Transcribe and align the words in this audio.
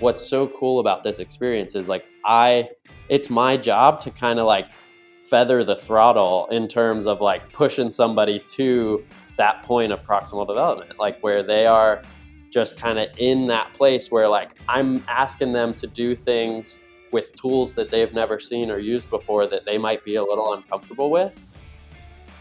what's 0.00 0.24
so 0.26 0.48
cool 0.48 0.80
about 0.80 1.02
this 1.02 1.18
experience 1.18 1.74
is 1.74 1.88
like 1.88 2.08
I 2.24 2.68
it's 3.08 3.30
my 3.30 3.56
job 3.56 4.00
to 4.02 4.10
kind 4.10 4.38
of 4.38 4.46
like 4.46 4.70
feather 5.28 5.64
the 5.64 5.76
throttle 5.76 6.46
in 6.50 6.68
terms 6.68 7.06
of 7.06 7.20
like 7.20 7.52
pushing 7.52 7.90
somebody 7.90 8.40
to 8.54 9.04
that 9.36 9.62
point 9.62 9.92
of 9.92 10.02
proximal 10.02 10.46
development, 10.46 10.98
like 10.98 11.20
where 11.20 11.42
they 11.42 11.66
are 11.66 12.02
just 12.50 12.78
kind 12.78 12.98
of 12.98 13.08
in 13.18 13.46
that 13.48 13.72
place 13.74 14.10
where 14.10 14.28
like 14.28 14.52
I'm 14.68 15.04
asking 15.08 15.52
them 15.52 15.74
to 15.74 15.86
do 15.86 16.14
things 16.14 16.80
with 17.12 17.34
tools 17.34 17.74
that 17.74 17.90
they've 17.90 18.12
never 18.12 18.38
seen 18.38 18.70
or 18.70 18.78
used 18.78 19.10
before 19.10 19.46
that 19.46 19.64
they 19.64 19.78
might 19.78 20.04
be 20.04 20.16
a 20.16 20.22
little 20.22 20.54
uncomfortable 20.54 21.10
with. 21.10 21.38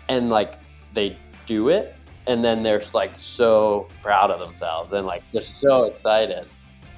And 0.09 0.29
like 0.29 0.59
they 0.93 1.17
do 1.45 1.69
it 1.69 1.95
and 2.27 2.43
then 2.43 2.63
they're 2.63 2.81
like 2.93 3.15
so 3.15 3.87
proud 4.01 4.31
of 4.31 4.39
themselves 4.39 4.93
and 4.93 5.05
like 5.05 5.27
just 5.31 5.59
so 5.59 5.83
excited. 5.83 6.47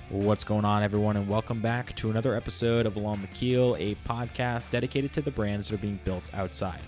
What's 0.09 0.45
going 0.45 0.63
on, 0.63 0.83
everyone, 0.83 1.17
and 1.17 1.27
welcome 1.27 1.59
back 1.59 1.93
to 1.97 2.09
another 2.09 2.33
episode 2.33 2.85
of 2.85 2.95
Along 2.95 3.19
the 3.19 3.27
Keel, 3.27 3.75
a 3.77 3.95
podcast 4.07 4.71
dedicated 4.71 5.11
to 5.11 5.21
the 5.21 5.31
brands 5.31 5.67
that 5.67 5.75
are 5.75 5.79
being 5.79 5.99
built 6.05 6.23
outside. 6.33 6.79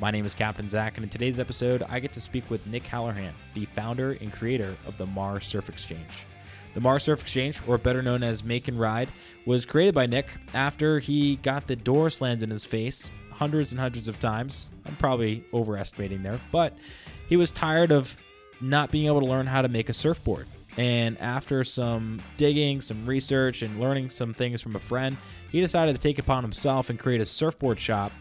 My 0.00 0.12
name 0.12 0.24
is 0.24 0.32
Captain 0.32 0.68
Zach, 0.68 0.96
and 0.96 1.02
in 1.02 1.10
today's 1.10 1.40
episode, 1.40 1.82
I 1.88 1.98
get 1.98 2.12
to 2.12 2.20
speak 2.20 2.48
with 2.48 2.64
Nick 2.68 2.86
Halloran, 2.86 3.34
the 3.54 3.64
founder 3.64 4.12
and 4.20 4.32
creator 4.32 4.76
of 4.86 4.96
the 4.96 5.06
Mar 5.06 5.40
Surf 5.40 5.68
Exchange. 5.68 6.24
The 6.74 6.80
Mar 6.80 7.00
Surf 7.00 7.20
Exchange, 7.20 7.60
or 7.66 7.78
better 7.78 8.00
known 8.00 8.22
as 8.22 8.44
Make 8.44 8.68
and 8.68 8.78
Ride, 8.78 9.08
was 9.44 9.66
created 9.66 9.96
by 9.96 10.06
Nick 10.06 10.28
after 10.54 11.00
he 11.00 11.34
got 11.34 11.66
the 11.66 11.74
door 11.74 12.10
slammed 12.10 12.44
in 12.44 12.50
his 12.50 12.64
face 12.64 13.10
hundreds 13.32 13.72
and 13.72 13.80
hundreds 13.80 14.06
of 14.06 14.20
times. 14.20 14.70
I'm 14.86 14.94
probably 14.94 15.44
overestimating 15.52 16.22
there, 16.22 16.38
but 16.52 16.78
he 17.28 17.36
was 17.36 17.50
tired 17.50 17.90
of 17.90 18.16
not 18.60 18.92
being 18.92 19.06
able 19.06 19.20
to 19.20 19.26
learn 19.26 19.46
how 19.46 19.62
to 19.62 19.68
make 19.68 19.88
a 19.88 19.92
surfboard. 19.92 20.46
And 20.78 21.20
after 21.20 21.64
some 21.64 22.22
digging, 22.36 22.80
some 22.80 23.04
research, 23.04 23.62
and 23.62 23.80
learning 23.80 24.10
some 24.10 24.32
things 24.32 24.62
from 24.62 24.76
a 24.76 24.78
friend, 24.78 25.16
he 25.50 25.60
decided 25.60 25.96
to 25.96 26.00
take 26.00 26.20
upon 26.20 26.44
himself 26.44 26.88
and 26.88 26.98
create 26.98 27.20
a 27.20 27.26
surfboard 27.26 27.80
shop 27.80 28.12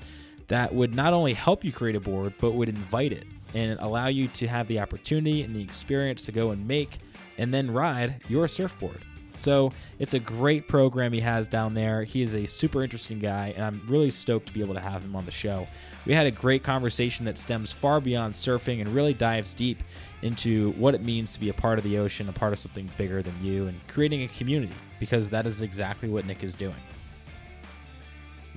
that 0.47 0.73
would 0.73 0.95
not 0.95 1.13
only 1.13 1.33
help 1.33 1.63
you 1.63 1.71
create 1.71 1.95
a 1.95 1.99
board, 1.99 2.33
but 2.39 2.53
would 2.53 2.67
invite 2.67 3.13
it 3.13 3.27
and 3.53 3.79
allow 3.79 4.07
you 4.07 4.27
to 4.29 4.47
have 4.47 4.67
the 4.67 4.79
opportunity 4.79 5.43
and 5.43 5.55
the 5.55 5.61
experience 5.61 6.25
to 6.25 6.31
go 6.31 6.49
and 6.49 6.67
make 6.67 6.97
and 7.37 7.53
then 7.53 7.69
ride 7.69 8.21
your 8.27 8.47
surfboard. 8.47 9.03
So 9.37 9.71
it's 9.99 10.15
a 10.15 10.19
great 10.19 10.67
program 10.67 11.13
he 11.13 11.19
has 11.19 11.47
down 11.47 11.75
there. 11.75 12.03
He 12.03 12.23
is 12.23 12.33
a 12.33 12.47
super 12.47 12.83
interesting 12.83 13.19
guy, 13.19 13.53
and 13.55 13.63
I'm 13.63 13.81
really 13.87 14.09
stoked 14.09 14.47
to 14.47 14.53
be 14.53 14.61
able 14.61 14.73
to 14.73 14.79
have 14.79 15.03
him 15.03 15.15
on 15.15 15.25
the 15.25 15.31
show. 15.31 15.67
We 16.07 16.15
had 16.15 16.25
a 16.25 16.31
great 16.31 16.63
conversation 16.63 17.23
that 17.25 17.37
stems 17.37 17.71
far 17.71 18.01
beyond 18.01 18.33
surfing 18.33 18.81
and 18.81 18.89
really 18.89 19.13
dives 19.13 19.53
deep 19.53 19.83
into 20.21 20.71
what 20.71 20.95
it 20.95 21.03
means 21.03 21.31
to 21.33 21.39
be 21.39 21.49
a 21.49 21.53
part 21.53 21.77
of 21.77 21.83
the 21.83 21.97
ocean, 21.97 22.27
a 22.29 22.33
part 22.33 22.53
of 22.53 22.59
something 22.59 22.89
bigger 22.97 23.21
than 23.21 23.35
you, 23.43 23.67
and 23.67 23.87
creating 23.87 24.23
a 24.23 24.27
community, 24.29 24.73
because 24.99 25.29
that 25.29 25.45
is 25.45 25.61
exactly 25.61 26.09
what 26.09 26.25
Nick 26.25 26.43
is 26.43 26.55
doing. 26.55 26.75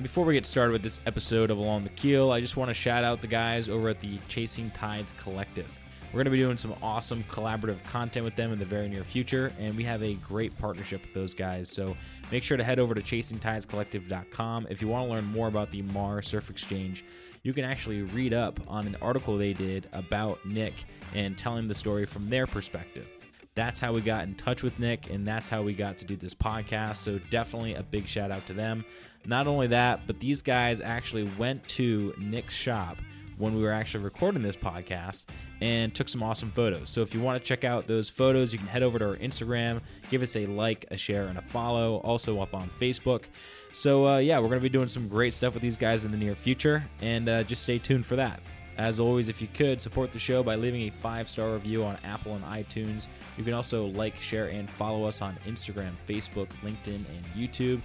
Before 0.01 0.25
we 0.25 0.33
get 0.33 0.47
started 0.47 0.73
with 0.73 0.83
this 0.83 0.99
episode 1.05 1.51
of 1.51 1.59
Along 1.59 1.85
the 1.85 1.91
Keel, 1.91 2.31
I 2.31 2.41
just 2.41 2.57
want 2.57 2.71
to 2.71 2.75
shout 2.75 3.05
out 3.05 3.21
the 3.21 3.27
guys 3.27 3.69
over 3.69 3.91
at 3.91 4.01
the 4.01 4.19
Chasing 4.29 4.71
Tides 4.71 5.13
Collective. 5.19 5.69
We're 6.07 6.19
going 6.19 6.25
to 6.25 6.31
be 6.31 6.39
doing 6.39 6.57
some 6.57 6.75
awesome 6.83 7.23
collaborative 7.25 7.85
content 7.85 8.25
with 8.25 8.35
them 8.35 8.53
in 8.53 8.59
the 8.59 8.65
very 8.65 8.89
near 8.89 9.05
future, 9.05 9.53
and 9.61 9.77
we 9.77 9.85
have 9.85 10.03
a 10.03 10.15
great 10.15 10.57
partnership 10.59 11.03
with 11.03 11.15
those 11.15 11.35
guys. 11.35 11.71
So 11.71 11.97
make 12.33 12.43
sure 12.43 12.57
to 12.57 12.65
head 12.65 12.81
over 12.81 12.95
to 12.95 13.01
chasingtidescollective.com 13.01 14.67
if 14.71 14.83
you 14.83 14.89
want 14.89 15.07
to 15.07 15.15
learn 15.15 15.25
more 15.27 15.47
about 15.47 15.71
the 15.71 15.83
Mar 15.83 16.21
Surf 16.23 16.51
Exchange. 16.51 17.05
You 17.43 17.55
can 17.55 17.65
actually 17.65 18.03
read 18.03 18.35
up 18.35 18.61
on 18.69 18.87
an 18.87 18.97
article 19.01 19.39
they 19.39 19.55
did 19.55 19.89
about 19.93 20.45
Nick 20.45 20.75
and 21.15 21.39
telling 21.39 21.69
the 21.69 21.75
story 21.75 22.05
from 22.05 22.29
their 22.29 22.47
perspective. 22.47 23.07
That's 23.55 23.81
how 23.81 23.93
we 23.93 24.03
got 24.03 24.25
in 24.25 24.35
touch 24.35 24.63
with 24.63 24.79
Nick, 24.79 25.11
and 25.11 25.27
that's 25.27 25.49
how 25.49 25.63
we 25.63 25.75
got 25.75 25.99
to 25.99 26.05
do 26.05 26.17
this 26.17 26.35
podcast. 26.35 26.97
So, 26.97 27.19
definitely 27.31 27.75
a 27.75 27.83
big 27.83 28.07
shout 28.07 28.31
out 28.31 28.47
to 28.47 28.53
them. 28.53 28.85
Not 29.27 29.47
only 29.47 29.67
that, 29.69 30.07
but 30.07 30.21
these 30.21 30.41
guys 30.43 30.81
actually 30.81 31.29
went 31.39 31.67
to 31.69 32.15
Nick's 32.19 32.55
shop 32.55 32.99
when 33.41 33.57
we 33.57 33.63
were 33.63 33.73
actually 33.73 34.05
recording 34.05 34.43
this 34.43 34.55
podcast 34.55 35.25
and 35.61 35.95
took 35.95 36.09
some 36.09 36.23
awesome 36.23 36.51
photos. 36.51 36.91
So 36.91 37.01
if 37.01 37.15
you 37.15 37.21
want 37.21 37.41
to 37.41 37.47
check 37.47 37.65
out 37.65 37.87
those 37.87 38.09
photos, 38.09 38.53
you 38.53 38.59
can 38.59 38.69
head 38.69 38.83
over 38.83 38.99
to 38.99 39.09
our 39.09 39.17
Instagram, 39.17 39.81
give 40.11 40.23
us 40.23 40.37
a 40.37 40.47
like, 40.47 40.85
a 40.91 40.97
share, 40.97 41.27
and 41.27 41.39
a 41.39 41.43
follow. 41.43 41.97
Also 41.99 42.41
up 42.41 42.55
on 42.55 42.71
Facebook. 42.79 43.25
So 43.73 44.07
uh, 44.07 44.19
yeah, 44.19 44.39
we're 44.39 44.49
going 44.49 44.61
to 44.61 44.63
be 44.63 44.69
doing 44.69 44.89
some 44.89 45.09
great 45.09 45.35
stuff 45.35 45.55
with 45.55 45.63
these 45.63 45.77
guys 45.77 46.05
in 46.05 46.11
the 46.11 46.19
near 46.19 46.35
future, 46.35 46.85
and 47.01 47.29
uh, 47.29 47.43
just 47.45 47.63
stay 47.63 47.79
tuned 47.79 48.05
for 48.07 48.17
that. 48.17 48.41
As 48.79 48.99
always, 49.01 49.29
if 49.29 49.43
you 49.43 49.49
could 49.49 49.81
support 49.81 50.13
the 50.13 50.19
show 50.19 50.43
by 50.43 50.55
leaving 50.55 50.83
a 50.83 50.91
five 51.03 51.29
star 51.29 51.53
review 51.53 51.85
on 51.85 51.99
Apple 52.05 52.35
and 52.35 52.45
iTunes, 52.45 53.09
you 53.37 53.45
can 53.45 53.53
also 53.55 53.87
like, 53.87 54.17
share, 54.17 54.49
and 54.49 54.69
follow 54.71 55.05
us 55.05 55.23
on 55.23 55.37
Instagram, 55.47 55.93
Facebook, 56.09 56.49
LinkedIn, 56.63 56.95
and 56.95 57.25
YouTube. 57.37 57.81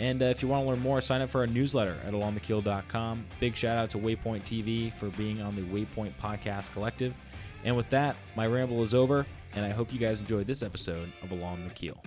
And 0.00 0.22
uh, 0.22 0.26
if 0.26 0.42
you 0.42 0.48
want 0.48 0.64
to 0.64 0.68
learn 0.68 0.80
more, 0.80 1.00
sign 1.00 1.22
up 1.22 1.30
for 1.30 1.40
our 1.40 1.46
newsletter 1.46 1.96
at 2.06 2.12
alongthekeel.com. 2.12 3.26
Big 3.40 3.56
shout 3.56 3.76
out 3.76 3.90
to 3.90 3.98
Waypoint 3.98 4.42
TV 4.42 4.92
for 4.94 5.08
being 5.10 5.42
on 5.42 5.56
the 5.56 5.62
Waypoint 5.62 6.12
Podcast 6.20 6.72
Collective. 6.72 7.14
And 7.64 7.76
with 7.76 7.90
that, 7.90 8.16
my 8.36 8.46
ramble 8.46 8.82
is 8.84 8.94
over, 8.94 9.26
and 9.54 9.64
I 9.64 9.70
hope 9.70 9.92
you 9.92 9.98
guys 9.98 10.20
enjoyed 10.20 10.46
this 10.46 10.62
episode 10.62 11.12
of 11.22 11.32
Along 11.32 11.64
the 11.66 11.74
Keel. 11.74 12.00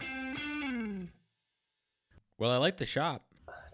Well, 2.38 2.52
I 2.52 2.57
like 2.57 2.78
the 2.78 2.85
shop. 2.85 3.24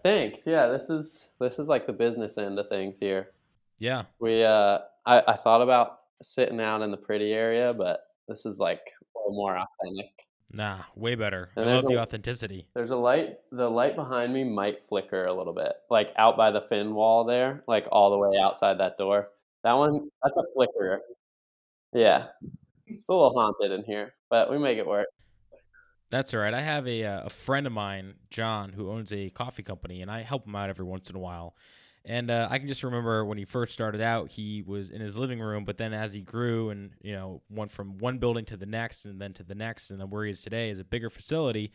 Thanks. 0.02 0.42
Yeah, 0.44 0.66
this 0.66 0.90
is 0.90 1.30
this 1.40 1.58
is 1.58 1.68
like 1.68 1.86
the 1.86 1.92
business 1.92 2.38
end 2.38 2.58
of 2.58 2.68
things 2.68 2.98
here. 2.98 3.30
Yeah. 3.78 4.04
We 4.20 4.44
uh 4.44 4.80
I, 5.06 5.22
I 5.26 5.36
thought 5.36 5.62
about 5.62 6.00
sitting 6.22 6.60
out 6.60 6.82
in 6.82 6.90
the 6.90 6.96
pretty 6.96 7.32
area, 7.32 7.72
but 7.72 8.00
this 8.28 8.44
is 8.44 8.58
like 8.58 8.80
a 8.80 9.18
little 9.18 9.36
more 9.36 9.56
authentic. 9.56 10.27
Nah, 10.50 10.78
way 10.96 11.14
better. 11.14 11.50
And 11.56 11.68
I 11.68 11.74
love 11.74 11.82
there's 11.82 11.92
the 11.92 12.00
authenticity. 12.00 12.66
There's 12.74 12.90
a 12.90 12.96
light 12.96 13.38
the 13.52 13.68
light 13.68 13.96
behind 13.96 14.32
me 14.32 14.44
might 14.44 14.86
flicker 14.86 15.26
a 15.26 15.34
little 15.34 15.52
bit. 15.52 15.74
Like 15.90 16.12
out 16.16 16.36
by 16.36 16.50
the 16.50 16.62
fin 16.62 16.94
wall 16.94 17.24
there, 17.24 17.62
like 17.68 17.86
all 17.92 18.10
the 18.10 18.18
way 18.18 18.38
outside 18.42 18.78
that 18.78 18.96
door. 18.96 19.28
That 19.62 19.74
one 19.74 20.10
that's 20.22 20.38
a 20.38 20.44
flicker. 20.54 21.00
Yeah. 21.92 22.28
It's 22.86 23.08
a 23.08 23.12
little 23.12 23.34
haunted 23.34 23.72
in 23.72 23.84
here, 23.84 24.14
but 24.30 24.50
we 24.50 24.58
make 24.58 24.78
it 24.78 24.86
work. 24.86 25.08
That's 26.10 26.32
all 26.32 26.40
right. 26.40 26.54
I 26.54 26.60
have 26.60 26.88
a 26.88 27.04
uh, 27.04 27.26
a 27.26 27.30
friend 27.30 27.66
of 27.66 27.72
mine, 27.72 28.14
John, 28.30 28.72
who 28.72 28.90
owns 28.90 29.12
a 29.12 29.28
coffee 29.28 29.62
company, 29.62 30.00
and 30.00 30.10
I 30.10 30.22
help 30.22 30.46
him 30.46 30.56
out 30.56 30.70
every 30.70 30.86
once 30.86 31.10
in 31.10 31.16
a 31.16 31.18
while. 31.18 31.54
And 32.08 32.30
uh, 32.30 32.48
I 32.50 32.58
can 32.58 32.66
just 32.68 32.82
remember 32.82 33.22
when 33.22 33.36
he 33.36 33.44
first 33.44 33.74
started 33.74 34.00
out, 34.00 34.30
he 34.30 34.62
was 34.66 34.88
in 34.88 35.02
his 35.02 35.18
living 35.18 35.40
room, 35.40 35.66
but 35.66 35.76
then 35.76 35.92
as 35.92 36.14
he 36.14 36.22
grew 36.22 36.70
and 36.70 36.90
you 37.02 37.12
know 37.12 37.42
went 37.50 37.70
from 37.70 37.98
one 37.98 38.16
building 38.16 38.46
to 38.46 38.56
the 38.56 38.64
next, 38.66 39.04
and 39.04 39.20
then 39.20 39.34
to 39.34 39.42
the 39.42 39.54
next, 39.54 39.90
and 39.90 40.00
then 40.00 40.08
where 40.08 40.24
he 40.24 40.30
is 40.30 40.40
today 40.40 40.70
is 40.70 40.80
a 40.80 40.84
bigger 40.84 41.10
facility. 41.10 41.70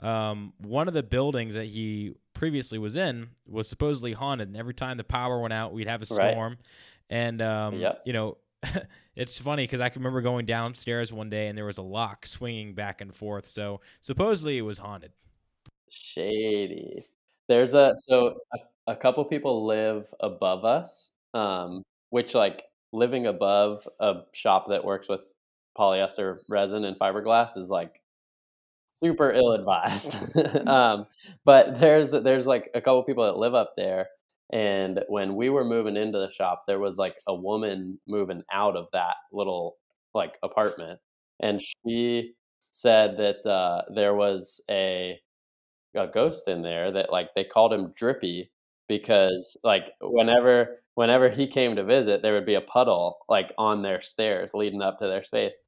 Um, 0.00 0.52
one 0.58 0.88
of 0.88 0.94
the 0.94 1.02
buildings 1.02 1.54
that 1.54 1.64
he 1.64 2.12
previously 2.34 2.78
was 2.78 2.96
in 2.96 3.30
was 3.46 3.66
supposedly 3.66 4.12
haunted, 4.12 4.48
and 4.48 4.58
every 4.58 4.74
time 4.74 4.98
the 4.98 5.04
power 5.04 5.40
went 5.40 5.54
out, 5.54 5.72
we'd 5.72 5.88
have 5.88 6.02
a 6.02 6.14
Right. 6.14 6.32
storm. 6.32 6.58
And 7.08 7.40
um, 7.40 7.80
Yep. 7.80 8.02
you 8.04 8.12
know, 8.12 8.36
it's 9.16 9.38
funny 9.38 9.62
because 9.64 9.80
I 9.80 9.88
can 9.88 10.02
remember 10.02 10.20
going 10.20 10.44
downstairs 10.44 11.14
one 11.14 11.30
day 11.30 11.48
and 11.48 11.56
there 11.56 11.64
was 11.64 11.78
a 11.78 11.82
lock 11.82 12.26
swinging 12.26 12.74
back 12.74 13.00
and 13.00 13.14
forth. 13.14 13.46
So 13.46 13.80
supposedly 14.02 14.58
it 14.58 14.62
was 14.62 14.76
haunted. 14.76 15.12
Shady. 15.90 17.06
There's 17.48 17.72
a 17.72 17.94
so 17.96 18.40
a, 18.52 18.58
a 18.88 18.96
couple 18.96 19.24
people 19.26 19.66
live 19.66 20.06
above 20.20 20.64
us, 20.64 21.10
um, 21.34 21.82
which 22.08 22.34
like 22.34 22.64
living 22.92 23.26
above 23.26 23.86
a 24.00 24.14
shop 24.32 24.66
that 24.68 24.84
works 24.84 25.08
with 25.08 25.20
polyester 25.78 26.38
resin 26.48 26.84
and 26.84 26.98
fiberglass 26.98 27.56
is 27.56 27.68
like 27.68 28.00
super 29.02 29.30
ill 29.30 29.52
advised. 29.52 30.16
um, 30.66 31.06
but 31.44 31.78
there's 31.78 32.12
there's 32.12 32.46
like 32.46 32.70
a 32.74 32.80
couple 32.80 33.04
people 33.04 33.24
that 33.24 33.36
live 33.36 33.54
up 33.54 33.74
there, 33.76 34.08
and 34.50 35.04
when 35.08 35.36
we 35.36 35.50
were 35.50 35.64
moving 35.64 35.96
into 35.96 36.18
the 36.18 36.32
shop, 36.32 36.62
there 36.66 36.80
was 36.80 36.96
like 36.96 37.16
a 37.26 37.34
woman 37.34 38.00
moving 38.08 38.42
out 38.50 38.74
of 38.74 38.88
that 38.94 39.16
little 39.32 39.76
like 40.14 40.38
apartment, 40.42 40.98
and 41.40 41.60
she 41.60 42.32
said 42.70 43.18
that 43.18 43.46
uh, 43.48 43.82
there 43.94 44.14
was 44.14 44.62
a 44.70 45.20
a 45.94 46.06
ghost 46.06 46.48
in 46.48 46.62
there 46.62 46.90
that 46.92 47.12
like 47.12 47.34
they 47.34 47.44
called 47.44 47.72
him 47.72 47.92
Drippy 47.94 48.50
because 48.88 49.56
like 49.62 49.92
whenever 50.00 50.82
whenever 50.94 51.28
he 51.28 51.46
came 51.46 51.76
to 51.76 51.84
visit, 51.84 52.22
there 52.22 52.32
would 52.34 52.46
be 52.46 52.54
a 52.54 52.60
puddle 52.60 53.18
like 53.28 53.52
on 53.58 53.82
their 53.82 54.00
stairs 54.00 54.50
leading 54.54 54.82
up 54.82 54.98
to 54.98 55.06
their 55.06 55.22
space. 55.22 55.60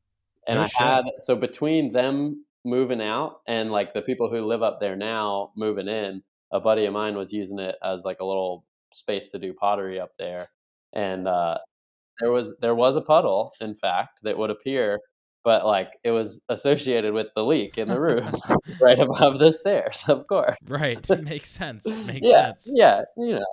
And 0.49 0.59
No 0.59 0.63
I 0.65 0.69
shit. 0.69 0.79
had 0.79 1.05
so 1.21 1.37
between 1.37 1.93
them 1.93 2.45
moving 2.65 3.01
out 3.01 3.41
and 3.47 3.71
like 3.71 3.95
the 3.95 4.03
people 4.03 4.31
who 4.31 4.45
live 4.47 4.63
up 4.63 4.81
there 4.81 4.97
now 4.97 5.53
moving 5.57 5.89
in, 5.89 6.23
a 6.53 6.61
buddy 6.61 6.85
of 6.87 6.93
mine 6.93 7.17
was 7.17 7.33
using 7.33 7.59
it 7.59 7.77
as 7.83 8.05
like 8.05 8.21
a 8.21 8.25
little 8.25 8.65
space 8.93 9.31
to 9.31 9.39
do 9.39 9.55
pottery 9.55 10.01
up 10.01 10.11
there. 10.19 10.49
And 10.95 11.29
uh 11.29 11.59
there 12.21 12.31
was 12.33 12.55
there 12.61 12.75
was 12.75 12.97
a 12.97 13.01
puddle, 13.01 13.53
in 13.61 13.75
fact, 13.75 14.21
that 14.23 14.37
would 14.39 14.51
appear, 14.51 14.99
but 15.45 15.65
like 15.67 15.99
it 16.05 16.11
was 16.11 16.41
associated 16.49 17.13
with 17.15 17.29
the 17.35 17.45
leak 17.45 17.79
in 17.79 17.89
the 17.89 18.01
roof 18.09 18.25
right 18.81 18.99
above 18.99 19.39
the 19.39 19.53
stairs, 19.53 20.03
of 20.09 20.27
course. 20.27 20.57
Right. 20.67 21.07
Makes 21.23 21.51
sense. 21.51 21.87
Makes 21.87 22.21
yeah, 22.27 22.47
sense. 22.49 22.71
yeah, 22.75 23.03
you 23.17 23.35
know, 23.37 23.47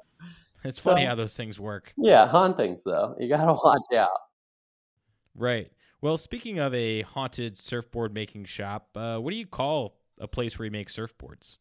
It's 0.63 0.79
funny 0.79 1.01
So- 1.03 1.07
how 1.07 1.15
those 1.15 1.35
things 1.37 1.59
work. 1.59 1.93
yeah, 1.97 2.27
hauntings 2.27 2.83
though. 2.83 3.15
You 3.19 3.29
gotta 3.29 3.53
watch 3.53 3.97
out. 3.97 4.09
Right. 5.35 5.71
Well, 6.01 6.17
speaking 6.17 6.59
of 6.59 6.73
a 6.75 7.01
haunted 7.01 7.57
surfboard 7.57 8.13
making 8.13 8.45
shop, 8.45 8.89
uh, 8.95 9.17
what 9.17 9.31
do 9.31 9.37
you 9.37 9.47
call 9.47 9.97
a 10.19 10.27
place 10.27 10.57
where 10.57 10.65
you 10.65 10.71
make 10.71 10.89
surfboards? 10.89 11.57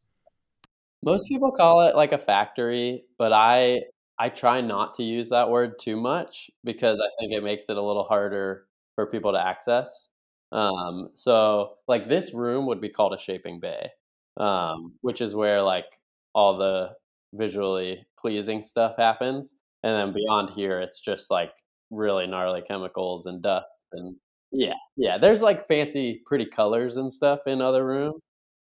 Most 1.02 1.28
people 1.28 1.52
call 1.52 1.82
it 1.88 1.94
like 1.94 2.12
a 2.12 2.18
factory, 2.18 3.04
but 3.18 3.32
I 3.32 3.82
I 4.18 4.30
try 4.30 4.60
not 4.62 4.94
to 4.94 5.02
use 5.02 5.28
that 5.30 5.50
word 5.50 5.78
too 5.78 5.96
much 5.96 6.50
because 6.64 7.00
I 7.00 7.08
think 7.20 7.32
it 7.32 7.44
makes 7.44 7.68
it 7.68 7.76
a 7.76 7.82
little 7.82 8.04
harder 8.04 8.66
for 8.94 9.06
people 9.06 9.32
to 9.32 9.38
access. 9.38 10.08
Um, 10.52 11.10
so 11.14 11.74
like 11.88 12.08
this 12.08 12.32
room 12.32 12.66
would 12.66 12.80
be 12.80 12.88
called 12.88 13.14
a 13.14 13.20
shaping 13.20 13.60
bay, 13.60 13.90
um, 14.38 14.94
which 15.00 15.20
is 15.20 15.34
where 15.34 15.62
like 15.62 15.86
all 16.34 16.56
the 16.56 16.90
visually 17.34 18.06
pleasing 18.18 18.62
stuff 18.62 18.94
happens. 18.96 19.54
And 19.82 19.94
then 19.94 20.14
beyond 20.14 20.50
here, 20.50 20.80
it's 20.80 21.00
just 21.00 21.30
like 21.30 21.52
really 21.90 22.26
gnarly 22.26 22.62
chemicals 22.62 23.26
and 23.26 23.42
dust 23.42 23.86
and 23.92 24.16
yeah, 24.52 24.74
yeah. 24.96 25.18
There's 25.18 25.42
like 25.42 25.66
fancy, 25.66 26.22
pretty 26.24 26.46
colors 26.46 26.96
and 26.96 27.12
stuff 27.12 27.40
in 27.46 27.60
other 27.60 27.84
rooms. 27.84 28.26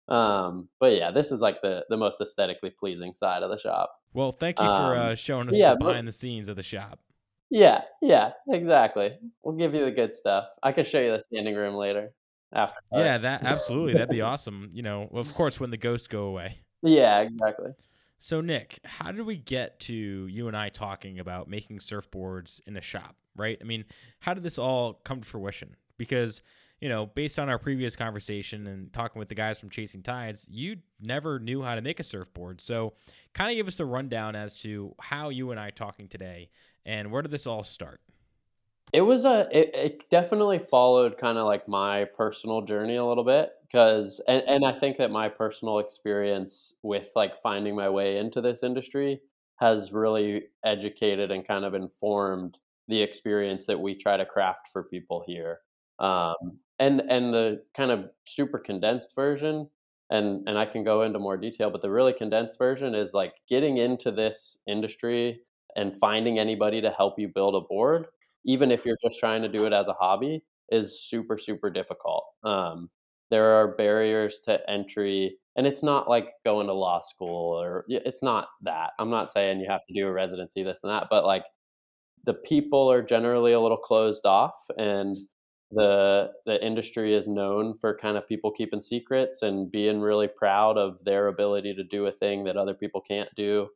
Um, 0.09 0.69
but 0.81 0.93
yeah, 0.93 1.11
this 1.11 1.31
is 1.31 1.41
like 1.41 1.61
the 1.63 1.85
the 1.91 1.97
most 1.97 2.21
aesthetically 2.21 2.71
pleasing 2.71 3.13
side 3.15 3.43
of 3.43 3.51
the 3.51 3.59
shop. 3.59 3.93
Well, 4.15 4.33
thank 4.33 4.59
you 4.59 4.65
for 4.65 4.71
Um, 4.71 4.99
uh, 4.99 5.15
showing 5.15 5.49
us 5.49 5.57
yeah, 5.57 5.73
the 5.73 5.79
but 5.81 5.87
behind 5.89 6.09
the 6.09 6.13
scenes 6.13 6.49
of 6.49 6.57
the 6.57 6.63
shop. 6.63 6.99
Yeah, 7.57 7.81
yeah, 8.03 8.33
exactly. 8.49 9.19
We'll 9.43 9.57
give 9.57 9.75
you 9.75 9.87
the 9.87 9.91
good 9.91 10.15
stuff. 10.15 10.49
I 10.63 10.73
can 10.73 10.85
show 10.85 11.01
you 11.01 11.13
the 11.13 11.21
standing 11.21 11.55
room 11.55 11.75
later 11.75 12.13
after. 12.53 12.77
Yeah, 12.93 13.17
that 13.17 13.45
absolutely. 13.45 13.95
That'd 13.95 14.11
be 14.11 14.21
awesome. 14.21 14.71
You 14.75 14.83
know, 14.83 15.09
of 15.13 15.33
course, 15.35 15.59
when 15.59 15.71
the 15.71 15.79
ghosts 15.79 16.07
go 16.07 16.25
away. 16.25 16.59
Yeah, 16.83 17.21
exactly. 17.23 17.73
So, 18.19 18.43
Nick, 18.43 18.79
how 18.85 19.11
did 19.11 19.23
we 19.23 19.37
get 19.37 19.81
to 19.81 19.95
you 19.95 20.47
and 20.47 20.57
I 20.57 20.69
talking 20.69 21.19
about 21.19 21.49
making 21.49 21.79
surfboards 21.79 22.61
in 22.67 22.77
a 22.77 22.83
shop, 22.83 23.17
right? 23.35 23.59
I 23.61 23.65
mean, 23.65 23.87
how 24.21 24.35
did 24.35 24.45
this 24.45 24.59
all 24.59 25.01
come 25.03 25.23
to 25.23 25.27
fruition? 25.27 25.75
Because, 25.97 26.43
you 26.87 26.91
know, 26.91 27.05
based 27.05 27.37
on 27.41 27.49
our 27.49 27.59
previous 27.59 27.97
conversation 27.97 28.65
and 28.69 28.93
talking 28.93 29.19
with 29.19 29.29
the 29.29 29.35
guys 29.35 29.59
from 29.59 29.71
Chasing 29.71 30.05
Tides, 30.05 30.47
you 30.49 30.77
never 31.01 31.41
knew 31.41 31.61
how 31.61 31.75
to 31.75 31.83
make 31.83 31.99
a 31.99 32.05
surfboard. 32.05 32.61
So, 32.61 32.93
kind 33.35 33.51
of 33.51 33.57
give 33.57 33.67
us 33.67 33.81
a 33.81 33.85
rundown 33.85 34.37
as 34.37 34.57
to 34.59 34.95
how 35.01 35.31
you 35.31 35.51
and 35.51 35.59
I 35.59 35.71
talking 35.71 36.07
today 36.07 36.49
and 36.85 37.11
where 37.11 37.23
did 37.23 37.33
this 37.33 37.45
all 37.45 37.65
start? 37.65 38.01
It 38.93 39.01
was 39.01 39.25
a 39.25 39.49
it, 39.51 39.71
it 39.75 40.11
definitely 40.13 40.61
followed 40.61 41.19
kind 41.19 41.39
of 41.39 41.47
like 41.47 41.67
my 41.67 42.05
personal 42.05 42.63
journey 42.63 42.95
a 42.95 43.05
little 43.05 43.25
bit 43.25 43.51
because 43.67 44.21
and, 44.29 44.45
and 44.47 44.65
I 44.65 44.79
think 44.79 44.97
that 44.99 45.11
my 45.11 45.29
personal 45.29 45.81
experience 45.81 46.73
with 46.85 47.11
like 47.17 47.43
finding 47.43 47.75
my 47.75 47.89
way 47.89 48.19
into 48.19 48.41
this 48.41 48.63
industry 48.63 49.21
has 49.57 49.91
really 49.91 50.45
educated 50.65 51.33
and 51.33 51.45
kind 51.45 51.65
of 51.65 51.75
informed 51.75 52.59
the 52.87 53.03
experience 53.03 53.67
that 53.67 53.81
we 53.81 53.97
try 53.97 54.17
to 54.17 54.25
craft 54.25 54.69
for 54.73 54.85
people 54.85 55.25
here. 55.27 55.59
Um, 55.99 56.59
and 56.79 57.01
and 57.09 57.33
the 57.33 57.63
kind 57.75 57.91
of 57.91 58.11
super 58.27 58.59
condensed 58.59 59.15
version 59.15 59.69
and 60.11 60.47
and 60.49 60.59
I 60.59 60.67
can 60.67 60.85
go 60.85 61.03
into 61.03 61.19
more 61.19 61.37
detail, 61.37 61.71
but 61.71 61.83
the 61.83 61.91
really 61.91 62.13
condensed 62.13 62.59
version 62.59 62.95
is 62.95 63.15
like 63.15 63.35
getting 63.49 63.79
into 63.79 64.13
this 64.13 64.59
industry 64.67 65.41
and 65.77 65.97
finding 65.99 66.39
anybody 66.39 66.81
to 66.81 66.91
help 66.91 67.19
you 67.19 67.29
build 67.29 67.55
a 67.55 67.61
board 67.61 68.07
even 68.47 68.71
if 68.71 68.87
you're 68.87 68.97
just 69.03 69.19
trying 69.19 69.43
to 69.43 69.49
do 69.49 69.67
it 69.67 69.73
as 69.73 69.89
a 69.89 69.93
hobby, 69.93 70.43
is 70.71 71.01
super, 71.09 71.37
super 71.37 71.69
difficult. 71.69 72.25
Um, 72.45 72.89
there 73.31 73.45
are 73.45 73.75
barriers 73.77 74.41
to 74.45 74.59
entry, 74.71 75.37
and 75.57 75.67
it's 75.67 75.83
not 75.83 76.09
like 76.09 76.31
going 76.45 76.69
to 76.69 76.73
law 76.73 77.01
school 77.01 77.61
or 77.61 77.85
it's 77.89 78.23
not 78.23 78.49
that. 78.63 78.91
I'm 78.99 79.11
not 79.11 79.33
saying 79.33 79.61
you 79.61 79.67
have 79.69 79.85
to 79.85 79.93
do 79.93 80.07
a 80.07 80.13
residency, 80.13 80.63
this 80.63 80.79
and 80.83 80.91
that, 80.91 81.09
but 81.11 81.25
like 81.25 81.45
the 82.25 82.35
people 82.35 82.91
are 82.91 83.03
generally 83.03 83.53
a 83.53 83.61
little 83.61 83.77
closed 83.77 84.27
off, 84.27 84.55
and 84.79 85.17
the 85.73 86.31
the 86.47 86.65
industry 86.65 87.15
is 87.15 87.27
known 87.29 87.77
for 87.81 87.97
kind 87.97 88.17
of 88.17 88.29
people 88.29 88.53
keeping 88.53 88.81
secrets 88.83 89.43
and 89.43 89.71
being 89.71 90.01
really 90.01 90.29
proud 90.29 90.79
of 90.79 90.99
their 91.05 91.27
ability 91.29 91.75
to 91.75 91.85
do 91.85 92.07
a 92.07 92.13
thing 92.13 92.45
that 92.45 92.57
other 92.57 92.75
people 92.75 93.01
can't 93.01 93.29
do. 93.37 93.69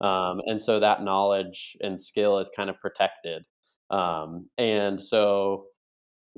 Um, 0.00 0.40
and 0.46 0.60
so 0.60 0.78
that 0.80 1.02
knowledge 1.02 1.76
and 1.80 2.00
skill 2.00 2.38
is 2.38 2.50
kind 2.54 2.70
of 2.70 2.78
protected. 2.78 3.44
Um, 3.90 4.48
and 4.58 5.02
so 5.02 5.66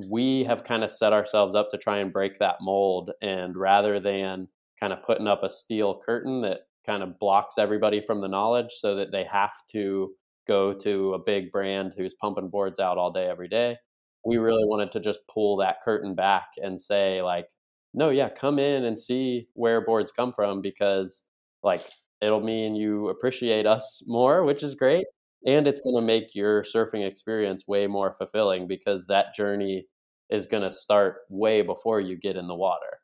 we 0.08 0.44
have 0.44 0.64
kind 0.64 0.82
of 0.84 0.90
set 0.90 1.12
ourselves 1.12 1.54
up 1.54 1.70
to 1.70 1.78
try 1.78 1.98
and 1.98 2.12
break 2.12 2.38
that 2.38 2.56
mold. 2.60 3.10
And 3.22 3.56
rather 3.56 4.00
than 4.00 4.48
kind 4.78 4.92
of 4.92 5.02
putting 5.02 5.26
up 5.26 5.42
a 5.42 5.50
steel 5.50 6.00
curtain 6.04 6.40
that 6.42 6.60
kind 6.86 7.02
of 7.02 7.18
blocks 7.18 7.58
everybody 7.58 8.00
from 8.00 8.20
the 8.20 8.28
knowledge 8.28 8.72
so 8.72 8.94
that 8.96 9.12
they 9.12 9.24
have 9.24 9.52
to 9.72 10.14
go 10.46 10.72
to 10.72 11.14
a 11.14 11.18
big 11.18 11.52
brand 11.52 11.92
who's 11.96 12.14
pumping 12.14 12.48
boards 12.48 12.78
out 12.80 12.96
all 12.96 13.12
day, 13.12 13.26
every 13.26 13.48
day, 13.48 13.76
we 14.24 14.36
really 14.38 14.64
wanted 14.64 14.92
to 14.92 15.00
just 15.00 15.20
pull 15.32 15.56
that 15.58 15.76
curtain 15.84 16.14
back 16.14 16.48
and 16.58 16.80
say, 16.80 17.22
like, 17.22 17.46
no, 17.94 18.10
yeah, 18.10 18.28
come 18.28 18.58
in 18.58 18.84
and 18.84 18.98
see 18.98 19.48
where 19.54 19.84
boards 19.84 20.12
come 20.12 20.32
from 20.32 20.60
because, 20.60 21.22
like, 21.62 21.82
it'll 22.20 22.40
mean 22.40 22.74
you 22.74 23.08
appreciate 23.08 23.66
us 23.66 24.02
more, 24.06 24.44
which 24.44 24.62
is 24.62 24.74
great 24.74 25.06
and 25.46 25.66
it's 25.66 25.80
going 25.80 25.96
to 25.96 26.02
make 26.02 26.34
your 26.34 26.62
surfing 26.62 27.06
experience 27.06 27.64
way 27.66 27.86
more 27.86 28.14
fulfilling 28.18 28.66
because 28.66 29.06
that 29.06 29.34
journey 29.34 29.86
is 30.30 30.46
going 30.46 30.62
to 30.62 30.72
start 30.72 31.18
way 31.28 31.62
before 31.62 32.00
you 32.00 32.16
get 32.16 32.36
in 32.36 32.46
the 32.46 32.54
water. 32.54 32.98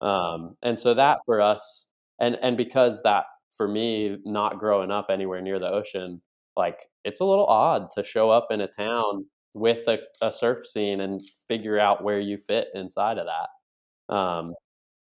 Um, 0.00 0.56
and 0.62 0.78
so 0.78 0.94
that 0.94 1.20
for 1.24 1.40
us, 1.40 1.86
and 2.20 2.36
and 2.42 2.56
because 2.56 3.02
that 3.02 3.24
for 3.56 3.68
me, 3.68 4.18
not 4.24 4.58
growing 4.58 4.90
up 4.90 5.06
anywhere 5.10 5.40
near 5.40 5.58
the 5.58 5.70
ocean, 5.70 6.20
like 6.56 6.78
it's 7.04 7.20
a 7.20 7.24
little 7.24 7.46
odd 7.46 7.88
to 7.96 8.04
show 8.04 8.30
up 8.30 8.48
in 8.50 8.60
a 8.60 8.68
town 8.68 9.26
with 9.54 9.86
a, 9.88 9.98
a 10.22 10.32
surf 10.32 10.66
scene 10.66 11.00
and 11.00 11.22
figure 11.48 11.78
out 11.78 12.04
where 12.04 12.20
you 12.20 12.38
fit 12.38 12.68
inside 12.74 13.18
of 13.18 13.26
that. 13.26 14.14
Um, 14.14 14.54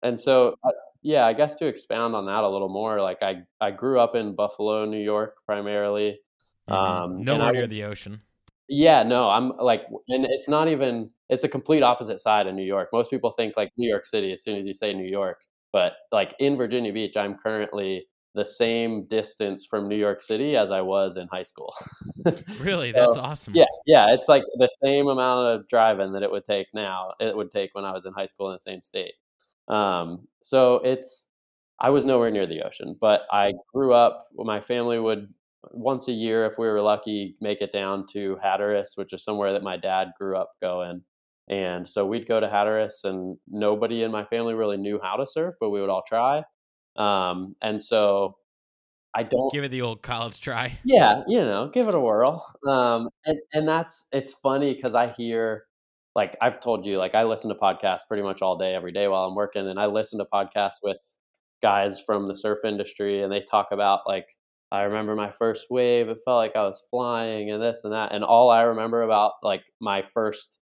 and 0.03 0.19
so, 0.19 0.55
uh, 0.63 0.71
yeah, 1.03 1.25
I 1.25 1.33
guess 1.33 1.55
to 1.55 1.67
expound 1.67 2.15
on 2.15 2.25
that 2.27 2.43
a 2.43 2.49
little 2.49 2.69
more, 2.69 3.01
like 3.01 3.23
I 3.23 3.43
I 3.61 3.71
grew 3.71 3.99
up 3.99 4.15
in 4.15 4.35
Buffalo, 4.35 4.85
New 4.85 5.03
York, 5.03 5.37
primarily 5.45 6.19
hmm 6.67 6.73
um, 6.75 7.25
I 7.39 7.49
Nowhere 7.49 7.51
near 7.51 7.67
the 7.67 7.83
ocean. 7.83 8.21
yeah, 8.67 9.03
no, 9.03 9.29
I'm 9.29 9.49
like 9.57 9.83
and 10.09 10.25
it's 10.25 10.47
not 10.47 10.67
even 10.67 11.09
it's 11.29 11.43
a 11.43 11.49
complete 11.49 11.83
opposite 11.83 12.19
side 12.21 12.47
of 12.47 12.55
New 12.55 12.63
York. 12.63 12.89
Most 12.93 13.09
people 13.09 13.31
think 13.31 13.55
like 13.57 13.71
New 13.77 13.87
York 13.89 14.05
City 14.05 14.33
as 14.33 14.43
soon 14.43 14.57
as 14.57 14.65
you 14.65 14.73
say 14.73 14.93
New 14.93 15.07
York, 15.09 15.39
but 15.71 15.93
like 16.11 16.35
in 16.39 16.57
Virginia 16.57 16.91
Beach, 16.93 17.15
I'm 17.17 17.35
currently 17.35 18.07
the 18.37 18.45
same 18.45 19.05
distance 19.07 19.65
from 19.65 19.89
New 19.89 19.97
York 19.97 20.21
City 20.21 20.55
as 20.55 20.71
I 20.71 20.79
was 20.81 21.17
in 21.17 21.27
high 21.27 21.43
school. 21.43 21.73
Really, 22.61 22.91
that's 22.91 23.15
So, 23.15 23.21
awesome. 23.21 23.55
yeah, 23.55 23.65
yeah, 23.85 24.13
it's 24.13 24.27
like 24.29 24.43
the 24.57 24.69
same 24.83 25.07
amount 25.07 25.47
of 25.53 25.67
driving 25.67 26.11
that 26.13 26.23
it 26.23 26.31
would 26.31 26.45
take 26.45 26.67
now, 26.73 27.13
it 27.19 27.35
would 27.35 27.51
take 27.51 27.73
when 27.73 27.85
I 27.85 27.91
was 27.91 28.05
in 28.05 28.13
high 28.13 28.25
school 28.27 28.49
in 28.49 28.53
the 28.55 28.59
same 28.71 28.81
state. 28.81 29.13
Um, 29.67 30.27
so 30.43 30.75
it's 30.83 31.25
I 31.79 31.89
was 31.89 32.05
nowhere 32.05 32.31
near 32.31 32.47
the 32.47 32.61
ocean, 32.63 32.95
but 32.99 33.21
I 33.31 33.53
grew 33.73 33.93
up 33.93 34.27
my 34.35 34.59
family 34.61 34.99
would 34.99 35.33
once 35.71 36.07
a 36.07 36.11
year, 36.13 36.45
if 36.45 36.57
we 36.57 36.67
were 36.67 36.81
lucky, 36.81 37.35
make 37.41 37.61
it 37.61 37.73
down 37.73 38.05
to 38.13 38.37
Hatteras, 38.43 38.93
which 38.95 39.13
is 39.13 39.23
somewhere 39.23 39.51
that 39.53 39.63
my 39.63 39.77
dad 39.77 40.11
grew 40.19 40.37
up 40.37 40.51
going. 40.61 41.01
And 41.49 41.87
so 41.87 42.05
we'd 42.05 42.27
go 42.27 42.39
to 42.39 42.47
Hatteras, 42.49 43.01
and 43.03 43.37
nobody 43.47 44.03
in 44.03 44.11
my 44.11 44.25
family 44.25 44.53
really 44.53 44.77
knew 44.77 44.99
how 45.01 45.15
to 45.17 45.25
surf, 45.27 45.55
but 45.59 45.69
we 45.69 45.79
would 45.81 45.89
all 45.89 46.03
try. 46.07 46.43
Um, 46.97 47.55
and 47.61 47.81
so 47.81 48.37
I 49.15 49.23
don't 49.23 49.51
Give 49.53 49.63
it 49.63 49.69
the 49.69 49.81
old 49.81 50.01
college 50.01 50.39
try. 50.41 50.79
yeah, 50.83 51.23
you 51.27 51.39
know, 51.39 51.69
give 51.69 51.87
it 51.87 51.95
a 51.95 51.99
whirl. 51.99 52.45
Um, 52.67 53.09
and 53.25 53.39
and 53.53 53.67
that's 53.67 54.05
it's 54.11 54.33
funny 54.33 54.73
because 54.73 54.95
I 54.95 55.07
hear 55.09 55.65
like 56.15 56.35
I've 56.41 56.59
told 56.59 56.85
you, 56.85 56.97
like 56.97 57.15
I 57.15 57.23
listen 57.23 57.49
to 57.49 57.55
podcasts 57.55 58.07
pretty 58.07 58.23
much 58.23 58.41
all 58.41 58.57
day, 58.57 58.73
every 58.75 58.91
day 58.91 59.07
while 59.07 59.25
I'm 59.25 59.35
working, 59.35 59.67
and 59.67 59.79
I 59.79 59.85
listen 59.87 60.19
to 60.19 60.25
podcasts 60.33 60.77
with 60.83 60.97
guys 61.61 61.99
from 61.99 62.27
the 62.27 62.37
surf 62.37 62.59
industry, 62.63 63.23
and 63.23 63.31
they 63.31 63.41
talk 63.41 63.67
about 63.71 64.01
like 64.07 64.27
I 64.71 64.83
remember 64.83 65.15
my 65.15 65.31
first 65.31 65.67
wave, 65.69 66.09
it 66.09 66.19
felt 66.25 66.37
like 66.37 66.55
I 66.55 66.63
was 66.63 66.83
flying 66.91 67.51
and 67.51 67.61
this 67.63 67.81
and 67.83 67.93
that, 67.93 68.11
and 68.13 68.23
all 68.23 68.49
I 68.49 68.63
remember 68.63 69.03
about 69.03 69.33
like 69.43 69.63
my 69.79 70.03
first 70.13 70.57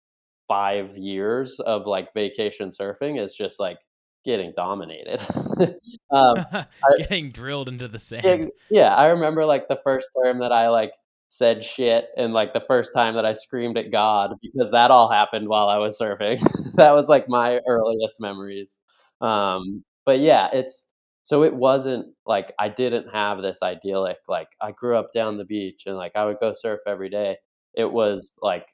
5 0.48 0.96
years 0.96 1.60
of 1.60 1.86
like 1.86 2.12
vacation 2.14 2.70
surfing 2.70 3.20
is 3.22 3.34
just 3.36 3.60
like 3.60 3.78
getting 4.24 4.52
dominated. 4.56 5.20
um, 6.10 6.44
I, 6.52 6.66
Getting 6.98 7.30
drilled 7.30 7.68
into 7.68 7.88
the 7.88 7.98
sand. 7.98 8.50
yeah, 8.70 8.94
I 8.94 9.06
remember, 9.08 9.44
like, 9.44 9.68
the 9.68 9.80
first 9.84 10.10
term 10.22 10.38
that 10.40 10.52
I, 10.52 10.68
like, 10.68 10.92
said 11.28 11.64
shit 11.64 12.08
and, 12.16 12.32
like, 12.32 12.52
the 12.52 12.60
first 12.60 12.92
time 12.94 13.14
that 13.14 13.24
I 13.24 13.34
screamed 13.34 13.78
at 13.78 13.90
God 13.92 14.32
because 14.42 14.70
that 14.72 14.90
all 14.90 15.10
happened 15.10 15.48
while 15.48 15.68
I 15.68 15.78
was 15.78 15.98
surfing. 15.98 16.40
That 16.76 16.92
was, 16.92 17.08
like, 17.08 17.28
my 17.28 17.60
earliest 17.66 18.20
memories. 18.20 18.78
Um, 19.20 19.84
but 20.06 20.18
yeah, 20.20 20.48
it's 20.52 20.86
so 21.24 21.42
it 21.44 21.54
wasn't 21.54 22.06
like 22.26 22.52
I 22.58 22.68
didn't 22.68 23.08
have 23.12 23.42
this 23.42 23.60
idyllic, 23.62 24.16
like, 24.28 24.48
I 24.60 24.72
grew 24.72 24.96
up 24.96 25.12
down 25.12 25.36
the 25.38 25.44
beach 25.44 25.82
and, 25.86 25.96
like, 25.96 26.12
I 26.16 26.24
would 26.24 26.38
go 26.40 26.54
surf 26.54 26.80
every 26.86 27.10
day. 27.10 27.36
It 27.74 27.90
was, 27.92 28.32
like, 28.42 28.66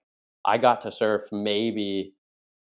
I 0.44 0.58
got 0.58 0.80
to 0.82 0.92
surf 0.92 1.22
maybe 1.32 2.14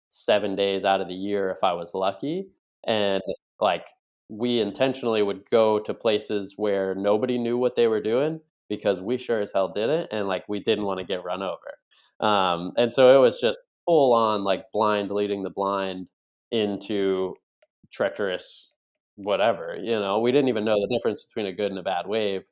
7 0.10 0.56
days 0.56 0.86
out 0.86 1.02
of 1.02 1.08
the 1.08 1.14
year 1.14 1.52
if 1.52 1.64
I 1.64 1.74
was 1.74 1.94
lucky, 1.94 2.50
and, 2.88 3.22
like, 3.62 3.88
we 4.29 4.60
intentionally 4.62 5.24
would 5.24 5.50
go 5.51 5.79
to 5.79 5.94
places 5.94 6.56
where 6.58 6.96
nobody 6.96 7.38
knew 7.39 7.58
what 7.60 7.75
they 7.75 7.88
were 7.88 8.01
doing 8.01 8.41
because 8.70 9.01
we 9.01 9.17
sure 9.17 9.41
as 9.41 9.51
hell 9.53 9.70
didn't, 9.70 10.10
and, 10.13 10.27
like, 10.29 10.46
we 10.50 10.60
didn't 10.62 10.86
wanna 10.86 11.03
get 11.06 11.24
run 11.25 11.44
over. 11.44 11.79
Um, 12.22 12.74
and 12.77 12.91
so 12.94 13.10
it 13.12 13.20
was 13.22 13.39
just 13.41 13.60
full 13.86 14.13
on, 14.13 14.44
like, 14.46 14.65
blind 14.74 15.12
leading 15.12 15.44
the 15.44 15.50
blind 15.51 16.08
into 16.51 17.36
treacherous 17.91 18.72
whatever, 19.17 19.75
you 19.82 20.00
know? 20.00 20.20
We 20.20 20.32
didn't 20.32 20.50
even 20.50 20.65
know 20.65 20.75
the 20.82 20.94
difference 20.96 21.24
between 21.25 21.48
a 21.48 21.53
good 21.53 21.72
and 21.72 21.79
a 21.79 21.84
bad 21.84 22.08
wave. 22.08 22.44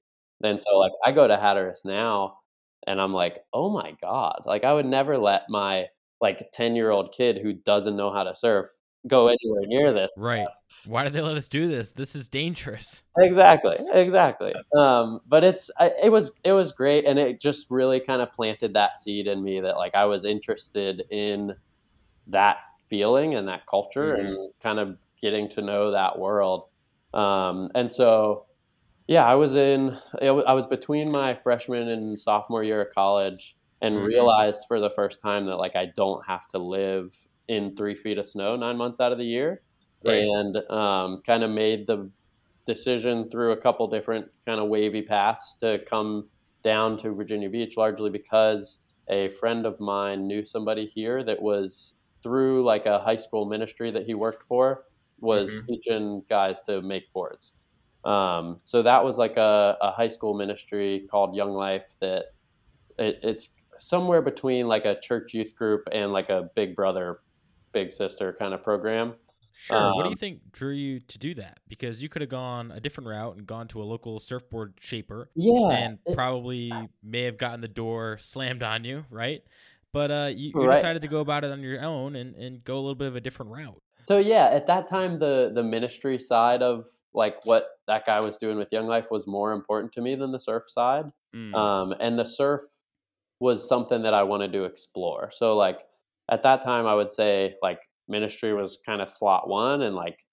Then 0.42 0.60
so, 0.60 0.78
like, 0.80 0.92
I 1.06 1.12
go 1.14 1.28
to 1.28 1.38
Hatteras 1.38 1.84
now, 1.86 2.40
and 2.88 3.02
I'm 3.02 3.14
like, 3.14 3.46
"Oh 3.54 3.70
my 3.72 3.94
god." 4.02 4.44
Like, 4.46 4.64
I 4.66 4.74
would 4.74 4.86
never 4.88 5.18
let 5.18 5.50
my, 5.50 5.88
like, 6.22 6.52
ten-year-old 6.54 7.14
kid 7.14 7.38
who 7.40 7.54
doesn't 7.54 7.96
know 7.98 8.12
how 8.12 8.24
to 8.24 8.36
surf 8.36 8.68
go 9.08 9.28
anywhere 9.28 9.64
near 9.68 9.94
this 9.94 10.16
Right. 10.16 10.52
stuff. 10.52 10.64
Why 10.84 11.04
did 11.04 11.14
they 11.14 11.22
let 11.22 11.36
us 11.38 11.48
do 11.48 11.68
this? 11.68 11.92
This 11.92 12.16
is 12.16 12.30
dangerous. 12.30 13.04
Exactly, 13.18 13.78
exactly. 13.94 14.54
Um, 14.78 15.22
but 15.26 15.44
it's 15.46 15.70
I 15.80 15.92
it 16.04 16.10
was 16.10 16.38
it 16.44 16.52
was 16.52 16.74
great, 16.74 17.06
and 17.06 17.18
it 17.18 17.40
just 17.40 17.68
really 17.70 18.00
kinda 18.02 18.28
planted 18.36 18.74
that 18.74 18.98
seed 18.98 19.28
in 19.28 19.42
me 19.44 19.62
that, 19.62 19.78
like, 19.78 19.96
I 19.96 20.04
was 20.06 20.26
interested 20.26 21.04
in 21.10 21.56
that 22.28 22.58
feeling 22.90 23.36
and 23.36 23.48
that 23.50 23.68
culture 23.70 24.14
Mhm. 24.14 24.36
and 24.38 24.54
kind 24.62 24.80
of 24.80 24.98
getting 25.22 25.50
to 25.52 25.62
know 25.62 25.92
that 25.92 26.20
world. 26.20 26.66
Um, 27.14 27.72
and 27.76 27.92
so, 27.92 28.48
yeah, 29.08 29.26
I 29.26 29.36
was 29.36 29.56
in 29.56 29.98
I 30.22 30.32
was 30.54 30.68
between 30.68 31.12
my 31.12 31.36
freshman 31.44 31.90
and 31.90 32.20
sophomore 32.20 32.64
year 32.64 32.82
of 32.82 32.94
college 32.96 33.58
and 33.82 34.04
Mhm. 34.04 34.06
realized 34.06 34.66
for 34.68 34.80
the 34.82 34.92
first 34.92 35.20
time 35.22 35.46
that, 35.48 35.58
like, 35.58 35.76
I 35.78 35.88
don't 35.96 36.26
have 36.28 36.48
to 36.50 36.60
live 36.60 37.14
in 37.48 37.76
3 37.76 37.96
feet 37.96 38.18
of 38.18 38.28
snow 38.28 38.56
9 38.56 38.78
months 38.78 39.00
out 39.00 39.12
of 39.12 39.18
the 39.20 39.26
year, 39.26 39.64
Right. 40.04 40.30
and, 40.32 40.58
um, 40.72 41.22
kinda 41.26 41.48
made 41.48 41.88
the 41.88 42.12
decision 42.66 43.30
through 43.30 43.52
a 43.54 43.62
couple 43.62 43.88
different 43.88 44.32
kinda 44.46 44.66
wavy 44.66 45.04
paths 45.04 45.56
to 45.62 45.84
come 45.88 46.30
down 46.64 46.98
to 47.00 47.12
Virginia 47.14 47.50
Beach 47.50 47.78
largely 47.78 48.10
because 48.10 48.80
a 49.10 49.30
friend 49.30 49.66
of 49.68 49.80
mine 49.80 50.28
knew 50.28 50.44
somebody 50.46 50.86
here 50.88 51.24
that 51.24 51.42
was 51.42 51.96
through, 52.24 52.64
like, 52.64 52.86
a 52.88 53.00
high 53.00 53.16
school 53.18 53.46
ministry 53.46 53.92
that 53.92 54.06
he 54.08 54.16
worked 54.16 54.44
for, 54.48 54.86
was 55.20 55.56
Mhm. 55.56 55.70
teaching 55.70 56.24
guys 56.30 56.62
to 56.64 56.82
make 56.82 57.04
boards. 57.14 57.54
Um, 58.04 58.62
so 58.66 58.82
that 58.84 59.04
was 59.04 59.18
like 59.20 59.38
a 59.38 59.78
a 59.82 59.92
high 59.92 60.08
school 60.10 60.34
ministry 60.36 61.08
called 61.12 61.36
Young 61.36 61.54
Life 61.54 61.88
that 62.02 62.26
it 63.00 63.20
it's 63.24 63.50
somewhere 63.80 64.22
between, 64.24 64.68
like, 64.70 64.86
a 64.86 65.00
church 65.02 65.34
youth 65.34 65.56
group 65.56 65.84
and, 65.94 66.14
like, 66.14 66.30
a 66.30 66.50
big 66.56 66.76
brother, 66.76 67.20
big 67.76 67.92
sister 67.94 68.34
kinda 68.34 68.58
program. 68.60 69.16
Sure. 69.58 69.90
What 69.90 70.04
do 70.04 70.10
you 70.10 70.16
Um 70.16 70.18
think 70.18 70.52
drew 70.52 70.74
you 70.74 71.00
to 71.00 71.18
do 71.18 71.34
that? 71.36 71.60
Because 71.68 72.04
you 72.04 72.10
coulda 72.10 72.28
gone 72.28 72.72
a 72.72 72.80
different 72.82 73.08
route 73.10 73.38
and 73.38 73.48
gone 73.48 73.68
to 73.70 73.82
a 73.82 73.86
local 73.86 74.20
surfboard 74.20 74.78
shaper 74.82 75.32
Yeah, 75.36 75.70
and 75.70 76.00
it 76.06 76.12
probably 76.12 76.92
may 77.02 77.22
have 77.24 77.38
gotten 77.38 77.62
the 77.62 77.68
door 77.70 78.18
slammed 78.18 78.64
on 78.64 78.84
you, 78.84 79.06
right? 79.10 79.42
But, 79.94 80.12
uh, 80.12 80.32
you 80.36 80.54
you 80.58 80.68
Right. 80.68 80.68
decided 80.68 81.02
to 81.04 81.08
go 81.08 81.22
about 81.22 81.46
it 81.46 81.52
on 81.52 81.62
your 81.62 81.82
own 81.82 82.16
and 82.18 82.36
and 82.36 82.64
go 82.64 82.76
a 82.76 82.82
little 82.82 82.96
bit 82.96 83.08
of 83.08 83.16
a 83.16 83.22
different 83.22 83.52
route. 83.52 83.82
So, 84.04 84.18
yeah, 84.20 84.50
at 84.52 84.68
that 84.68 84.88
time, 84.88 85.20
the 85.20 85.52
the 85.54 85.64
ministry 85.64 86.20
side 86.20 86.62
of, 86.62 86.88
like, 87.14 87.44
what 87.46 87.68
that 87.88 88.06
guy 88.06 88.20
was 88.22 88.38
doing 88.38 88.58
with 88.58 88.72
Young 88.72 88.88
Life 88.88 89.10
was 89.10 89.26
more 89.26 89.52
important 89.54 89.94
to 89.94 90.02
me 90.02 90.16
than 90.16 90.32
the 90.32 90.40
surf 90.40 90.64
side. 90.68 91.06
Mm. 91.34 91.70
Um, 91.70 91.94
and 92.00 92.20
the 92.20 92.26
surf 92.26 92.62
was 93.40 93.68
something 93.68 94.04
that 94.04 94.14
I 94.14 94.24
wanted 94.24 94.54
to 94.54 94.64
explore. 94.66 95.32
So, 95.32 95.56
like, 95.58 95.82
at 96.30 96.44
that 96.44 96.64
time, 96.64 96.86
I 96.88 96.96
would 96.96 97.12
say, 97.12 97.56
like, 97.62 97.82
ministry 98.08 98.54
was 98.54 98.78
kinda 98.86 99.08
slot 99.08 99.48
1 99.50 99.82
and, 99.82 99.96
like 99.96 100.26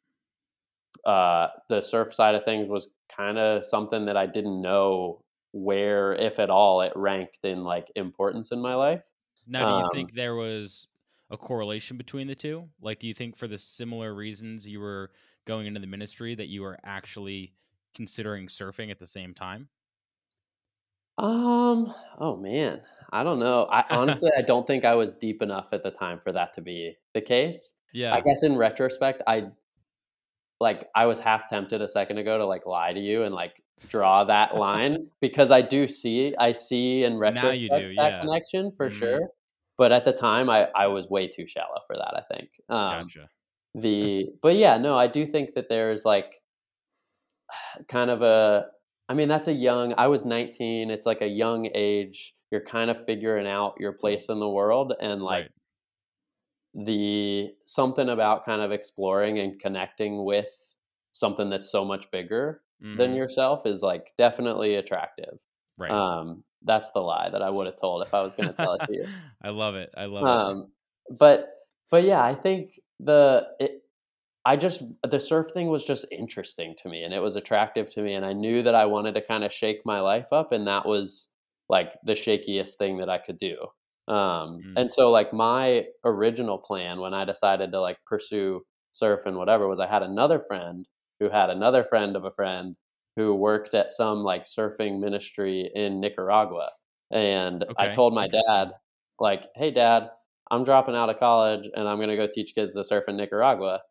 uh, 1.04 1.48
the 1.68 1.80
surf 1.82 2.14
side 2.14 2.34
of 2.34 2.44
things 2.44 2.68
was 2.68 2.94
kinda 3.08 3.62
something 3.64 4.04
that 4.06 4.16
I 4.16 4.26
didn't 4.26 4.60
know 4.60 5.24
where, 5.52 6.14
if 6.14 6.38
at 6.38 6.50
all, 6.50 6.80
it 6.80 6.92
ranked 6.96 7.38
in, 7.44 7.64
like, 7.64 7.90
importance 7.96 8.52
in 8.52 8.60
my 8.60 8.74
life. 8.74 9.02
Now 9.46 9.64
do 9.64 9.72
you 9.72 9.84
Um 9.84 9.90
think 9.90 10.12
there 10.12 10.34
was 10.34 10.86
a 11.30 11.38
correlation 11.38 11.96
between 11.96 12.26
the 12.26 12.34
2? 12.34 12.70
Like, 12.80 13.00
do 13.00 13.06
you 13.06 13.14
think 13.14 13.36
for 13.36 13.48
the 13.48 13.58
similar 13.58 14.14
reasons 14.14 14.66
you 14.68 14.80
were 14.80 15.12
going 15.44 15.66
into 15.66 15.80
the 15.80 15.86
ministry 15.86 16.34
that 16.34 16.48
you 16.48 16.62
were 16.62 16.78
actually 16.84 17.54
considering 17.94 18.46
surfing 18.46 18.90
at 18.90 18.98
the 18.98 19.06
same 19.06 19.34
time? 19.34 19.68
Um, 21.18 21.92
oh, 22.18 22.36
man. 22.36 22.82
I 23.12 23.22
don't 23.22 23.38
know. 23.38 23.64
I 23.70 23.84
honestly, 23.90 24.30
I 24.36 24.42
don't 24.42 24.66
think 24.66 24.84
I 24.84 24.94
was 24.94 25.14
deep 25.14 25.42
enough 25.42 25.68
at 25.72 25.82
the 25.82 25.90
time 25.90 26.18
for 26.20 26.32
that 26.32 26.54
to 26.54 26.60
be 26.60 26.96
the 27.14 27.20
case. 27.20 27.74
Yeah. 27.92 28.14
I 28.14 28.20
guess 28.20 28.42
in 28.42 28.56
retrospect, 28.56 29.22
I 29.26 29.48
like, 30.60 30.88
I 30.94 31.06
was 31.06 31.18
half 31.18 31.48
tempted 31.50 31.82
a 31.82 31.88
second 31.88 32.18
ago 32.18 32.38
to, 32.38 32.46
like, 32.46 32.66
lie 32.66 32.92
to 32.92 33.00
you 33.00 33.24
and, 33.24 33.34
like, 33.34 33.62
draw 33.88 34.24
that 34.24 34.56
line 34.56 35.08
because 35.20 35.50
I 35.50 35.60
do 35.60 35.88
see 35.88 36.34
I 36.38 36.52
see 36.52 37.02
in 37.02 37.14
you 37.14 37.18
do, 37.18 37.20
retrospect 37.20 37.96
that 37.96 38.12
yeah. 38.12 38.20
connection 38.20 38.70
for 38.76 38.88
Mhm. 38.88 38.92
sure. 38.92 39.20
But 39.76 39.90
at 39.90 40.04
the 40.04 40.12
time, 40.12 40.48
I 40.48 40.68
I 40.76 40.86
was 40.86 41.08
way 41.08 41.26
too 41.26 41.46
shallow 41.48 41.80
for 41.86 41.96
that, 41.96 42.14
I 42.16 42.22
think. 42.34 42.50
Um, 42.68 43.02
Gotcha. 43.02 43.28
the 43.74 44.28
but, 44.40 44.54
yeah, 44.56 44.78
no, 44.78 44.96
I 44.96 45.08
do 45.08 45.26
think 45.26 45.54
that 45.54 45.68
there's, 45.68 46.04
like 46.04 46.40
kind 47.88 48.10
of 48.10 48.22
a 48.22 48.66
I 49.12 49.14
mean, 49.14 49.28
that's 49.28 49.46
a 49.46 49.52
young 49.52 49.92
I 49.98 50.06
was 50.06 50.24
19, 50.24 50.90
it's 50.90 51.04
like 51.04 51.20
a 51.20 51.26
young 51.28 51.68
age. 51.74 52.34
You're 52.50 52.62
kinda 52.62 52.94
figuring 52.94 53.46
out 53.46 53.78
your 53.78 53.92
place 53.92 54.30
in 54.30 54.40
the 54.40 54.48
world 54.48 54.94
and, 55.00 55.22
like 55.22 55.44
Right. 55.44 55.52
the 56.74 57.54
something 57.66 58.08
about 58.08 58.44
kind 58.46 58.62
of 58.62 58.72
exploring 58.72 59.38
and 59.38 59.60
connecting 59.60 60.24
with 60.24 60.74
something 61.12 61.50
that's 61.50 61.70
so 61.70 61.84
much 61.84 62.10
bigger 62.10 62.62
than 62.94 63.12
Mhm. 63.12 63.14
yourself 63.14 63.66
is, 63.66 63.82
like, 63.82 64.14
definitely 64.16 64.74
attractive. 64.76 65.38
Right. 65.78 66.02
Um, 66.02 66.44
that's 66.62 66.90
the 66.92 67.00
lie 67.00 67.28
that 67.30 67.42
I 67.42 67.50
woulda 67.50 67.72
told 67.72 68.02
if 68.06 68.14
I 68.14 68.22
was 68.22 68.32
gonna 68.34 68.54
tell 68.54 68.72
it 68.74 68.82
to 68.86 68.94
you. 68.94 69.06
I 69.42 69.50
love 69.50 69.74
it, 69.74 69.90
I 69.96 70.06
love 70.06 70.28
it. 70.28 70.46
Um, 70.46 70.72
but 71.10 71.48
but, 71.90 72.04
yeah, 72.04 72.22
I 72.24 72.34
think 72.34 72.80
the 73.00 73.48
it 73.60 73.81
I 74.44 74.56
just 74.56 74.82
the 75.08 75.20
surf 75.20 75.48
thing 75.52 75.68
was 75.68 75.84
just 75.84 76.04
interesting 76.10 76.74
to 76.82 76.88
me, 76.88 77.04
and 77.04 77.14
it 77.14 77.20
was 77.20 77.36
attractive 77.36 77.88
to 77.90 78.02
me, 78.02 78.14
and 78.14 78.24
I 78.26 78.32
knew 78.32 78.62
that 78.62 78.74
I 78.74 78.86
wanted 78.86 79.14
to 79.14 79.20
kinda 79.22 79.48
shake 79.50 79.82
my 79.86 80.00
life 80.00 80.26
up, 80.32 80.50
and 80.52 80.66
that 80.66 80.84
was, 80.86 81.28
like, 81.68 81.96
the 82.04 82.14
shakiest 82.14 82.76
thing 82.76 82.98
that 82.98 83.08
I 83.08 83.18
could 83.18 83.38
do. 83.38 83.68
Um, 84.08 84.64
Mm. 84.64 84.76
and 84.76 84.92
so, 84.92 85.10
like, 85.10 85.32
my 85.32 85.86
original 86.04 86.58
plan 86.58 86.98
when 87.00 87.14
I 87.14 87.24
decided 87.24 87.70
to, 87.72 87.80
like, 87.80 87.98
pursue 88.04 88.62
surf 88.90 89.26
and 89.26 89.36
whatever 89.38 89.68
was 89.68 89.78
I 89.80 89.86
had 89.86 90.02
another 90.02 90.40
friend 90.40 90.86
who 91.20 91.28
had 91.30 91.48
another 91.50 91.84
friend 91.84 92.16
of 92.16 92.24
a 92.24 92.32
friend 92.32 92.76
who 93.16 93.34
worked 93.34 93.74
at 93.74 93.92
some, 93.92 94.24
like, 94.24 94.44
surfing 94.44 94.98
ministry 95.00 95.70
in 95.74 96.00
Nicaragua. 96.00 96.68
And 97.12 97.64
I 97.76 97.88
told 97.88 98.12
my 98.14 98.26
dad, 98.26 98.72
like, 99.20 99.48
"Hey, 99.54 99.70
dad, 99.70 100.10
I'm 100.50 100.64
dropping 100.64 100.96
out 100.96 101.10
of 101.10 101.18
college, 101.18 101.68
and 101.74 101.86
I'm 101.88 102.00
gonna 102.00 102.16
go 102.16 102.26
teach 102.26 102.54
kids 102.54 102.74
to 102.74 102.82
surf 102.84 103.04
in 103.08 103.16
Nicaragua." 103.16 103.82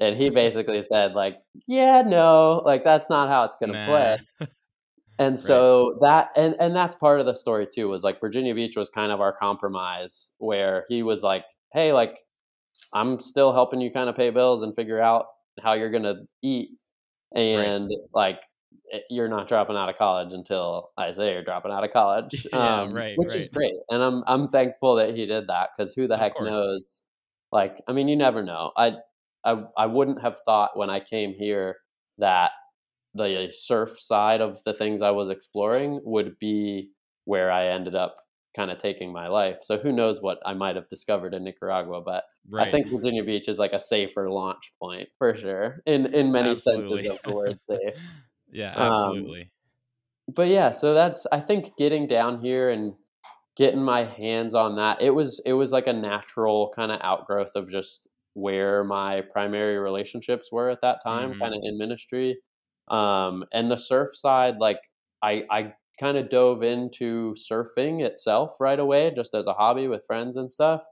And 0.00 0.16
he 0.16 0.30
basically 0.30 0.82
said, 0.82 1.14
like, 1.14 1.36
"Yeah, 1.66 2.02
no, 2.02 2.62
like, 2.64 2.84
that's 2.84 3.10
not 3.10 3.28
how 3.28 3.44
it's 3.44 3.56
gonna 3.60 3.76
play." 3.76 4.08
Nah. 4.08 4.16
And 5.18 5.38
Right. 5.42 5.68
so 5.68 5.96
that 6.00 6.30
and 6.36 6.56
and 6.58 6.74
that's 6.74 6.96
part 6.96 7.20
of 7.20 7.26
the 7.26 7.34
story 7.36 7.66
too 7.72 7.88
was, 7.88 8.02
like, 8.02 8.20
Virginia 8.20 8.54
Beach 8.54 8.76
was 8.76 8.90
kind 8.90 9.12
of 9.12 9.20
our 9.20 9.32
compromise 9.32 10.30
where 10.38 10.84
he 10.88 11.02
was 11.04 11.22
like, 11.22 11.44
"Hey, 11.72 11.92
like, 11.92 12.18
I'm 12.94 13.20
still 13.20 13.52
helping 13.52 13.80
you 13.80 13.90
kinda 13.90 14.12
pay 14.14 14.30
bills 14.30 14.62
and 14.62 14.74
figure 14.76 15.00
out 15.00 15.26
how 15.62 15.74
you're 15.74 15.90
gonna 15.90 16.24
eat, 16.42 16.70
Right. 17.52 17.74
and, 17.74 17.90
like, 18.14 18.42
eh, 18.92 19.00
you're 19.10 19.28
not 19.28 19.48
dropping 19.48 19.76
out 19.76 19.88
of 19.90 19.96
college 19.98 20.32
until 20.34 20.92
Isaiah 21.00 21.42
dropping 21.44 21.72
out 21.72 21.84
of 21.84 21.92
college." 21.92 22.46
Yeah, 22.52 22.86
Um, 22.86 22.90
right, 22.90 23.16
which 23.16 23.34
is 23.36 23.48
great, 23.48 23.74
and 23.90 24.02
I'm 24.02 24.24
I'm 24.28 24.50
thankful 24.50 24.96
that 24.96 25.16
he 25.16 25.26
did 25.26 25.48
that 25.48 25.70
because 25.76 25.94
who 25.94 26.08
the 26.08 26.18
Of 26.18 26.24
heck 26.24 26.34
course. 26.34 26.40
knows? 26.40 27.02
Like, 27.52 27.82
I 27.88 27.92
mean, 27.94 28.08
you 28.08 28.16
never 28.16 28.42
know. 28.42 28.72
I 28.76 28.98
I 29.44 29.64
I 29.76 29.86
wouldn't 29.86 30.22
have 30.22 30.38
thought 30.46 30.76
when 30.76 30.90
I 30.90 31.00
came 31.00 31.34
here 31.34 31.78
that 32.18 32.52
the 33.14 33.50
surf 33.52 34.00
side 34.00 34.40
of 34.40 34.62
the 34.64 34.74
things 34.74 35.02
I 35.02 35.10
was 35.12 35.30
exploring 35.30 36.00
would 36.04 36.38
be 36.38 36.92
where 37.24 37.50
I 37.50 37.66
ended 37.68 37.94
up 37.94 38.16
kinda 38.56 38.76
taking 38.76 39.12
my 39.12 39.28
life. 39.28 39.58
So 39.62 39.78
who 39.78 39.92
knows 39.92 40.20
what 40.22 40.40
I 40.46 40.54
might 40.54 40.76
have 40.76 40.88
discovered 40.88 41.34
in 41.34 41.44
Nicaragua, 41.44 42.00
but 42.02 42.24
I 42.58 42.66
think 42.66 42.86
Virginia 42.92 43.24
Beach 43.24 43.48
is, 43.48 43.58
like, 43.58 43.72
a 43.72 43.80
safer 43.80 44.30
launch 44.30 44.72
point 44.80 45.08
for 45.18 45.34
sure 45.34 45.82
in 45.86 46.06
in 46.14 46.32
many 46.32 46.56
senses 46.56 47.06
of 47.10 47.18
the 47.24 47.32
word 47.32 47.58
safe. 47.64 47.94
Yeah, 48.50 48.74
Um, 48.76 49.36
absolutely. 49.36 49.50
but, 50.28 50.48
yeah, 50.48 50.72
so 50.72 50.94
that's 50.94 51.26
I 51.32 51.40
think 51.40 51.76
getting 51.76 52.06
down 52.06 52.40
here 52.40 52.70
and 52.70 52.94
getting 53.56 53.82
my 53.82 54.04
hands 54.04 54.54
on 54.54 54.76
that, 54.76 55.02
it 55.02 55.10
was 55.10 55.40
it 55.46 55.54
was 55.54 55.72
like 55.72 55.86
a 55.88 55.92
natural 55.92 56.72
kinda 56.76 56.98
outgrowth 57.06 57.52
of 57.56 57.70
just 57.70 58.08
where 58.34 58.84
my 58.84 59.22
primary 59.22 59.78
relationships 59.78 60.50
were 60.52 60.70
at 60.70 60.80
that 60.82 61.00
time, 61.04 61.34
Mhm. 61.34 61.44
kinda 61.44 61.58
in 61.62 61.78
ministry. 61.78 62.38
Um, 62.88 63.44
and 63.52 63.70
the 63.70 63.76
surf 63.78 64.16
side, 64.16 64.58
like, 64.58 64.80
I 65.22 65.46
I 65.50 65.74
kinda 66.00 66.24
dove 66.24 66.62
into 66.64 67.34
surfing 67.34 68.04
itself 68.04 68.56
right 68.60 68.78
away 68.80 69.12
just 69.16 69.34
as 69.34 69.46
a 69.48 69.54
hobby 69.54 69.88
with 69.88 70.06
friends 70.06 70.36
and 70.36 70.50
stuff. 70.52 70.82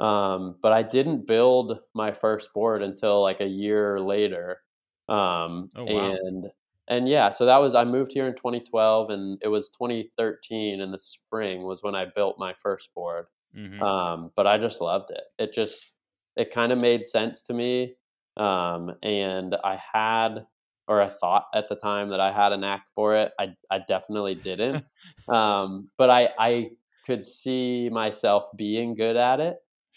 Um, 0.00 0.58
but 0.62 0.72
I 0.72 0.82
didn't 0.84 1.26
build 1.26 1.80
my 1.94 2.12
1st 2.12 2.52
board 2.54 2.82
until, 2.82 3.22
like, 3.22 3.40
a 3.42 3.46
year 3.48 4.00
later. 4.00 4.62
Um, 5.08 5.72
Oh, 5.76 5.84
wow. 5.86 6.18
and 6.26 6.50
and, 6.88 7.08
yeah, 7.08 7.32
so 7.32 7.46
that 7.46 7.58
was 7.58 7.74
I 7.76 7.84
moved 7.84 8.12
here 8.14 8.26
in 8.28 8.34
2012, 8.36 9.10
and 9.10 9.38
it 9.42 9.48
was 9.48 9.70
2013 9.70 10.80
in 10.82 10.92
the 10.92 10.98
spring 11.00 11.64
was 11.64 11.82
when 11.82 11.94
I 11.96 12.06
built 12.06 12.38
my 12.38 12.54
1st 12.54 12.92
board. 12.94 13.26
Mhm. 13.52 13.86
Um, 13.86 14.32
but 14.36 14.46
I 14.48 14.58
just 14.58 14.80
loved 14.82 15.10
it. 15.12 15.24
It 15.38 15.52
just 15.54 15.93
it 16.36 16.50
kinda 16.52 16.76
made 16.76 17.06
sense 17.06 17.42
to 17.42 17.54
me. 17.54 17.96
um, 18.36 18.94
and 19.02 19.54
I 19.64 19.76
had 19.76 20.46
or 20.88 21.00
I 21.00 21.08
thought 21.08 21.46
at 21.54 21.68
the 21.68 21.76
time 21.76 22.10
that 22.10 22.20
I 22.20 22.30
had 22.32 22.52
a 22.52 22.56
knack 22.56 22.84
for 22.94 23.14
it. 23.16 23.32
I 23.38 23.54
I 23.70 23.78
definitely 23.80 24.34
didn't, 24.36 24.84
um, 25.28 25.90
but 25.98 26.10
I 26.10 26.30
I 26.38 26.70
could 27.06 27.24
see 27.26 27.88
myself 27.90 28.46
being 28.56 28.94
good 28.96 29.16
at 29.16 29.40
it, 29.40 29.56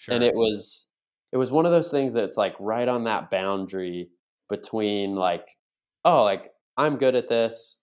and 0.10 0.24
it 0.24 0.36
was 0.36 0.88
it 1.32 1.38
was 1.38 1.52
one 1.52 1.66
of 1.66 1.72
those 1.72 1.92
things 1.92 2.14
that's 2.14 2.38
like 2.38 2.56
right 2.60 2.88
on 2.88 3.04
that 3.06 3.30
boundary 3.32 4.10
between 4.50 5.16
like, 5.16 5.48
oh, 6.06 6.24
like 6.24 6.52
I'm 6.78 6.98
good 6.98 7.16
at 7.16 7.28
this, 7.28 7.78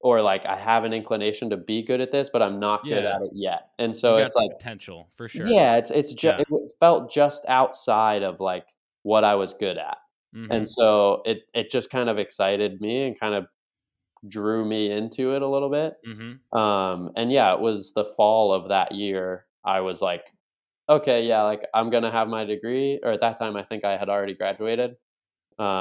or 0.00 0.22
like 0.22 0.46
I 0.46 0.58
have 0.58 0.84
an 0.84 0.92
inclination 0.92 1.50
to 1.50 1.56
be 1.56 1.82
good 1.82 2.00
at 2.00 2.12
this, 2.12 2.30
but 2.32 2.42
I'm 2.42 2.60
not 2.60 2.88
good 2.88 3.04
Yeah. 3.04 3.06
at 3.06 3.22
it 3.22 3.30
yet. 3.34 3.70
And 3.78 3.96
so 3.96 4.18
it's 4.18 4.36
like, 4.36 4.50
potential 4.58 5.10
for 5.16 5.28
sure. 5.28 5.54
yeah, 5.54 5.76
it's 5.76 5.90
it's 5.90 6.12
just 6.14 6.34
Yeah. 6.34 6.40
it 6.40 6.72
felt 6.80 7.12
just 7.12 7.44
outside 7.48 8.22
of 8.22 8.40
like 8.40 8.68
what 9.02 9.24
I 9.24 9.34
was 9.36 9.54
good 9.54 9.78
at. 9.78 9.98
And 10.50 10.68
Mhm. 10.68 10.68
so 10.68 11.22
it 11.26 11.44
it 11.54 11.70
just 11.70 11.90
kind 11.90 12.08
of 12.10 12.18
excited 12.18 12.80
me 12.80 13.04
and 13.06 13.18
kind 13.20 13.34
of 13.34 13.46
drew 14.28 14.64
me 14.64 14.90
into 14.90 15.34
it 15.34 15.42
a 15.42 15.48
little 15.48 15.70
bit. 15.70 15.96
Mhm. 16.06 16.40
Um, 16.58 17.12
and 17.16 17.32
yeah, 17.32 17.54
it 17.54 17.60
was 17.60 17.92
the 17.94 18.06
fall 18.16 18.52
of 18.52 18.68
that 18.70 18.92
year. 18.94 19.46
I 19.64 19.80
was 19.80 20.02
like, 20.02 20.32
okay, 20.88 21.24
yeah, 21.26 21.42
like 21.44 21.66
I'm 21.74 21.90
gonna 21.90 22.10
have 22.12 22.28
my 22.28 22.44
degree. 22.44 23.00
Or 23.02 23.12
at 23.12 23.20
that 23.22 23.38
time, 23.38 23.56
I 23.56 23.64
think 23.64 23.84
I 23.84 23.96
had 23.98 24.08
already 24.10 24.34
graduated. 24.34 24.96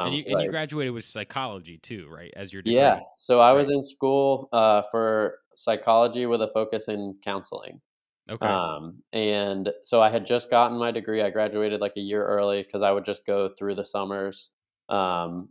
And 0.03 0.13
Um, 0.13 0.13
you 0.13 0.23
'cause 0.25 0.31
and 0.31 0.39
you 0.39 0.47
graduated 0.47 0.93
with 0.93 1.05
psychology 1.05 1.77
too, 1.77 2.07
right? 2.09 2.33
As 2.35 2.53
your 2.53 2.61
degree. 2.61 2.87
yeah, 2.87 2.99
so 3.17 3.39
I 3.41 3.51
Right. 3.51 3.53
was 3.53 3.69
in 3.69 3.83
school 3.83 4.49
uh, 4.51 4.81
for 4.91 5.39
psychology 5.55 6.25
with 6.25 6.41
a 6.41 6.49
focus 6.53 6.87
in 6.87 7.17
counseling. 7.23 7.81
Okay. 8.29 8.59
Um, 8.63 9.03
and 9.13 9.71
so 9.83 10.01
I 10.01 10.09
had 10.09 10.25
just 10.25 10.49
gotten 10.51 10.77
my 10.79 10.91
degree. 10.91 11.21
I 11.23 11.31
graduated 11.31 11.81
like 11.81 11.97
a 11.97 12.01
year 12.01 12.25
early 12.25 12.63
because 12.63 12.81
I 12.83 12.91
would 12.91 13.05
just 13.05 13.25
go 13.25 13.49
through 13.57 13.75
the 13.75 13.85
summers. 13.85 14.51
Um, 14.89 15.49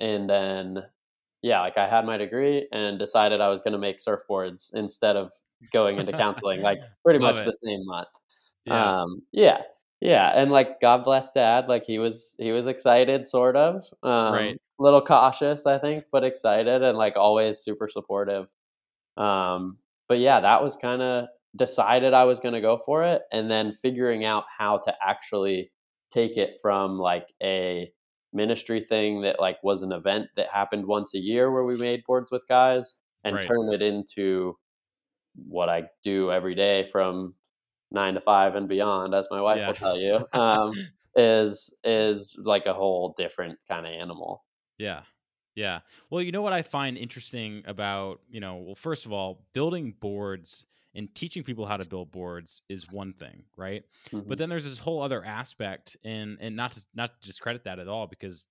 and 0.00 0.30
then, 0.30 0.84
yeah, 1.42 1.60
like 1.62 1.78
I 1.78 1.88
had 1.88 2.06
my 2.06 2.18
degree 2.18 2.68
and 2.72 2.98
decided 2.98 3.40
I 3.40 3.48
was 3.48 3.62
going 3.62 3.72
to 3.74 3.78
make 3.78 3.98
surfboards 4.00 4.74
instead 4.74 5.16
of 5.16 5.32
going 5.72 5.98
into 5.98 6.12
counseling, 6.14 6.62
like 6.62 6.80
pretty 7.04 7.18
Love 7.18 7.36
much 7.36 7.38
it. 7.38 7.46
the 7.46 7.54
same 7.54 7.84
month. 7.86 8.08
Yeah. 8.64 8.96
Um, 8.96 9.22
yeah, 9.32 9.62
yeah, 10.00 10.30
and 10.34 10.50
like 10.52 10.80
God 10.80 11.04
bless 11.04 11.30
Dad, 11.30 11.68
like 11.68 11.84
he 11.84 11.98
was 11.98 12.36
he 12.38 12.52
was 12.52 12.66
excited, 12.66 13.26
sort 13.28 13.56
of, 13.56 13.82
um, 14.02 14.14
Right. 14.28 14.58
a 14.78 14.82
little 14.82 15.02
cautious, 15.04 15.66
I 15.66 15.78
think, 15.78 16.04
but 16.12 16.24
excited 16.24 16.82
and 16.82 16.98
like 16.98 17.16
always 17.16 17.58
super 17.60 17.88
supportive. 17.88 18.48
Um, 19.16 19.78
but 20.08 20.18
yeah, 20.20 20.40
that 20.40 20.62
was 20.62 20.76
kinda 20.76 21.30
decided 21.56 22.14
I 22.14 22.24
was 22.24 22.40
gonna 22.40 22.60
go 22.62 22.78
for 22.78 23.04
it, 23.04 23.22
and 23.32 23.50
then 23.50 23.72
figuring 23.74 24.24
out 24.24 24.44
how 24.56 24.78
to 24.80 24.94
actually 25.06 25.72
take 26.12 26.36
it 26.38 26.58
from, 26.62 26.98
like, 26.98 27.34
a 27.42 27.92
ministry 28.32 28.80
thing 28.80 29.22
that, 29.22 29.40
like, 29.40 29.62
was 29.64 29.82
an 29.82 29.92
event 29.92 30.28
that 30.36 30.48
happened 30.48 30.86
once 30.86 31.14
a 31.14 31.18
year 31.18 31.52
where 31.52 31.64
we 31.64 31.76
made 31.76 32.04
boards 32.06 32.30
with 32.32 32.42
guys, 32.48 32.94
and 33.24 33.40
Right. 33.40 33.56
turn 33.56 33.72
it 33.74 33.82
into 33.82 34.58
what 35.36 35.70
I 35.70 35.90
do 36.04 36.32
every 36.32 36.56
day 36.56 36.86
from 36.86 37.35
9 37.92 38.14
to 38.14 38.20
5 38.20 38.54
and 38.56 38.68
beyond, 38.68 39.14
as 39.14 39.28
my 39.30 39.40
wife 39.40 39.60
Yeah. 39.60 39.66
will 39.66 39.76
tell 39.76 39.98
you, 39.98 40.26
um, 40.32 40.90
is 41.16 41.74
is, 41.84 42.36
like, 42.44 42.66
a 42.66 42.74
whole 42.74 43.14
different 43.18 43.58
kinda 43.68 43.88
animal. 43.90 44.44
Yeah. 44.78 45.04
Yeah. 45.54 45.80
Well, 46.10 46.20
you 46.22 46.32
know 46.32 46.42
what 46.42 46.52
I 46.52 46.62
find 46.62 46.98
interesting 46.98 47.62
about, 47.66 48.20
you 48.28 48.40
know, 48.40 48.56
well, 48.56 48.74
first 48.74 49.06
of 49.06 49.12
all, 49.12 49.46
building 49.54 49.92
boards 49.92 50.66
and 50.94 51.14
teaching 51.14 51.42
people 51.42 51.66
how 51.66 51.76
to 51.78 51.84
build 51.84 52.10
boards 52.10 52.62
is 52.68 52.88
one 52.88 53.14
thing, 53.14 53.44
right? 53.56 53.84
But 54.26 54.36
Mhm. 54.36 54.38
then 54.38 54.48
there's 54.50 54.64
this 54.64 54.78
whole 54.78 55.00
other 55.02 55.24
aspect 55.24 55.96
and 56.04 56.38
and 56.40 56.56
not 56.56 56.72
to 56.72 56.84
not 56.94 57.20
to 57.20 57.26
discredit 57.26 57.64
that 57.64 57.78
at 57.78 57.88
all 57.88 58.06
because 58.06 58.44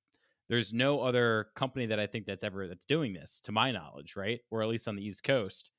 there's 0.49 0.73
no 0.73 1.01
other 1.01 1.49
company 1.55 1.87
that 1.87 1.99
I 1.99 2.07
think 2.07 2.25
that's 2.25 2.43
ever 2.43 2.67
that's 2.67 2.85
doing 2.85 3.13
this 3.13 3.39
to 3.41 3.51
my 3.51 3.71
knowledge, 3.71 4.15
right? 4.15 4.41
Or 4.51 4.61
at 4.63 4.69
least 4.69 4.87
on 4.87 4.95
the 4.95 5.05
East 5.05 5.23
Coast. 5.23 5.69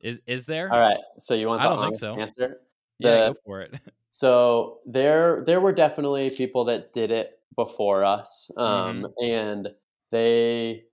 Is 0.00 0.20
is 0.26 0.46
there? 0.46 0.72
Alright, 0.72 0.98
so 1.18 1.34
you 1.34 1.46
want 1.46 1.62
I 1.62 1.64
the 1.64 1.68
don't 1.68 1.80
think 1.80 1.94
honest 1.94 1.96
so. 1.96 2.18
answer? 2.18 2.60
Yeah, 2.98 3.18
go 3.20 3.34
for 3.44 3.60
it. 3.62 3.74
So 4.10 4.80
there 4.86 5.44
there 5.44 5.60
were 5.60 5.72
definitely 5.72 6.30
people 6.30 6.64
that 6.66 6.92
did 6.92 7.10
it 7.10 7.40
before 7.56 8.04
us, 8.04 8.50
um, 8.56 9.06
mhm. 9.06 9.14
and 9.22 9.68
they 10.10 10.84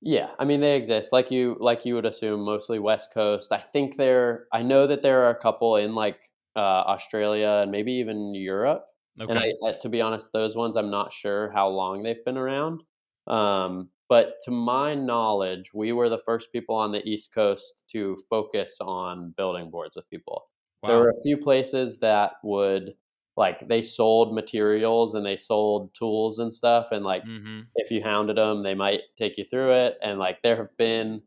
yeah, 0.00 0.34
I 0.38 0.44
mean, 0.44 0.60
they 0.60 0.76
exist, 0.76 1.12
like 1.12 1.30
you 1.30 1.56
like 1.60 1.84
you 1.86 1.94
would 1.94 2.04
assume, 2.04 2.40
mostly 2.44 2.78
West 2.78 3.12
Coast. 3.12 3.52
I 3.52 3.60
think 3.60 3.96
there 3.96 4.46
I 4.52 4.62
know 4.62 4.86
that 4.86 5.02
there 5.02 5.24
are 5.24 5.30
a 5.30 5.40
couple 5.40 5.76
in, 5.76 5.94
like, 5.94 6.20
uh, 6.56 6.58
Australia 6.60 7.60
and 7.62 7.70
maybe 7.70 7.92
even 7.92 8.34
Europe, 8.34 8.86
and 9.28 9.38
I 9.38 9.52
to 9.82 9.88
be 9.88 10.00
honest, 10.02 10.30
those 10.32 10.56
ones, 10.56 10.76
I'm 10.76 10.90
not 10.90 11.12
sure 11.12 11.50
how 11.52 11.68
long 11.68 12.02
they've 12.02 12.24
been 12.24 12.36
around, 12.36 12.82
um, 13.26 13.90
but 14.08 14.34
to 14.44 14.50
my 14.50 14.94
knowledge, 14.94 15.72
we 15.74 15.92
were 15.92 16.08
the 16.10 16.18
first 16.18 16.52
people 16.52 16.74
on 16.76 16.92
the 16.92 17.06
East 17.08 17.32
Coast 17.34 17.84
to 17.92 18.16
focus 18.30 18.76
on 18.80 19.30
building 19.36 19.70
boards 19.70 19.96
with 19.96 20.08
people. 20.10 20.48
There 20.86 20.98
were 20.98 21.10
a 21.10 21.22
few 21.22 21.36
places 21.38 21.98
that 22.00 22.34
would 22.42 22.96
like, 23.36 23.66
they 23.68 23.82
sold 23.82 24.34
materials 24.34 25.14
and 25.14 25.26
they 25.26 25.36
sold 25.36 25.92
tools 25.94 26.38
and 26.38 26.54
stuff, 26.54 26.92
and, 26.92 27.04
like, 27.04 27.24
Mhm. 27.24 27.74
if 27.76 27.90
you 27.90 28.02
hounded 28.02 28.36
them, 28.36 28.62
they 28.62 28.74
might 28.74 29.02
take 29.16 29.36
you 29.38 29.44
through 29.44 29.72
it, 29.72 29.98
and, 30.02 30.18
like, 30.20 30.42
there 30.42 30.56
have 30.56 30.76
been 30.76 31.22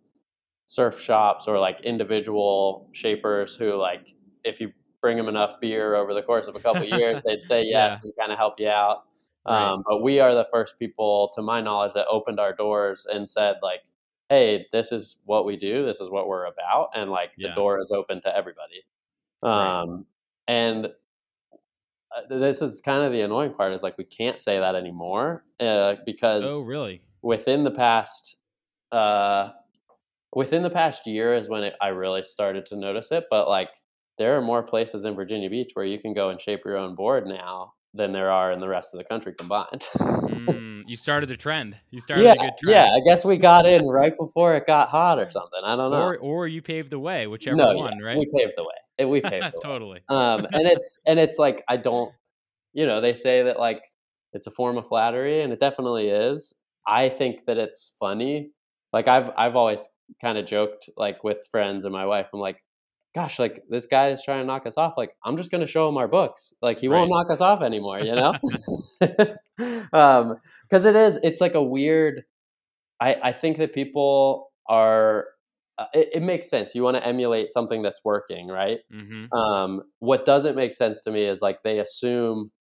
surf 0.67 0.99
shops 0.99 1.47
or, 1.47 1.59
like, 1.59 1.81
individual 1.81 2.89
shapers 2.93 3.55
who, 3.55 3.73
like, 3.75 4.13
if 4.45 4.59
you 4.61 4.73
bring 5.01 5.17
them 5.17 5.27
enough 5.29 5.59
beer 5.61 5.95
over 5.95 6.13
the 6.13 6.23
course 6.23 6.47
of 6.47 6.55
a 6.55 6.59
couple 6.61 6.85
years, 6.85 7.21
they'd 7.25 7.43
say 7.45 7.63
yeah. 7.69 7.97
yes 7.97 8.03
and 8.03 8.13
kinda 8.19 8.35
help 8.35 8.59
you 8.59 8.69
out. 8.69 9.05
Right. 9.45 9.73
Um, 9.73 9.83
but 9.87 10.01
we 10.03 10.19
are 10.19 10.33
the 10.35 10.47
first 10.51 10.79
people, 10.79 11.31
to 11.35 11.41
my 11.43 11.61
knowledge, 11.61 11.93
that 11.95 12.07
opened 12.09 12.39
our 12.39 12.53
doors 12.53 13.05
and 13.07 13.29
said, 13.29 13.57
like, 13.63 13.83
"Hey, 14.29 14.67
this 14.73 14.91
is 14.93 15.17
what 15.25 15.45
we 15.45 15.57
do, 15.57 15.85
this 15.85 16.01
is 16.01 16.09
what 16.11 16.27
we're 16.27 16.45
about," 16.45 16.91
and, 16.95 17.11
like, 17.11 17.33
the 17.41 17.49
door 17.49 17.79
is 17.81 17.91
open 17.91 18.21
to 18.23 18.35
everybody. 18.35 18.83
Right. 19.43 19.81
Um, 19.81 20.05
and 20.47 20.87
uh, 20.87 22.21
this 22.29 22.61
is 22.61 22.81
kind 22.81 23.03
of 23.03 23.11
the 23.11 23.21
annoying 23.21 23.53
part 23.53 23.73
is, 23.73 23.83
like, 23.83 23.97
we 23.97 24.05
can't 24.05 24.39
say 24.41 24.59
that 24.59 24.75
anymore, 24.75 25.43
uh, 25.59 25.95
Oh, 26.03 26.63
really? 26.65 27.01
within 27.21 27.63
the 27.63 27.71
past, 27.71 28.35
uh 28.91 29.49
within 30.33 30.63
the 30.63 30.69
past 30.69 31.05
year 31.07 31.33
is 31.35 31.49
when 31.49 31.63
it 31.63 31.73
I 31.81 31.89
really 31.89 32.23
started 32.23 32.65
to 32.67 32.75
notice 32.77 33.11
it, 33.11 33.25
but, 33.29 33.47
like, 33.49 33.69
there 34.17 34.37
are 34.37 34.41
more 34.41 34.63
places 34.63 35.05
in 35.05 35.15
Virginia 35.15 35.49
Beach 35.49 35.71
where 35.73 35.85
you 35.85 35.99
can 35.99 36.13
go 36.13 36.29
and 36.29 36.41
shape 36.41 36.61
your 36.65 36.77
own 36.77 36.95
board 36.95 37.25
now 37.27 37.73
than 37.93 38.11
there 38.13 38.31
are 38.31 38.51
in 38.51 38.59
the 38.59 38.67
rest 38.67 38.93
of 38.93 38.99
the 38.99 39.03
country 39.03 39.33
combined. 39.37 39.85
Mm, 40.27 40.83
you 40.87 40.95
started 40.95 41.31
a 41.31 41.37
trend. 41.37 41.77
You 41.91 41.99
started 41.99 42.25
Yeah, 42.25 42.33
a 42.33 42.37
good 42.37 42.57
trend. 42.57 42.87
yeah. 42.87 42.91
I 42.95 42.99
guess 43.05 43.23
we 43.25 43.37
got 43.37 43.65
in 43.65 43.87
right 43.87 44.13
before 44.17 44.55
it 44.55 44.65
got 44.67 44.89
hot 44.89 45.19
or 45.19 45.29
something, 45.29 45.61
I 45.63 45.75
don't 45.75 45.91
know. 45.91 45.97
Or 46.01 46.17
or 46.17 46.47
you 46.47 46.61
paved 46.61 46.89
the 46.91 46.99
way, 46.99 47.27
whichever 47.27 47.57
No, 47.57 47.71
yeah, 47.71 47.83
one, 47.83 47.99
right? 47.99 48.17
we 48.17 48.25
paved 48.37 48.53
the 48.57 48.63
way, 48.63 48.75
eh, 48.99 49.05
we 49.05 49.21
the 49.21 49.61
Totally. 49.61 50.01
Um, 50.09 50.45
and 50.53 50.67
it's 50.67 50.99
and 51.07 51.19
it's 51.19 51.37
like, 51.39 51.63
I 51.69 51.77
don't 51.77 52.13
you 52.73 52.85
know, 52.87 53.01
they 53.01 53.13
say 53.15 53.43
that, 53.43 53.59
like, 53.59 53.83
it's 54.33 54.47
a 54.47 54.51
form 54.51 54.77
of 54.77 54.87
flattery, 54.87 55.41
and 55.43 55.53
it 55.53 55.59
definitely 55.59 56.09
is. 56.09 56.53
I 56.87 57.09
think 57.09 57.45
that 57.47 57.57
it's 57.57 57.93
funny. 57.99 58.51
Like, 58.93 59.07
I've 59.09 59.31
I've 59.37 59.55
always 59.57 59.87
kinda 60.21 60.43
joked, 60.43 60.89
like, 60.97 61.23
with 61.25 61.47
friends 61.51 61.85
and 61.85 61.93
my 61.93 62.05
wife, 62.05 62.27
I'm 62.33 62.39
like, 62.41 62.63
"Gosh, 63.15 63.39
like, 63.39 63.63
this 63.69 63.85
guy 63.87 64.09
is 64.11 64.23
trying 64.23 64.41
to 64.43 64.47
knock 64.47 64.67
us 64.67 64.77
off, 64.77 64.95
like, 64.97 65.11
I'm 65.25 65.37
just 65.37 65.51
gonna 65.51 65.67
show 65.67 65.89
him 65.89 65.97
our 65.97 66.07
books, 66.09 66.53
like, 66.63 66.79
he 66.79 66.89
won't 66.89 67.09
knock 67.11 67.31
us 67.31 67.41
off 67.41 67.61
anymore," 67.63 68.01
you 68.01 68.15
know? 68.15 68.35
Um, 69.93 70.37
'cause 70.71 70.85
it 70.85 70.95
is 70.95 71.19
it's 71.23 71.41
like 71.41 71.55
a 71.55 71.63
weird 71.63 72.23
I 73.01 73.15
I 73.23 73.33
think 73.33 73.57
that 73.59 73.73
people 73.73 74.51
are 74.69 75.27
uh, 75.79 75.87
it 75.93 76.09
it 76.15 76.21
makes 76.23 76.49
sense, 76.49 76.75
you 76.75 76.83
wanna 76.83 76.99
emulate 76.99 77.51
something 77.51 77.81
that's 77.83 78.03
working, 78.05 78.47
right? 78.49 78.81
Mhm. 78.89 79.37
Um, 79.37 79.83
what 79.99 80.25
doesn't 80.25 80.55
make 80.55 80.73
sense 80.73 81.01
to 81.03 81.11
me 81.11 81.25
is, 81.25 81.41
like, 81.41 81.63
they 81.63 81.79
assume 81.79 82.51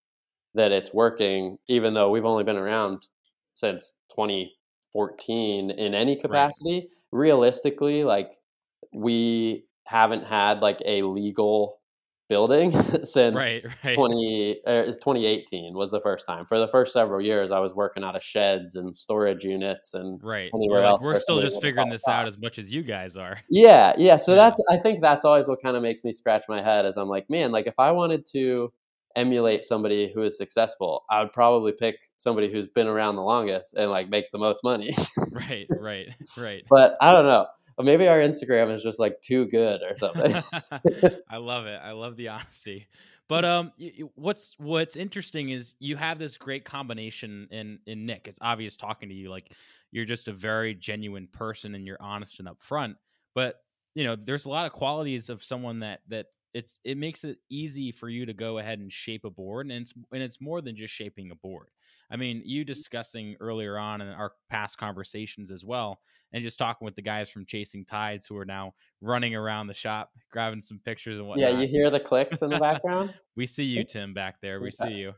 that 0.54 0.72
it's 0.72 0.94
working 0.94 1.58
even 1.68 1.94
though 1.94 2.10
we've 2.10 2.24
only 2.26 2.44
been 2.44 2.56
around 2.58 3.08
since 3.54 3.92
2014 4.14 5.70
in 5.70 5.94
any 5.94 6.16
Right. 6.26 6.54
capacity. 6.56 6.90
Realistically, 7.12 8.04
like, 8.04 8.38
we 8.92 9.66
haven't 9.86 10.24
had, 10.24 10.60
like, 10.60 10.80
a 10.86 11.02
legal 11.02 11.80
building 12.28 12.72
since 13.04 13.34
Right, 13.36 13.64
right. 13.84 13.96
20 13.96 14.60
er, 14.68 14.92
2018 15.02 15.74
was 15.74 15.90
the 15.90 16.00
first 16.00 16.26
time. 16.26 16.46
For 16.46 16.58
the 16.58 16.68
first 16.68 16.92
several 16.92 17.20
years, 17.22 17.50
I 17.50 17.58
was 17.60 17.74
working 17.74 18.04
out 18.04 18.16
of 18.16 18.22
sheds 18.22 18.76
and 18.76 18.94
storage 18.94 19.44
units 19.44 19.94
and 19.94 20.20
Right. 20.22 20.50
Anywhere 20.54 20.82
like, 20.82 20.92
else 20.92 21.02
"We're 21.04 21.14
still 21.16 21.40
just 21.40 21.60
figuring 21.60 21.88
this 21.90 22.08
out 22.08 22.26
as 22.26 22.38
much 22.38 22.58
as 22.58 22.70
you 22.72 22.82
guys 22.82 23.16
are." 23.16 23.38
Yeah, 23.48 23.94
yeah, 23.96 24.16
so 24.16 24.32
Yeah. 24.32 24.36
that's 24.36 24.62
I 24.70 24.78
think 24.78 25.00
that's 25.02 25.24
always 25.24 25.48
what 25.48 25.60
kinda 25.62 25.80
makes 25.80 26.04
me 26.04 26.12
scratch 26.12 26.44
my 26.48 26.62
head 26.62 26.84
is 26.86 26.96
I'm 26.96 27.08
like, 27.08 27.28
"Man, 27.30 27.52
like, 27.52 27.66
if 27.66 27.74
I 27.78 27.92
wanted 27.92 28.26
to 28.32 28.72
emulate 29.16 29.64
somebody 29.64 30.12
who 30.12 30.22
is 30.22 30.36
successful, 30.36 31.04
I 31.10 31.22
would 31.22 31.32
probably 31.32 31.72
pick 31.72 31.96
somebody 32.16 32.50
who's 32.52 32.66
been 32.68 32.86
around 32.88 33.16
the 33.16 33.22
longest 33.22 33.74
and, 33.74 33.90
like, 33.90 34.08
makes 34.10 34.30
the 34.30 34.38
most 34.38 34.62
money." 34.64 34.94
Right, 35.30 35.70
right, 35.76 36.08
right. 36.36 36.64
But 36.70 36.96
I 37.00 37.12
don't 37.12 37.26
know. 37.26 37.46
Or 37.78 37.84
maybe 37.84 38.08
our 38.08 38.18
Instagram 38.18 38.74
is 38.74 38.82
just, 38.82 38.98
like, 38.98 39.20
too 39.22 39.46
good 39.46 39.80
or 39.82 39.96
something. 39.98 40.42
I 41.30 41.36
love 41.36 41.66
it. 41.66 41.80
I 41.82 41.92
love 41.92 42.16
the 42.16 42.28
honesty. 42.28 42.88
but 43.28 43.44
um, 43.44 43.72
what's 44.14 44.54
what's 44.58 44.96
interesting 44.96 45.50
is 45.50 45.74
you 45.78 45.96
have 45.96 46.18
this 46.18 46.36
great 46.36 46.64
combination 46.64 47.48
in 47.50 47.78
in 47.86 48.06
Nick. 48.06 48.28
It's 48.28 48.38
obvious 48.40 48.76
talking 48.76 49.08
to 49.08 49.14
you, 49.14 49.30
like 49.30 49.52
you're 49.90 50.04
just 50.04 50.28
a 50.28 50.32
very 50.32 50.74
genuine 50.74 51.28
person 51.32 51.74
and 51.74 51.86
you're 51.86 52.00
honest 52.00 52.40
and 52.40 52.48
upfront. 52.48 52.94
But 53.34 53.56
you 53.94 54.04
know, 54.04 54.16
there's 54.16 54.44
a 54.44 54.50
lot 54.50 54.66
of 54.66 54.72
qualities 54.72 55.28
of 55.28 55.42
someone 55.44 55.80
that 55.80 56.00
that 56.08 56.26
it's 56.54 56.78
it 56.84 56.96
makes 56.96 57.24
it 57.24 57.38
easy 57.50 57.92
for 57.92 58.08
you 58.08 58.26
to 58.26 58.32
go 58.32 58.58
ahead 58.58 58.78
and 58.78 58.92
shape 58.92 59.24
a 59.24 59.30
board, 59.30 59.66
and 59.70 59.82
it's 59.82 59.92
and 60.12 60.22
it's 60.22 60.40
more 60.40 60.60
than 60.60 60.76
just 60.76 60.94
shaping 60.94 61.30
a 61.30 61.34
board. 61.34 61.68
I 62.10 62.16
mean, 62.16 62.42
you 62.44 62.64
discussing 62.64 63.36
earlier 63.40 63.78
on 63.78 64.00
in 64.00 64.08
our 64.08 64.32
past 64.48 64.78
conversations 64.78 65.50
as 65.50 65.64
well, 65.64 66.00
and 66.32 66.42
just 66.42 66.58
talking 66.58 66.84
with 66.84 66.94
the 66.94 67.02
guys 67.02 67.30
from 67.30 67.44
Chasing 67.44 67.84
Tides 67.84 68.26
who 68.26 68.36
are 68.36 68.44
now 68.44 68.74
running 69.00 69.34
around 69.34 69.66
the 69.66 69.74
shop, 69.74 70.12
grabbing 70.30 70.60
some 70.60 70.80
pictures 70.84 71.18
and 71.18 71.26
whatnot. 71.26 71.52
Yeah, 71.52 71.60
you 71.60 71.66
hear 71.66 71.90
the 71.90 72.00
clicks 72.00 72.42
in 72.42 72.50
the 72.50 72.58
background. 72.60 73.12
we 73.36 73.46
see 73.46 73.64
you, 73.64 73.84
Tim, 73.88 74.14
back 74.14 74.40
there. 74.40 74.60
We 74.60 74.70
see 74.70 74.92
you. 74.92 75.12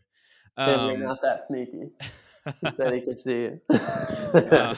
Tim, 0.59 0.81
um, 0.81 0.91
you're 0.91 1.09
not 1.09 1.23
that 1.23 1.47
sneaky. 1.47 1.91
He 2.63 2.71
said 2.79 2.95
he 2.95 3.01
could 3.03 3.19
see 3.19 3.43
you. 3.43 3.61
uh, 3.69 4.75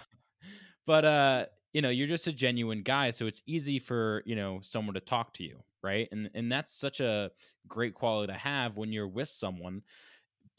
but 0.86 1.04
uh, 1.04 1.46
you 1.72 1.82
know, 1.82 1.90
you're 1.90 2.08
just 2.08 2.26
a 2.26 2.32
genuine 2.32 2.82
guy, 2.82 3.12
so 3.12 3.26
it's 3.26 3.42
easy 3.46 3.78
for 3.78 4.24
you 4.26 4.34
know 4.34 4.58
someone 4.60 4.94
to 4.94 5.00
talk 5.00 5.34
to 5.34 5.44
you, 5.44 5.58
right? 5.82 6.08
And 6.10 6.30
and 6.34 6.50
that's 6.50 6.74
such 6.74 6.98
a 6.98 7.30
great 7.68 7.94
quality 7.94 8.32
to 8.32 8.38
have 8.38 8.76
when 8.76 8.92
you're 8.92 9.06
with 9.06 9.28
someone 9.28 9.82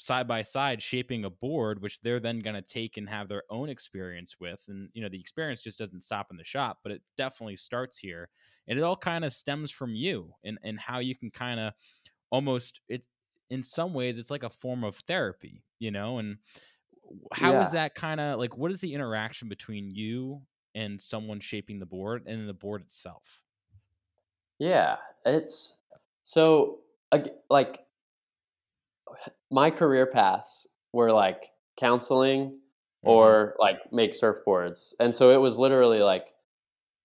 side 0.02 0.28
by 0.28 0.42
side 0.42 0.82
shaping 0.82 1.26
a 1.26 1.30
board 1.30 1.80
which 1.80 2.00
they're 2.02 2.20
then 2.20 2.40
going 2.40 2.56
to 2.56 2.62
take 2.64 2.98
and 2.98 3.08
have 3.08 3.30
their 3.30 3.44
own 3.52 3.70
experience 3.70 4.38
with 4.40 4.60
and 4.68 4.90
you 4.94 5.02
know 5.02 5.08
the 5.08 5.20
experience 5.20 5.62
just 5.62 5.78
doesn't 5.78 6.04
stop 6.04 6.28
in 6.32 6.38
the 6.38 6.44
shop 6.44 6.80
but 6.82 6.92
it 6.92 7.04
definitely 7.18 7.56
starts 7.56 8.00
here 8.00 8.28
and 8.68 8.80
it 8.80 8.82
all 8.82 8.96
kind 8.96 9.24
of 9.24 9.32
stems 9.32 9.70
from 9.70 9.94
you 9.94 10.34
and 10.44 10.58
and 10.64 10.80
how 10.80 10.98
you 10.98 11.16
can 11.16 11.30
kind 11.30 11.60
of 11.60 11.72
almost 12.32 12.82
it 12.90 13.04
in 13.52 13.62
some 13.62 13.94
ways 13.94 14.18
it's 14.18 14.32
like 14.32 14.42
a 14.42 14.50
form 14.50 14.84
of 14.84 14.96
therapy 15.08 15.64
you 15.78 15.92
know 15.92 16.18
and 16.18 16.38
how 17.32 17.52
yeah. 17.52 17.62
is 17.62 17.72
that 17.72 17.94
kind 17.94 18.20
of 18.20 18.40
like 18.40 18.58
what 18.58 18.72
is 18.72 18.82
the 18.82 18.96
interaction 18.96 19.48
between 19.50 19.92
you 19.92 20.42
and 20.74 21.00
someone 21.00 21.40
shaping 21.40 21.78
the 21.78 21.86
board 21.86 22.24
and 22.26 22.50
the 22.50 22.54
board 22.54 22.82
itself 22.82 23.44
yeah 24.58 24.96
it's 25.28 25.74
so 26.24 26.80
like 27.52 27.86
my 29.50 29.70
career 29.72 30.06
paths 30.06 30.68
were 30.94 31.12
like 31.12 31.48
counseling 31.80 32.50
mm-hmm. 32.50 33.10
or 33.10 33.56
like 33.60 33.78
make 33.92 34.14
surfboards. 34.14 34.94
And 35.00 35.14
so 35.14 35.32
it 35.32 35.42
was 35.42 35.58
literally 35.58 36.00
like, 36.00 36.28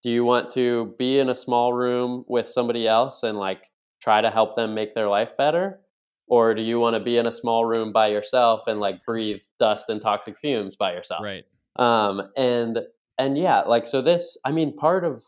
do 0.03 0.11
you 0.11 0.25
want 0.25 0.53
to 0.53 0.95
be 0.99 1.19
in 1.19 1.29
a 1.29 1.35
small 1.35 1.73
room 1.73 2.25
with 2.29 2.49
somebody 2.49 2.87
else 2.87 3.23
and 3.23 3.38
like 3.38 3.71
try 4.03 4.21
to 4.21 4.31
help 4.31 4.57
them 4.57 4.75
make 4.75 4.95
their 4.95 5.09
life 5.09 5.37
better? 5.37 5.81
Or 6.29 6.55
do 6.55 6.62
you 6.62 6.81
want 6.81 6.95
to 6.95 7.01
be 7.01 7.19
in 7.19 7.27
a 7.29 7.33
small 7.33 7.64
room 7.64 7.92
by 7.92 8.09
yourself 8.09 8.66
and 8.66 8.81
like 8.81 9.05
breathe 9.05 9.40
dust 9.59 9.87
and 9.88 10.03
toxic 10.03 10.38
fumes 10.38 10.77
by 10.77 10.92
yourself? 10.92 11.23
Right. 11.23 11.45
Um, 11.77 12.23
and, 12.37 12.81
and 13.19 13.38
yeah, 13.38 13.61
like, 13.61 13.87
so 13.87 14.03
this, 14.03 14.37
I 14.45 14.53
mean, 14.53 14.77
part 14.77 15.05
of 15.05 15.23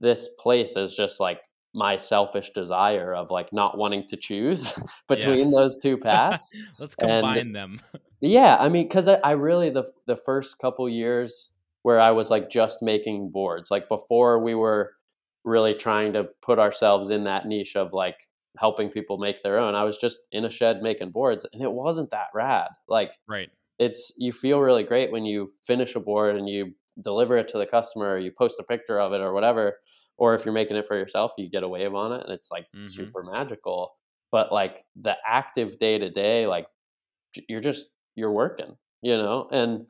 this 0.00 0.28
place 0.38 0.76
is 0.76 0.96
just 0.96 1.20
like 1.20 1.42
my 1.74 1.96
selfish 1.96 2.50
desire 2.50 3.14
of 3.14 3.30
like 3.30 3.52
not 3.52 3.78
wanting 3.78 4.06
to 4.08 4.16
choose 4.16 4.72
between 5.08 5.50
yeah. 5.50 5.58
those 5.58 5.76
two 5.76 5.96
paths. 5.98 6.52
Let's 6.78 6.94
combine 6.94 7.38
and, 7.38 7.54
them. 7.54 7.80
yeah, 8.20 8.56
I 8.58 8.68
mean, 8.68 8.88
because 8.88 9.08
I, 9.08 9.14
I 9.24 9.32
really 9.32 9.70
the 9.70 9.84
the 10.06 10.16
first 10.16 10.58
couple 10.58 10.88
years 10.88 11.50
where 11.82 12.00
I 12.00 12.10
was 12.10 12.30
like 12.30 12.50
just 12.50 12.82
making 12.82 13.30
boards, 13.30 13.70
like 13.70 13.88
before 13.88 14.42
we 14.42 14.54
were 14.54 14.92
really 15.44 15.74
trying 15.74 16.12
to 16.12 16.28
put 16.42 16.58
ourselves 16.58 17.10
in 17.10 17.24
that 17.24 17.46
niche 17.46 17.74
of 17.74 17.92
like 17.92 18.28
helping 18.58 18.90
people 18.90 19.18
make 19.18 19.42
their 19.42 19.58
own. 19.58 19.74
I 19.74 19.84
was 19.84 19.98
just 19.98 20.20
in 20.30 20.44
a 20.44 20.50
shed 20.50 20.82
making 20.82 21.10
boards, 21.10 21.46
and 21.52 21.62
it 21.62 21.72
wasn't 21.72 22.10
that 22.10 22.28
rad. 22.34 22.68
Like, 22.88 23.12
right? 23.26 23.50
It's 23.78 24.12
you 24.16 24.32
feel 24.32 24.60
really 24.60 24.84
great 24.84 25.10
when 25.10 25.24
you 25.24 25.52
finish 25.66 25.96
a 25.96 26.00
board 26.00 26.36
and 26.36 26.48
you 26.48 26.74
deliver 27.02 27.38
it 27.38 27.48
to 27.48 27.58
the 27.58 27.66
customer, 27.66 28.12
or 28.12 28.18
you 28.18 28.30
post 28.30 28.60
a 28.60 28.64
picture 28.64 29.00
of 29.00 29.12
it, 29.12 29.20
or 29.20 29.32
whatever 29.32 29.78
or 30.18 30.34
if 30.34 30.44
you're 30.44 30.54
making 30.54 30.76
it 30.76 30.86
for 30.86 30.96
yourself 30.96 31.32
you 31.38 31.48
get 31.48 31.62
a 31.62 31.68
wave 31.68 31.94
on 31.94 32.12
it 32.12 32.22
and 32.24 32.32
it's 32.32 32.50
like 32.50 32.66
mm-hmm. 32.74 32.90
super 32.90 33.22
magical 33.22 33.92
but 34.30 34.52
like 34.52 34.84
the 35.00 35.14
active 35.26 35.78
day 35.78 35.98
to 35.98 36.10
day 36.10 36.46
like 36.46 36.66
you're 37.48 37.60
just 37.60 37.88
you're 38.14 38.32
working 38.32 38.76
you 39.02 39.16
know 39.16 39.48
and 39.52 39.86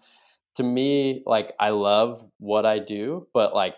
to 0.57 0.63
me 0.63 1.23
like 1.27 1.53
i 1.59 1.71
love 1.71 2.23
what 2.39 2.67
i 2.67 2.79
do 2.79 3.27
but 3.33 3.55
like 3.55 3.77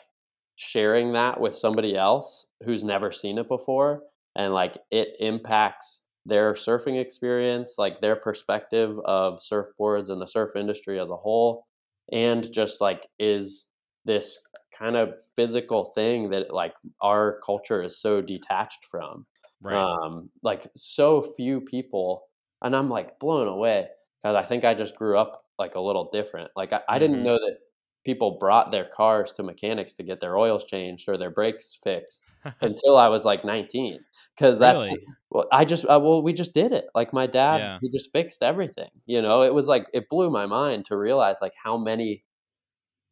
sharing 0.56 1.12
that 1.12 1.40
with 1.40 1.56
somebody 1.56 1.96
else 1.96 2.46
who's 2.64 2.84
never 2.84 3.10
seen 3.10 3.38
it 3.38 3.48
before 3.48 4.02
and 4.36 4.52
like 4.52 4.78
it 4.90 5.08
impacts 5.20 6.00
their 6.26 6.54
surfing 6.54 7.00
experience 7.00 7.74
like 7.76 8.00
their 8.00 8.16
perspective 8.16 8.98
of 9.04 9.40
surfboards 9.40 10.10
and 10.10 10.20
the 10.20 10.26
surf 10.26 10.50
industry 10.56 10.98
as 10.98 11.10
a 11.10 11.16
whole 11.16 11.66
and 12.12 12.50
just 12.52 12.80
like 12.80 13.06
is 13.18 13.66
this 14.04 14.38
kind 14.76 14.96
of 14.96 15.20
physical 15.36 15.92
thing 15.94 16.30
that 16.30 16.52
like 16.52 16.74
our 17.00 17.40
culture 17.44 17.82
is 17.82 17.98
so 17.98 18.20
detached 18.20 18.86
from. 18.90 19.26
Right. 19.60 19.76
Um, 19.76 20.30
like 20.42 20.66
so 20.76 21.22
few 21.36 21.60
people, 21.60 22.24
and 22.62 22.76
I'm 22.76 22.90
like 22.90 23.18
blown 23.18 23.48
away 23.48 23.88
because 24.22 24.36
I 24.36 24.46
think 24.46 24.64
I 24.64 24.74
just 24.74 24.96
grew 24.96 25.16
up 25.18 25.44
like 25.58 25.74
a 25.74 25.80
little 25.80 26.10
different. 26.12 26.50
Like 26.56 26.72
I, 26.72 26.80
I 26.88 26.98
didn't 26.98 27.16
mm-hmm. 27.16 27.26
know 27.26 27.38
that 27.38 27.58
people 28.04 28.36
brought 28.38 28.70
their 28.70 28.84
cars 28.84 29.32
to 29.32 29.42
mechanics 29.42 29.94
to 29.94 30.02
get 30.02 30.20
their 30.20 30.36
oils 30.36 30.64
changed 30.64 31.08
or 31.08 31.16
their 31.16 31.30
brakes 31.30 31.78
fixed 31.82 32.22
until 32.60 32.96
I 32.96 33.08
was 33.08 33.24
like 33.24 33.44
19. 33.44 33.98
Because 34.36 34.58
that's 34.58 34.84
really? 34.84 35.00
well, 35.30 35.46
I 35.52 35.64
just 35.64 35.84
uh, 35.84 36.00
well, 36.02 36.22
we 36.22 36.32
just 36.32 36.54
did 36.54 36.72
it. 36.72 36.86
Like 36.94 37.12
my 37.12 37.26
dad, 37.26 37.58
yeah. 37.58 37.78
he 37.80 37.88
just 37.88 38.12
fixed 38.12 38.42
everything. 38.42 38.90
You 39.06 39.22
know, 39.22 39.42
it 39.42 39.54
was 39.54 39.66
like 39.66 39.86
it 39.94 40.08
blew 40.08 40.30
my 40.30 40.46
mind 40.46 40.86
to 40.86 40.96
realize 40.96 41.36
like 41.40 41.54
how 41.62 41.78
many 41.78 42.24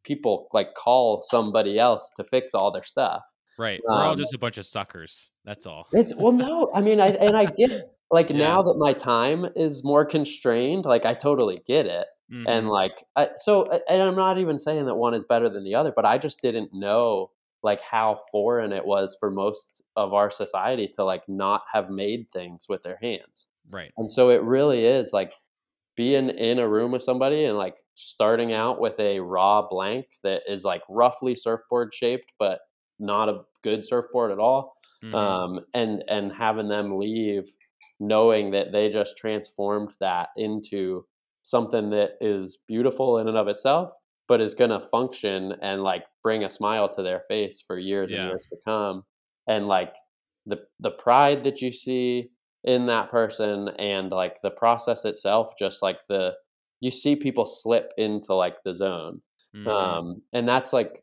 people 0.05 0.49
like 0.53 0.75
call 0.75 1.25
somebody 1.29 1.79
else 1.79 2.13
to 2.17 2.25
fix 2.25 2.55
all 2.55 2.71
their 2.73 2.85
stuff. 2.85 3.23
Right. 3.59 3.81
We're 3.87 3.95
um, 3.95 4.01
all 4.09 4.17
just 4.17 4.35
a 4.35 4.39
bunch 4.39 4.59
of 4.59 4.67
suckers. 4.67 5.31
That's 5.45 5.67
all. 5.67 5.87
It's 5.93 6.15
well, 6.15 6.33
no. 6.33 6.71
I 6.75 6.81
mean, 6.81 7.01
I 7.01 7.09
and 7.09 7.37
I 7.37 7.47
get. 7.47 7.91
Like 8.11 8.29
yeah. 8.31 8.37
now 8.37 8.63
that 8.63 8.77
my 8.77 8.93
time 8.93 9.47
is 9.57 9.83
more 9.83 10.05
constrained, 10.05 10.85
like 10.85 11.07
I 11.07 11.15
totally 11.15 11.59
get 11.67 11.87
it. 11.87 12.07
Mm-hmm. 12.33 12.49
And 12.49 12.69
like, 12.69 13.05
I, 13.17 13.29
so, 13.37 13.65
and 13.89 14.03
I'm 14.03 14.17
not 14.17 14.39
even 14.39 14.59
saying 14.59 14.87
that 14.87 14.95
one 14.95 15.15
is 15.15 15.25
better 15.25 15.49
than 15.49 15.65
the 15.65 15.75
other, 15.75 15.93
but 15.95 16.05
I 16.07 16.19
just 16.19 16.41
didn't 16.41 16.71
know 16.73 17.31
like 17.63 17.81
how 17.81 18.21
foreign 18.31 18.73
it 18.73 18.85
was 18.85 19.17
for 19.21 19.31
most 19.31 19.83
of 19.97 20.13
our 20.13 20.31
society 20.31 20.89
to 20.97 21.05
like 21.05 21.23
not 21.29 21.63
have 21.73 21.91
made 21.91 22.27
things 22.33 22.67
with 22.69 22.83
their 22.83 22.99
hands. 23.01 23.47
Right. 23.71 23.93
And 23.97 24.11
so 24.11 24.31
it 24.31 24.43
really 24.43 24.85
is 24.85 25.13
like 25.13 25.35
being 25.97 26.31
in 26.31 26.59
a 26.59 26.69
room 26.69 26.93
with 26.93 27.03
somebody 27.03 27.45
and 27.45 27.57
like 27.57 27.77
starting 27.95 28.53
out 28.53 28.81
with 28.81 28.99
a 28.99 29.21
raw 29.21 29.67
blank 29.69 30.07
that 30.23 30.43
is 30.49 30.65
like 30.65 30.83
roughly 30.89 31.35
surfboard 31.35 31.93
shaped 31.95 32.33
but 32.39 32.61
not 32.99 33.29
a 33.29 33.43
good 33.63 33.85
surfboard 33.85 34.31
at 34.31 34.39
all 34.39 34.75
mm-hmm. 35.05 35.15
um, 35.15 35.61
and 35.75 36.03
and 36.09 36.33
having 36.33 36.69
them 36.69 36.99
leave 36.99 37.45
knowing 38.01 38.51
that 38.51 38.73
they 38.73 38.89
just 38.89 39.17
transformed 39.17 39.91
that 40.01 40.31
into 40.37 41.05
something 41.43 41.91
that 41.91 42.13
is 42.21 42.59
beautiful 42.67 43.19
in 43.19 43.29
and 43.29 43.37
of 43.37 43.49
itself 43.49 43.93
but 44.29 44.41
is 44.41 44.55
going 44.55 44.71
to 44.71 44.81
function 44.89 45.55
and 45.63 45.83
like 45.83 46.05
bring 46.23 46.45
a 46.45 46.51
smile 46.51 46.89
to 46.89 47.03
their 47.03 47.21
face 47.29 47.63
for 47.67 47.79
years 47.79 48.11
yeah. 48.11 48.21
and 48.21 48.29
years 48.29 48.47
to 48.47 48.57
come 48.65 49.03
and 49.47 49.67
like 49.67 49.95
the 50.47 50.59
the 50.81 50.91
pride 50.91 51.45
that 51.45 51.61
you 51.61 51.71
see 51.71 52.31
in 52.65 52.87
that 52.87 53.11
person 53.11 53.69
and 53.79 54.11
like 54.11 54.41
the 54.43 54.51
process 54.51 55.05
itself 55.05 55.53
just 55.59 55.83
like 55.83 55.99
the 56.09 56.33
you 56.81 56.91
see 56.91 57.17
people 57.17 57.47
slip 57.47 57.93
into 57.97 58.35
like 58.35 58.57
the 58.65 58.75
zone 58.75 59.21
mm-hmm. 59.55 59.69
um 59.69 60.23
and 60.33 60.49
that's 60.49 60.73
like 60.73 61.03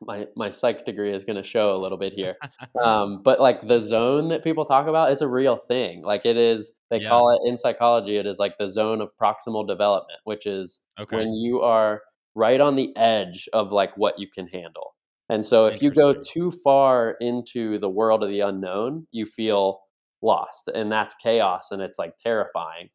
my 0.00 0.26
my 0.36 0.50
psych 0.50 0.84
degree 0.84 1.12
is 1.12 1.24
going 1.24 1.36
to 1.36 1.48
show 1.48 1.74
a 1.74 1.80
little 1.80 1.98
bit 1.98 2.12
here 2.12 2.36
um 2.82 3.22
but 3.22 3.40
like 3.40 3.66
the 3.68 3.78
zone 3.78 4.28
that 4.28 4.44
people 4.44 4.64
talk 4.64 4.86
about 4.86 5.12
is 5.12 5.20
a 5.20 5.28
real 5.28 5.58
thing 5.68 6.02
like 6.02 6.24
it 6.24 6.36
is 6.36 6.72
they 6.90 7.00
yeah. 7.00 7.08
call 7.08 7.30
it 7.30 7.48
in 7.48 7.56
psychology 7.56 8.16
it 8.16 8.26
is 8.26 8.38
like 8.38 8.56
the 8.58 8.68
zone 8.68 9.00
of 9.00 9.10
proximal 9.20 9.66
development 9.66 10.18
which 10.24 10.46
is 10.46 10.80
okay. 10.98 11.16
when 11.16 11.32
you 11.34 11.60
are 11.60 12.02
right 12.34 12.60
on 12.60 12.76
the 12.76 12.96
edge 12.96 13.48
of 13.52 13.72
like 13.72 13.96
what 13.96 14.18
you 14.18 14.26
can 14.26 14.48
handle 14.48 14.94
and 15.28 15.46
so 15.46 15.66
if 15.66 15.80
you 15.80 15.90
go 15.90 16.14
too 16.14 16.50
far 16.64 17.16
into 17.20 17.78
the 17.78 17.88
world 17.88 18.22
of 18.22 18.30
the 18.30 18.40
unknown 18.40 19.06
you 19.12 19.26
feel 19.26 19.80
lost 20.22 20.68
and 20.68 20.90
that's 20.90 21.14
chaos 21.14 21.68
and 21.70 21.82
it's 21.82 21.98
like 21.98 22.16
terrifying 22.18 22.88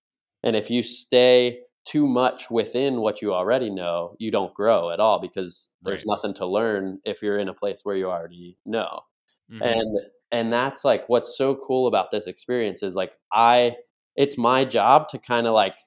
and 0.43 0.55
if 0.55 0.69
you 0.69 0.83
stay 0.83 1.59
too 1.85 2.05
much 2.05 2.51
within 2.51 2.99
what 3.01 3.21
you 3.21 3.33
already 3.33 3.69
know 3.69 4.15
you 4.19 4.29
don't 4.31 4.53
grow 4.53 4.91
at 4.91 4.99
all 4.99 5.19
because 5.19 5.69
there's 5.81 6.01
right. 6.01 6.15
nothing 6.15 6.33
to 6.33 6.45
learn 6.45 6.99
if 7.05 7.21
you're 7.21 7.39
in 7.39 7.49
a 7.49 7.53
place 7.53 7.81
where 7.83 7.95
you 7.95 8.09
already 8.09 8.57
know 8.65 8.99
mm-hmm. 9.51 9.61
and 9.61 9.99
and 10.31 10.51
that's 10.51 10.83
like 10.83 11.07
what's 11.07 11.37
so 11.37 11.55
cool 11.65 11.87
about 11.87 12.11
this 12.11 12.27
experience 12.27 12.83
is 12.83 12.95
like 12.95 13.13
i 13.31 13.73
it's 14.15 14.37
my 14.37 14.65
job 14.65 15.07
to 15.07 15.17
kind 15.17 15.47
of 15.47 15.53
like 15.53 15.77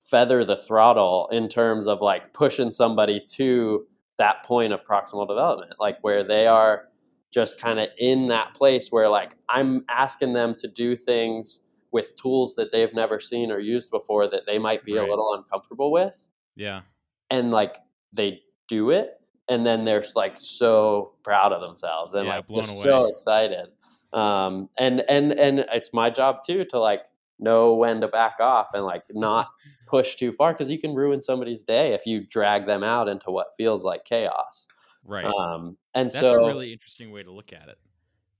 feather 0.00 0.44
the 0.44 0.56
throttle 0.56 1.28
in 1.30 1.48
terms 1.48 1.86
of 1.86 2.00
like 2.00 2.32
pushing 2.32 2.70
somebody 2.70 3.22
to 3.28 3.86
that 4.16 4.42
point 4.44 4.72
of 4.72 4.80
proximal 4.84 5.28
development 5.28 5.72
like 5.78 5.98
where 6.00 6.24
they 6.24 6.46
are 6.46 6.84
just 7.30 7.60
kind 7.60 7.78
of 7.78 7.88
in 7.98 8.28
that 8.28 8.54
place 8.54 8.88
where 8.90 9.08
like 9.08 9.36
I'm 9.48 9.84
asking 9.88 10.32
them 10.32 10.54
to 10.56 10.68
do 10.68 10.96
things 10.96 11.62
with 11.92 12.14
tools 12.16 12.54
that 12.56 12.72
they've 12.72 12.92
never 12.94 13.18
seen 13.20 13.50
or 13.50 13.58
used 13.58 13.90
before 13.90 14.28
that 14.30 14.42
they 14.46 14.58
might 14.58 14.84
be 14.84 14.96
a 14.96 15.04
little 15.04 15.34
uncomfortable 15.34 15.90
with 15.92 16.16
Yeah. 16.56 16.82
and 17.30 17.50
like 17.50 17.76
they 18.12 18.40
do 18.68 18.90
it 18.90 19.20
and 19.48 19.66
then 19.66 19.84
they're 19.84 20.04
like 20.14 20.36
so 20.36 21.14
proud 21.24 21.52
of 21.52 21.60
themselves 21.60 22.14
and 22.14 22.26
Yeah, 22.26 22.36
like 22.36 22.48
just 22.50 22.70
away. 22.70 22.82
so 22.90 23.06
excited 23.06 23.68
um 24.12 24.68
and 24.78 25.00
and 25.08 25.32
and 25.32 25.60
it's 25.72 25.92
my 25.92 26.10
job 26.10 26.38
too 26.44 26.64
to 26.64 26.78
like 26.78 27.02
know 27.38 27.74
when 27.74 28.00
to 28.00 28.08
back 28.08 28.34
off 28.40 28.68
and 28.74 28.84
like 28.84 29.04
not 29.12 29.48
push 29.86 30.16
too 30.16 30.32
far 30.32 30.52
because 30.52 30.70
you 30.70 30.78
can 30.80 30.94
ruin 30.94 31.22
somebody's 31.22 31.62
day 31.62 31.92
if 31.94 32.06
you 32.06 32.24
drag 32.26 32.66
them 32.66 32.82
out 32.84 33.08
into 33.08 33.30
what 33.30 33.48
feels 33.56 33.84
like 33.84 34.04
chaos 34.04 34.66
Right. 35.04 35.24
um 35.26 35.76
and 35.94 36.10
That's 36.10 36.30
a 36.30 36.38
really 36.38 36.72
interesting 36.72 37.10
way 37.10 37.22
to 37.22 37.30
look 37.30 37.52
at 37.52 37.68
it. 37.68 37.78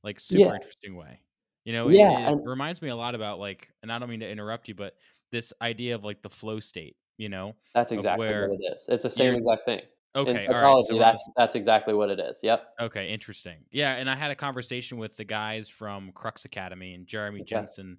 Like 0.02 0.20
super 0.20 0.42
yeah 0.42 0.54
interesting 0.54 0.96
way. 0.96 1.20
You 1.64 1.72
know, 1.74 1.88
it, 1.88 1.96
yeah 1.96 2.20
it 2.20 2.32
and 2.32 2.46
reminds 2.48 2.80
me 2.80 2.88
a 2.88 2.96
lot 2.96 3.14
about 3.14 3.38
like, 3.38 3.68
and 3.82 3.92
I 3.92 3.98
don't 3.98 4.08
mean 4.08 4.20
to 4.20 4.28
interrupt 4.28 4.68
you, 4.68 4.74
but 4.74 4.94
this 5.30 5.52
idea 5.60 5.94
of 5.94 6.04
like 6.04 6.22
the 6.22 6.30
flow 6.30 6.60
state, 6.60 6.96
you 7.18 7.28
know, 7.28 7.54
that's 7.74 7.92
exactly 7.92 8.26
what 8.26 8.50
it 8.50 8.74
is 8.74 8.86
it's 8.88 9.02
the 9.02 9.10
same 9.10 9.34
exact 9.34 9.64
thing 9.66 9.80
in 10.14 10.20
okay, 10.20 10.30
all 10.30 10.34
right. 10.34 10.40
So 10.40 10.48
psychology 10.52 10.92
this 10.94 10.98
that's 10.98 11.30
that's 11.36 11.54
exactly 11.54 11.94
what 11.94 12.10
it 12.10 12.18
is 12.18 12.40
yep 12.42 12.68
okay, 12.80 13.12
interesting. 13.12 13.58
Yeah, 13.70 13.94
and 13.94 14.08
I 14.08 14.16
had 14.16 14.30
a 14.30 14.36
conversation 14.36 14.98
with 14.98 15.16
the 15.16 15.24
guys 15.24 15.68
from 15.68 16.12
Crux 16.12 16.44
Academy 16.44 16.94
and 16.94 17.06
Jeremy 17.06 17.40
okay 17.40 17.48
Jensen, 17.48 17.98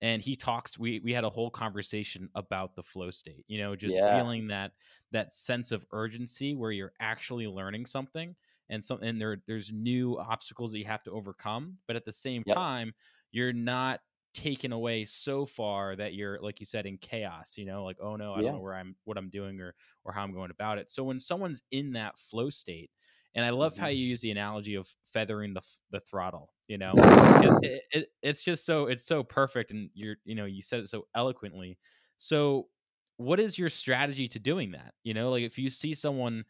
and 0.00 0.22
he 0.22 0.36
talks 0.36 0.78
we 0.78 1.00
we 1.00 1.12
had 1.12 1.24
a 1.24 1.30
whole 1.30 1.50
conversation 1.50 2.28
about 2.34 2.76
the 2.76 2.82
flow 2.82 3.10
state, 3.10 3.44
you 3.48 3.58
know, 3.58 3.76
just 3.76 3.96
yeah 3.96 4.16
feeling 4.16 4.48
that 4.48 4.72
that 5.10 5.34
sense 5.34 5.72
of 5.72 5.84
urgency 5.92 6.54
where 6.54 6.70
you're 6.70 6.92
actually 7.00 7.46
learning 7.46 7.84
something 7.86 8.34
and 8.70 8.84
some 8.84 9.02
and 9.02 9.20
there 9.20 9.42
there's 9.46 9.72
new 9.72 10.18
obstacles 10.18 10.72
that 10.72 10.78
you 10.78 10.86
have 10.86 11.02
to 11.04 11.10
overcome, 11.10 11.78
but 11.86 11.96
at 11.96 12.04
the 12.06 12.12
same 12.12 12.44
yep. 12.44 12.60
time, 12.60 12.94
you're 13.32 13.52
not 13.52 14.00
taken 14.32 14.72
away 14.72 15.04
so 15.04 15.44
far 15.44 15.96
that 15.96 16.14
you're 16.14 16.40
like 16.40 16.60
you 16.60 16.66
said 16.66 16.86
in 16.86 16.96
chaos 16.96 17.58
you 17.58 17.64
know 17.64 17.82
like 17.84 17.96
oh 18.00 18.14
no 18.14 18.32
i 18.32 18.40
don't 18.42 18.52
know 18.52 18.60
where 18.60 18.76
i'm 18.76 18.94
what 19.02 19.18
i'm 19.18 19.28
doing 19.28 19.60
or 19.60 19.74
or 20.04 20.12
how 20.12 20.22
i'm 20.22 20.32
going 20.32 20.52
about 20.52 20.78
it. 20.78 20.88
So 20.88 21.02
when 21.02 21.18
someone's 21.18 21.62
in 21.72 21.94
that 21.94 22.16
flow 22.16 22.48
state 22.48 22.92
and 23.34 23.44
i 23.44 23.50
love 23.50 23.76
how 23.76 23.88
hmm 23.88 23.88
you 23.88 24.06
use 24.06 24.20
the 24.20 24.30
analogy 24.30 24.76
of 24.76 24.88
feathering 25.12 25.52
the 25.54 25.62
the 25.90 25.98
throttle 25.98 26.54
you 26.68 26.78
know 26.78 27.02
it, 27.62 27.82
it 27.92 28.08
it's 28.22 28.42
just 28.42 28.64
so 28.64 28.86
it's 28.86 29.04
so 29.04 29.22
perfect 29.22 29.70
and 29.70 29.90
you're 29.94 30.16
you 30.24 30.34
know 30.34 30.44
you 30.44 30.62
said 30.62 30.80
it 30.80 30.88
so 30.88 31.06
eloquently. 31.14 31.78
So 32.18 32.68
what 33.16 33.40
is 33.40 33.58
your 33.58 33.68
strategy 33.68 34.28
to 34.28 34.38
doing 34.38 34.72
that? 34.72 34.94
You 35.04 35.14
know 35.14 35.30
like 35.30 35.42
if 35.42 35.58
you 35.58 35.70
see 35.70 35.94
someone 35.94 36.44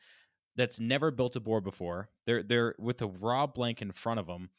that's 0.60 0.78
never 0.78 1.10
built 1.10 1.36
a 1.36 1.40
board 1.40 1.64
before. 1.64 2.08
They're 2.26 2.42
they're 2.42 2.74
with 2.78 3.02
a 3.02 3.06
raw 3.06 3.46
blank 3.46 3.82
in 3.82 3.92
front 3.92 4.20
of 4.20 4.26
them 4.26 4.50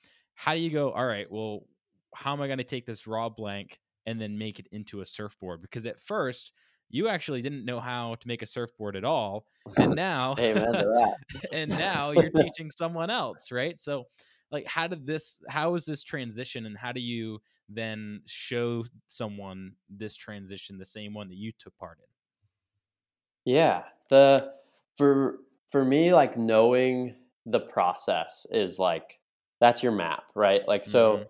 how 0.42 0.56
do 0.56 0.60
you 0.60 0.72
go 0.72 0.92
all 0.92 1.06
right 1.06 1.32
well 1.32 1.68
how 2.16 2.34
am 2.34 2.42
i 2.42 2.48
going 2.48 2.58
to 2.58 2.64
take 2.64 2.86
this 2.86 3.06
raw 3.06 3.30
blank 3.30 3.80
and 4.06 4.20
then 4.20 4.38
make 4.38 4.58
it 4.60 4.68
into 4.72 5.02
a 5.02 5.06
surfboard? 5.06 5.62
Because 5.62 5.86
at 5.86 6.00
first 6.00 6.52
you 6.90 7.08
actually 7.08 7.42
didn't 7.42 7.64
know 7.64 7.80
how 7.80 8.16
to 8.16 8.28
make 8.28 8.42
a 8.42 8.46
surfboard 8.46 8.96
at 8.96 9.06
all 9.06 9.46
and 9.78 9.96
now 9.96 10.36
amen 10.40 10.74
to 10.74 11.12
and 11.54 11.70
now 11.70 12.12
you're 12.12 12.30
teaching 12.36 12.72
someone 12.72 13.10
else 13.10 13.52
right? 13.52 13.80
So 13.80 14.06
like 14.52 14.66
how 14.66 14.88
did 14.88 15.06
this 15.06 15.40
how 15.48 15.76
is 15.76 15.86
this 15.86 16.04
transition 16.04 16.66
and 16.66 16.78
how 16.78 16.92
do 16.92 17.00
you 17.00 17.40
then 17.70 18.22
show 18.26 18.84
someone 19.08 19.74
this 19.90 20.16
transition 20.16 20.78
the 20.78 20.86
same 20.86 21.14
one 21.14 21.30
that 21.30 21.38
you 21.38 21.52
took 21.58 21.78
part 21.78 22.00
in? 22.00 23.54
Yeah, 23.54 23.84
the 24.10 24.52
for 24.98 25.38
for 25.72 25.84
me, 25.86 26.14
like 26.14 26.38
knowing 26.38 27.16
the 27.46 27.60
process 27.60 28.46
is 28.52 28.80
like 28.80 29.20
that's 29.60 29.84
your 29.84 29.92
map, 29.92 30.26
right? 30.36 30.68
Like 30.68 30.86
so 30.86 31.28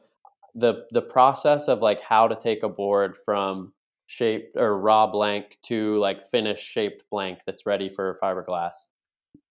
the 0.55 0.87
the 0.91 1.01
process 1.01 1.67
of 1.67 1.79
like 1.81 2.01
how 2.01 2.27
to 2.27 2.35
take 2.35 2.63
a 2.63 2.69
board 2.69 3.17
from 3.25 3.73
shaped 4.07 4.57
or 4.57 4.79
raw 4.79 5.07
blank 5.07 5.57
to 5.63 5.97
like 5.99 6.23
finished 6.29 6.65
shaped 6.65 7.05
blank 7.11 7.39
that's 7.45 7.65
ready 7.65 7.89
for 7.89 8.17
fiberglass. 8.21 8.73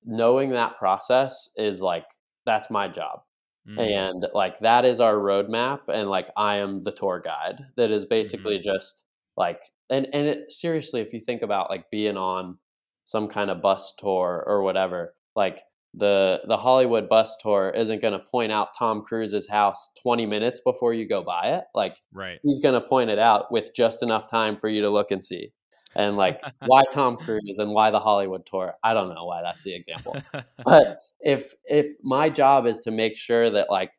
Knowing 0.04 0.50
that 0.50 0.76
process 0.76 1.48
is 1.56 1.80
like 1.82 2.06
that's 2.46 2.70
my 2.70 2.88
job. 2.88 3.22
mm, 3.66 4.04
And 4.06 4.26
like 4.34 4.58
that 4.60 4.84
is 4.84 5.00
our 5.00 5.14
roadmap 5.14 5.88
and 5.88 6.08
like 6.10 6.30
I 6.36 6.56
am 6.56 6.82
the 6.82 6.92
tour 6.92 7.20
guide 7.20 7.66
that 7.76 7.90
is 7.90 8.04
hmm 8.22 8.50
basically 8.50 8.58
just 8.58 9.04
like 9.36 9.62
and 9.90 10.06
and 10.12 10.26
it 10.26 10.52
seriously 10.52 11.00
if 11.00 11.12
you 11.12 11.20
think 11.20 11.42
about 11.42 11.70
like 11.70 11.90
being 11.90 12.16
on 12.16 12.58
some 13.04 13.28
kind 13.28 13.50
of 13.50 13.62
bus 13.62 13.92
tour 13.98 14.44
or 14.46 14.62
whatever, 14.62 15.14
like 15.34 15.62
the 15.94 16.40
the 16.46 16.56
Hollywood 16.56 17.08
bus 17.08 17.36
tour 17.40 17.70
isn't 17.76 18.00
going 18.00 18.12
to 18.12 18.24
point 18.30 18.52
out 18.52 18.68
Tom 18.78 19.02
Cruise's 19.02 19.48
house 19.48 19.90
20 20.02 20.24
minutes 20.26 20.60
before 20.64 20.94
you 20.94 21.08
go 21.08 21.22
by 21.22 21.56
it. 21.56 21.64
Like 21.74 21.96
right 22.12 22.38
he's 22.42 22.60
going 22.60 22.80
to 22.80 22.86
point 22.86 23.10
it 23.10 23.18
out 23.18 23.50
with 23.50 23.74
just 23.74 24.02
enough 24.02 24.30
time 24.30 24.56
for 24.56 24.68
you 24.68 24.82
to 24.82 24.90
look 24.90 25.10
and 25.10 25.24
see. 25.24 25.52
And 25.96 26.16
like 26.16 26.40
why 26.66 26.84
Tom 26.92 27.16
Cruise 27.16 27.58
and 27.58 27.72
why 27.72 27.90
the 27.90 27.98
Hollywood 27.98 28.46
tour? 28.46 28.74
I 28.84 28.94
don't 28.94 29.08
know 29.08 29.24
why 29.24 29.42
that's 29.42 29.64
the 29.64 29.74
example 29.74 30.16
but 30.64 30.98
if 31.20 31.54
if 31.64 31.92
my 32.02 32.28
job 32.30 32.66
is 32.66 32.80
to 32.80 32.90
make 32.90 33.16
sure 33.16 33.50
that 33.50 33.70
like 33.70 33.92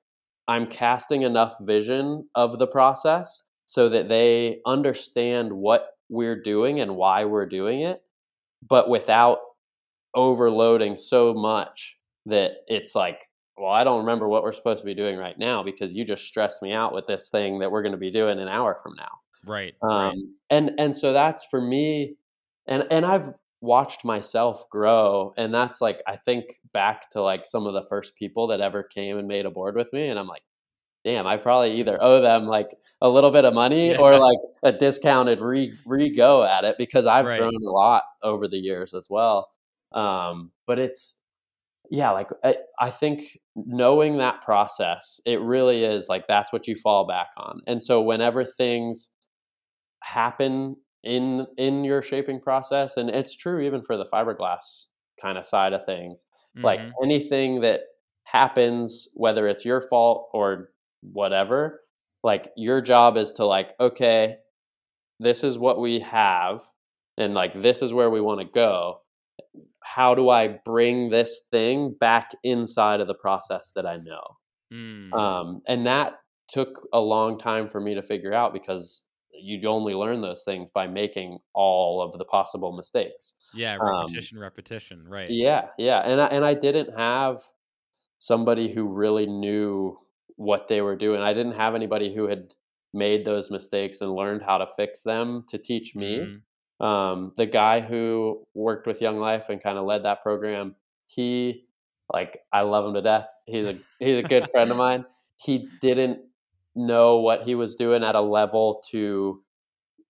i'm 0.47 0.67
casting 0.67 1.21
enough 1.21 1.55
vision 1.61 2.27
of 2.35 2.59
the 2.59 2.67
process 2.67 3.43
so 3.65 3.89
that 3.89 4.09
they 4.09 4.59
understand 4.65 5.51
what 5.51 5.87
we're 6.09 6.41
doing 6.41 6.79
and 6.79 6.95
why 6.95 7.25
we're 7.25 7.45
doing 7.45 7.81
it 7.81 8.01
but 8.67 8.89
without 8.89 9.39
overloading 10.15 10.97
so 10.97 11.33
much 11.33 11.97
that 12.25 12.51
it's 12.67 12.95
like 12.95 13.27
well 13.57 13.71
i 13.71 13.83
don't 13.83 13.99
remember 13.99 14.27
what 14.27 14.43
we're 14.43 14.53
supposed 14.53 14.79
to 14.79 14.85
be 14.85 14.93
doing 14.93 15.17
right 15.17 15.39
now 15.39 15.63
because 15.63 15.93
you 15.93 16.03
just 16.03 16.25
stressed 16.25 16.61
me 16.61 16.73
out 16.73 16.93
with 16.93 17.07
this 17.07 17.29
thing 17.29 17.59
that 17.59 17.71
we're 17.71 17.81
going 17.81 17.93
to 17.93 17.97
be 17.97 18.11
doing 18.11 18.39
an 18.39 18.47
hour 18.47 18.77
from 18.83 18.93
now. 18.95 19.21
Right 19.45 19.61
right. 19.61 19.73
Um, 19.83 20.35
and 20.49 20.71
and 20.77 20.95
so 20.95 21.13
that's 21.13 21.45
for 21.45 21.61
me, 21.61 22.15
and 22.67 22.85
and 22.91 23.05
I've 23.05 23.33
watched 23.61 24.05
myself 24.05 24.69
grow, 24.69 25.33
and 25.37 25.53
that's 25.53 25.81
like 25.81 26.01
I 26.07 26.15
think 26.15 26.59
back 26.73 27.09
to 27.11 27.21
like 27.21 27.45
some 27.45 27.65
of 27.65 27.73
the 27.73 27.85
first 27.89 28.15
people 28.15 28.47
that 28.47 28.61
ever 28.61 28.83
came 28.83 29.17
and 29.17 29.27
made 29.27 29.45
a 29.45 29.51
board 29.51 29.75
with 29.75 29.91
me, 29.93 30.09
and 30.09 30.19
I'm 30.19 30.27
like, 30.27 30.43
damn, 31.03 31.27
I 31.27 31.37
probably 31.37 31.79
either 31.79 31.97
owe 32.01 32.21
them 32.21 32.45
like 32.45 32.69
a 33.01 33.09
little 33.09 33.31
bit 33.31 33.45
of 33.45 33.53
money 33.53 33.95
or 33.95 34.17
like 34.17 34.37
a 34.63 34.71
discounted 34.71 35.41
re 35.41 35.73
re 35.85 36.15
go 36.15 36.43
at 36.43 36.63
it 36.63 36.77
because 36.77 37.05
I've 37.05 37.25
right 37.25 37.35
grown 37.35 37.53
a 37.55 37.71
lot 37.71 38.03
over 38.23 38.47
the 38.47 38.57
years 38.57 38.93
as 38.93 39.07
well. 39.09 39.49
Um, 39.93 40.51
but 40.67 40.79
it's 40.79 41.15
yeah, 41.89 42.11
like 42.11 42.29
I, 42.43 42.57
I 42.79 42.91
think 42.91 43.39
knowing 43.55 44.17
that 44.17 44.41
process, 44.41 45.19
it 45.25 45.41
really 45.41 45.83
is 45.83 46.07
like 46.09 46.27
that's 46.27 46.53
what 46.53 46.67
you 46.67 46.75
fall 46.75 47.07
back 47.07 47.29
on. 47.37 47.61
And 47.67 47.83
so 47.83 48.01
whenever 48.01 48.45
things 48.45 49.09
happen 50.03 50.75
in 51.03 51.45
in 51.57 51.83
your 51.83 52.01
shaping 52.01 52.39
process 52.39 52.97
and 52.97 53.09
it's 53.09 53.35
true 53.35 53.59
even 53.61 53.81
for 53.81 53.97
the 53.97 54.05
fiberglass 54.05 54.85
kind 55.19 55.37
of 55.37 55.45
side 55.45 55.73
of 55.73 55.85
things 55.85 56.25
like 56.63 56.83
hmm 56.83 56.91
anything 57.03 57.61
that 57.61 57.81
happens 58.23 59.07
whether 59.15 59.47
it's 59.47 59.65
your 59.65 59.81
fault 59.89 60.29
or 60.33 60.69
whatever 61.01 61.81
like 62.23 62.51
your 62.55 62.81
job 62.81 63.17
is 63.17 63.31
to 63.31 63.45
like 63.45 63.73
okay 63.79 64.37
this 65.19 65.43
is 65.43 65.57
what 65.57 65.79
we 65.79 65.99
have 65.99 66.61
and 67.17 67.33
like 67.33 67.59
this 67.61 67.81
is 67.81 67.93
where 67.93 68.09
we 68.09 68.21
want 68.21 68.39
to 68.39 68.47
go 68.53 68.99
how 69.83 70.13
do 70.15 70.29
i 70.29 70.47
bring 70.65 71.09
this 71.09 71.41
thing 71.51 71.95
back 71.99 72.31
inside 72.43 72.99
of 72.99 73.07
the 73.07 73.13
process 73.13 73.71
that 73.75 73.85
i 73.85 73.97
know 73.97 74.21
mm. 74.71 75.13
um, 75.13 75.61
and 75.67 75.85
that 75.85 76.13
took 76.49 76.87
a 76.93 76.99
long 76.99 77.39
time 77.39 77.69
for 77.69 77.79
me 77.79 77.95
to 77.95 78.03
figure 78.03 78.33
out 78.33 78.53
because 78.53 79.01
you 79.33 79.67
only 79.67 79.93
learn 79.93 80.21
those 80.21 80.43
things 80.43 80.69
by 80.71 80.87
making 80.87 81.39
all 81.53 82.01
of 82.01 82.17
the 82.17 82.25
possible 82.25 82.73
mistakes. 82.73 83.33
yeah 83.53 83.77
Um, 83.77 84.01
repetition 84.01 84.37
repetition 84.37 85.07
right 85.07 85.29
yeah, 85.29 85.67
yeah, 85.77 85.99
and 85.99 86.21
I, 86.21 86.25
and 86.27 86.45
I 86.45 86.53
didn't 86.53 86.97
have 86.97 87.41
somebody 88.19 88.71
who 88.71 88.87
really 88.87 89.25
knew 89.25 89.97
what 90.41 90.67
they 90.67 90.81
were 90.81 90.95
doing. 90.95 91.21
I 91.21 91.33
didn't 91.33 91.53
have 91.53 91.75
anybody 91.75 92.13
who 92.13 92.27
had 92.27 92.53
made 92.93 93.25
those 93.25 93.51
mistakes 93.51 94.01
and 94.01 94.13
learned 94.13 94.41
how 94.41 94.57
to 94.57 94.67
fix 94.75 95.03
them 95.03 95.45
to 95.49 95.57
teach 95.57 95.95
me. 95.95 96.19
hmm 96.19 96.85
Um, 96.85 97.33
the 97.37 97.45
guy 97.45 97.79
who 97.81 98.47
worked 98.55 98.87
with 98.87 99.01
Young 99.01 99.19
Life 99.19 99.49
and 99.49 99.61
kind 99.61 99.77
of 99.77 99.85
led 99.85 100.03
that 100.03 100.23
program, 100.23 100.75
he 101.05 101.67
like 102.11 102.39
I 102.51 102.61
love 102.63 102.85
him 102.87 102.95
to 102.95 103.01
death. 103.01 103.29
He's 103.45 103.65
a 103.67 103.75
he's 103.99 104.17
a 104.17 104.23
good 104.23 104.49
friend 104.51 104.71
of 104.71 104.77
mine. 104.87 105.05
He 105.37 105.69
didn't 105.79 106.19
know 106.75 107.19
what 107.19 107.43
he 107.43 107.53
was 107.55 107.75
doing 107.75 108.03
at 108.03 108.15
a 108.15 108.21
level 108.21 108.83
to 108.91 109.43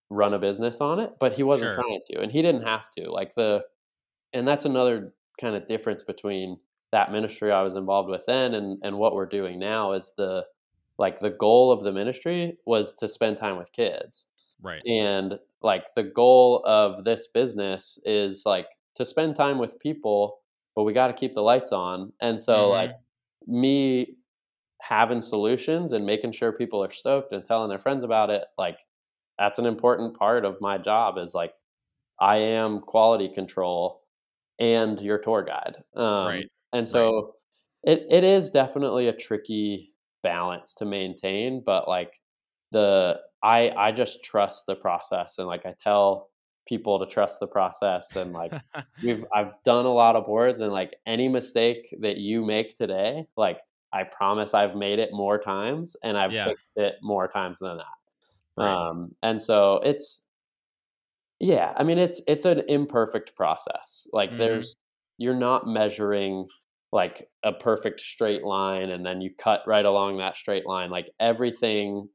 run 0.09 0.33
a 0.33 0.39
business 0.39 0.77
on 0.81 0.99
it, 0.99 1.13
but 1.19 1.33
he 1.33 1.43
wasn't 1.43 1.73
sure 1.73 1.75
trying 1.75 2.01
to, 2.11 2.21
and 2.21 2.31
he 2.31 2.41
didn't 2.41 2.63
have 2.63 2.89
to. 2.97 3.11
Like 3.11 3.33
the 3.35 3.63
and 4.33 4.47
that's 4.47 4.65
another 4.65 5.13
kind 5.39 5.55
of 5.55 5.67
difference 5.67 6.03
between 6.03 6.59
that 6.91 7.11
ministry 7.11 7.51
I 7.51 7.61
was 7.63 7.75
involved 7.75 8.09
with 8.09 8.25
then 8.27 8.53
and 8.53 8.79
and 8.83 8.97
what 8.97 9.15
we're 9.15 9.25
doing 9.25 9.59
now 9.59 9.93
is 9.93 10.13
the 10.17 10.45
like 10.97 11.19
the 11.19 11.29
goal 11.31 11.71
of 11.71 11.83
the 11.83 11.91
ministry 11.91 12.57
was 12.65 12.93
to 12.95 13.09
spend 13.09 13.37
time 13.37 13.57
with 13.57 13.71
kids. 13.71 14.27
right 14.61 14.85
And 14.85 15.39
like 15.61 15.93
the 15.95 16.03
goal 16.03 16.63
of 16.65 17.05
this 17.05 17.27
business 17.27 17.99
is 18.05 18.45
like 18.45 18.67
to 18.95 19.05
spend 19.05 19.35
time 19.35 19.57
with 19.59 19.79
people, 19.79 20.41
but 20.75 20.83
we 20.83 20.93
got 20.93 21.07
to 21.07 21.13
keep 21.13 21.33
the 21.33 21.41
lights 21.43 21.71
on. 21.71 22.13
And 22.21 22.41
so 22.41 22.69
like 22.71 22.91
hmm 22.91 23.03
me 23.47 24.17
having 24.81 25.21
solutions 25.21 25.91
and 25.91 26.05
making 26.05 26.31
sure 26.31 26.51
people 26.51 26.83
are 26.83 26.91
stoked 26.91 27.33
and 27.33 27.45
telling 27.45 27.69
their 27.69 27.79
friends 27.79 28.03
about 28.03 28.29
it, 28.29 28.45
like 28.57 28.79
that's 29.37 29.59
an 29.59 29.65
important 29.65 30.17
part 30.17 30.45
of 30.45 30.61
my 30.61 30.77
job 30.77 31.17
is 31.17 31.33
like 31.33 31.53
I 32.19 32.37
am 32.37 32.81
quality 32.81 33.29
control 33.29 34.03
and 34.59 34.99
your 35.01 35.19
tour 35.19 35.43
guide. 35.43 35.83
Um, 35.95 36.43
Right. 36.43 36.49
And 36.73 36.87
Right. 36.91 36.91
so 36.91 37.35
it 37.83 38.05
it 38.09 38.23
is 38.23 38.49
definitely 38.51 39.07
a 39.07 39.13
tricky 39.13 39.93
balance 40.23 40.73
to 40.75 40.85
maintain, 40.85 41.63
but 41.65 41.87
like 41.87 42.19
the 42.71 43.19
I 43.43 43.71
I 43.71 43.91
just 43.91 44.23
trust 44.23 44.65
the 44.67 44.75
process 44.75 45.37
and 45.39 45.47
like 45.47 45.65
I 45.65 45.75
tell 45.79 46.29
people 46.67 46.99
to 46.99 47.11
trust 47.11 47.39
the 47.39 47.47
process 47.47 48.15
and 48.15 48.33
like 48.33 48.53
we've 49.01 49.25
I've 49.33 49.53
done 49.65 49.85
a 49.85 49.93
lot 49.93 50.15
of 50.15 50.25
boards 50.25 50.61
and 50.61 50.71
like 50.71 50.95
any 51.05 51.27
mistake 51.27 51.93
that 52.01 52.17
you 52.17 52.43
make 52.45 52.77
today, 52.77 53.25
like 53.35 53.59
I 53.93 54.03
promise 54.03 54.53
I've 54.53 54.75
made 54.75 54.99
it 54.99 55.09
more 55.11 55.37
times 55.39 55.95
and 56.03 56.17
I've 56.17 56.33
yeah. 56.33 56.47
fixed 56.47 56.71
it 56.75 56.95
more 57.01 57.27
times 57.27 57.59
than 57.59 57.77
that. 57.77 57.85
Right. 58.57 58.89
Um, 58.89 59.15
and 59.23 59.41
so 59.41 59.77
it's 59.83 60.21
yeah, 61.39 61.73
I 61.75 61.83
mean 61.83 61.97
it's 61.97 62.21
it's 62.27 62.45
an 62.45 62.61
imperfect 62.69 63.35
process. 63.35 64.07
Like 64.13 64.31
hmm 64.31 64.37
there's 64.37 64.75
you're 65.21 65.35
not 65.35 65.67
measuring 65.67 66.47
like 66.91 67.29
a 67.43 67.53
perfect 67.53 68.01
straight 68.01 68.43
line 68.43 68.89
and 68.91 69.05
then 69.05 69.21
you 69.21 69.33
cut 69.35 69.61
right 69.67 69.85
along 69.85 70.17
that 70.17 70.37
straight 70.37 70.65
line. 70.65 70.89
Like 70.91 71.11
everything 71.19 72.09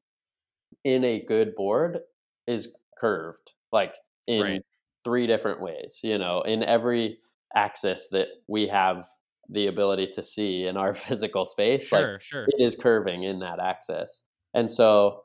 in 0.84 1.04
a 1.04 1.24
good 1.24 1.54
board 1.54 2.00
is 2.46 2.68
curved 2.98 3.52
like 3.72 3.94
in 4.26 4.46
Right. 4.46 4.62
three 5.04 5.26
different 5.26 5.60
ways, 5.60 6.00
you 6.02 6.18
know, 6.18 6.42
in 6.42 6.62
every 6.62 7.18
axis 7.54 8.08
that 8.10 8.28
we 8.48 8.66
have 8.68 9.06
the 9.48 9.66
ability 9.66 10.10
to 10.12 10.22
see 10.22 10.64
in 10.66 10.76
our 10.76 10.94
physical 11.06 11.46
space, 11.46 11.92
like 11.92 12.08
Sure. 12.08 12.20
Sure. 12.20 12.46
it 12.46 12.62
is 12.62 12.76
curving 12.76 13.22
in 13.22 13.40
that 13.40 13.60
axis. 13.60 14.22
And 14.54 14.70
so 14.70 15.24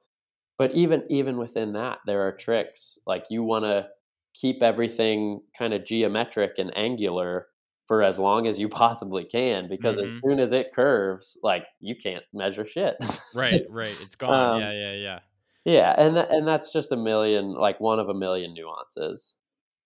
but 0.57 0.73
even 0.75 1.03
even 1.09 1.37
within 1.37 1.73
that, 1.73 1.99
there 2.05 2.21
are 2.21 2.31
tricks. 2.35 2.97
Like 3.05 3.25
you 3.29 3.43
want 3.43 3.65
to 3.65 3.89
keep 4.33 4.61
everything 4.63 5.41
kind 5.57 5.73
of 5.73 5.85
geometric 5.85 6.57
and 6.57 6.75
angular 6.77 7.47
for 7.87 8.03
as 8.03 8.17
long 8.19 8.47
as 8.47 8.59
you 8.59 8.69
possibly 8.69 9.25
can, 9.25 9.67
because 9.67 9.99
as 9.99 10.13
hmm 10.13 10.21
soon 10.23 10.39
as 10.39 10.53
it 10.53 10.73
curves, 10.73 11.37
like 11.43 11.67
you 11.79 11.95
can't 11.95 12.23
measure 12.33 12.65
shit. 12.65 12.97
Right. 13.33 13.63
Right. 13.67 13.99
It's 13.99 14.15
gone. 14.15 14.53
Yeah. 14.53 14.71
um, 14.71 14.71
Yeah. 14.71 14.93
Yeah. 14.93 15.19
yeah, 15.65 15.95
and 15.97 16.15
tha- 16.17 16.29
and 16.31 16.47
that's 16.47 16.71
just 16.71 16.91
a 16.91 16.97
million, 16.97 17.53
like 17.53 17.79
one 17.79 17.99
of 17.99 18.09
a 18.09 18.13
million 18.13 18.53
nuances. 18.53 19.37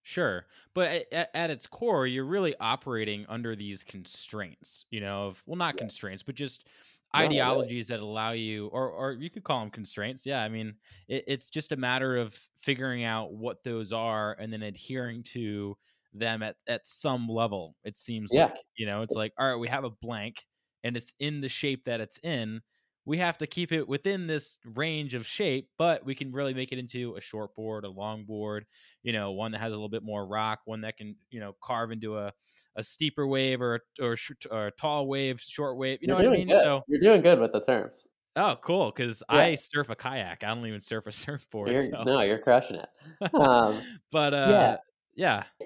Sure. 0.04 0.46
But 0.74 1.12
at, 1.12 1.32
at, 1.34 1.50
its 1.50 1.66
core, 1.66 2.06
you're 2.06 2.26
really 2.26 2.56
operating 2.60 3.26
under 3.28 3.56
these 3.56 3.84
constraints, 3.84 4.86
you 4.92 5.00
know, 5.00 5.28
of, 5.28 5.44
well, 5.48 5.56
not 5.56 5.78
Yeah. 5.78 5.78
constraints, 5.78 6.22
but 6.22 6.36
just 6.36 6.66
No, 7.14 7.34
really. 7.40 7.74
ideologies 7.74 7.88
that 7.88 8.00
allow 8.02 8.32
you, 8.32 8.68
or, 8.68 8.90
or 8.90 9.14
you 9.14 9.30
could 9.32 9.44
call 9.44 9.62
them 9.62 9.72
constraints. 9.72 10.26
Yeah. 10.26 10.44
I 10.44 10.50
mean, 10.50 10.76
it, 11.08 11.24
it's 11.28 11.50
just 11.50 11.72
a 11.72 11.76
matter 11.76 12.18
of 12.18 12.36
figuring 12.62 13.04
out 13.04 13.34
what 13.34 13.64
those 13.64 13.92
are 13.92 14.34
and 14.40 14.54
then 14.54 14.62
adhering 14.62 15.24
to 15.24 15.76
them 16.20 16.44
at, 16.44 16.58
at 16.68 16.88
some 16.88 17.28
level, 17.28 17.76
it 17.84 17.98
seems 17.98 18.32
Yeah. 18.32 18.54
like. 18.54 18.56
You 18.78 18.86
know, 18.86 19.02
it's 19.02 19.16
like, 19.16 19.34
all 19.38 19.48
right, 19.50 19.56
we 19.60 19.68
have 19.68 19.84
a 19.84 19.90
blank 19.90 20.46
and 20.84 20.98
it's 20.98 21.14
in 21.20 21.42
the 21.42 21.50
shape 21.50 21.86
that 21.86 22.02
it's 22.02 22.20
in. 22.24 22.62
We 23.08 23.18
have 23.20 23.38
to 23.38 23.48
keep 23.48 23.72
it 23.72 23.88
within 23.88 24.26
this 24.26 24.58
range 24.66 25.14
of 25.14 25.28
shape, 25.28 25.70
but 25.78 26.04
we 26.04 26.16
can 26.16 26.32
really 26.32 26.56
make 26.56 26.72
it 26.72 26.80
into 26.80 27.16
a 27.16 27.22
short 27.22 27.54
board, 27.56 27.86
a 27.86 27.90
long 27.90 28.26
board, 28.26 28.66
you 29.04 29.14
know, 29.14 29.32
one 29.32 29.52
that 29.52 29.60
has 29.60 29.70
a 29.72 29.76
little 29.76 29.90
bit 29.90 30.02
more 30.04 30.26
rock, 30.26 30.62
one 30.66 30.82
that 30.82 30.98
can, 30.98 31.16
you 31.30 31.40
know, 31.40 31.54
carve 31.64 31.92
into 31.92 32.18
a, 32.18 32.34
a 32.76 32.84
steeper 32.84 33.28
wave 33.28 33.62
or 33.62 33.76
a, 33.76 34.04
or, 34.04 34.18
or 34.50 34.68
a 34.68 34.72
tall 34.72 35.08
wave, 35.08 35.40
short 35.40 35.78
wave. 35.78 36.00
You 36.02 36.08
know 36.08 36.16
You're 36.16 36.16
what 36.16 36.26
I 36.26 36.30
mean? 36.30 36.52
good. 36.52 36.64
So, 36.64 36.82
You're 36.88 37.00
doing 37.02 37.22
good 37.22 37.40
with 37.40 37.52
the 37.52 37.62
terms. 37.62 38.08
oh, 38.36 38.58
cool. 38.62 38.92
Cause 38.92 39.24
Yeah. 39.30 39.50
I 39.50 39.56
surf 39.56 39.90
a 39.90 39.96
kayak. 39.96 40.44
I 40.44 40.54
don't 40.54 40.66
even 40.66 40.82
surf 40.82 41.06
a 41.08 41.12
surfboard. 41.12 41.72
You're 41.72 41.82
So, 41.82 42.06
no, 42.06 42.22
you're 42.22 42.40
crushing 42.40 42.78
it. 42.78 42.90
Um, 43.38 43.88
but, 44.12 44.34
uh, 44.34 44.74
yeah. 44.74 44.78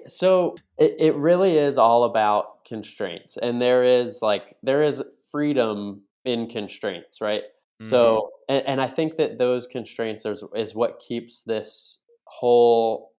So 0.06 0.62
it, 0.78 0.96
it 0.98 1.14
really 1.14 1.56
is 1.56 1.78
all 1.78 2.04
about 2.04 2.64
constraints. 2.64 3.36
And 3.36 3.60
there 3.60 3.84
is 3.84 4.22
like 4.22 4.56
there 4.62 4.82
is 4.82 5.02
freedom 5.30 6.02
in 6.24 6.48
constraints, 6.48 7.20
right? 7.20 7.44
hmm 7.80 7.84
So 7.84 8.30
and, 8.48 8.66
and 8.66 8.80
I 8.80 8.88
think 8.88 9.16
that 9.16 9.38
those 9.38 9.66
constraints 9.66 10.24
is, 10.26 10.44
is 10.54 10.74
what 10.74 11.00
keeps 11.00 11.42
this 11.42 11.98
whole 12.26 13.12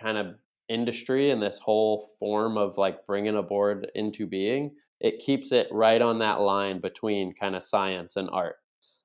kind 0.00 0.18
of 0.18 0.36
industry 0.68 1.30
and 1.30 1.42
this 1.42 1.58
whole 1.58 2.12
form 2.18 2.56
of 2.58 2.78
like 2.78 3.06
bringing 3.06 3.36
a 3.36 3.42
board 3.42 3.90
into 3.94 4.26
being. 4.26 4.76
It 5.00 5.20
keeps 5.20 5.52
it 5.52 5.68
right 5.72 6.00
on 6.02 6.20
that 6.20 6.40
line 6.40 6.80
between 6.80 7.34
kind 7.34 7.56
of 7.56 7.64
science 7.64 8.16
and 8.16 8.30
art. 8.30 8.56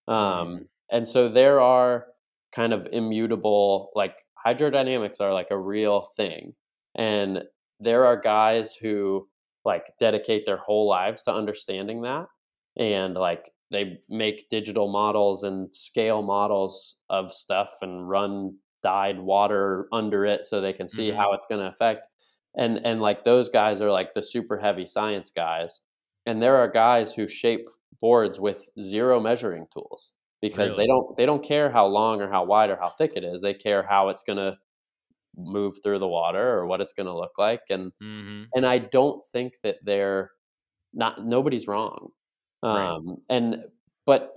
Um, 0.08 0.62
Mm, 0.62 0.68
and 0.92 1.08
so 1.08 1.30
there 1.30 1.60
are 1.60 2.08
kind 2.54 2.74
of 2.74 2.88
immutable, 2.92 3.92
like 3.96 4.27
hydrodynamics 4.48 5.20
are 5.22 5.34
like 5.34 5.52
a 5.52 5.58
real 5.60 6.12
thing. 6.16 6.54
And 6.96 7.44
there 7.80 8.06
are 8.06 8.20
guys 8.20 8.74
who 8.74 9.28
like 9.66 9.92
dedicate 10.00 10.46
their 10.46 10.58
whole 10.58 10.88
lives 10.88 11.24
to 11.24 11.34
understanding 11.34 12.02
that. 12.04 12.28
And 12.78 13.16
like 13.16 13.52
they 13.72 14.00
make 14.10 14.50
digital 14.50 14.88
models 14.92 15.44
and 15.44 15.74
scale 15.76 16.22
models 16.22 16.96
of 17.10 17.34
stuff 17.34 17.72
and 17.82 18.10
run 18.10 18.58
dyed 18.84 19.20
water 19.20 19.88
under 19.92 20.26
it 20.26 20.46
so 20.46 20.62
they 20.62 20.74
can 20.74 20.88
see 20.88 21.10
hmm 21.10 21.16
how 21.16 21.34
it's 21.34 21.48
going 21.48 21.62
to 21.62 21.68
affect. 21.68 22.08
And 22.58 22.80
and 22.86 23.02
like 23.02 23.24
those 23.24 23.50
guys 23.50 23.82
are 23.82 23.92
like 23.92 24.14
the 24.14 24.24
super 24.24 24.58
heavy 24.58 24.88
science 24.88 25.32
guys. 25.36 25.82
And 26.26 26.42
there 26.42 26.58
are 26.58 26.68
guys 26.70 27.14
who 27.14 27.28
shape 27.28 27.68
boards 28.02 28.40
with 28.40 28.70
zero 28.82 29.20
measuring 29.20 29.68
tools 29.74 30.14
because 30.42 30.76
they 30.76 30.88
don't 30.88 31.16
they 31.18 31.26
don't 31.26 31.44
care 31.44 31.72
how 31.72 31.86
long 31.88 32.22
or 32.22 32.30
how 32.30 32.46
wide 32.46 32.70
or 32.70 32.78
how 32.78 32.90
thick 32.90 33.14
it 33.16 33.24
is. 33.24 33.42
They 33.42 33.54
care 33.54 33.84
how 33.84 34.10
it's 34.10 34.24
going 34.24 34.38
to 34.38 34.58
move 35.38 35.78
through 35.84 36.00
the 36.00 36.08
water 36.08 36.58
or 36.58 36.66
what 36.66 36.82
it's 36.82 36.94
going 36.94 37.06
to 37.06 37.16
look 37.16 37.38
like 37.38 37.62
and 37.70 37.92
hmm 38.00 38.52
and 38.56 38.66
I 38.66 38.80
don't 38.80 39.24
think 39.34 39.56
that 39.64 39.78
they're 39.84 40.32
not 40.94 41.26
nobody's 41.26 41.68
wrong. 41.68 42.10
Right. 42.70 42.94
Um 42.94 43.18
and 43.30 43.66
but 44.06 44.34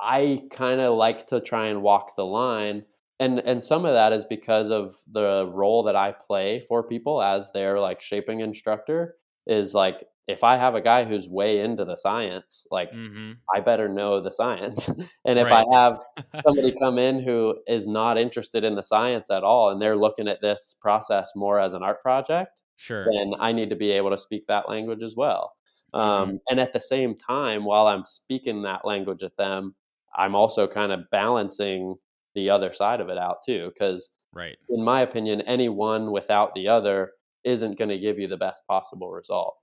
I 0.00 0.42
kind 0.50 0.80
of 0.80 0.94
like 0.96 1.26
to 1.28 1.40
try 1.40 1.68
and 1.68 1.82
walk 1.82 2.16
the 2.16 2.26
line 2.26 2.84
and 3.20 3.38
and 3.40 3.64
some 3.64 3.86
of 3.86 3.94
that 3.94 4.12
is 4.12 4.24
because 4.26 4.70
of 4.70 4.96
the 5.10 5.50
role 5.52 5.82
that 5.84 5.96
I 5.96 6.12
play 6.12 6.64
for 6.68 6.82
people 6.82 7.22
as 7.22 7.50
their 7.52 7.80
like 7.80 8.00
shaping 8.00 8.40
instructor 8.40 9.16
is 9.46 9.74
like 9.74 10.04
if 10.26 10.44
I 10.44 10.56
have 10.56 10.74
a 10.74 10.80
guy 10.80 11.04
who's 11.04 11.28
way 11.28 11.60
into 11.60 11.84
the 11.84 11.96
science, 11.96 12.66
like 12.70 12.90
hmm 12.92 13.32
I 13.54 13.60
better 13.60 13.88
know 13.88 14.20
the 14.20 14.32
science. 14.32 14.88
and 15.24 15.38
if 15.38 15.52
I 15.52 15.64
have 15.72 15.98
somebody 16.46 16.74
come 16.80 16.98
in 16.98 17.20
who 17.20 17.60
is 17.66 17.86
not 17.86 18.18
interested 18.18 18.64
in 18.64 18.74
the 18.74 18.82
science 18.82 19.30
at 19.30 19.44
all 19.44 19.70
and 19.70 19.80
they're 19.80 19.96
looking 19.96 20.28
at 20.28 20.40
this 20.40 20.76
process 20.80 21.30
more 21.36 21.60
as 21.60 21.74
an 21.74 21.82
art 21.82 22.02
project, 22.02 22.60
sure. 22.76 23.06
then 23.06 23.32
I 23.40 23.52
need 23.52 23.70
to 23.70 23.76
be 23.76 23.90
able 23.92 24.10
to 24.10 24.18
speak 24.18 24.46
that 24.48 24.68
language 24.68 25.02
as 25.02 25.14
well. 25.16 25.54
hmm 25.94 26.00
Um, 26.00 26.40
and 26.48 26.60
at 26.60 26.72
the 26.72 26.80
same 26.80 27.16
time, 27.16 27.64
while 27.64 27.86
I'm 27.86 28.04
speaking 28.04 28.62
that 28.62 28.84
language 28.84 29.22
at 29.22 29.36
them, 29.36 29.74
I'm 30.16 30.34
also 30.34 30.66
kind 30.66 30.92
of 30.92 31.08
balancing 31.10 31.96
the 32.34 32.50
other 32.50 32.72
side 32.72 33.00
of 33.00 33.08
it 33.08 33.18
out 33.18 33.38
too. 33.46 33.70
Because 33.72 34.10
Right. 34.32 34.56
in 34.68 34.82
my 34.84 35.02
opinion, 35.02 35.40
any 35.42 35.68
one 35.68 36.12
without 36.12 36.54
the 36.54 36.68
other 36.68 37.12
isn't 37.44 37.78
going 37.78 37.88
to 37.90 37.98
give 37.98 38.18
you 38.18 38.26
the 38.28 38.36
best 38.36 38.62
possible 38.66 39.10
result. 39.10 39.56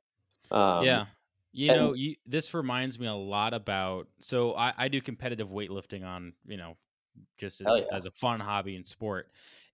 Um, 0.54 1.04
Yeah. 1.04 1.08
You 1.52 1.70
and 1.70 1.94
know, 1.94 1.94
you 1.94 2.16
this 2.26 2.54
reminds 2.54 2.98
me 3.00 3.06
a 3.08 3.14
lot 3.14 3.54
about 3.54 4.08
so 4.20 4.56
I, 4.56 4.74
I 4.78 4.88
do 4.88 5.02
competitive 5.02 5.50
weightlifting 5.50 6.04
on, 6.04 6.34
you 6.46 6.58
know, 6.58 6.78
just 7.38 7.62
as 7.62 7.76
yeah, 7.76 7.84
as 7.92 8.06
a 8.06 8.12
fun 8.12 8.40
hobby 8.40 8.76
and 8.76 8.88
sport. 8.88 9.32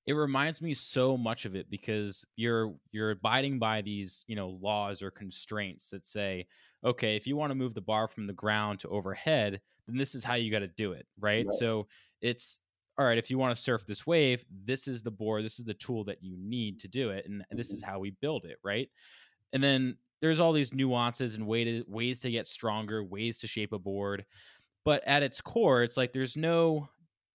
It 0.07 0.13
reminds 0.13 0.61
me 0.61 0.73
so 0.73 1.17
much 1.17 1.45
of 1.45 1.55
it 1.55 1.69
because 1.69 2.25
you're 2.35 2.75
you're 2.91 3.11
abiding 3.11 3.59
by 3.59 3.81
these, 3.81 4.25
you 4.27 4.35
know, 4.35 4.49
laws 4.49 5.01
or 5.01 5.11
constraints 5.11 5.89
that 5.91 6.05
say, 6.07 6.47
okay, 6.83 7.15
if 7.15 7.27
you 7.27 7.37
want 7.37 7.51
to 7.51 7.55
move 7.55 7.73
the 7.75 7.81
bar 7.81 8.07
from 8.07 8.27
the 8.27 8.33
ground 8.33 8.79
to 8.81 8.89
overhead, 8.89 9.61
then 9.87 9.97
this 9.97 10.15
is 10.15 10.23
how 10.23 10.35
you 10.35 10.51
got 10.51 10.59
to 10.59 10.67
do 10.67 10.93
it, 10.93 11.07
right? 11.19 11.51
right. 11.51 11.53
So 11.53 11.87
it's 12.21 12.59
all 12.97 13.05
right, 13.05 13.17
if 13.17 13.29
you 13.31 13.37
want 13.37 13.55
to 13.55 13.61
surf 13.61 13.85
this 13.85 14.05
wave, 14.07 14.45
this 14.51 14.87
is 14.87 15.03
the 15.03 15.11
board, 15.11 15.45
this 15.45 15.59
is 15.59 15.65
the 15.65 15.73
tool 15.73 16.03
that 16.05 16.23
you 16.23 16.37
need 16.37 16.79
to 16.81 16.89
do 16.89 17.11
it, 17.11 17.25
and 17.27 17.45
this 17.51 17.73
is 17.73 17.79
Mhm. 17.79 17.85
how 17.85 17.99
we 17.99 18.11
build 18.11 18.45
it, 18.45 18.57
right? 18.63 18.89
And 19.53 19.63
then 19.63 19.97
there's 20.21 20.39
all 20.39 20.53
these 20.53 20.73
nuances 20.73 21.35
and 21.35 21.47
way 21.47 21.63
to, 21.63 21.83
ways 21.87 22.19
to 22.21 22.31
get 22.31 22.47
stronger, 22.47 23.03
ways 23.03 23.39
to 23.39 23.47
shape 23.47 23.73
a 23.73 23.79
board. 23.79 24.25
But 24.85 25.03
at 25.05 25.23
its 25.23 25.41
core, 25.41 25.83
it's 25.83 25.97
like 25.97 26.13
there's 26.13 26.37
no 26.37 26.89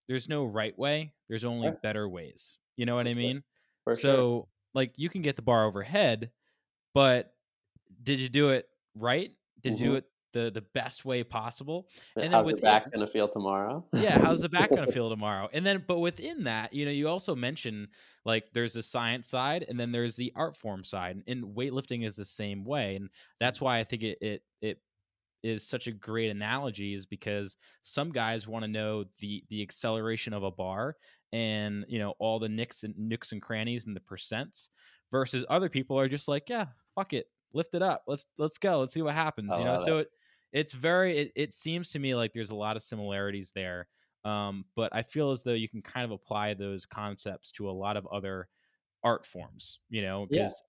there's 0.07 0.29
no 0.29 0.45
right 0.45 0.77
way. 0.77 1.13
There's 1.29 1.45
only 1.45 1.69
Yeah, 1.69 1.75
better 1.83 2.07
ways. 2.09 2.57
You 2.77 2.85
know 2.85 2.95
what 2.95 3.07
I 3.07 3.13
mean? 3.13 3.43
for 3.83 3.95
sure. 3.95 4.25
So 4.25 4.49
like 4.73 4.93
you 4.97 5.09
can 5.09 5.21
get 5.21 5.35
the 5.35 5.41
bar 5.41 5.65
overhead, 5.65 6.31
but 6.93 7.33
did 8.03 8.19
you 8.19 8.29
do 8.29 8.49
it 8.49 8.69
right? 8.95 9.35
Did 9.61 9.79
you 9.79 9.85
do 9.87 9.95
hmm 9.95 9.97
it 9.97 10.05
the 10.35 10.51
the 10.51 10.61
best 10.73 11.05
way 11.05 11.23
possible? 11.23 11.87
And 12.15 12.25
then 12.25 12.31
How's 12.31 12.45
your 12.45 12.55
within 12.55 12.69
back 12.69 12.91
gonna 12.91 13.07
feel 13.07 13.27
tomorrow? 13.27 13.83
yeah, 13.93 14.19
how's 14.19 14.41
the 14.41 14.49
back 14.49 14.69
gonna 14.69 14.91
feel 14.91 15.09
tomorrow? 15.09 15.49
And 15.53 15.65
then, 15.65 15.83
but 15.87 15.99
within 15.99 16.43
that, 16.43 16.73
you 16.73 16.85
know, 16.85 16.91
you 16.91 17.07
also 17.07 17.33
mention 17.33 17.87
like 18.25 18.51
there's 18.53 18.73
the 18.73 18.83
science 18.83 19.27
side 19.29 19.65
and 19.67 19.79
then 19.79 19.91
there's 19.91 20.15
the 20.15 20.31
art 20.35 20.57
form 20.57 20.83
side, 20.83 21.23
and 21.25 21.55
weightlifting 21.55 22.05
is 22.05 22.15
the 22.15 22.25
same 22.25 22.65
way, 22.65 22.97
and 22.97 23.09
that's 23.39 23.61
why 23.61 23.79
I 23.79 23.83
think 23.85 24.03
it 24.03 24.17
it 24.21 24.43
it 24.61 24.79
is 25.41 25.67
such 25.67 25.87
a 25.87 25.91
great 25.91 26.31
analogy 26.31 26.93
is 26.93 27.05
because 27.05 27.55
some 27.81 28.11
guys 28.11 28.47
want 28.47 28.63
to 28.63 28.67
know 28.71 29.05
the 29.19 29.43
the 29.49 29.61
acceleration 29.61 30.33
of 30.33 30.43
a 30.43 30.51
bar 30.51 30.97
and 31.33 31.85
you 31.87 31.99
know 31.99 32.13
all 32.19 32.39
the 32.39 32.49
nicks 32.49 32.83
and 32.83 32.97
nooks 32.97 33.31
and 33.31 33.41
crannies 33.41 33.85
and 33.85 33.95
the 33.95 33.99
percents 34.01 34.69
versus 35.11 35.45
other 35.49 35.69
people 35.69 35.99
are 35.99 36.09
just 36.09 36.27
like 36.27 36.43
yeah 36.49 36.65
fuck 36.95 37.13
it 37.13 37.27
lift 37.53 37.75
it 37.75 37.81
up 37.81 38.03
let's 38.07 38.25
let's 38.37 38.57
go 38.57 38.79
let's 38.79 38.93
see 38.93 39.01
what 39.01 39.13
happens 39.13 39.53
you 39.57 39.63
know 39.63 39.77
so 39.77 39.99
it 39.99 40.09
it's 40.55 40.73
very 40.73 41.19
it, 41.19 41.33
it 41.35 41.53
seems 41.53 41.91
to 41.91 41.99
me 41.99 42.15
like 42.15 42.33
there's 42.33 42.51
a 42.51 42.55
lot 42.55 42.77
of 42.77 42.83
similarities 42.83 43.53
there 43.53 43.89
um, 44.25 44.65
but 44.75 44.95
i 44.95 45.03
feel 45.03 45.31
as 45.31 45.43
though 45.43 45.53
you 45.53 45.69
can 45.69 45.83
kind 45.83 46.05
of 46.05 46.11
apply 46.11 46.55
those 46.55 46.85
concepts 46.87 47.51
to 47.53 47.69
a 47.69 47.73
lot 47.73 47.97
of 47.97 48.07
other 48.07 48.49
art 49.03 49.25
forms 49.25 49.79
you 49.89 50.01
know 50.01 50.25
Yeah, 50.29 50.51
because 50.51 50.63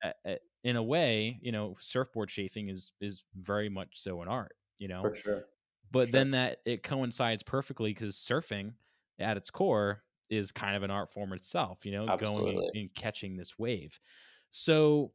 in 0.65 0.77
a 0.77 0.83
way 0.83 1.39
you 1.43 1.53
know 1.53 1.77
surfboard 1.81 2.31
shaping 2.31 2.69
is 2.69 2.93
is 3.01 3.25
very 3.35 3.69
much 3.69 3.99
so 4.01 4.23
an 4.23 4.29
art 4.29 4.57
you 4.79 4.89
know? 4.89 5.11
For 5.11 5.15
sure, 5.15 5.49
for 5.91 5.93
but 5.93 6.11
sure. 6.11 6.13
then 6.13 6.33
that 6.33 6.61
it 6.67 6.83
coincides 6.83 7.43
perfectly 7.43 7.93
because 7.93 8.17
surfing 8.17 8.75
at 9.19 9.37
its 9.37 9.51
core 9.51 10.05
is 10.29 10.53
kind 10.53 10.77
of 10.77 10.83
an 10.83 10.91
art 10.91 11.11
form 11.11 11.33
itself 11.33 11.87
you 11.87 11.93
know 11.93 12.11
going 12.11 12.49
and, 12.49 12.65
and 12.75 12.95
catching 12.95 13.37
this 13.37 13.59
wave. 13.59 14.01
So 14.51 15.13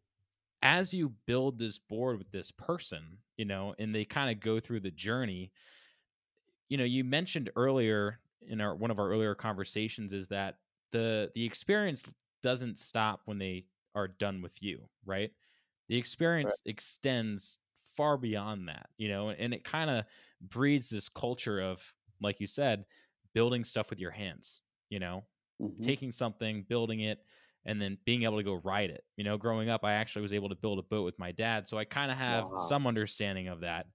as 0.62 0.94
you 0.94 1.10
build 1.26 1.60
this 1.60 1.80
board 1.80 2.18
with 2.18 2.32
this 2.32 2.52
person 2.52 3.20
you 3.38 3.46
know 3.46 3.76
and 3.80 3.94
they 3.96 4.06
kind 4.06 4.32
of 4.36 4.40
go 4.44 4.60
through 4.60 4.80
the 4.80 4.92
journey 4.92 5.52
you 6.70 6.78
know 6.78 6.84
you 6.84 7.04
mentioned 7.04 7.50
earlier 7.56 8.20
in 8.42 8.62
our 8.62 8.76
one 8.76 8.92
of 8.92 9.00
our 9.00 9.10
earlier 9.10 9.36
conversations 9.36 10.14
is 10.14 10.28
that 10.28 10.60
the 10.92 11.32
the 11.34 11.44
experience 11.46 12.06
doesn't 12.42 12.78
stop 12.78 13.22
when 13.26 13.38
they 13.38 13.68
are 13.96 14.08
done 14.08 14.42
with 14.42 14.62
you 14.62 14.90
right 15.06 15.32
the 15.88 15.98
Right. 16.44 16.56
experience 16.56 16.62
extends 16.66 17.60
far 17.96 18.18
beyond 18.18 18.68
that 18.68 18.90
you 18.98 19.10
know 19.10 19.30
and 19.30 19.54
it 19.54 19.64
kind 19.64 19.90
of 19.90 20.06
breeds 20.42 20.90
this 20.90 21.10
culture 21.10 21.60
of 21.62 21.94
like 22.22 22.40
you 22.40 22.48
said 22.48 22.86
building 23.34 23.64
stuff 23.64 23.90
with 23.90 24.00
your 24.00 24.12
hands 24.12 24.62
you 24.90 25.00
know 25.00 25.26
Mhm. 25.60 25.92
taking 25.92 26.12
something 26.12 26.64
building 26.64 27.02
it 27.02 27.26
and 27.66 27.82
then 27.82 27.98
being 28.06 28.24
able 28.24 28.38
to 28.38 28.44
go 28.44 28.56
ride 28.56 28.90
it 28.90 29.04
you 29.18 29.24
know 29.24 29.38
growing 29.38 29.70
up 29.70 29.84
i 29.84 29.94
actually 29.94 30.22
was 30.22 30.34
able 30.34 30.50
to 30.50 30.56
build 30.56 30.80
a 30.80 30.84
boat 30.84 31.04
with 31.04 31.18
my 31.20 31.32
dad 31.32 31.68
so 31.68 31.78
i 31.78 31.86
kind 31.86 32.12
of 32.12 32.18
have 32.18 32.48
Wow. 32.50 32.56
some 32.56 32.88
understanding 32.88 33.48
of 33.48 33.62
that 33.62 33.88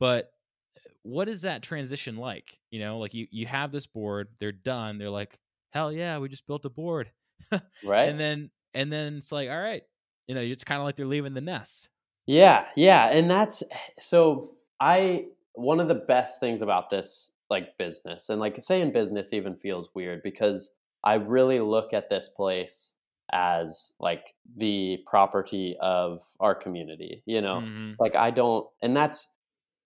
but 0.00 0.32
eh, 0.76 0.80
what 1.02 1.28
is 1.28 1.42
that 1.42 1.62
transition 1.62 2.16
like? 2.16 2.58
You 2.70 2.80
know, 2.80 2.98
like 2.98 3.14
you 3.14 3.26
you 3.30 3.46
have 3.46 3.72
this 3.72 3.86
board, 3.86 4.28
they're 4.40 4.52
done, 4.52 4.98
they're 4.98 5.10
like, 5.10 5.38
"Hell 5.72 5.92
yeah, 5.92 6.18
we 6.18 6.28
just 6.28 6.46
built 6.46 6.64
a 6.64 6.70
board." 6.70 7.12
Right? 7.82 8.14
and 8.14 8.18
then 8.20 8.50
and 8.74 8.92
then 8.92 9.16
it's 9.18 9.32
like, 9.32 9.48
"All 9.50 9.60
right." 9.60 9.84
You 10.28 10.34
know, 10.34 10.40
it's 10.40 10.64
kind 10.64 10.80
of 10.80 10.84
like 10.86 10.96
they're 10.96 11.06
leaving 11.06 11.34
the 11.34 11.40
nest. 11.40 11.90
Yeah, 12.26 12.68
yeah, 12.76 13.06
and 13.08 13.30
that's 13.30 13.62
eh, 13.70 13.76
so 14.00 14.56
I 14.80 15.28
one 15.54 15.78
of 15.80 15.88
the 15.88 15.94
best 15.94 16.40
things 16.40 16.62
about 16.62 16.90
this, 16.90 17.30
like, 17.50 17.78
business 17.78 18.28
and, 18.28 18.40
like, 18.40 18.60
saying 18.60 18.92
business 18.92 19.32
even 19.32 19.54
feels 19.56 19.94
weird 19.94 20.22
because 20.24 20.72
I 21.04 21.14
really 21.14 21.60
look 21.60 21.92
at 21.92 22.10
this 22.10 22.28
place 22.28 22.93
as, 23.32 23.92
like, 24.00 24.34
the 24.56 24.98
property 25.06 25.76
of 25.80 26.22
our 26.40 26.54
community, 26.54 27.22
you 27.26 27.40
know? 27.40 27.62
Mhm. 27.62 27.98
Like, 27.98 28.14
I 28.16 28.30
don't 28.30 28.68
and 28.82 28.96
that's 28.96 29.26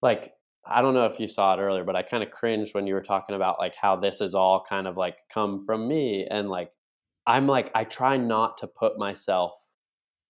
like, 0.03 0.34
I 0.66 0.82
don't 0.82 0.95
know 0.95 1.07
if 1.07 1.20
you 1.20 1.28
saw 1.28 1.55
it 1.55 1.61
earlier, 1.62 1.84
but 1.84 1.97
I 1.97 2.03
kinda 2.05 2.26
cringed 2.28 2.74
when 2.74 2.86
you 2.86 2.95
were 2.95 3.03
talking 3.03 3.36
about, 3.36 3.59
like, 3.61 3.74
how 3.76 3.97
this 3.97 4.20
is 4.20 4.34
all 4.34 4.64
kind 4.64 4.86
of, 4.89 4.97
like, 4.99 5.18
come 5.32 5.64
from 5.66 5.89
me, 5.89 6.26
and, 6.30 6.49
like, 6.51 6.72
I'm 7.26 7.47
like, 7.49 7.70
I 7.76 7.84
try 7.84 8.16
not 8.18 8.59
to 8.59 8.68
put 8.68 8.99
myself 8.99 9.55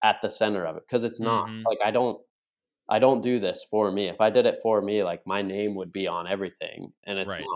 at 0.03 0.21
the 0.23 0.31
center 0.31 0.65
of 0.67 0.77
it 0.77 0.85
because 0.89 1.05
it's 1.05 1.21
not. 1.21 1.45
Mhm. 1.47 1.69
Like, 1.69 1.79
I 1.85 1.91
don't 1.91 2.21
I 2.91 2.99
don't 3.01 3.23
do 3.23 3.39
this 3.41 3.65
for 3.71 3.93
me. 3.93 4.09
If 4.09 4.21
I 4.21 4.31
did 4.31 4.47
it 4.47 4.61
for 4.63 4.83
me, 4.83 5.03
like, 5.05 5.27
my 5.27 5.43
name 5.43 5.75
would 5.77 5.93
be 5.93 6.09
on 6.09 6.27
everything, 6.29 6.93
and 7.05 7.19
it's 7.19 7.37
Right. 7.37 7.51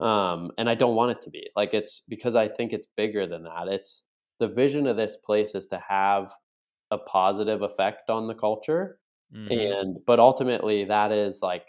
not. 0.00 0.06
Um, 0.06 0.52
and 0.58 0.68
I 0.70 0.74
don't 0.76 0.96
want 0.96 1.12
it 1.12 1.22
to 1.24 1.30
be. 1.30 1.50
Like, 1.56 1.74
it's 1.74 2.02
because 2.08 2.34
I 2.36 2.48
think 2.48 2.72
it's 2.74 2.88
bigger 2.96 3.26
than 3.26 3.44
that. 3.44 3.68
It's 3.68 4.04
the 4.38 4.48
vision 4.48 4.86
of 4.86 4.96
this 4.96 5.16
place 5.16 5.54
is 5.54 5.66
to 5.68 5.78
have 5.78 6.32
a 6.90 6.98
positive 6.98 7.62
effect 7.62 8.10
on 8.10 8.28
the 8.28 8.34
culture, 8.34 9.00
Mhm. 9.30 9.50
and 9.50 9.98
but 10.06 10.18
ultimately, 10.20 10.84
that 10.84 11.12
is, 11.12 11.42
like 11.42 11.68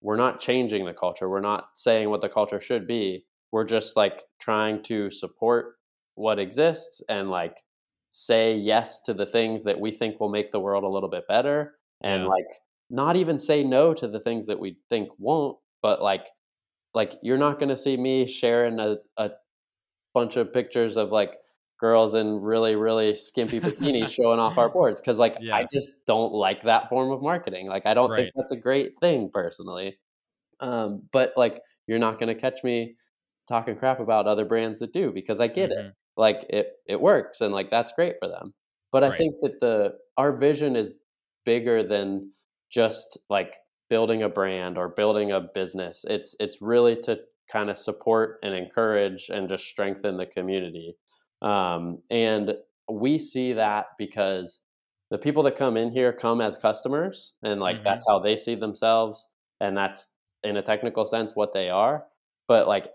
we're 0.00 0.16
not 0.16 0.40
changing 0.40 0.84
the 0.84 0.94
culture. 0.94 1.28
We're 1.28 1.40
not 1.40 1.70
saying 1.74 2.10
what 2.10 2.20
the 2.20 2.28
culture 2.28 2.60
should 2.60 2.86
be. 2.86 3.26
We're 3.52 3.64
just 3.64 3.96
like 3.96 4.24
trying 4.40 4.82
to 4.84 5.10
support 5.10 5.76
what 6.14 6.38
exists 6.38 7.02
and 7.08 7.30
like 7.30 7.58
say 8.10 8.54
yes 8.56 9.00
to 9.02 9.14
the 9.14 9.26
things 9.26 9.64
that 9.64 9.80
we 9.80 9.90
think 9.90 10.20
will 10.20 10.28
make 10.30 10.50
the 10.50 10.60
world 10.60 10.84
a 10.84 10.88
little 10.88 11.08
bit 11.10 11.26
better 11.28 11.78
and 12.02 12.24
Yeah. 12.24 12.28
like 12.28 12.46
not 12.90 13.16
even 13.16 13.38
say 13.38 13.62
no 13.64 13.92
to 13.94 14.08
the 14.08 14.20
things 14.20 14.46
that 14.46 14.58
we 14.58 14.78
think 14.88 15.08
won't, 15.18 15.58
but 15.82 16.02
like 16.02 16.28
like 16.94 17.14
you're 17.22 17.38
not 17.38 17.58
going 17.58 17.68
to 17.68 17.76
see 17.78 17.96
me 17.96 18.26
sharing 18.26 18.78
a, 18.80 18.96
a 19.18 19.30
bunch 20.14 20.36
of 20.36 20.52
pictures 20.52 20.96
of 20.96 21.10
like 21.10 21.36
girls 21.78 22.14
in 22.14 22.40
really 22.42 22.76
really 22.76 23.14
skimpy 23.16 23.60
bikinis 23.60 24.08
showing 24.10 24.40
off 24.40 24.58
our 24.58 24.70
boards 24.72 25.00
cuz 25.00 25.18
like 25.18 25.36
I 25.52 25.66
just 25.72 25.90
don't 26.06 26.32
like 26.32 26.62
that 26.62 26.88
form 26.88 27.10
of 27.12 27.22
marketing. 27.22 27.68
Like 27.68 27.86
I 27.86 27.94
don't 27.94 28.14
think 28.16 28.30
that's 28.34 28.52
a 28.52 28.56
great 28.56 28.98
thing 29.00 29.30
personally. 29.32 29.98
Um, 30.60 31.08
but, 31.12 31.32
like, 31.36 31.62
you're 31.86 31.98
not 31.98 32.18
gonna 32.18 32.34
catch 32.34 32.62
me 32.64 32.96
talking 33.48 33.76
crap 33.76 34.00
about 34.00 34.26
other 34.26 34.44
brands 34.44 34.78
that 34.80 34.92
do 34.92 35.12
because 35.12 35.40
I 35.40 35.46
get 35.48 35.70
it. 35.70 35.76
Mhm. 35.76 35.94
Like, 36.16 36.44
it 36.50 36.76
it 36.86 37.00
works, 37.00 37.40
and, 37.40 37.52
like, 37.54 37.70
that's 37.70 37.92
great 37.92 38.16
for 38.20 38.28
them. 38.28 38.54
But 38.92 39.04
I 39.04 39.10
Right. 39.10 39.16
think 39.16 39.36
that 39.42 39.60
the 39.60 39.98
our 40.16 40.36
vision 40.36 40.76
is 40.76 40.92
bigger 41.44 41.82
than 41.82 42.32
just, 42.70 43.18
like, 43.30 43.56
building 43.88 44.22
a 44.22 44.28
brand 44.28 44.76
or 44.78 44.88
building 44.88 45.30
a 45.32 45.40
business. 45.40 46.04
It's 46.08 46.34
it's 46.40 46.60
really 46.60 47.00
to 47.02 47.20
kinda 47.50 47.76
support 47.76 48.38
and 48.42 48.54
encourage 48.54 49.30
and 49.30 49.48
just 49.48 49.64
strengthen 49.66 50.16
the 50.18 50.26
community. 50.26 50.96
Um, 51.42 52.02
and 52.10 52.56
we 52.90 53.18
see 53.18 53.52
that 53.54 53.86
because 53.98 54.60
the 55.10 55.18
people 55.18 55.42
that 55.44 55.56
come 55.56 55.76
in 55.76 55.90
here 55.90 56.12
come 56.12 56.40
as 56.40 56.56
customers, 56.58 57.34
and, 57.42 57.60
like, 57.60 57.78
that's 57.84 58.04
Mhm. 58.04 58.08
how 58.08 58.18
they 58.18 58.36
see 58.36 58.54
themselves, 58.54 59.28
and 59.60 59.76
that's 59.76 60.14
in 60.44 60.56
a 60.56 60.62
technical 60.62 61.04
sense 61.06 61.32
what 61.34 61.52
they 61.54 61.70
are, 61.70 62.06
but 62.48 62.68
like 62.68 62.92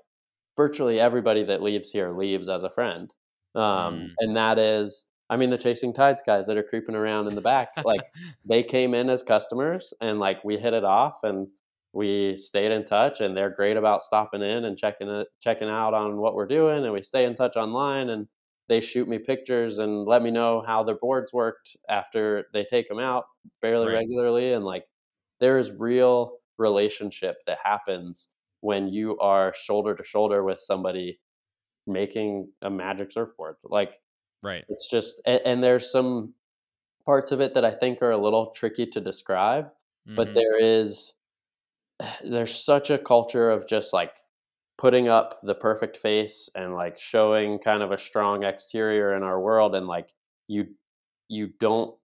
virtually 0.58 1.00
everybody 1.00 1.44
that 1.44 1.62
leaves 1.64 1.90
here 1.92 2.12
leaves 2.18 2.50
as 2.50 2.64
a 2.64 2.70
friend. 2.70 3.14
Um, 3.56 4.08
Mm. 4.08 4.18
and 4.20 4.36
that 4.36 4.60
is, 4.60 5.06
I 5.30 5.38
mean, 5.38 5.50
the 5.50 5.58
Chasing 5.58 5.94
Tides 5.94 6.24
guys 6.26 6.48
that 6.48 6.58
are 6.58 6.64
creeping 6.64 6.96
around 6.96 7.28
in 7.28 7.36
the 7.36 7.42
back, 7.42 7.70
like 7.84 8.04
they 8.46 8.64
came 8.64 8.94
in 8.94 9.10
as 9.10 9.24
customers 9.24 9.94
and 10.02 10.20
like 10.20 10.44
we 10.44 10.58
hit 10.58 10.74
it 10.74 10.84
off 10.84 11.20
and 11.24 11.48
we 11.94 12.38
stayed 12.38 12.72
in 12.72 12.86
touch 12.86 13.22
and 13.22 13.36
they're 13.38 13.50
great 13.52 13.78
about 13.78 14.04
stopping 14.04 14.42
in 14.42 14.66
and 14.66 14.78
checking 14.78 15.10
it, 15.10 15.28
checking 15.42 15.70
out 15.70 15.94
on 15.94 16.18
what 16.18 16.36
we're 16.36 16.48
doing. 16.48 16.84
And 16.84 16.94
we 16.94 17.04
stay 17.04 17.26
in 17.26 17.36
touch 17.36 17.56
online 17.56 18.10
and 18.10 18.28
they 18.70 18.82
shoot 18.82 19.08
me 19.08 19.20
pictures 19.20 19.80
and 19.80 20.06
let 20.06 20.22
me 20.24 20.32
know 20.32 20.62
how 20.66 20.84
their 20.84 20.98
boards 20.98 21.34
worked 21.34 21.76
after 21.90 22.46
they 22.54 22.64
take 22.66 22.88
them 22.90 23.00
out 23.00 23.26
fairly 23.62 23.88
right. 23.88 23.90
regularly. 23.90 24.54
And 24.54 24.66
like, 24.66 24.86
there 25.40 25.60
is 25.60 25.72
real 25.72 26.38
relationship 26.58 27.38
that 27.48 27.60
happens 27.64 28.30
when 28.62 28.88
you 28.88 29.18
are 29.20 29.54
shoulder 29.54 29.96
to 29.96 30.04
shoulder 30.04 30.44
with 30.44 30.62
somebody 30.62 31.20
making 31.88 32.52
a 32.62 32.70
magic 32.70 33.12
surfboard. 33.12 33.58
Like 33.64 34.02
Right. 34.42 34.66
it's 34.70 34.88
just 34.90 35.22
and, 35.26 35.42
and 35.46 35.64
there's 35.64 35.92
some 35.92 36.34
parts 37.06 37.32
of 37.32 37.42
it 37.42 37.54
that 37.56 37.66
I 37.66 37.76
think 37.76 38.02
are 38.02 38.12
a 38.12 38.18
little 38.18 38.52
tricky 38.52 38.88
to 38.88 39.02
describe, 39.02 39.72
but 40.16 40.30
Mhm. 40.30 40.36
there 40.36 40.58
is 40.60 41.14
there's 42.24 42.56
such 42.64 42.90
a 42.90 42.98
culture 43.00 43.50
of 43.52 43.68
just 43.68 43.94
like 43.94 44.18
putting 44.84 45.08
up 45.08 45.40
the 45.44 45.56
perfect 45.56 45.96
face 45.96 46.50
and 46.56 46.74
like 46.76 47.00
showing 47.00 47.58
kind 47.58 47.82
of 47.82 47.94
a 47.94 47.98
strong 47.98 48.44
exterior 48.44 49.16
in 49.16 49.24
our 49.24 49.40
world 49.40 49.76
and 49.76 49.88
like 49.88 50.10
you 50.48 50.68
you 51.30 51.48
don't 51.62 51.96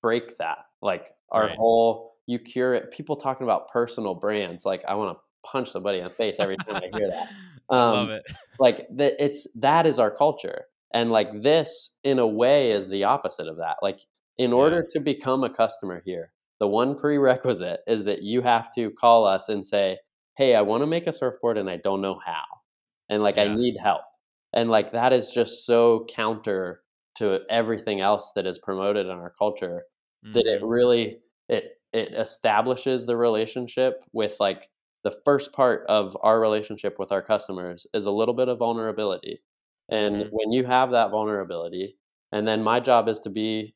break 0.00 0.38
that. 0.38 0.60
Like 0.80 1.10
our 1.30 1.48
Right. 1.48 1.56
whole 1.58 2.16
you 2.26 2.38
curate 2.38 2.90
people 2.92 3.16
talking 3.16 3.44
about 3.44 3.68
personal 3.68 4.14
brands, 4.14 4.64
like 4.64 4.82
I 4.88 4.94
wanna 4.94 5.16
punch 5.44 5.70
somebody 5.70 5.98
in 5.98 6.04
the 6.04 6.10
face 6.10 6.38
every 6.40 6.56
time 6.56 6.78
I 6.82 6.88
hear 6.90 7.08
that. 7.10 7.26
Um, 7.74 8.08
love 8.08 8.08
it. 8.08 8.22
like 8.58 8.86
that 8.96 9.22
it's 9.22 9.46
that 9.56 9.86
is 9.86 9.98
our 9.98 10.10
culture. 10.10 10.64
And 10.94 11.10
like 11.10 11.42
this 11.42 11.90
in 12.04 12.18
a 12.18 12.26
way 12.26 12.70
is 12.70 12.88
the 12.88 13.04
opposite 13.04 13.48
of 13.48 13.58
that. 13.58 13.76
Like 13.82 14.00
in 14.38 14.54
Yeah. 14.54 14.54
order 14.54 14.86
to 14.92 15.00
become 15.00 15.44
a 15.44 15.50
customer 15.50 16.00
here, 16.06 16.32
the 16.60 16.68
one 16.68 16.98
prerequisite 16.98 17.80
is 17.86 18.04
that 18.04 18.22
you 18.22 18.40
have 18.40 18.74
to 18.76 18.90
call 18.92 19.26
us 19.26 19.50
and 19.50 19.66
say, 19.66 19.98
"Hey, 20.38 20.54
I 20.56 20.62
wanna 20.62 20.86
make 20.88 21.06
a 21.08 21.12
surfboard 21.14 21.58
and 21.58 21.70
I 21.70 21.78
don't 21.78 22.02
know 22.02 22.20
how. 22.24 22.44
And 23.10 23.22
like 23.24 23.38
I 23.38 23.48
need 23.48 23.76
help." 23.78 24.02
And 24.54 24.70
like 24.70 24.92
that 24.92 25.12
is 25.14 25.32
just 25.32 25.66
so 25.66 26.06
counter 26.10 26.84
to 27.16 27.42
everything 27.50 28.00
else 28.02 28.32
that 28.36 28.46
is 28.46 28.58
promoted 28.60 29.06
in 29.06 29.12
our 29.12 29.34
culture 29.38 29.86
that 30.34 30.46
it 30.46 30.62
Mhm. 30.62 30.64
really 30.64 31.22
it 31.50 31.80
it 31.94 32.14
establishes 32.14 33.06
the 33.06 33.16
relationship 33.18 34.04
with, 34.14 34.38
like 34.40 34.70
the 35.04 35.20
first 35.26 35.52
part 35.54 35.86
of 35.88 36.16
our 36.22 36.40
relationship 36.40 36.98
with 37.00 37.12
our 37.12 37.22
customers 37.22 37.86
is 37.94 38.06
a 38.06 38.10
little 38.12 38.34
bit 38.34 38.48
of 38.48 38.58
vulnerability, 38.60 39.42
and 39.90 40.24
Mhm. 40.24 40.30
when 40.30 40.52
you 40.52 40.64
have 40.66 40.90
that 40.92 41.10
vulnerability 41.10 41.98
and 42.32 42.46
then 42.48 42.62
my 42.62 42.80
job 42.80 43.08
is 43.08 43.20
to 43.20 43.30
be 43.30 43.74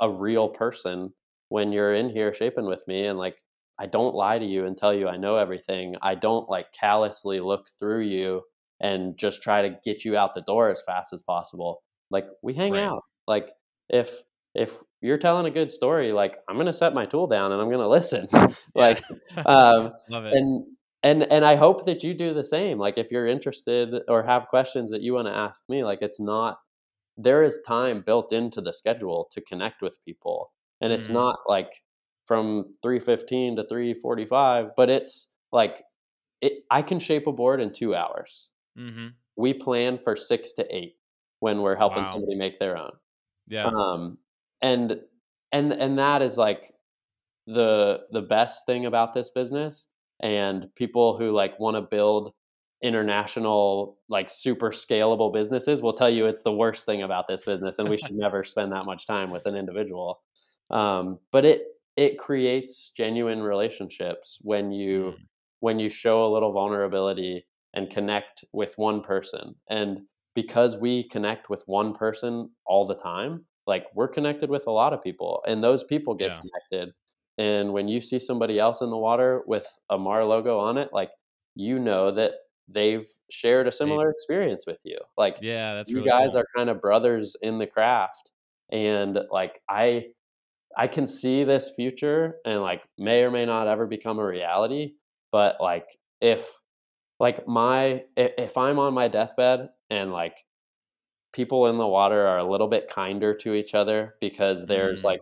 a 0.00 0.10
real 0.10 0.48
person 0.50 1.14
when 1.50 1.72
you're 1.72 1.94
in 1.94 2.10
here 2.10 2.34
shaping 2.34 2.66
with 2.66 2.86
me 2.88 3.06
and, 3.06 3.18
like, 3.20 3.43
I 3.78 3.86
don't 3.86 4.14
lie 4.14 4.38
to 4.38 4.44
you 4.44 4.66
and 4.66 4.76
tell 4.76 4.94
you 4.94 5.08
I 5.08 5.16
know 5.16 5.36
everything. 5.36 5.96
I 6.02 6.14
don't 6.14 6.48
like 6.48 6.72
callously 6.72 7.40
look 7.40 7.66
through 7.78 8.02
you 8.02 8.42
and 8.80 9.16
just 9.16 9.42
try 9.42 9.62
to 9.62 9.78
get 9.84 10.04
you 10.04 10.16
out 10.16 10.34
the 10.34 10.42
door 10.42 10.70
as 10.70 10.82
fast 10.82 11.12
as 11.12 11.22
possible. 11.22 11.82
Like 12.10 12.26
we 12.42 12.54
hang 12.54 12.72
Right. 12.72 12.84
out. 12.84 13.02
Like 13.26 13.50
if 13.88 14.10
if 14.54 14.72
you're 15.00 15.18
telling 15.18 15.46
a 15.46 15.50
good 15.50 15.70
story, 15.70 16.12
like 16.12 16.38
I'm 16.48 16.56
gonna 16.56 16.72
set 16.72 16.94
my 16.94 17.06
tool 17.06 17.26
down 17.26 17.52
and 17.52 17.60
I'm 17.60 17.70
gonna 17.70 17.88
listen. 17.98 18.28
Like 18.74 19.02
um 19.46 19.92
Love 20.08 20.24
it. 20.26 20.32
and 20.34 20.66
and 21.02 21.22
and 21.24 21.44
I 21.44 21.56
hope 21.56 21.84
that 21.86 22.02
you 22.02 22.14
do 22.14 22.34
the 22.34 22.44
same. 22.44 22.78
Like 22.78 22.98
if 22.98 23.10
you're 23.10 23.26
interested 23.26 23.94
or 24.08 24.22
have 24.22 24.48
questions 24.48 24.90
that 24.90 25.02
you 25.02 25.14
want 25.14 25.26
to 25.28 25.34
ask 25.36 25.62
me, 25.68 25.84
like 25.84 26.00
it's 26.02 26.20
not 26.20 26.58
there 27.16 27.42
is 27.44 27.60
time 27.66 28.02
built 28.06 28.32
into 28.32 28.60
the 28.60 28.72
schedule 28.72 29.28
to 29.32 29.40
connect 29.42 29.82
with 29.82 29.98
people. 30.04 30.52
And 30.80 30.92
it's 30.92 31.08
Mhm. 31.08 31.14
not 31.14 31.36
like 31.48 31.70
from 32.26 32.72
3:15 32.82 33.56
to 33.56 33.64
3:45, 33.66 34.70
but 34.76 34.90
it's 34.90 35.28
like 35.52 35.84
it 36.42 36.64
I 36.70 36.82
can 36.82 37.00
shape 37.00 37.26
a 37.28 37.32
board 37.32 37.60
in 37.60 37.72
2 37.72 37.94
hours. 37.94 38.50
Mhm. 38.76 39.16
We 39.36 39.54
plan 39.54 39.98
for 39.98 40.16
6 40.16 40.52
to 40.54 40.76
8 40.76 40.96
when 41.40 41.62
we're 41.62 41.76
helping 41.76 42.06
Wow. 42.06 42.06
somebody 42.06 42.36
make 42.36 42.58
their 42.58 42.76
own. 42.76 42.92
Yeah. 43.46 43.74
Um, 43.76 44.18
and 44.62 45.00
and 45.52 45.72
and 45.72 45.98
that 45.98 46.22
is 46.22 46.38
like 46.38 46.74
the 47.46 48.06
the 48.12 48.22
best 48.22 48.66
thing 48.66 48.86
about 48.86 49.14
this 49.14 49.30
business 49.30 49.86
and 50.20 50.74
people 50.76 51.18
who 51.18 51.30
like 51.32 51.58
want 51.60 51.76
to 51.76 51.82
build 51.82 52.32
international 52.82 53.98
like 54.08 54.30
super 54.30 54.70
scalable 54.70 55.32
businesses 55.32 55.82
will 55.82 55.92
tell 55.94 56.10
you 56.10 56.26
it's 56.26 56.42
the 56.42 56.52
worst 56.52 56.86
thing 56.86 57.02
about 57.02 57.28
this 57.28 57.42
business 57.44 57.78
and 57.78 57.88
we 57.88 57.96
should 57.98 58.16
never 58.16 58.44
spend 58.44 58.72
that 58.72 58.84
much 58.86 59.06
time 59.06 59.30
with 59.30 59.46
an 59.46 59.54
individual 59.56 60.22
um, 60.70 61.18
but 61.32 61.44
it 61.44 61.66
it 61.96 62.18
creates 62.18 62.90
genuine 62.96 63.42
relationships 63.42 64.38
when 64.42 64.72
you 64.72 65.18
Mm. 65.18 65.26
when 65.60 65.78
you 65.78 65.88
show 65.88 66.24
a 66.26 66.32
little 66.32 66.52
vulnerability 66.52 67.46
and 67.72 67.90
connect 67.90 68.44
with 68.52 68.76
one 68.76 69.00
person 69.02 69.54
and 69.68 70.02
because 70.34 70.76
we 70.76 71.08
connect 71.08 71.48
with 71.48 71.62
one 71.66 71.94
person 71.94 72.50
all 72.66 72.86
the 72.86 72.96
time 72.96 73.44
like 73.66 73.86
we're 73.94 74.08
connected 74.08 74.50
with 74.50 74.66
a 74.66 74.70
lot 74.70 74.92
of 74.92 75.02
people 75.02 75.42
and 75.46 75.62
those 75.62 75.84
people 75.84 76.14
get 76.14 76.32
Yeah. 76.32 76.40
connected 76.40 76.94
and 77.38 77.72
when 77.72 77.88
you 77.88 78.00
see 78.00 78.18
somebody 78.18 78.58
else 78.58 78.80
in 78.80 78.90
the 78.90 78.96
water 78.98 79.42
with 79.46 79.66
a 79.90 79.98
mar 79.98 80.24
logo 80.24 80.58
on 80.58 80.76
it 80.78 80.90
like 80.92 81.10
you 81.54 81.78
know 81.78 82.10
that 82.12 82.32
they've 82.68 83.08
shared 83.30 83.66
a 83.66 83.72
similar 83.72 84.10
experience 84.10 84.66
with 84.66 84.78
you 84.84 84.98
like 85.16 85.38
Yeah, 85.38 85.74
that's 85.74 85.92
you 85.92 85.94
really 85.94 86.10
guys 86.10 86.34
cool. 86.34 86.34
are 86.34 86.46
kind 86.54 86.68
of 86.70 86.80
brothers 86.80 87.36
in 87.42 87.58
the 87.58 87.66
craft 87.66 88.30
and 88.70 89.18
like 89.30 89.60
i 89.68 90.06
i 90.78 90.86
can 90.86 91.06
see 91.06 91.44
this 91.44 91.70
future 91.76 92.36
and 92.44 92.60
like 92.62 92.84
may 92.98 93.22
or 93.22 93.30
may 93.30 93.44
not 93.46 93.66
ever 93.68 93.86
become 93.86 94.18
a 94.18 94.24
reality 94.24 94.94
but 95.32 95.56
like 95.60 95.86
if 96.20 96.46
like 97.20 97.46
my 97.46 98.02
if, 98.16 98.56
i'm 98.56 98.78
on 98.78 98.94
my 98.94 99.08
deathbed 99.08 99.68
and 99.90 100.12
like 100.12 100.36
people 101.32 101.66
in 101.66 101.78
the 101.78 101.86
water 101.86 102.26
are 102.26 102.38
a 102.38 102.50
little 102.50 102.68
bit 102.68 102.88
kinder 102.88 103.34
to 103.34 103.54
each 103.54 103.74
other 103.74 104.14
because 104.20 104.66
there's 104.66 105.00
Mm. 105.02 105.04
like 105.04 105.20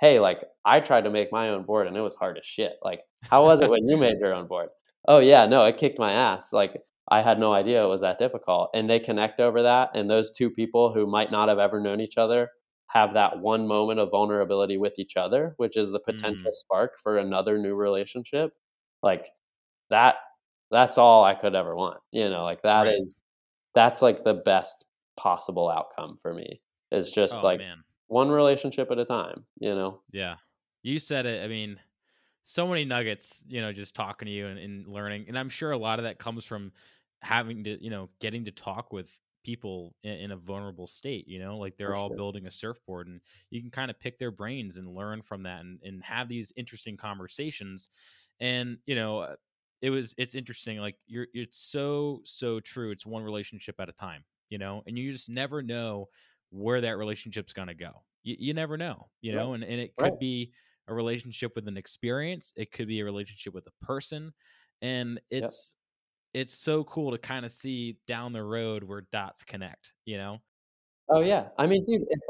hey 0.00 0.18
like 0.18 0.40
i 0.64 0.80
tried 0.80 1.04
to 1.04 1.10
make 1.10 1.30
my 1.32 1.50
own 1.50 1.62
board 1.64 1.86
and 1.86 1.96
it 1.96 2.00
was 2.00 2.16
hard 2.16 2.36
as 2.36 2.44
shit. 2.44 2.72
Like 2.82 3.02
how 3.22 3.44
was 3.44 3.60
it 3.60 3.70
when 3.70 3.88
you 3.88 3.96
made 3.96 4.18
your 4.18 4.34
own 4.34 4.46
board? 4.48 4.70
Oh 5.06 5.18
yeah 5.18 5.46
no 5.46 5.64
it 5.64 5.78
kicked 5.78 5.98
my 5.98 6.12
ass. 6.12 6.52
Like 6.52 6.74
i 7.08 7.22
had 7.22 7.38
no 7.38 7.52
idea 7.52 7.84
it 7.84 7.88
was 7.88 8.00
that 8.00 8.18
difficult. 8.18 8.70
And 8.74 8.90
they 8.90 8.98
connect 8.98 9.38
over 9.40 9.62
that 9.62 9.90
and 9.94 10.10
those 10.10 10.32
two 10.32 10.50
people 10.50 10.92
who 10.92 11.06
might 11.06 11.30
not 11.30 11.48
have 11.48 11.58
ever 11.60 11.80
known 11.80 12.00
each 12.00 12.18
other 12.18 12.50
have 12.94 13.14
that 13.14 13.38
one 13.40 13.66
moment 13.66 14.00
of 14.00 14.10
vulnerability 14.10 14.76
with 14.78 14.98
each 14.98 15.16
other 15.16 15.54
which 15.58 15.76
is 15.76 15.90
the 15.90 16.00
potential 16.00 16.52
Mm. 16.52 16.54
spark 16.54 16.94
for 17.02 17.18
another 17.18 17.58
new 17.58 17.74
relationship 17.74 18.52
like 19.02 19.30
that 19.90 20.16
that's 20.70 20.98
all 20.98 21.24
i 21.24 21.34
could 21.34 21.54
ever 21.54 21.74
want 21.76 22.00
you 22.12 22.28
know 22.28 22.44
like 22.44 22.62
that 22.62 22.86
Right. 22.86 22.96
is 23.00 23.16
that's 23.74 24.02
like 24.02 24.24
the 24.24 24.34
best 24.34 24.84
possible 25.16 25.70
outcome 25.70 26.16
for 26.22 26.34
me 26.34 26.62
is 26.92 27.10
just 27.10 27.42
Oh, 27.42 27.44
like 27.44 27.60
man. 27.60 27.84
one 28.08 28.30
relationship 28.30 28.90
at 28.90 28.98
a 28.98 29.04
time 29.04 29.46
you 29.60 29.74
know 29.74 30.02
Yeah. 30.12 30.36
You 30.82 30.98
said 30.98 31.26
it. 31.26 31.42
I 31.42 31.48
mean, 31.48 31.80
so 32.42 32.66
many 32.68 32.84
nuggets, 32.84 33.44
you 33.46 33.60
know, 33.60 33.72
just 33.72 33.94
talking 33.94 34.26
to 34.26 34.32
you 34.32 34.46
and, 34.46 34.58
and 34.58 34.86
learning. 34.88 35.26
And 35.28 35.38
I'm 35.38 35.48
sure 35.48 35.72
a 35.72 35.78
lot 35.78 35.98
of 35.98 36.04
that 36.04 36.18
comes 36.18 36.44
from 36.44 36.72
having 37.22 37.64
to, 37.64 37.82
you 37.82 37.90
know, 37.90 38.10
getting 38.20 38.44
to 38.46 38.52
talk 38.52 38.92
with 38.92 39.10
people 39.44 39.94
in, 40.02 40.12
in 40.12 40.30
a 40.32 40.36
vulnerable 40.36 40.86
state, 40.86 41.28
you 41.28 41.38
know, 41.38 41.58
like 41.58 41.76
they're 41.76 41.88
for 41.88 41.94
all 41.94 42.08
sure 42.08 42.16
building 42.16 42.46
a 42.46 42.50
surfboard 42.50 43.06
and 43.06 43.20
you 43.50 43.60
can 43.60 43.70
kind 43.70 43.90
of 43.90 44.00
pick 44.00 44.18
their 44.18 44.30
brains 44.30 44.78
and 44.78 44.94
learn 44.94 45.22
from 45.22 45.42
that 45.44 45.60
and, 45.60 45.78
and 45.84 46.02
have 46.02 46.28
these 46.28 46.52
interesting 46.56 46.96
conversations. 46.96 47.88
And, 48.40 48.78
you 48.86 48.94
know, 48.96 49.20
uh, 49.20 49.36
it 49.82 49.90
was, 49.90 50.14
it's 50.16 50.34
interesting. 50.34 50.78
Like 50.78 50.96
you're, 51.06 51.26
it's 51.34 51.58
so, 51.58 52.22
so 52.24 52.58
true. 52.58 52.90
It's 52.90 53.06
one 53.06 53.22
relationship 53.22 53.76
at 53.78 53.88
a 53.88 53.92
time, 53.92 54.24
you 54.48 54.58
know, 54.58 54.82
and 54.86 54.98
you 54.98 55.12
just 55.12 55.28
never 55.28 55.62
know 55.62 56.08
where 56.50 56.80
that 56.80 56.96
relationship's 56.96 57.52
going 57.52 57.68
to 57.68 57.74
go. 57.74 58.02
You, 58.22 58.36
you 58.38 58.54
never 58.54 58.76
know, 58.76 59.08
you 59.20 59.36
right 59.36 59.42
know, 59.42 59.52
and, 59.52 59.62
and 59.62 59.80
it 59.80 59.92
right 59.98 60.10
could 60.10 60.18
be 60.18 60.52
a 60.88 60.94
relationship 60.94 61.52
with 61.54 61.68
an 61.68 61.76
experience. 61.76 62.52
It 62.56 62.72
could 62.72 62.88
be 62.88 63.00
a 63.00 63.04
relationship 63.04 63.54
with 63.54 63.66
a 63.66 63.84
person. 63.84 64.32
And 64.82 65.20
it's, 65.30 65.76
it's 66.34 66.54
so 66.54 66.84
cool 66.84 67.12
to 67.12 67.18
kind 67.18 67.46
of 67.46 67.52
see 67.52 67.98
down 68.06 68.32
the 68.32 68.42
road 68.42 68.84
where 68.84 69.02
dots 69.12 69.44
connect, 69.44 69.92
you 70.04 70.16
know? 70.18 70.40
oh 71.10 71.20
yeah 71.20 71.48
i 71.58 71.66
mean 71.66 71.84
dude 71.86 72.02
if 72.08 72.20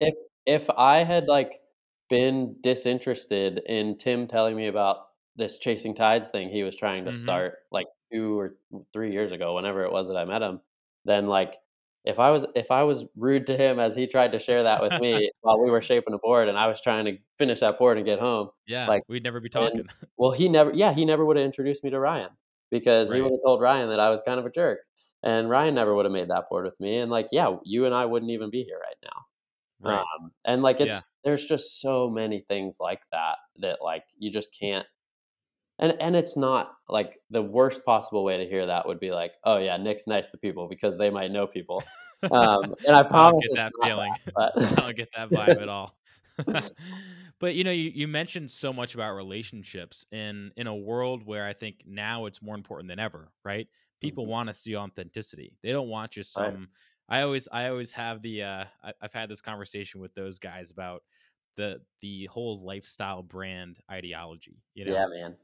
if 0.00 0.14
if 0.46 0.70
i 0.70 1.02
had 1.04 1.26
like 1.26 1.60
been 2.08 2.56
disinterested 2.62 3.58
in 3.66 3.96
tim 3.98 4.26
telling 4.26 4.56
me 4.56 4.66
about 4.66 5.08
this 5.36 5.56
chasing 5.58 5.94
tides 5.94 6.28
thing 6.30 6.48
he 6.50 6.62
was 6.62 6.76
trying 6.76 7.04
to 7.04 7.12
Mhm. 7.12 7.16
start 7.22 7.54
like 7.70 7.86
2 8.12 8.38
or 8.38 8.56
3 8.92 9.12
years 9.12 9.32
ago 9.32 9.54
whenever 9.54 9.84
it 9.84 9.92
was 9.92 10.08
that 10.08 10.16
i 10.16 10.24
met 10.24 10.42
him 10.42 10.60
then 11.04 11.26
like 11.28 11.56
if 12.04 12.18
i 12.18 12.30
was 12.30 12.46
if 12.54 12.70
i 12.70 12.82
was 12.82 13.06
rude 13.16 13.46
to 13.46 13.56
him 13.56 13.78
as 13.78 13.96
he 13.96 14.06
tried 14.06 14.32
to 14.32 14.38
share 14.38 14.62
that 14.64 14.82
with 14.82 14.98
me 14.98 15.30
while 15.42 15.58
we 15.62 15.70
were 15.70 15.80
shaping 15.80 16.14
a 16.14 16.18
board 16.18 16.48
and 16.48 16.58
i 16.58 16.66
was 16.66 16.80
trying 16.80 17.04
to 17.04 17.16
finish 17.38 17.60
that 17.60 17.78
board 17.78 17.96
and 17.96 18.06
get 18.06 18.18
home 18.18 18.50
Yeah, 18.66 18.86
like 18.88 19.02
we'd 19.08 19.22
never 19.24 19.40
be 19.40 19.48
And 19.56 19.82
talking. 19.82 19.86
well, 20.16 20.32
he 20.32 20.48
never 20.48 20.72
yeah, 20.72 20.92
he 20.92 21.04
never 21.04 21.24
woulda 21.24 21.40
introduced 21.42 21.84
me 21.84 21.90
to 21.90 21.98
Ryan 22.00 22.30
because 22.70 23.10
he 23.10 23.20
woulda 23.20 23.36
told 23.44 23.60
Ryan 23.60 23.88
that 23.90 24.00
I 24.00 24.10
was 24.10 24.22
kind 24.22 24.38
of 24.40 24.46
a 24.46 24.50
jerk, 24.50 24.80
and 25.22 25.48
Ryan 25.50 25.74
never 25.74 25.94
woulda 25.94 26.10
made 26.10 26.28
that 26.30 26.48
board 26.50 26.64
with 26.64 26.78
me, 26.80 26.98
and, 26.98 27.10
like, 27.10 27.28
yeah, 27.32 27.56
you 27.64 27.86
and 27.86 27.94
I 27.94 28.04
wouldn't 28.06 28.30
even 28.30 28.50
be 28.50 28.62
here 28.62 28.78
right 28.78 28.96
now. 29.04 29.24
Right. 29.80 30.04
Um, 30.22 30.32
and, 30.44 30.62
like, 30.62 30.80
Yeah. 30.80 30.86
it's 30.96 31.04
there's 31.24 31.44
just 31.46 31.80
so 31.80 32.08
many 32.08 32.40
things 32.48 32.78
like 32.80 33.00
that 33.12 33.36
that, 33.58 33.78
like, 33.82 34.04
you 34.18 34.30
just 34.30 34.50
can't 34.58 34.86
and 35.78 35.96
and 36.00 36.14
it's 36.14 36.36
not 36.36 36.72
like, 36.88 37.18
the 37.30 37.42
worst 37.42 37.84
possible 37.86 38.22
way 38.22 38.36
to 38.36 38.46
hear 38.46 38.66
that 38.66 38.86
would 38.86 39.00
be 39.00 39.10
like, 39.12 39.32
"Oh, 39.44 39.56
yeah, 39.56 39.76
Nick's 39.78 40.06
nice 40.06 40.30
to 40.30 40.36
people 40.38 40.68
because 40.68 40.98
they 40.98 41.10
might 41.10 41.30
know 41.32 41.46
people." 41.46 41.82
Um, 42.30 42.74
and 42.86 42.94
I 42.94 43.02
promise 43.02 43.46
I 43.50 43.56
get 43.56 43.56
that 43.56 43.72
feeling. 43.82 44.14
that, 44.36 44.52
I 44.78 44.82
don't 44.82 44.96
get 44.96 45.08
that 45.16 45.30
vibe 45.30 45.62
at 45.62 45.70
all. 45.70 45.96
but 47.38 47.54
you 47.54 47.64
know, 47.64 47.70
you, 47.70 47.90
you 47.90 48.08
mentioned 48.08 48.50
so 48.50 48.72
much 48.72 48.94
about 48.94 49.14
relationships 49.14 50.04
in 50.12 50.52
in 50.56 50.66
a 50.66 50.74
world 50.74 51.24
where 51.24 51.46
I 51.46 51.52
think 51.52 51.82
now 51.86 52.26
it's 52.26 52.42
more 52.42 52.54
important 52.54 52.88
than 52.88 52.98
ever, 52.98 53.32
right? 53.44 53.68
People 54.00 54.26
Mhm, 54.26 54.28
want 54.28 54.48
to 54.48 54.54
see 54.54 54.76
authenticity. 54.76 55.58
They 55.62 55.72
don't 55.72 55.88
want 55.88 56.12
just 56.12 56.34
right. 56.36 56.56
some 56.56 56.70
I 57.08 57.22
always 57.22 57.48
I 57.50 57.68
always 57.68 57.92
have 57.92 58.22
the 58.22 58.42
uh 58.44 58.64
I, 58.82 58.92
I've 59.00 59.12
had 59.12 59.28
this 59.30 59.40
conversation 59.40 60.00
with 60.00 60.14
those 60.14 60.38
guys 60.38 60.70
about 60.70 61.02
the 61.56 61.82
the 62.00 62.26
whole 62.26 62.64
lifestyle 62.64 63.22
brand 63.22 63.80
ideology, 63.90 64.62
you 64.74 64.84
know, 64.84 64.96
Yeah, 64.96 65.06
man. 65.06 65.38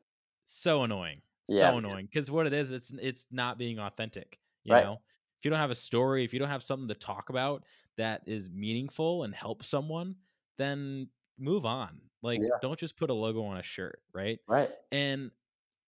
So 0.44 0.82
annoying. 0.82 1.22
Yeah, 1.48 1.72
So 1.72 1.76
annoying. 1.78 2.06
Because 2.06 2.30
what 2.30 2.46
it 2.46 2.52
is, 2.52 2.70
it's 2.70 2.90
it's 2.92 3.26
not 3.30 3.58
being 3.58 3.78
authentic, 3.78 4.40
you 4.64 4.74
Right. 4.74 4.76
know? 4.76 4.94
If 5.38 5.44
you 5.44 5.50
don't 5.50 5.60
have 5.60 5.70
a 5.70 5.74
story, 5.74 6.24
if 6.24 6.32
you 6.32 6.38
don't 6.38 6.48
have 6.48 6.62
something 6.62 6.88
to 6.88 6.94
talk 6.94 7.28
about 7.28 7.64
that 7.96 8.22
is 8.26 8.50
meaningful 8.50 9.24
and 9.24 9.34
helps 9.34 9.68
someone, 9.68 10.16
then 10.58 11.10
move 11.38 11.64
on. 11.64 12.02
Like, 12.22 12.42
Yeah, 12.42 12.60
don't 12.60 12.78
just 12.78 12.96
put 12.96 13.10
a 13.10 13.14
logo 13.14 13.44
on 13.44 13.58
a 13.58 13.62
shirt, 13.62 14.02
right? 14.12 14.38
right. 14.46 14.70
And, 14.90 15.30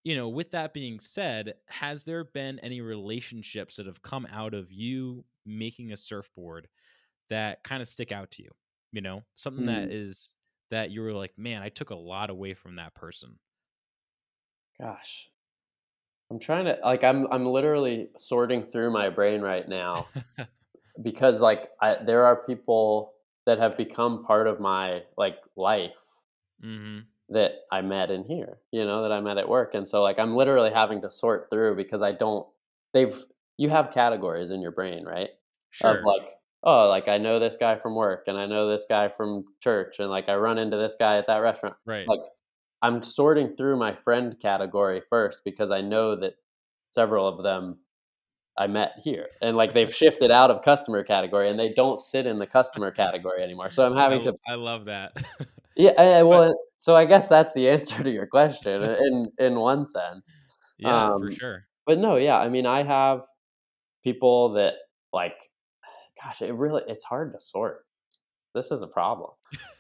you 0.05 0.17
know, 0.17 0.29
with 0.29 0.53
that 0.53 0.75
being 0.75 1.01
said, 1.01 1.55
has 1.69 2.05
there 2.05 2.25
been 2.25 2.59
any 2.61 2.81
relationships 2.81 3.77
that 3.77 3.87
have 3.87 4.03
come 4.03 4.27
out 4.27 4.55
of 4.55 4.73
you 4.73 5.25
making 5.47 5.93
a 5.93 5.97
surfboard 5.97 6.69
that 7.31 7.65
kind 7.65 7.83
of 7.83 7.89
stick 7.89 8.13
out 8.13 8.33
to 8.33 8.45
you? 8.45 8.51
You 8.93 9.03
know, 9.03 9.25
something 9.37 9.65
Hmm, 9.65 9.89
that 9.89 9.91
is 9.93 10.31
that 10.71 10.91
you 10.91 11.03
were 11.03 11.15
like, 11.15 11.39
man, 11.39 11.63
I 11.63 11.71
took 11.71 11.91
a 11.91 11.97
lot 11.97 12.31
away 12.31 12.55
from 12.55 12.77
that 12.77 12.95
person. 12.95 13.39
gosh. 14.81 15.31
I'm 16.31 16.39
trying 16.39 16.67
to 16.67 16.79
like 16.85 17.05
I'm 17.05 17.27
I'm 17.33 17.47
literally 17.47 18.11
sorting 18.19 18.71
through 18.71 18.91
my 18.93 19.09
brain 19.11 19.41
right 19.41 19.67
now 19.67 20.11
because 21.03 21.41
like 21.41 21.71
I 21.83 21.97
there 22.05 22.27
are 22.27 22.45
people 22.47 23.15
that 23.49 23.59
have 23.59 23.79
become 23.79 24.23
part 24.23 24.47
of 24.47 24.61
my 24.61 25.03
like 25.17 25.39
life 25.57 25.97
hmm 26.61 26.99
that 27.31 27.53
I 27.73 27.81
met 27.81 28.11
in 28.11 28.25
here, 28.25 28.59
you 28.73 28.85
know, 28.85 29.03
that 29.03 29.13
I 29.13 29.21
met 29.23 29.39
at 29.39 29.49
work. 29.49 29.75
And 29.75 29.89
so 29.89 30.03
like 30.03 30.19
I'm 30.19 30.37
literally 30.37 30.71
having 30.71 31.01
to 31.01 31.11
sort 31.11 31.49
through 31.49 31.77
because 31.77 32.03
I 32.03 32.13
don't 32.13 32.47
they've 32.93 33.17
you 33.57 33.71
have 33.71 33.91
categories 33.91 34.51
in 34.51 34.61
your 34.61 34.71
brain, 34.71 35.07
right? 35.07 35.31
Sure. 35.71 35.97
Of 35.99 36.05
like, 36.05 36.37
oh, 36.63 36.89
like 36.89 37.09
I 37.09 37.17
know 37.17 37.39
this 37.39 37.57
guy 37.57 37.77
from 37.77 37.95
work 37.95 38.25
and 38.29 38.37
I 38.37 38.45
know 38.45 38.69
this 38.69 38.85
guy 38.87 39.09
from 39.09 39.47
church 39.63 39.99
and 39.99 40.11
like 40.11 40.29
I 40.29 40.37
run 40.37 40.59
into 40.59 40.77
this 40.77 40.97
guy 40.99 41.17
at 41.17 41.27
that 41.27 41.39
restaurant. 41.39 41.77
Right. 41.87 42.07
Like 42.07 42.21
I'm 42.83 43.03
sorting 43.03 43.57
through 43.57 43.79
my 43.79 43.95
friend 43.95 44.39
category 44.41 45.01
first 45.09 45.43
because 45.43 45.71
I 45.71 45.81
know 45.81 46.17
that 46.17 46.35
several 46.91 47.27
of 47.27 47.43
them 47.43 47.79
I 48.59 48.67
met 48.67 48.93
here, 49.03 49.29
and 49.41 49.57
like 49.57 49.73
they've 49.73 49.95
shifted 49.95 50.31
out 50.33 50.51
of 50.51 50.63
customer 50.63 51.05
category 51.05 51.49
and 51.49 51.59
they 51.59 51.73
don't 51.75 52.01
sit 52.01 52.27
in 52.27 52.39
the 52.41 52.47
customer 52.47 52.91
category 52.91 53.43
anymore. 53.43 53.71
So 53.71 53.87
I'm 53.87 53.97
having 54.05 54.19
I, 54.21 54.23
to 54.25 54.35
I 54.49 54.55
love 54.55 54.85
that. 54.87 55.13
yeah, 55.77 55.93
I, 55.97 56.19
I- 56.19 56.23
But 56.23 56.29
well, 56.29 56.55
so 56.79 56.97
I 56.97 57.05
guess 57.05 57.29
that's 57.29 57.55
the 57.55 57.69
answer 57.75 58.03
to 58.03 58.11
your 58.11 58.27
question 58.27 58.83
in 58.83 59.31
in 59.39 59.61
one 59.61 59.85
sense. 59.87 60.37
yeah, 60.79 61.09
for 61.09 61.15
Um, 61.27 61.31
sure. 61.35 61.67
but 61.87 61.99
no, 61.99 62.17
yeah, 62.17 62.37
I 62.39 62.49
mean, 62.49 62.67
I 62.67 62.83
have 62.83 63.23
people 64.03 64.53
that 64.55 64.75
like, 65.13 65.37
gosh, 66.23 66.43
it 66.43 66.53
really 66.55 66.83
it's 66.89 67.05
hard 67.05 67.33
to 67.35 67.41
sort. 67.41 67.85
This 68.55 68.71
is 68.73 68.83
a 68.83 68.89
problem. 68.89 69.31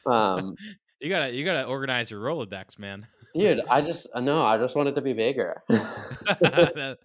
Um, 0.06 0.54
you 1.00 1.08
gotta 1.08 1.32
you 1.32 1.44
gotta 1.44 1.64
organize 1.66 2.10
your 2.12 2.20
Rolodex, 2.20 2.78
man. 2.78 3.06
Dude, 3.34 3.60
I 3.68 3.80
just 3.80 4.08
no, 4.16 4.42
I 4.44 4.58
just 4.58 4.74
want 4.76 4.88
it 4.88 4.94
to 4.94 5.00
be 5.00 5.12
bigger. 5.12 5.62
That- 6.40 6.98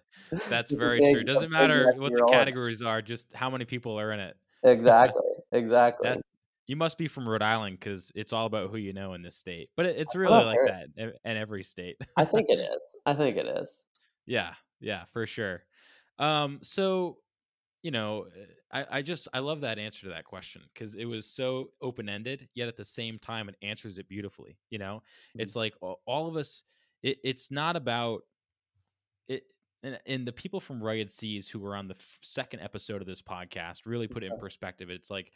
that's 0.48 0.70
Just 0.70 0.80
very 0.80 0.98
big, 1.00 1.14
true. 1.14 1.24
Doesn't 1.24 1.50
matter 1.50 1.92
what 1.96 2.12
the 2.12 2.26
categories 2.30 2.82
are, 2.82 3.00
just 3.02 3.28
how 3.34 3.50
many 3.50 3.64
people 3.64 3.98
are 4.00 4.12
in 4.12 4.20
it. 4.20 4.36
Exactly, 4.64 5.22
exactly. 5.52 6.08
That's 6.08 6.22
you 6.66 6.76
must 6.76 6.96
be 6.96 7.08
from 7.08 7.28
Rhode 7.28 7.42
Island 7.42 7.78
because 7.78 8.10
it's 8.14 8.32
all 8.32 8.46
about 8.46 8.70
who 8.70 8.78
you 8.78 8.94
know 8.94 9.12
in 9.12 9.22
this 9.22 9.36
state. 9.36 9.68
But 9.76 9.86
it, 9.86 9.96
it's 9.98 10.14
really 10.16 10.44
like 10.44 10.58
that 10.66 10.86
in, 10.96 11.12
in 11.24 11.36
every 11.36 11.62
state. 11.62 11.96
I 12.16 12.24
think 12.24 12.46
it 12.48 12.54
is. 12.58 12.80
I 13.04 13.14
think 13.14 13.36
it 13.36 13.46
is. 13.46 13.84
yeah, 14.26 14.54
yeah, 14.80 15.04
for 15.12 15.26
sure. 15.26 15.62
Um, 16.18 16.58
so 16.62 17.18
you 17.84 17.90
know, 17.90 18.26
I, 18.72 18.86
I 18.90 19.02
just 19.02 19.28
I 19.34 19.40
love 19.40 19.60
that 19.60 19.78
answer 19.78 20.00
to 20.04 20.08
that 20.08 20.24
question 20.24 20.62
because 20.72 20.94
it 20.94 21.04
was 21.04 21.26
so 21.26 21.68
open 21.82 22.08
ended, 22.08 22.48
yet 22.54 22.66
at 22.66 22.76
the 22.78 22.84
same 22.84 23.18
time 23.18 23.50
it 23.50 23.56
answers 23.62 23.98
it 23.98 24.08
beautifully. 24.08 24.56
You 24.70 24.78
know, 24.78 25.02
Mhm. 25.36 25.42
it's 25.42 25.54
like 25.54 25.74
all, 25.80 26.26
of 26.26 26.36
us. 26.36 26.62
It, 27.02 27.18
it's 27.22 27.50
not 27.50 27.76
about 27.76 28.22
it. 29.28 29.44
And, 29.82 30.00
and 30.06 30.26
the 30.26 30.32
people 30.32 30.60
from 30.60 30.82
Rugged 30.82 31.12
Seas 31.12 31.46
who 31.46 31.58
were 31.58 31.76
on 31.76 31.86
the 31.86 31.94
f- 31.94 32.18
second 32.22 32.60
episode 32.60 33.02
of 33.02 33.06
this 33.06 33.20
podcast 33.20 33.82
really 33.84 34.08
put 34.08 34.24
it 34.24 34.32
in 34.32 34.38
perspective. 34.38 34.88
It's 34.88 35.10
like 35.10 35.30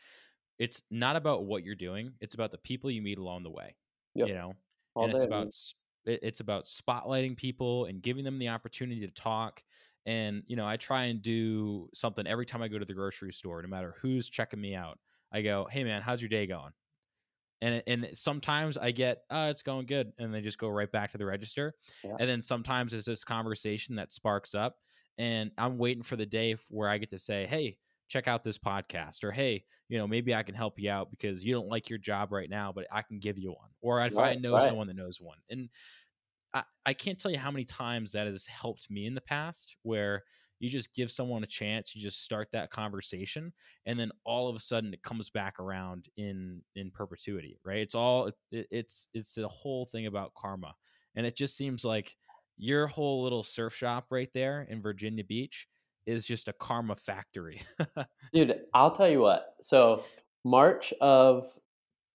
it's 0.58 0.82
not 0.90 1.16
about 1.16 1.44
what 1.44 1.64
you're 1.64 1.74
doing; 1.74 2.14
it's 2.22 2.32
about 2.32 2.50
the 2.50 2.58
people 2.58 2.90
you 2.90 3.02
meet 3.02 3.18
along 3.18 3.42
the 3.42 3.50
way. 3.50 3.76
Yep. 4.14 4.28
You 4.28 4.34
know, 4.34 4.54
All 4.94 5.04
and 5.04 5.12
it's 5.12 5.24
about 5.24 5.48
it- 6.06 6.20
it's 6.22 6.40
about 6.40 6.64
spotlighting 6.64 7.36
people 7.36 7.84
and 7.84 8.00
giving 8.00 8.24
them 8.24 8.38
the 8.38 8.48
opportunity 8.48 9.02
to 9.06 9.12
talk 9.12 9.62
and 10.08 10.42
you 10.46 10.56
know 10.56 10.66
i 10.66 10.76
try 10.76 11.04
and 11.04 11.20
do 11.20 11.88
something 11.92 12.26
every 12.26 12.46
time 12.46 12.62
i 12.62 12.66
go 12.68 12.78
to 12.78 12.84
the 12.86 12.94
grocery 12.94 13.32
store 13.32 13.60
no 13.62 13.68
matter 13.68 13.94
who's 14.00 14.28
checking 14.28 14.60
me 14.60 14.74
out 14.74 14.98
i 15.32 15.42
go 15.42 15.68
hey 15.70 15.84
man 15.84 16.00
how's 16.00 16.20
your 16.22 16.30
day 16.30 16.46
going 16.46 16.72
and 17.60 17.82
and 17.86 18.08
sometimes 18.14 18.78
i 18.78 18.90
get 18.90 19.18
uh 19.30 19.48
it's 19.50 19.62
going 19.62 19.84
good 19.84 20.10
and 20.18 20.32
they 20.32 20.40
just 20.40 20.58
go 20.58 20.68
right 20.68 20.90
back 20.90 21.12
to 21.12 21.18
the 21.18 21.26
register 21.26 21.74
Yeah. 22.02 22.16
and 22.18 22.28
then 22.28 22.40
sometimes 22.40 22.92
there's 22.92 23.04
this 23.04 23.22
conversation 23.22 23.94
that 23.96 24.10
sparks 24.12 24.54
up 24.54 24.76
and 25.18 25.50
i'm 25.58 25.76
waiting 25.76 26.02
for 26.02 26.16
the 26.16 26.26
day 26.26 26.56
where 26.70 26.88
i 26.88 26.96
get 26.96 27.10
to 27.10 27.18
say 27.18 27.46
hey 27.46 27.76
check 28.08 28.26
out 28.26 28.42
this 28.42 28.56
podcast 28.56 29.22
or 29.22 29.30
hey 29.30 29.62
you 29.90 29.98
know 29.98 30.06
maybe 30.06 30.34
i 30.34 30.42
can 30.42 30.54
help 30.54 30.80
you 30.80 30.90
out 30.90 31.10
because 31.10 31.44
you 31.44 31.52
don't 31.52 31.68
like 31.68 31.90
your 31.90 31.98
job 31.98 32.32
right 32.32 32.48
now 32.48 32.72
but 32.74 32.86
i 32.90 33.02
can 33.02 33.18
give 33.18 33.38
you 33.38 33.50
one 33.50 33.68
or 33.82 34.02
if 34.06 34.16
i 34.16 34.34
know 34.34 34.54
right. 34.54 34.66
someone 34.66 34.86
that 34.86 34.96
knows 34.96 35.20
one 35.20 35.36
and 35.50 35.68
I, 36.54 36.62
I 36.86 36.94
can't 36.94 37.18
tell 37.18 37.30
you 37.30 37.38
how 37.38 37.50
many 37.50 37.64
times 37.64 38.12
that 38.12 38.26
has 38.26 38.44
helped 38.46 38.90
me 38.90 39.06
in 39.06 39.14
the 39.14 39.20
past 39.20 39.76
where 39.82 40.22
you 40.60 40.68
just 40.68 40.92
give 40.94 41.10
someone 41.10 41.44
a 41.44 41.46
chance 41.46 41.94
you 41.94 42.02
just 42.02 42.24
start 42.24 42.48
that 42.52 42.70
conversation 42.70 43.52
and 43.86 43.98
then 43.98 44.10
all 44.24 44.48
of 44.48 44.56
a 44.56 44.60
sudden 44.60 44.92
it 44.92 45.02
comes 45.02 45.30
back 45.30 45.60
around 45.60 46.06
in 46.16 46.60
in 46.74 46.90
perpetuity 46.90 47.58
right 47.64 47.78
it's 47.78 47.94
all 47.94 48.30
it, 48.50 48.66
it's 48.70 49.08
it's 49.14 49.34
the 49.34 49.46
whole 49.46 49.86
thing 49.92 50.06
about 50.06 50.34
karma 50.34 50.74
and 51.14 51.24
it 51.24 51.36
just 51.36 51.56
seems 51.56 51.84
like 51.84 52.16
your 52.56 52.88
whole 52.88 53.22
little 53.22 53.44
surf 53.44 53.74
shop 53.74 54.06
right 54.10 54.30
there 54.34 54.66
in 54.68 54.82
virginia 54.82 55.22
beach 55.22 55.68
is 56.06 56.26
just 56.26 56.48
a 56.48 56.52
karma 56.54 56.96
factory 56.96 57.62
Dude, 58.32 58.60
I'll 58.74 58.94
tell 58.94 59.08
you 59.08 59.20
what. 59.20 59.54
So, 59.62 60.02
March 60.44 60.92
of 61.00 61.44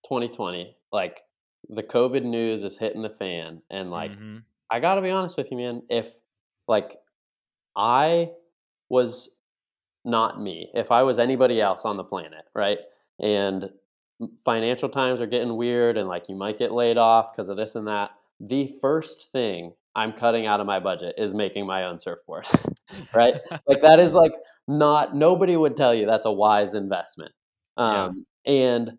2020, 0.04 0.76
like 0.92 1.22
the 1.68 1.82
COVID 1.82 2.24
news 2.24 2.64
is 2.64 2.78
hitting 2.78 3.02
the 3.02 3.10
fan, 3.10 3.62
and 3.70 3.90
like 3.90 4.12
Mhm. 4.12 4.42
I 4.70 4.80
gotta 4.80 5.02
be 5.02 5.10
honest 5.10 5.36
with 5.36 5.50
you, 5.50 5.56
man. 5.56 5.82
If 5.88 6.12
like 6.68 6.96
I 7.76 8.32
was 8.88 9.30
not 10.04 10.40
me, 10.40 10.70
if 10.74 10.90
I 10.90 11.02
was 11.02 11.18
anybody 11.18 11.60
else 11.60 11.84
on 11.84 11.96
the 11.96 12.04
planet, 12.04 12.44
right? 12.54 12.78
And 13.18 13.70
financial 14.44 14.88
times 14.88 15.20
are 15.20 15.26
getting 15.26 15.56
weird, 15.56 15.96
and 15.96 16.08
like 16.08 16.28
you 16.28 16.36
might 16.36 16.58
get 16.58 16.72
laid 16.72 16.98
off 16.98 17.32
because 17.32 17.48
of 17.48 17.56
this 17.56 17.74
and 17.74 17.86
that. 17.88 18.10
The 18.40 18.68
first 18.80 19.28
thing 19.32 19.74
I'm 19.94 20.12
cutting 20.12 20.46
out 20.46 20.60
of 20.60 20.66
my 20.66 20.80
budget 20.80 21.14
is 21.18 21.34
making 21.34 21.66
my 21.66 21.84
own 21.84 22.00
surfboard, 22.00 22.46
right? 23.14 23.34
like 23.66 23.82
that 23.82 23.98
is 23.98 24.14
like 24.22 24.32
not 24.66 25.14
nobody 25.14 25.56
would 25.56 25.76
tell 25.76 25.94
you 25.94 26.06
that's 26.06 26.26
a 26.26 26.32
wise 26.32 26.74
investment. 26.74 27.32
Yeah. 27.78 28.04
Um, 28.06 28.26
and 28.46 28.98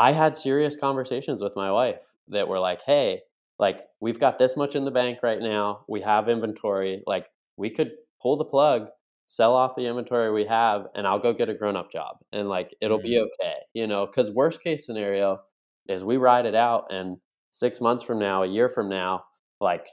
I 0.00 0.12
had 0.12 0.36
serious 0.36 0.76
conversations 0.76 1.42
with 1.42 1.54
my 1.56 1.70
wife 1.72 2.10
that 2.28 2.48
were 2.48 2.58
like, 2.58 2.82
"Hey, 2.82 3.22
like 3.60 3.82
we've 4.00 4.18
got 4.20 4.38
this 4.38 4.56
much 4.56 4.74
in 4.76 4.84
the 4.84 4.90
bank 4.90 5.20
right 5.22 5.40
now. 5.40 5.84
We 5.88 6.00
have 6.02 6.28
inventory. 6.28 7.04
Like 7.06 7.28
we 7.56 7.70
could 7.70 7.92
pull 8.22 8.36
the 8.36 8.44
plug, 8.44 8.88
sell 9.26 9.54
off 9.54 9.76
the 9.76 9.86
inventory 9.86 10.32
we 10.32 10.46
have, 10.46 10.88
and 10.96 11.06
I'll 11.06 11.20
go 11.20 11.32
get 11.34 11.48
a 11.50 11.54
grown-up 11.54 11.92
job, 11.92 12.18
and 12.32 12.48
like 12.48 12.74
it'll 12.80 13.00
be 13.02 13.18
okay, 13.20 13.58
you 13.74 13.86
know. 13.86 14.06
Because 14.06 14.32
worst 14.32 14.62
case 14.64 14.86
scenario 14.86 15.42
is 15.88 16.04
we 16.04 16.16
ride 16.18 16.46
it 16.46 16.56
out, 16.56 16.92
and 16.92 17.18
six 17.52 17.80
months 17.80 18.04
from 18.04 18.18
now, 18.18 18.42
a 18.42 18.48
year 18.48 18.68
from 18.70 18.88
now, 18.88 19.24
like 19.60 19.88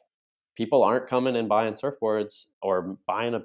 people 0.55 0.83
aren't 0.83 1.07
coming 1.09 1.35
and 1.35 1.49
buying 1.49 1.75
surfboards 1.75 2.45
or 2.61 2.97
buying 3.07 3.35
a 3.35 3.41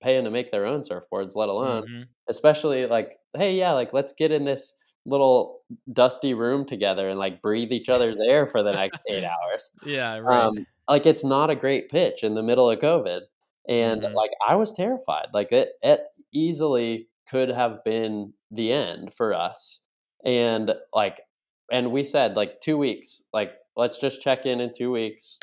paying 0.00 0.24
to 0.24 0.30
make 0.30 0.50
their 0.50 0.66
own 0.66 0.82
surfboards, 0.82 1.34
let 1.36 1.48
alone 1.48 1.88
Mhm. 1.88 2.08
especially 2.30 2.86
like 2.86 3.18
hey 3.36 3.54
yeah 3.56 3.72
like 3.72 3.94
let's 3.94 4.12
get 4.12 4.30
in 4.30 4.44
this 4.44 4.74
little 5.08 5.60
dusty 5.92 6.34
room 6.34 6.64
together 6.66 7.08
and 7.08 7.18
like 7.18 7.42
breathe 7.42 7.72
each 7.72 7.88
other's 7.88 8.18
air 8.28 8.46
for 8.48 8.62
the 8.62 8.72
next 8.72 9.00
eight 9.08 9.24
hours. 9.24 9.70
Yeah 9.84 10.18
right. 10.18 10.44
Um 10.46 10.66
like 10.88 11.06
it's 11.06 11.24
not 11.24 11.50
a 11.50 11.56
great 11.56 11.90
pitch 11.90 12.22
in 12.22 12.34
the 12.34 12.42
middle 12.42 12.70
of 12.70 12.78
covid 12.78 13.20
and 13.68 14.02
Mhm. 14.02 14.14
like 14.14 14.30
i 14.48 14.54
was 14.54 14.72
terrified. 14.72 15.28
Like 15.34 15.52
it 15.52 15.70
it 15.82 16.00
easily 16.32 17.08
could 17.30 17.48
have 17.50 17.84
been 17.84 18.32
the 18.50 18.72
end 18.72 19.12
for 19.14 19.34
us. 19.34 19.80
And 20.24 20.72
like 20.94 21.20
and 21.70 21.92
we 21.92 22.04
said 22.04 22.34
like 22.36 22.60
two 22.62 22.78
weeks 22.78 23.22
like 23.32 23.52
let's 23.76 23.98
just 23.98 24.22
check 24.22 24.46
in 24.46 24.60
in 24.60 24.72
two 24.74 24.90
weeks 24.90 25.38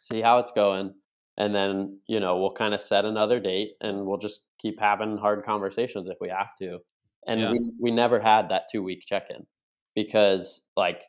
see 0.00 0.20
how 0.20 0.38
it's 0.38 0.52
going 0.52 0.92
and 1.38 1.54
then 1.54 1.98
you 2.06 2.20
know 2.20 2.38
we'll 2.38 2.52
kind 2.52 2.74
of 2.74 2.82
set 2.82 3.04
another 3.04 3.40
date 3.40 3.72
and 3.80 4.04
we'll 4.06 4.18
just 4.18 4.40
keep 4.58 4.78
having 4.78 5.16
hard 5.16 5.42
conversations 5.44 6.08
if 6.08 6.16
we 6.20 6.28
have 6.28 6.54
to 6.58 6.78
and 7.26 7.40
Yeah. 7.40 7.50
we 7.50 7.72
we 7.80 7.90
never 7.90 8.20
had 8.20 8.48
that 8.48 8.64
two 8.70 8.82
week 8.82 9.04
check 9.06 9.30
in 9.30 9.46
because 9.94 10.62
like 10.76 11.02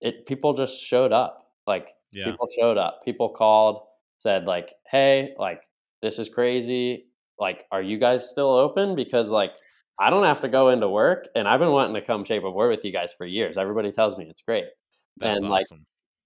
it 0.00 0.26
people 0.26 0.54
just 0.54 0.82
showed 0.82 1.12
up 1.12 1.52
like 1.66 1.94
yeah 2.12 2.26
people 2.26 2.48
showed 2.58 2.76
up 2.78 3.00
people 3.04 3.28
called 3.28 3.82
said 4.18 4.44
like 4.44 4.74
hey 4.90 5.34
like 5.38 5.62
this 6.02 6.18
is 6.18 6.28
crazy 6.28 7.06
like 7.38 7.64
are 7.70 7.82
you 7.82 7.98
guys 7.98 8.28
still 8.28 8.50
open 8.50 8.94
because 8.94 9.28
like 9.28 9.54
i 9.98 10.10
don't 10.10 10.24
have 10.24 10.40
to 10.40 10.48
go 10.48 10.68
into 10.68 10.88
work 10.88 11.28
and 11.34 11.48
i've 11.48 11.60
been 11.60 11.72
wanting 11.72 11.94
to 11.94 12.02
come 12.02 12.24
shape 12.24 12.44
a 12.44 12.50
board 12.50 12.70
with 12.70 12.84
you 12.84 12.92
guys 12.92 13.12
for 13.16 13.26
years 13.26 13.56
everybody 13.56 13.90
tells 13.92 14.16
me 14.16 14.26
it's 14.28 14.42
great 14.42 14.66
that's 15.18 15.40
and, 15.40 15.50
like, 15.50 15.66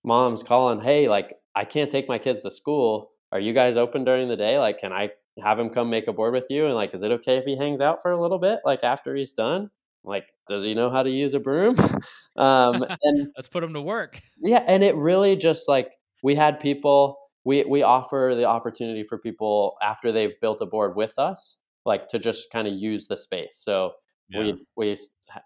mom's 0.04 0.42
calling, 0.42 0.80
hey, 0.80 1.08
like 1.08 1.34
I 1.54 1.64
can't 1.64 1.90
take 1.90 2.08
my 2.08 2.18
kids 2.18 2.42
to 2.42 2.50
school. 2.50 3.10
Are 3.32 3.40
you 3.40 3.52
guys 3.52 3.76
open 3.76 4.04
during 4.04 4.28
the 4.28 4.36
day? 4.36 4.58
Like, 4.58 4.78
can 4.78 4.92
I 4.92 5.10
have 5.42 5.58
him 5.58 5.70
come 5.70 5.90
make 5.90 6.08
a 6.08 6.12
board 6.12 6.34
with 6.34 6.46
you? 6.50 6.66
And 6.66 6.74
like, 6.74 6.94
is 6.94 7.02
it 7.02 7.10
okay 7.12 7.36
if 7.36 7.44
he 7.44 7.56
hangs 7.56 7.80
out 7.80 8.02
for 8.02 8.10
a 8.10 8.20
little 8.20 8.38
bit, 8.38 8.60
like 8.64 8.84
after 8.84 9.14
he's 9.14 9.32
done? 9.32 9.70
Like, 10.04 10.24
does 10.48 10.64
he 10.64 10.74
know 10.74 10.90
how 10.90 11.02
to 11.02 11.10
use 11.10 11.34
a 11.34 11.40
broom? 11.40 11.76
um, 12.36 12.84
and 13.02 13.28
let's 13.36 13.48
put 13.48 13.60
them 13.60 13.74
to 13.74 13.82
work 13.82 14.20
yeah, 14.40 14.64
and 14.66 14.82
it 14.82 14.94
really 14.96 15.36
just 15.36 15.68
like 15.68 15.92
we 16.22 16.34
had 16.34 16.60
people. 16.60 17.18
We 17.44 17.64
we 17.64 17.82
offer 17.82 18.34
the 18.36 18.44
opportunity 18.44 19.04
for 19.04 19.18
people 19.18 19.76
after 19.82 20.12
they've 20.12 20.38
built 20.40 20.60
a 20.60 20.66
board 20.66 20.96
with 20.96 21.18
us, 21.18 21.56
like 21.86 22.08
to 22.08 22.18
just 22.18 22.50
kind 22.52 22.68
of 22.68 22.74
use 22.74 23.06
the 23.06 23.16
space. 23.16 23.60
So 23.62 23.92
yeah 24.28 24.40
we 24.40 24.66
we 24.76 24.98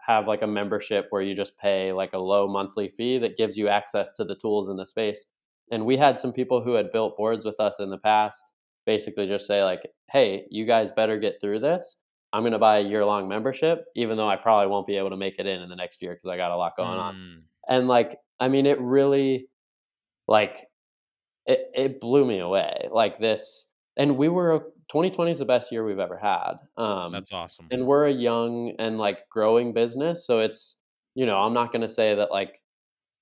have 0.06 0.26
like 0.26 0.42
a 0.42 0.46
membership 0.46 1.06
where 1.10 1.22
you 1.22 1.34
just 1.34 1.56
pay 1.58 1.92
like 1.92 2.12
a 2.12 2.18
low 2.18 2.48
monthly 2.48 2.88
fee 2.88 3.18
that 3.18 3.36
gives 3.36 3.56
you 3.56 3.68
access 3.68 4.12
to 4.12 4.24
the 4.24 4.34
tools 4.34 4.68
in 4.68 4.76
the 4.76 4.86
space 4.86 5.26
and 5.70 5.86
we 5.86 5.96
had 5.96 6.18
some 6.18 6.32
people 6.32 6.62
who 6.62 6.74
had 6.74 6.92
built 6.92 7.16
boards 7.16 7.44
with 7.44 7.58
us 7.60 7.80
in 7.80 7.90
the 7.90 7.98
past 7.98 8.51
basically 8.86 9.26
just 9.26 9.46
say 9.46 9.62
like 9.62 9.82
hey 10.10 10.46
you 10.50 10.66
guys 10.66 10.92
better 10.92 11.18
get 11.18 11.40
through 11.40 11.60
this. 11.60 11.96
I'm 12.34 12.42
going 12.42 12.52
to 12.52 12.58
buy 12.58 12.78
a 12.78 12.82
year 12.82 13.04
long 13.04 13.28
membership 13.28 13.84
even 13.94 14.16
though 14.16 14.28
i 14.28 14.36
probably 14.36 14.68
won't 14.70 14.86
be 14.86 14.96
able 14.96 15.10
to 15.10 15.16
make 15.18 15.38
it 15.38 15.46
in 15.46 15.60
in 15.60 15.68
the 15.68 15.76
next 15.76 16.00
year 16.02 16.12
because 16.14 16.26
i 16.26 16.36
got 16.38 16.50
a 16.50 16.56
lot 16.56 16.76
going 16.78 16.98
on. 16.98 17.14
Mm, 17.14 17.42
and 17.68 17.88
like 17.88 18.16
i 18.40 18.48
mean 18.48 18.64
it 18.66 18.80
really 18.80 19.48
like 20.28 20.66
it, 21.46 21.70
it 21.74 22.00
blew 22.00 22.24
me 22.24 22.38
away 22.38 22.88
like 22.90 23.18
this 23.18 23.66
and 23.96 24.16
we 24.16 24.28
were 24.28 24.60
2020 24.90 25.30
is 25.32 25.38
the 25.40 25.44
best 25.44 25.70
year 25.72 25.84
we've 25.84 25.98
ever 25.98 26.16
had 26.16 26.54
um 26.76 27.12
that's 27.12 27.32
awesome. 27.32 27.66
and 27.70 27.86
we're 27.86 28.06
a 28.06 28.12
young 28.12 28.74
and 28.78 28.98
like 28.98 29.18
growing 29.28 29.72
business 29.74 30.26
so 30.26 30.38
it's 30.38 30.76
you 31.14 31.26
know 31.26 31.36
i'm 31.38 31.52
not 31.54 31.72
going 31.72 31.82
to 31.86 31.90
say 31.90 32.14
that 32.14 32.30
like 32.30 32.60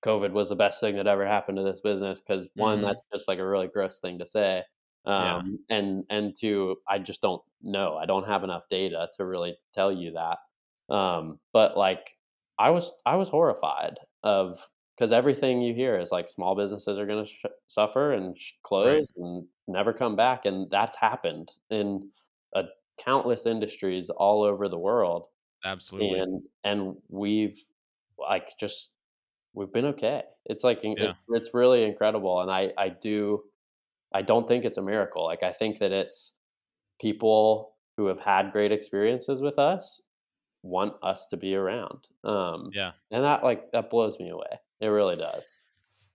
COVID 0.05 0.31
was 0.31 0.49
the 0.49 0.55
best 0.55 0.79
thing 0.81 0.95
that 0.95 1.05
ever 1.05 1.27
happened 1.27 1.57
to 1.57 1.63
this 1.63 1.81
business 1.81 2.19
because 2.21 2.47
one, 2.55 2.79
Mhm. 2.79 2.87
that's 2.87 3.01
just 3.13 3.27
like 3.27 3.37
a 3.37 3.47
really 3.47 3.67
gross 3.67 3.99
thing 3.99 4.17
to 4.17 4.25
say, 4.27 4.63
Yeah. 5.17 5.41
um, 5.41 5.59
and 5.69 6.05
and 6.09 6.35
to 6.41 6.77
I 6.87 6.99
just 6.99 7.21
don't 7.21 7.41
know. 7.61 7.97
I 7.97 8.05
don't 8.05 8.27
have 8.27 8.43
enough 8.43 8.69
data 8.69 9.09
to 9.17 9.25
really 9.25 9.57
tell 9.73 9.91
you 9.91 10.11
that. 10.13 10.39
Um, 10.93 11.39
but 11.53 11.77
like, 11.77 12.17
I 12.59 12.69
was 12.71 12.91
I 13.05 13.15
was 13.15 13.29
horrified 13.29 13.99
of 14.23 14.59
because 14.95 15.11
everything 15.11 15.61
you 15.61 15.73
hear 15.73 15.99
is 15.99 16.11
like 16.11 16.29
small 16.29 16.55
businesses 16.55 16.97
are 16.99 17.05
going 17.07 17.25
to 17.25 17.31
sh- 17.31 17.45
suffer 17.67 18.11
and 18.13 18.37
sh- 18.37 18.53
Right. 18.83 19.01
close 19.01 19.11
and 19.17 19.47
never 19.67 19.93
come 19.93 20.15
back, 20.15 20.45
and 20.45 20.69
that's 20.69 20.97
happened 20.97 21.51
in 21.69 22.11
a 22.53 22.65
countless 22.99 23.45
industries 23.45 24.09
all 24.11 24.43
over 24.43 24.67
the 24.69 24.77
world 24.77 25.27
Absolutely. 25.63 26.21
and 26.21 26.43
and 26.63 26.95
we've 27.09 27.59
like 28.17 28.57
just 28.59 28.91
we've 29.53 29.71
been 29.73 29.85
okay. 29.85 30.23
It's 30.45 30.63
like 30.63 30.81
Yeah. 30.95 31.13
it's 31.13 31.17
it's 31.29 31.53
really 31.53 31.83
incredible, 31.85 32.41
and 32.41 32.51
I 32.51 32.73
I 32.77 32.89
do 32.89 33.43
I 34.13 34.21
don't 34.21 34.47
think 34.47 34.65
it's 34.65 34.77
a 34.77 34.81
miracle. 34.81 35.23
Like 35.25 35.43
I 35.43 35.53
think 35.53 35.79
that 35.79 35.91
it's 35.91 36.33
people 37.01 37.77
who 37.97 38.07
have 38.07 38.19
had 38.19 38.51
great 38.51 38.71
experiences 38.71 39.41
with 39.41 39.59
us 39.59 40.01
want 40.63 40.95
us 41.03 41.27
to 41.27 41.37
be 41.37 41.55
around, 41.55 42.07
um, 42.23 42.73
Yeah. 42.73 42.93
and 43.11 43.23
that 43.23 43.43
like 43.43 43.71
that 43.73 43.89
blows 43.89 44.19
me 44.19 44.29
away. 44.29 44.59
It 44.81 44.87
really 44.87 45.15
does. 45.17 45.57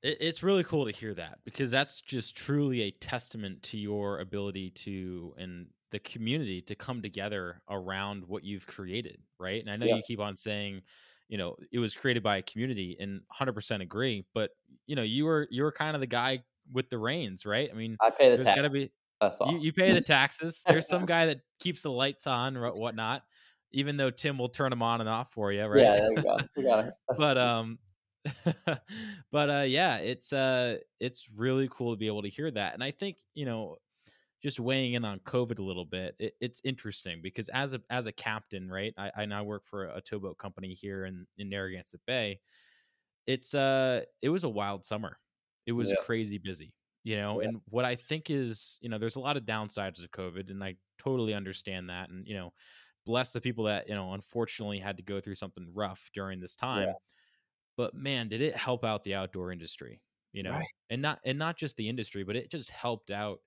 It, 0.02 0.18
it's 0.20 0.42
really 0.42 0.64
cool 0.64 0.84
to 0.86 0.92
hear 0.92 1.14
that 1.14 1.40
because 1.44 1.70
that's 1.70 2.00
just 2.00 2.36
truly 2.36 2.82
a 2.82 2.90
testament 2.90 3.62
to 3.64 3.78
your 3.78 4.20
ability 4.20 4.70
to 4.70 5.34
and 5.38 5.68
the 5.90 5.98
community 6.00 6.60
to 6.62 6.74
come 6.74 7.00
together 7.00 7.62
around 7.68 8.24
what 8.26 8.42
you've 8.44 8.66
created, 8.66 9.22
right? 9.38 9.60
And 9.60 9.70
I 9.70 9.76
know 9.76 9.86
Yeah, 9.86 9.96
you 9.96 10.02
keep 10.02 10.18
on 10.18 10.36
saying, 10.36 10.82
you 11.28 11.38
know, 11.38 11.56
it 11.72 11.78
was 11.78 11.94
created 11.94 12.22
by 12.22 12.38
a 12.38 12.42
community, 12.42 12.96
and 12.98 13.20
100% 13.20 13.82
agree. 13.82 14.26
But 14.34 14.50
you 14.86 14.96
know, 14.96 15.02
you 15.02 15.24
were 15.24 15.48
you 15.50 15.62
were 15.62 15.72
kind 15.72 15.94
of 15.96 16.00
the 16.00 16.06
guy 16.06 16.44
with 16.72 16.88
the 16.90 16.98
reins, 16.98 17.46
right? 17.46 17.68
I 17.70 17.74
mean, 17.74 17.96
I 18.00 18.10
pay 18.10 18.30
the 18.30 18.36
there's 18.36 18.46
tax. 18.46 18.56
got 18.56 18.62
to 18.62 18.70
be 18.70 18.90
you 19.46 19.58
you 19.58 19.72
pay 19.72 19.92
the 19.92 20.00
taxes. 20.00 20.62
There's 20.66 20.88
some 20.88 21.06
guy 21.06 21.26
that 21.26 21.38
keeps 21.58 21.82
the 21.82 21.90
lights 21.90 22.26
on 22.26 22.56
or 22.56 22.70
whatnot, 22.72 23.22
even 23.72 23.96
though 23.96 24.10
Tim 24.10 24.38
will 24.38 24.48
turn 24.48 24.70
them 24.70 24.82
on 24.82 25.00
and 25.00 25.08
off 25.08 25.32
for 25.32 25.52
you, 25.52 25.64
right? 25.64 25.82
Yeah, 25.82 25.96
there 25.96 26.12
you 26.12 26.22
go. 26.22 26.38
We 26.56 26.62
got 26.64 26.86
it. 26.86 26.94
but 27.16 27.36
um 27.36 27.78
but 29.32 29.50
uh 29.50 29.64
yeah 29.66 29.98
it's 29.98 30.32
uh 30.32 30.78
it's 31.00 31.28
really 31.34 31.68
cool 31.70 31.94
to 31.94 31.98
be 31.98 32.06
able 32.06 32.22
to 32.22 32.28
hear 32.28 32.50
that 32.50 32.74
and 32.74 32.82
i 32.82 32.90
think 32.90 33.18
you 33.34 33.44
know 33.44 33.76
just 34.42 34.60
weighing 34.60 34.94
in 34.94 35.04
on 35.04 35.18
covid 35.20 35.58
a 35.58 35.62
little 35.62 35.84
bit 35.84 36.14
it, 36.18 36.34
it's 36.40 36.60
interesting 36.64 37.20
because 37.22 37.48
as 37.50 37.72
a 37.72 37.80
as 37.90 38.06
a 38.06 38.12
captain 38.12 38.68
right 38.68 38.92
i, 38.98 39.10
I 39.18 39.26
now 39.26 39.44
work 39.44 39.64
for 39.64 39.84
a 39.84 40.00
towboat 40.00 40.38
company 40.38 40.74
here 40.74 41.06
in 41.06 41.26
in 41.38 41.48
narragansett 41.48 42.00
bay 42.06 42.40
it's 43.26 43.54
uh 43.54 44.02
it 44.22 44.28
was 44.28 44.44
a 44.44 44.48
wild 44.48 44.84
summer 44.84 45.18
it 45.66 45.72
was 45.72 45.92
yeah, 45.92 45.94
crazy 45.94 46.38
busy 46.38 46.74
you 47.04 47.16
know 47.16 47.40
yeah, 47.40 47.48
and 47.48 47.60
what 47.68 47.84
i 47.84 47.94
think 47.96 48.30
is 48.30 48.78
you 48.80 48.88
know 48.88 48.98
there's 48.98 49.16
a 49.16 49.20
lot 49.20 49.36
of 49.36 49.44
downsides 49.44 50.02
of 50.02 50.10
covid 50.10 50.50
and 50.50 50.62
i 50.64 50.74
totally 50.98 51.34
understand 51.34 51.90
that 51.90 52.10
and 52.10 52.26
you 52.26 52.34
know 52.34 52.52
bless 53.06 53.32
the 53.32 53.40
people 53.40 53.64
that 53.64 53.88
you 53.88 53.94
know 53.94 54.12
unfortunately 54.14 54.78
had 54.78 54.96
to 54.96 55.02
go 55.02 55.20
through 55.20 55.34
something 55.36 55.68
rough 55.74 56.10
during 56.14 56.40
this 56.40 56.56
yeah. 56.72 56.92
time 56.94 56.96
but 57.76 57.94
man, 57.94 58.28
did 58.28 58.40
it 58.40 58.56
help 58.56 58.84
out 58.84 59.04
the 59.04 59.14
outdoor 59.14 59.52
industry, 59.52 60.02
you 60.32 60.42
Right. 60.46 60.66
know? 60.66 60.70
And 60.90 61.02
not 61.02 61.20
and 61.24 61.38
not 61.38 61.56
just 61.56 61.76
the 61.76 61.88
industry, 61.88 62.24
but 62.24 62.36
it 62.36 62.50
just 62.50 62.70
helped 62.70 63.10
out 63.10 63.40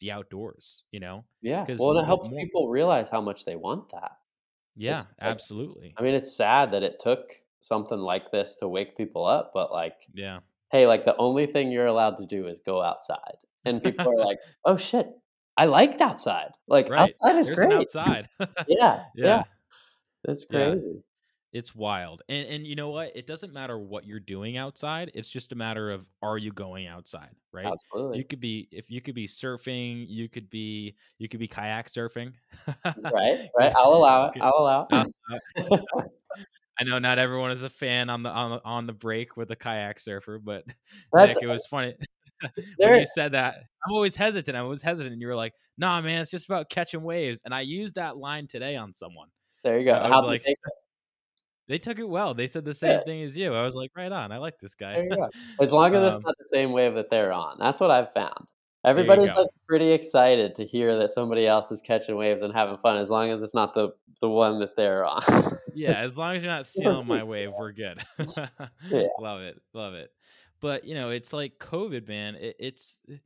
the 0.00 0.10
outdoors, 0.12 0.84
you 0.90 1.00
know? 1.00 1.26
Yeah. 1.40 1.66
Because 1.66 1.86
Well, 1.86 1.98
it 1.98 2.04
helps 2.06 2.28
more 2.28 2.40
people 2.40 2.68
realize 2.68 3.10
how 3.10 3.20
much 3.20 3.44
they 3.44 3.56
want 3.56 3.90
that. 3.90 4.18
yeah, 4.76 5.06
It's 5.20 5.20
absolutely. 5.20 5.98
I 5.98 6.02
mean, 6.02 6.14
it's 6.14 6.34
sad 6.36 6.72
that 6.72 6.82
it 6.82 7.00
took 7.00 7.32
something 7.60 7.98
like 7.98 8.30
this 8.32 8.56
to 8.56 8.68
wake 8.68 8.96
people 8.96 9.24
up, 9.26 9.52
but, 9.54 9.72
like, 9.72 10.10
Yeah. 10.12 10.40
Hey, 10.74 10.86
like, 10.88 11.04
the 11.04 11.16
only 11.18 11.46
thing 11.46 11.70
you're 11.70 11.86
allowed 11.86 12.16
to 12.18 12.26
do 12.26 12.48
is 12.48 12.60
go 12.66 12.82
outside, 12.82 13.38
and 13.64 13.80
people 13.82 14.10
are 14.10 14.24
like, 14.24 14.38
"Oh, 14.64 14.76
shit, 14.76 15.06
I 15.56 15.66
liked 15.66 16.00
outside." 16.00 16.50
Like, 16.66 16.90
right. 16.90 17.00
outside 17.00 17.36
is 17.38 17.48
There's 17.48 17.58
great. 17.58 17.72
outside. 17.72 18.28
Yeah, 18.66 19.04
yeah, 19.14 19.26
yeah. 19.26 19.42
it's 20.26 20.44
Yeah. 20.50 20.74
crazy. 20.74 21.02
It's 21.52 21.72
wild. 21.72 22.22
And 22.28 22.48
and 22.48 22.66
you 22.66 22.74
know 22.74 22.90
what? 22.90 23.14
It 23.14 23.28
doesn't 23.28 23.52
matter 23.52 23.78
what 23.78 24.04
you're 24.04 24.18
doing 24.18 24.56
outside. 24.56 25.12
It's 25.14 25.30
just 25.30 25.52
a 25.52 25.54
matter 25.54 25.92
of 25.92 26.08
are 26.20 26.36
you 26.36 26.50
going 26.50 26.88
outside, 26.88 27.36
right? 27.52 27.66
Absolutely. 27.66 28.18
You 28.18 28.24
could 28.24 28.40
be 28.40 28.68
if 28.72 28.90
you 28.90 29.00
could 29.00 29.14
be 29.14 29.28
surfing, 29.28 30.06
you 30.08 30.28
could 30.28 30.50
be 30.50 30.96
you 31.18 31.28
could 31.28 31.38
be 31.38 31.46
kayak 31.46 31.90
surfing. 31.90 32.32
Right, 32.96 33.48
Right. 33.56 33.72
I'll 33.76 33.94
allow 33.94 34.26
it, 34.26 34.34
I'll 34.40 34.58
allow 34.58 34.88
it. 34.90 36.10
I 36.78 36.84
know 36.84 36.98
not 36.98 37.18
everyone 37.18 37.52
is 37.52 37.62
a 37.62 37.70
fan 37.70 38.10
on 38.10 38.22
the 38.22 38.30
on 38.30 38.50
the, 38.52 38.64
on 38.64 38.86
the 38.86 38.92
break 38.92 39.36
with 39.36 39.50
a 39.50 39.56
kayak 39.56 40.00
surfer, 40.00 40.38
but 40.38 40.64
Nick, 41.14 41.36
it 41.40 41.46
was 41.46 41.66
funny 41.66 41.94
when 42.78 42.98
you 42.98 43.06
said 43.06 43.32
that. 43.32 43.56
I'm 43.86 43.92
always 43.92 44.16
hesitant. 44.16 44.56
I 44.56 44.62
was 44.62 44.82
hesitant, 44.82 45.12
and 45.12 45.20
you 45.22 45.28
were 45.28 45.36
like, 45.36 45.52
"Nah, 45.78 46.00
man, 46.00 46.22
it's 46.22 46.30
just 46.30 46.46
about 46.46 46.70
catching 46.70 47.02
waves." 47.02 47.42
And 47.44 47.54
I 47.54 47.60
used 47.60 47.94
that 47.96 48.16
line 48.16 48.46
today 48.46 48.76
on 48.76 48.94
someone. 48.94 49.28
there 49.62 49.78
you 49.78 49.84
go. 49.84 49.92
I 49.92 50.08
was 50.08 50.10
How'd 50.10 50.24
they 50.24 50.28
like, 50.28 50.42
they 51.68 51.78
took 51.78 51.98
it 51.98 52.08
well. 52.08 52.34
They 52.34 52.46
said 52.46 52.64
the 52.64 52.72
Yeah, 52.82 52.98
same 52.98 53.00
thing 53.00 53.22
as 53.22 53.36
you. 53.36 53.54
I 53.54 53.62
was 53.62 53.74
like, 53.74 53.90
right 53.96 54.12
on. 54.12 54.32
I 54.32 54.38
like 54.38 54.58
this 54.60 54.74
guy. 54.74 54.94
there 54.94 55.04
you 55.04 55.10
go. 55.16 55.28
As 55.60 55.72
long 55.72 55.94
as 55.94 56.02
it's 56.14 56.16
um, 56.16 56.22
not 56.24 56.34
the 56.38 56.46
same 56.52 56.72
wave 56.72 56.94
that 56.94 57.10
they're 57.10 57.32
on, 57.32 57.56
that's 57.58 57.80
what 57.80 57.90
I've 57.90 58.12
found. 58.12 58.46
Everybody's, 58.84 59.34
like, 59.34 59.48
pretty 59.66 59.92
excited 59.92 60.54
to 60.56 60.64
hear 60.64 60.96
that 60.98 61.10
somebody 61.10 61.46
else 61.46 61.70
is 61.70 61.80
catching 61.80 62.16
waves 62.16 62.42
and 62.42 62.52
having 62.52 62.76
fun, 62.76 62.96
as 62.98 63.10
long 63.10 63.30
as 63.30 63.42
it's 63.42 63.54
not 63.54 63.74
the 63.74 63.90
the 64.20 64.28
one 64.28 64.58
that 64.60 64.76
they're 64.76 65.04
on. 65.04 65.22
Yeah, 65.74 66.00
as 66.00 66.16
long 66.16 66.36
as 66.36 66.42
you're 66.42 66.52
not 66.52 66.66
stealing 66.66 67.06
my 67.06 67.24
wave, 67.24 67.50
we're 67.58 67.72
good. 67.72 68.02
Yeah, 68.88 69.08
love 69.18 69.40
it, 69.40 69.60
love 69.72 69.94
it. 69.94 70.10
But 70.60 70.84
you 70.84 70.94
know, 70.94 71.10
it's 71.10 71.32
like 71.32 71.58
COVID, 71.58 72.06
man. 72.08 72.36
It, 72.36 72.56
it's 72.58 73.02
eh, 73.10 73.16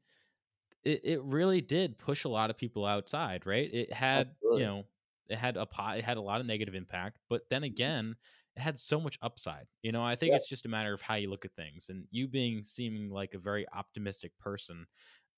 it, 0.85 1.01
it 1.05 1.23
really 1.23 1.61
did 1.61 1.99
push 1.99 2.25
a 2.25 2.29
lot 2.29 2.51
of 2.51 2.57
people 2.57 2.87
outside, 2.87 3.47
right? 3.47 3.69
It 3.73 3.93
had, 3.93 4.31
you 4.43 4.61
know, 4.61 4.85
it 5.29 5.37
had 5.37 5.57
a 5.57 5.67
pot, 5.67 5.99
it 5.99 6.05
had 6.05 6.17
a 6.17 6.23
lot 6.23 6.41
of 6.41 6.47
negative 6.47 6.75
impact, 6.75 7.19
but 7.29 7.43
then 7.51 7.63
mm-hmm. 7.63 7.73
again, 7.73 8.17
it 8.57 8.61
had 8.61 8.79
so 8.79 8.99
much 8.99 9.19
upside. 9.23 9.67
You 9.83 9.93
know, 9.93 10.03
I 10.03 10.17
think 10.17 10.31
Yeah, 10.31 10.37
it's 10.37 10.49
just 10.49 10.67
a 10.67 10.69
matter 10.69 10.93
of 10.93 11.01
how 11.01 11.15
you 11.17 11.31
look 11.31 11.45
at 11.45 11.55
things. 11.55 11.91
And 11.91 12.05
you 12.11 12.27
being 12.27 12.65
seeming 12.65 13.11
like 13.11 13.35
a 13.35 13.39
very 13.39 13.67
optimistic 13.73 14.33
person, 14.39 14.87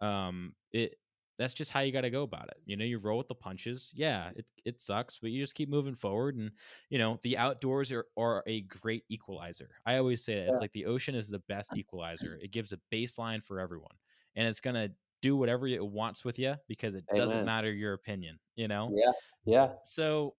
um, 0.01 0.55
it 0.73 0.97
that's 1.39 1.55
just 1.55 1.71
how 1.71 1.81
you 1.81 1.91
got 1.91 2.03
to 2.03 2.11
go 2.11 2.23
about 2.23 2.49
it. 2.49 2.59
You 2.67 2.77
know, 2.77 2.85
you 2.85 2.99
roll 2.99 3.17
with 3.17 3.29
the 3.29 3.35
punches. 3.35 3.91
Yeah, 3.95 4.31
it 4.37 4.45
it 4.65 4.81
sucks, 4.81 5.19
but 5.19 5.31
you 5.31 5.41
just 5.43 5.55
keep 5.55 5.71
moving 5.71 5.95
forward. 5.95 6.37
And 6.37 6.51
you 6.91 6.99
know, 6.99 7.19
the 7.23 7.39
outdoors 7.39 7.91
are, 7.93 8.07
are 8.19 8.43
a 8.47 8.63
great 8.63 9.05
equalizer. 9.09 9.71
I 9.87 9.97
always 9.97 10.23
say 10.23 10.35
that 10.35 10.43
yeah. 10.43 10.53
it's 10.53 10.61
like 10.61 10.73
the 10.73 10.87
ocean 10.87 11.15
is 11.15 11.29
the 11.29 11.43
best 11.49 11.71
equalizer. 11.77 12.39
It 12.43 12.53
gives 12.53 12.73
a 12.73 12.81
baseline 12.93 13.43
for 13.43 13.59
everyone, 13.59 13.95
and 14.37 14.47
it's 14.47 14.61
gonna 14.61 14.91
do 15.21 15.37
whatever 15.37 15.67
it 15.67 15.85
wants 15.85 16.25
with 16.25 16.39
you 16.39 16.55
because 16.69 16.95
it 16.95 17.05
doesn't 17.15 17.45
matter 17.45 17.73
your 17.73 17.93
opinion, 17.93 18.39
you 18.57 18.69
know? 18.69 18.91
Yeah, 18.93 19.13
yeah, 19.45 19.69
So, 19.85 20.35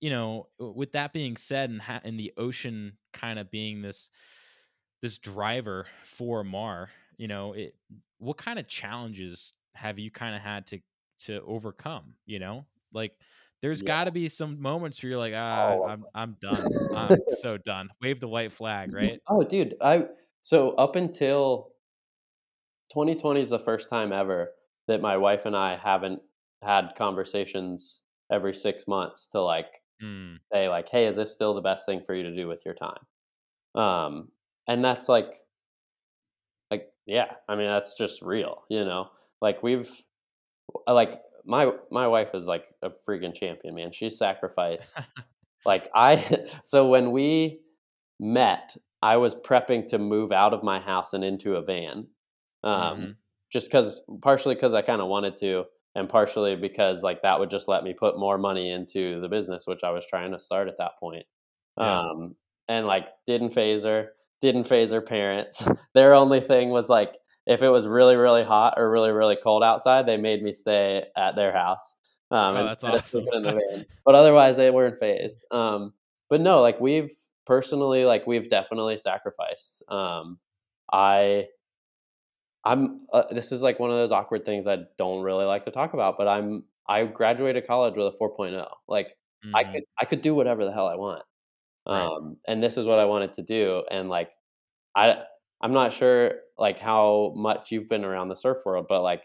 you 0.00 0.10
know, 0.10 0.48
with 0.58 0.92
that 0.92 1.12
being 1.12 1.36
said 1.36 1.70
and 1.70 1.80
ha- 1.80 2.00
and 2.04 2.18
the 2.18 2.32
ocean 2.36 2.98
kind 3.12 3.38
of 3.38 3.50
being 3.50 3.82
this 3.82 4.08
this 5.02 5.18
driver 5.18 5.86
for 6.04 6.42
Mar, 6.44 6.90
you 7.18 7.28
know, 7.28 7.52
it 7.54 7.74
what 8.18 8.38
kind 8.38 8.58
of 8.58 8.68
challenges 8.68 9.54
have 9.74 9.98
you 9.98 10.10
kind 10.10 10.34
of 10.36 10.42
had 10.42 10.66
to 10.68 10.80
to 11.20 11.40
overcome, 11.42 12.16
you 12.26 12.38
know? 12.38 12.66
Like 12.92 13.16
there's 13.62 13.80
yeah. 13.80 13.82
got 13.82 14.04
to 14.04 14.12
be 14.12 14.28
some 14.28 14.60
moments 14.60 15.02
where 15.02 15.10
you're 15.10 15.18
like, 15.18 15.34
"Ah, 15.34 15.78
of 15.78 15.92
I'm 15.92 16.06
I'm 16.14 16.36
done. 16.40 16.74
I'm 16.92 17.22
so 17.26 17.58
done." 17.58 17.90
Wave 18.00 18.20
the 18.20 18.28
white 18.28 18.52
flag, 18.52 18.92
right? 18.92 19.20
Oh, 19.28 19.42
dude, 19.44 19.76
I 19.80 20.08
so 20.42 20.70
up 20.72 20.96
until 20.96 21.72
2020 22.92 23.40
is 23.42 23.50
the 23.50 23.58
first 23.58 23.88
time 23.90 24.12
ever 24.12 24.54
that 24.88 25.00
my 25.02 25.16
wife 25.16 25.46
and 25.46 25.56
I 25.56 25.76
haven't 25.76 26.22
had 26.62 26.94
conversations 26.96 28.02
every 28.30 28.54
6 28.54 28.86
months 28.88 29.26
to, 29.28 29.40
like, 29.42 29.82
Mm, 30.02 30.38
say, 30.52 30.68
like, 30.68 30.88
"Hey, 30.90 31.06
is 31.08 31.16
this 31.16 31.32
still 31.32 31.54
the 31.54 31.62
best 31.62 31.86
thing 31.86 32.04
for 32.04 32.14
you 32.14 32.24
to 32.24 32.36
do 32.36 32.48
with 32.48 32.64
your 32.66 32.74
time?" 32.74 33.06
Um, 33.76 34.32
and 34.68 34.84
that's, 34.84 35.08
like, 35.08 35.43
yeah, 37.06 37.32
I 37.48 37.54
mean, 37.56 37.66
that's 37.66 37.96
just 37.96 38.22
real, 38.22 38.62
you 38.68 38.84
know? 38.84 39.10
Like, 39.40 39.62
we've 39.62 39.90
uh, 40.86 40.94
like, 40.94 41.20
my 41.44 41.72
my 41.90 42.08
wife 42.08 42.30
is, 42.34 42.46
like, 42.46 42.66
a 42.82 42.90
freaking 43.08 43.34
champion, 43.34 43.74
man. 43.74 43.92
She 43.92 44.10
sacrificed 44.10 44.98
like, 45.66 45.90
I 45.94 46.46
so 46.64 46.88
when 46.88 47.12
we 47.12 47.60
met, 48.20 48.76
I 49.02 49.16
was 49.16 49.34
prepping 49.34 49.88
to 49.90 49.98
move 49.98 50.32
out 50.32 50.54
of 50.54 50.62
my 50.62 50.80
house 50.80 51.12
and 51.12 51.24
into 51.24 51.56
a 51.56 51.62
van, 51.62 52.08
um, 52.64 52.98
mhm. 53.00 53.16
just 53.52 53.68
because 53.68 54.02
partially 54.22 54.54
because 54.54 54.74
I 54.74 54.82
kinda 54.82 55.06
wanted 55.06 55.38
to, 55.38 55.64
and 55.94 56.08
partially 56.08 56.56
because, 56.56 57.02
like, 57.02 57.22
that 57.22 57.38
would 57.40 57.50
just 57.50 57.68
let 57.68 57.84
me 57.84 57.94
put 57.94 58.18
more 58.18 58.38
money 58.38 58.70
into 58.70 59.20
the 59.20 59.28
business, 59.28 59.66
which 59.66 59.84
I 59.84 59.90
was 59.90 60.06
trying 60.06 60.32
to 60.32 60.40
start 60.40 60.68
at 60.68 60.78
that 60.78 60.98
point. 61.00 61.26
Yeah. 61.78 62.00
Um, 62.00 62.36
and, 62.68 62.86
like, 62.86 63.08
didn't 63.26 63.50
phase 63.52 63.84
her, 63.84 64.10
didn't 64.40 64.64
phase 64.64 64.90
her 64.92 65.00
parents. 65.00 65.62
Their 65.94 66.14
only 66.14 66.40
thing 66.40 66.70
was, 66.70 66.88
like, 66.88 67.16
if 67.46 67.62
it 67.62 67.68
was 67.68 67.86
really, 67.86 68.16
really 68.16 68.44
hot 68.44 68.74
or 68.78 68.90
really, 68.90 69.10
really 69.10 69.36
cold 69.42 69.62
outside, 69.62 70.06
they 70.06 70.16
made 70.16 70.42
me 70.42 70.52
stay 70.52 71.04
at 71.16 71.36
their 71.36 71.52
house, 71.52 71.94
um, 72.30 72.56
Oh, 72.56 72.66
that's 72.66 72.84
awesome. 72.84 73.26
in 73.32 73.44
the 73.44 73.52
van. 73.54 73.86
But 74.04 74.14
otherwise, 74.14 74.56
they 74.56 74.70
weren't 74.70 74.98
phased. 74.98 75.44
Um, 75.50 75.92
but 76.30 76.40
no, 76.40 76.60
like, 76.62 76.80
we've 76.80 77.10
personally, 77.46 78.04
like 78.04 78.26
we've 78.26 78.48
definitely 78.50 78.98
sacrificed. 78.98 79.82
Um, 79.88 80.38
I 80.92 81.48
I'm 82.64 83.06
uh, 83.12 83.24
this 83.30 83.52
is 83.52 83.60
like 83.62 83.78
one 83.78 83.90
of 83.90 83.96
those 83.96 84.12
awkward 84.12 84.44
things 84.44 84.66
I 84.66 84.78
don't 84.98 85.22
really 85.22 85.44
like 85.44 85.64
to 85.64 85.70
talk 85.70 85.94
about, 85.94 86.16
but 86.16 86.28
I'm 86.28 86.64
I 86.88 87.04
graduated 87.04 87.66
college 87.66 87.94
with 87.96 88.06
a 88.06 88.16
4.0. 88.18 88.68
Like 88.88 89.16
I 89.52 89.64
Mhm. 89.64 89.72
could 89.72 89.84
I 90.00 90.04
could 90.06 90.22
do 90.22 90.34
whatever 90.34 90.64
the 90.64 90.72
hell 90.72 90.86
I 90.86 90.96
want. 90.96 91.24
Right. 91.90 92.10
Um, 92.16 92.38
and 92.46 92.62
this 92.62 92.76
is 92.76 92.86
what 92.86 92.98
I 92.98 93.04
wanted 93.06 93.34
to 93.34 93.42
do. 93.42 93.84
And 93.90 94.08
like 94.08 94.32
I 94.94 95.24
I'm 95.62 95.72
not 95.72 95.92
sure 95.92 96.34
like 96.58 96.78
how 96.78 97.32
much 97.36 97.72
you've 97.72 97.88
been 97.88 98.04
around 98.04 98.28
the 98.28 98.36
surf 98.36 98.58
world, 98.66 98.86
but 98.88 99.02
like 99.02 99.24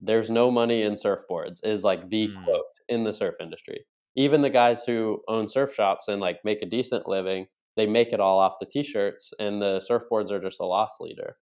there's 0.00 0.30
no 0.30 0.50
money 0.50 0.82
in 0.82 0.94
surfboards 0.94 1.64
is 1.64 1.84
like 1.84 2.08
the 2.10 2.28
Mm. 2.28 2.44
quote 2.44 2.64
in 2.88 3.04
the 3.04 3.12
surf 3.14 3.34
industry. 3.40 3.84
Even 4.16 4.42
the 4.42 4.50
guys 4.50 4.84
who 4.84 5.22
own 5.28 5.48
surf 5.48 5.74
shops 5.74 6.08
and 6.08 6.20
like 6.20 6.44
make 6.44 6.62
a 6.62 6.66
decent 6.66 7.06
living, 7.08 7.46
they 7.76 7.86
make 7.86 8.12
it 8.12 8.20
all 8.20 8.38
off 8.38 8.58
the 8.60 8.66
t-shirts 8.66 9.32
and 9.38 9.60
the 9.62 9.84
surfboards 9.88 10.30
are 10.30 10.40
just 10.40 10.60
a 10.60 10.64
loss 10.66 10.96
leader. 11.00 11.36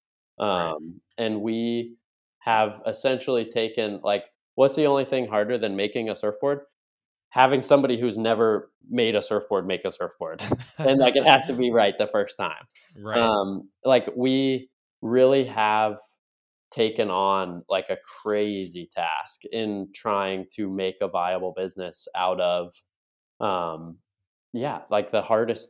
Right. 0.50 0.74
Um, 0.76 1.02
and 1.18 1.42
we 1.42 1.98
have 2.40 2.82
essentially 2.86 3.46
taken 3.46 4.00
like 4.04 4.32
what's 4.56 4.76
the 4.76 4.86
only 4.86 5.06
thing 5.06 5.28
harder 5.28 5.58
than 5.58 5.76
making 5.76 6.10
a 6.10 6.16
surfboard? 6.16 6.62
Having 7.38 7.62
somebody 7.62 8.00
who's 8.00 8.18
never 8.18 8.72
made 8.90 9.16
a 9.16 9.22
surfboard 9.22 9.68
make 9.68 9.86
a 9.86 9.92
surfboard. 9.92 10.42
and 10.80 11.00
like 11.00 11.16
it 11.16 11.24
has 11.24 11.46
to 11.48 11.54
be 11.64 11.72
right 11.72 11.94
the 11.98 12.08
first 12.08 12.36
time. 12.36 12.66
Right. 13.00 13.20
Um, 13.20 13.70
like 13.86 14.10
we 14.16 14.70
really 15.04 15.46
have 15.46 15.98
taken 16.72 17.10
on 17.10 17.64
like 17.70 17.90
a 17.90 17.98
crazy 18.22 18.90
task 18.94 19.46
in 19.52 19.90
trying 19.94 20.46
to 20.56 20.68
make 20.68 20.96
a 21.02 21.08
viable 21.08 21.54
business 21.56 22.08
out 22.16 22.42
of 22.42 22.74
um 23.40 23.98
yeah, 24.54 24.82
like 24.90 25.12
the 25.12 25.22
hardest 25.22 25.70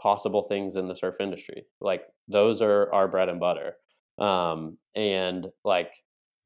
possible 0.00 0.44
things 0.44 0.76
in 0.76 0.86
the 0.86 0.94
surf 0.94 1.16
industry. 1.18 1.64
Like 1.80 2.02
those 2.28 2.62
are 2.62 2.92
our 2.94 3.08
bread 3.08 3.28
and 3.28 3.40
butter. 3.40 3.74
Um 4.18 4.78
and 4.94 5.48
like 5.64 5.92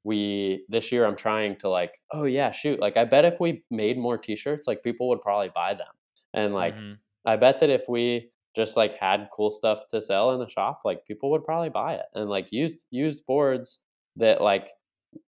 we 0.04 0.64
this 0.68 0.90
year 0.92 1.06
I'm 1.06 1.16
trying 1.16 1.56
to 1.58 1.68
like, 1.68 1.98
oh 2.12 2.24
yeah, 2.24 2.50
shoot, 2.52 2.80
like 2.80 2.96
I 2.96 3.04
bet 3.04 3.24
if 3.24 3.40
we 3.40 3.64
made 3.70 3.98
more 3.98 4.18
t-shirts, 4.18 4.66
like 4.66 4.82
people 4.82 5.08
would 5.08 5.20
probably 5.22 5.50
buy 5.54 5.74
them. 5.74 5.92
And 6.34 6.54
like 6.54 6.78
Mhm. 6.78 7.02
I 7.24 7.36
bet 7.36 7.60
that 7.60 7.70
if 7.70 7.88
we 7.88 8.32
just 8.56 8.76
like 8.76 8.94
had 8.94 9.28
cool 9.32 9.50
stuff 9.50 9.84
to 9.90 10.02
sell 10.02 10.32
in 10.32 10.40
the 10.40 10.48
shop, 10.48 10.80
like 10.84 11.04
people 11.06 11.30
would 11.30 11.44
probably 11.44 11.70
buy 11.70 11.94
it. 11.94 12.06
And 12.14 12.28
like 12.28 12.52
used 12.52 12.84
used 12.90 13.24
boards 13.26 13.80
that 14.16 14.40
like 14.42 14.70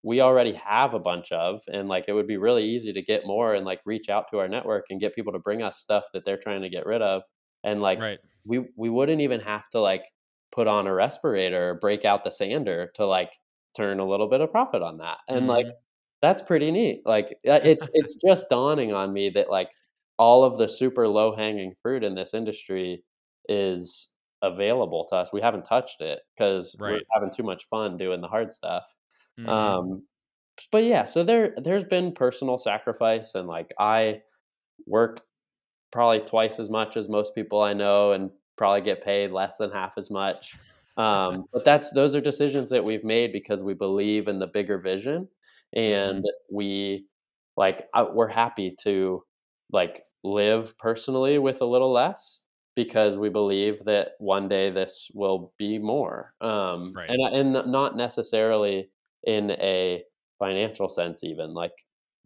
we 0.03 0.20
already 0.20 0.53
have 0.55 0.95
a 0.95 0.99
bunch 0.99 1.31
of 1.33 1.61
and 1.68 1.89
like 1.89 2.07
it 2.09 2.12
would 2.14 2.27
be 2.27 2.37
really 2.39 2.64
easy 2.64 2.93
to 2.93 3.03
get 3.03 3.27
more 3.27 3.55
and 3.55 3.66
like 3.66 3.81
reach 3.85 4.09
out 4.09 4.31
to 4.31 4.39
our 4.39 4.49
network 4.49 4.87
and 4.91 5.01
get 5.01 5.14
people 5.14 5.33
to 5.33 5.39
bring 5.39 5.62
us 5.62 5.79
stuff 5.79 6.05
that 6.12 6.25
they're 6.25 6.39
trying 6.39 6.62
to 6.62 6.70
get 6.70 6.87
rid 6.87 7.03
of 7.03 7.22
and 7.64 7.83
like 7.83 8.01
Right. 8.01 8.20
we 8.45 8.66
we 8.77 8.89
wouldn't 8.89 9.20
even 9.20 9.41
have 9.41 9.68
to 9.70 9.81
like 9.81 10.05
put 10.53 10.66
on 10.66 10.87
a 10.87 10.95
respirator 10.95 11.70
or 11.70 11.75
break 11.75 12.05
out 12.05 12.25
the 12.25 12.31
sander 12.31 12.91
to 12.95 13.05
like 13.07 13.33
turn 13.77 14.01
a 14.01 14.07
little 14.09 14.29
bit 14.29 14.41
of 14.41 14.51
profit 14.51 14.83
on 14.83 14.99
that 14.99 15.18
and 15.29 15.47
like 15.47 15.66
Mhm. 15.66 15.75
that's 16.22 16.43
pretty 16.43 16.70
neat 16.70 17.03
like 17.05 17.37
it's 17.45 17.89
it's 17.95 18.16
just 18.16 18.49
dawning 18.51 18.93
on 18.93 19.12
me 19.12 19.31
that 19.31 19.51
like 19.51 19.70
all 20.18 20.45
of 20.45 20.59
the 20.59 20.68
super 20.68 21.09
low 21.09 21.35
hanging 21.35 21.75
fruit 21.83 22.05
in 22.05 22.14
this 22.14 22.35
industry 22.35 23.05
is 23.49 24.09
available 24.43 25.07
to 25.11 25.16
us 25.16 25.33
we 25.33 25.41
haven't 25.41 25.64
touched 25.64 26.01
it 26.01 26.20
because 26.37 26.77
we're 26.85 27.01
having 27.14 27.31
too 27.31 27.43
much 27.43 27.66
fun 27.68 27.97
doing 27.97 28.20
the 28.20 28.29
hard 28.29 28.53
stuff 28.55 28.85
Mhm. 29.37 29.85
um, 29.85 30.03
but 30.72 30.85
yeah, 30.85 31.05
so 31.05 31.25
there 31.25 31.55
there's 31.62 31.85
been 31.85 32.12
personal 32.12 32.59
sacrifice 32.59 33.35
and 33.35 33.49
like 33.49 33.72
I 33.79 34.22
work 34.87 35.22
probably 35.93 36.20
twice 36.20 36.59
as 36.59 36.70
much 36.70 36.97
as 36.97 37.09
most 37.09 37.35
people 37.35 37.62
I 37.62 37.75
know 37.75 38.12
and 38.12 38.31
probably 38.57 38.83
get 38.83 39.05
paid 39.05 39.33
less 39.33 39.59
than 39.59 39.70
half 39.72 39.99
as 39.99 40.11
much. 40.11 40.59
Um, 40.97 41.47
but 41.53 41.65
that's 41.65 41.91
those 41.91 42.15
are 42.15 42.21
decisions 42.21 42.71
that 42.71 42.85
we've 42.85 43.05
made 43.05 43.33
because 43.33 43.63
we 43.63 43.75
believe 43.75 44.29
in 44.29 44.39
the 44.39 44.47
bigger 44.47 44.79
vision 44.79 45.29
and 45.75 46.25
Mhm. 46.25 46.31
we 46.53 47.07
like 47.57 47.89
we're 48.13 48.29
happy 48.29 48.77
to 48.83 49.25
like 49.73 50.05
live 50.23 50.77
personally 50.79 51.39
with 51.39 51.61
a 51.63 51.67
little 51.67 51.93
less 51.93 52.43
because 52.77 53.17
we 53.19 53.29
believe 53.29 53.85
that 53.85 54.13
one 54.19 54.49
day 54.49 54.71
this 54.71 55.11
will 55.15 55.53
be 55.59 55.79
more. 55.79 56.35
Um, 56.41 56.93
Right. 56.95 57.11
and 57.11 57.55
and 57.55 57.73
not 57.73 57.97
necessarily 57.97 58.91
in 59.25 59.51
a 59.53 60.05
financial 60.39 60.89
sense 60.89 61.25
even 61.25 61.55
like 61.55 61.73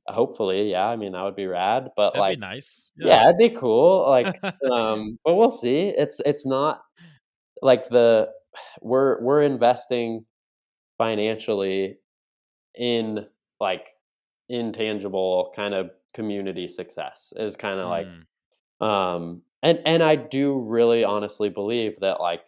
hopefully 0.08 0.70
yeah 0.70 0.86
i 0.86 0.96
mean 0.96 1.12
that 1.12 1.22
would 1.22 1.36
be 1.36 1.46
rad 1.46 1.90
but 1.96 2.14
That'd 2.14 2.26
be 2.26 2.36
like 2.36 2.38
nice. 2.40 2.88
Yeah. 2.96 3.06
yeah 3.08 3.24
it'd 3.28 3.38
be 3.38 3.50
cool 3.50 4.08
like 4.08 4.40
um 4.72 5.18
but 5.24 5.34
we'll 5.36 5.50
see 5.50 5.88
it's 5.88 6.20
it's 6.24 6.46
not 6.46 6.82
like 7.62 7.88
the 7.90 8.30
we're 8.80 9.20
we're 9.22 9.42
investing 9.42 10.24
financially 10.96 11.96
in 12.74 13.26
like 13.60 13.88
intangible 14.48 15.52
kind 15.54 15.74
of 15.74 15.90
community 16.14 16.68
success 16.68 17.32
is 17.36 17.56
kind 17.56 17.78
of 17.80 17.88
like 17.88 18.06
Mm. 18.80 18.86
um 18.86 19.42
and 19.62 19.80
and 19.84 20.02
i 20.02 20.16
do 20.16 20.58
really 20.60 21.04
honestly 21.04 21.48
believe 21.48 21.98
that 22.00 22.20
like 22.20 22.44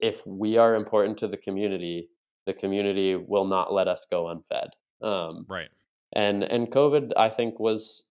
if 0.00 0.24
we 0.26 0.58
are 0.58 0.74
important 0.74 1.18
to 1.18 1.28
the 1.28 1.36
community 1.36 2.08
the 2.46 2.52
community 2.52 3.16
will 3.16 3.46
not 3.46 3.72
let 3.72 3.88
us 3.88 4.06
go 4.10 4.28
unfed 4.28 4.70
um 5.02 5.44
Right. 5.48 5.68
and 6.12 6.44
and 6.44 6.70
covid 6.70 7.12
i 7.16 7.28
think 7.28 7.58
was 7.58 8.04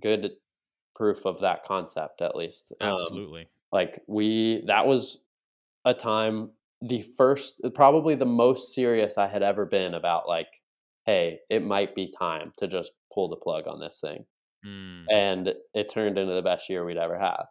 good 0.00 0.32
proof 0.94 1.24
of 1.26 1.40
that 1.40 1.62
concept 1.64 2.22
at 2.22 2.34
least 2.34 2.72
um 2.80 2.88
Absolutely. 3.00 3.48
like 3.72 4.02
we 4.06 4.64
that 4.66 4.86
was 4.86 5.18
a 5.86 5.94
time 5.94 6.50
the 6.82 7.02
first 7.16 7.60
probably 7.74 8.14
the 8.14 8.26
most 8.26 8.74
serious 8.74 9.16
I 9.16 9.26
had 9.28 9.42
ever 9.42 9.64
been 9.64 9.94
about 9.94 10.28
like, 10.28 10.48
"Hey, 11.06 11.40
it 11.48 11.62
might 11.62 11.94
be 11.94 12.12
time 12.18 12.52
to 12.58 12.66
just 12.68 12.92
pull 13.14 13.28
the 13.28 13.36
plug 13.36 13.66
on 13.66 13.80
this 13.80 14.00
thing." 14.00 14.26
Mm. 14.66 15.04
And 15.10 15.54
it 15.74 15.88
turned 15.88 16.18
into 16.18 16.34
the 16.34 16.42
best 16.42 16.68
year 16.68 16.84
we'd 16.84 16.98
ever 16.98 17.18
had. 17.18 17.44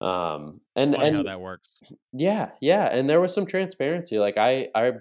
Um, 0.00 0.60
and 0.76 0.94
funny 0.94 1.10
how 1.12 1.18
and 1.20 1.28
that 1.28 1.40
works. 1.40 1.68
yeah, 2.12 2.50
yeah, 2.60 2.86
and 2.86 3.08
there 3.08 3.20
was 3.20 3.34
some 3.34 3.46
transparency, 3.46 4.18
like, 4.18 4.36
I 4.36 4.68
I 4.74 4.92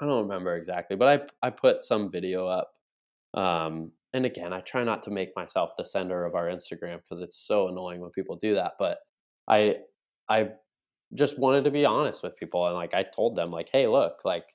I 0.00 0.06
don't 0.06 0.22
remember 0.24 0.56
exactly, 0.56 0.96
but 0.96 1.30
I 1.42 1.46
I 1.46 1.50
put 1.50 1.84
some 1.84 2.10
video 2.10 2.46
up, 2.46 2.72
um, 3.34 3.92
and 4.12 4.26
again, 4.26 4.52
I 4.52 4.60
try 4.60 4.84
not 4.84 5.02
to 5.04 5.10
make 5.10 5.30
myself 5.36 5.72
the 5.78 5.86
center 5.86 6.24
of 6.24 6.34
our 6.34 6.48
Instagram 6.48 6.98
because 7.02 7.22
it's 7.22 7.46
so 7.46 7.68
annoying 7.68 8.00
when 8.00 8.10
people 8.10 8.36
do 8.36 8.54
that, 8.54 8.72
but 8.78 8.98
I 9.48 9.76
I 10.28 10.50
just 11.14 11.38
wanted 11.38 11.64
to 11.64 11.70
be 11.70 11.84
honest 11.84 12.22
with 12.22 12.36
people 12.36 12.66
and 12.66 12.74
like 12.76 12.94
I 12.94 13.02
told 13.04 13.36
them 13.36 13.50
like, 13.50 13.68
"Hey, 13.70 13.86
look, 13.86 14.20
like 14.24 14.46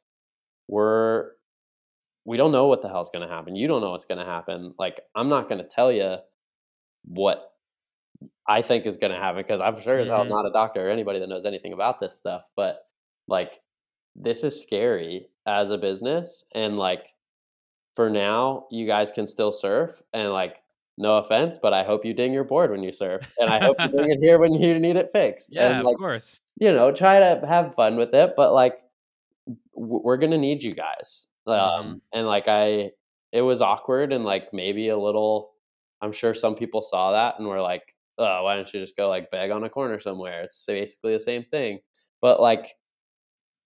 we're 0.67 1.31
we 2.25 2.37
don't 2.37 2.51
know 2.51 2.67
what 2.67 2.81
the 2.81 2.89
hell's 2.89 3.09
going 3.11 3.27
to 3.27 3.33
happen. 3.33 3.55
You 3.55 3.67
don't 3.67 3.81
know 3.81 3.91
what's 3.91 4.05
going 4.05 4.19
to 4.19 4.25
happen. 4.25 4.73
Like 4.77 5.01
I'm 5.15 5.29
not 5.29 5.49
going 5.49 5.61
to 5.63 5.67
tell 5.69 5.91
you 5.91 6.17
what 7.05 7.53
I 8.47 8.61
think 8.61 8.85
is 8.85 8.97
going 8.97 9.11
to 9.13 9.17
happen 9.19 9.41
because 9.41 9.61
I'm 9.61 9.79
sure 9.81 9.99
as 9.99 10.09
hell 10.09 10.25
Mhm. 10.25 10.29
not 10.29 10.45
a 10.45 10.51
doctor 10.51 10.87
or 10.87 10.91
anybody 10.91 11.19
that 11.19 11.29
knows 11.29 11.45
anything 11.45 11.73
about 11.73 11.99
this 11.99 12.17
stuff, 12.17 12.43
but 12.55 12.87
like 13.27 13.61
this 14.15 14.43
is 14.43 14.61
scary 14.61 15.29
as 15.45 15.71
a 15.71 15.77
business 15.77 16.43
and 16.53 16.77
like 16.77 17.15
for 17.95 18.09
now 18.09 18.67
you 18.71 18.85
guys 18.87 19.11
can 19.11 19.27
still 19.27 19.51
surf 19.53 20.01
and 20.13 20.31
like 20.31 20.57
no 20.99 21.17
offense, 21.17 21.57
but 21.61 21.73
I 21.73 21.83
hope 21.83 22.05
you 22.05 22.13
ding 22.13 22.33
your 22.33 22.43
board 22.43 22.69
when 22.71 22.83
you 22.83 22.91
surf 22.91 23.23
and 23.39 23.49
I 23.49 23.59
hope 23.59 23.77
you 23.79 23.89
bring 23.89 24.11
it 24.11 24.19
here 24.19 24.37
when 24.37 24.53
you 24.53 24.77
need 24.79 24.97
it 24.97 25.09
fixed. 25.11 25.53
Yeah, 25.53 25.79
And 25.79 25.87
of 25.87 25.97
course. 25.97 26.39
you 26.59 26.71
know, 26.71 26.91
try 26.91 27.19
to 27.19 27.41
have 27.47 27.73
fun 27.75 27.97
with 27.97 28.13
it, 28.13 28.33
but 28.35 28.53
like 28.53 28.79
w- 29.73 30.01
we're 30.03 30.17
gonna 30.17 30.37
need 30.37 30.61
you 30.61 30.73
guys. 30.75 31.27
Um, 31.47 32.01
and 32.13 32.27
like 32.27 32.47
I, 32.47 32.91
it 33.31 33.41
was 33.41 33.61
awkward 33.61 34.13
and 34.13 34.23
like 34.23 34.53
maybe 34.53 34.89
a 34.89 34.97
little. 34.97 35.53
I'm 36.01 36.11
sure 36.11 36.33
some 36.33 36.55
people 36.55 36.81
saw 36.83 37.11
that 37.13 37.39
and 37.39 37.47
were 37.47 37.61
like, 37.61 37.95
"Oh, 38.17 38.43
why 38.43 38.55
don't 38.55 38.71
you 38.73 38.79
just 38.79 38.95
go 38.95 39.09
like 39.09 39.31
beg 39.31 39.51
on 39.51 39.63
a 39.63 39.69
corner 39.69 39.99
somewhere?" 39.99 40.43
It's 40.43 40.63
basically 40.65 41.13
the 41.13 41.19
same 41.23 41.43
thing. 41.43 41.79
But 42.21 42.39
like 42.41 42.75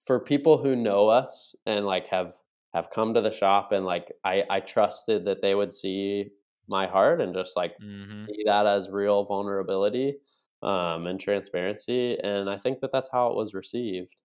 for 0.06 0.20
people 0.20 0.58
who 0.62 0.76
know 0.76 1.08
us 1.10 1.56
and 1.66 1.86
like 1.86 2.08
have 2.08 2.36
have 2.74 2.90
come 2.90 3.14
to 3.14 3.22
the 3.22 3.32
shop 3.32 3.72
and 3.72 3.86
like 3.86 4.12
I 4.24 4.44
I 4.50 4.60
trusted 4.62 5.26
that 5.26 5.42
they 5.42 5.56
would 5.56 5.74
see 5.74 6.30
my 6.68 6.88
heart 6.88 7.22
and 7.22 7.34
just 7.34 7.56
like 7.58 7.78
Mhm. 7.80 8.30
see 8.30 8.44
that 8.46 8.66
as 8.66 8.90
real 8.90 9.26
vulnerability 9.26 10.20
um, 10.62 11.08
and 11.08 11.20
transparency, 11.20 12.18
and 12.20 12.50
I 12.50 12.58
think 12.58 12.80
that 12.82 12.92
that's 12.92 13.10
how 13.12 13.30
it 13.32 13.36
was 13.36 13.54
received. 13.54 14.16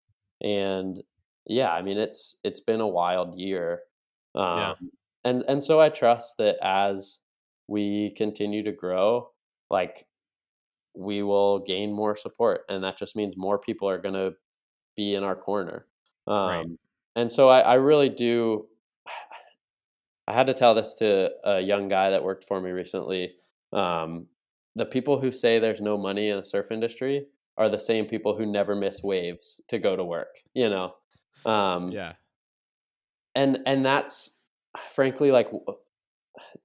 And 0.41 1.03
yeah, 1.47 1.73
I 1.73 1.83
mean, 1.83 1.99
it's 1.99 2.37
it's 2.45 2.61
been 2.61 2.81
a 2.81 2.87
wild 2.89 3.39
year, 3.39 3.83
um, 4.35 4.73
Yeah. 4.73 4.75
and 5.25 5.43
and 5.49 5.63
so 5.65 5.81
I 5.81 5.89
trust 5.91 6.37
that 6.39 6.59
as 6.63 7.19
we 7.69 8.13
continue 8.17 8.63
to 8.65 8.73
grow, 8.73 9.33
like 9.71 10.07
we 10.95 11.23
will 11.23 11.61
gain 11.61 11.93
more 11.93 12.17
support, 12.17 12.63
and 12.69 12.83
that 12.85 12.99
just 12.99 13.17
means 13.17 13.37
more 13.37 13.59
people 13.59 13.89
are 13.89 14.01
going 14.01 14.15
to 14.15 14.37
be 14.97 15.15
in 15.15 15.25
our 15.25 15.37
corner. 15.37 15.89
Right. 16.43 16.69
Um, 16.69 16.79
and 17.17 17.33
so 17.33 17.49
I, 17.51 17.61
I 17.61 17.75
really 17.75 18.09
do. 18.11 18.69
I 20.29 20.35
had 20.35 20.47
to 20.49 20.55
tell 20.55 20.75
this 20.75 20.93
to 20.99 21.31
a 21.43 21.59
young 21.59 21.89
guy 21.89 22.11
that 22.11 22.23
worked 22.23 22.45
for 22.45 22.61
me 22.61 22.71
recently. 22.71 23.33
Um, 23.73 24.27
the 24.77 24.85
people 24.85 25.19
who 25.19 25.33
say 25.33 25.59
there's 25.59 25.81
no 25.81 25.97
money 25.97 26.29
in 26.29 26.39
the 26.39 26.45
surf 26.45 26.67
industry 26.71 27.27
are 27.57 27.71
the 27.71 27.81
same 27.81 28.05
people 28.05 28.37
who 28.37 28.45
never 28.45 28.77
miss 28.77 29.03
waves 29.03 29.63
to 29.69 29.79
go 29.79 29.97
to 29.97 30.05
work, 30.05 30.37
you 30.53 30.69
know? 30.69 30.95
Um, 31.47 31.91
Yeah. 31.93 32.13
and 33.35 33.61
and 33.65 33.87
that's 33.87 34.33
frankly 34.95 35.31
like 35.31 35.49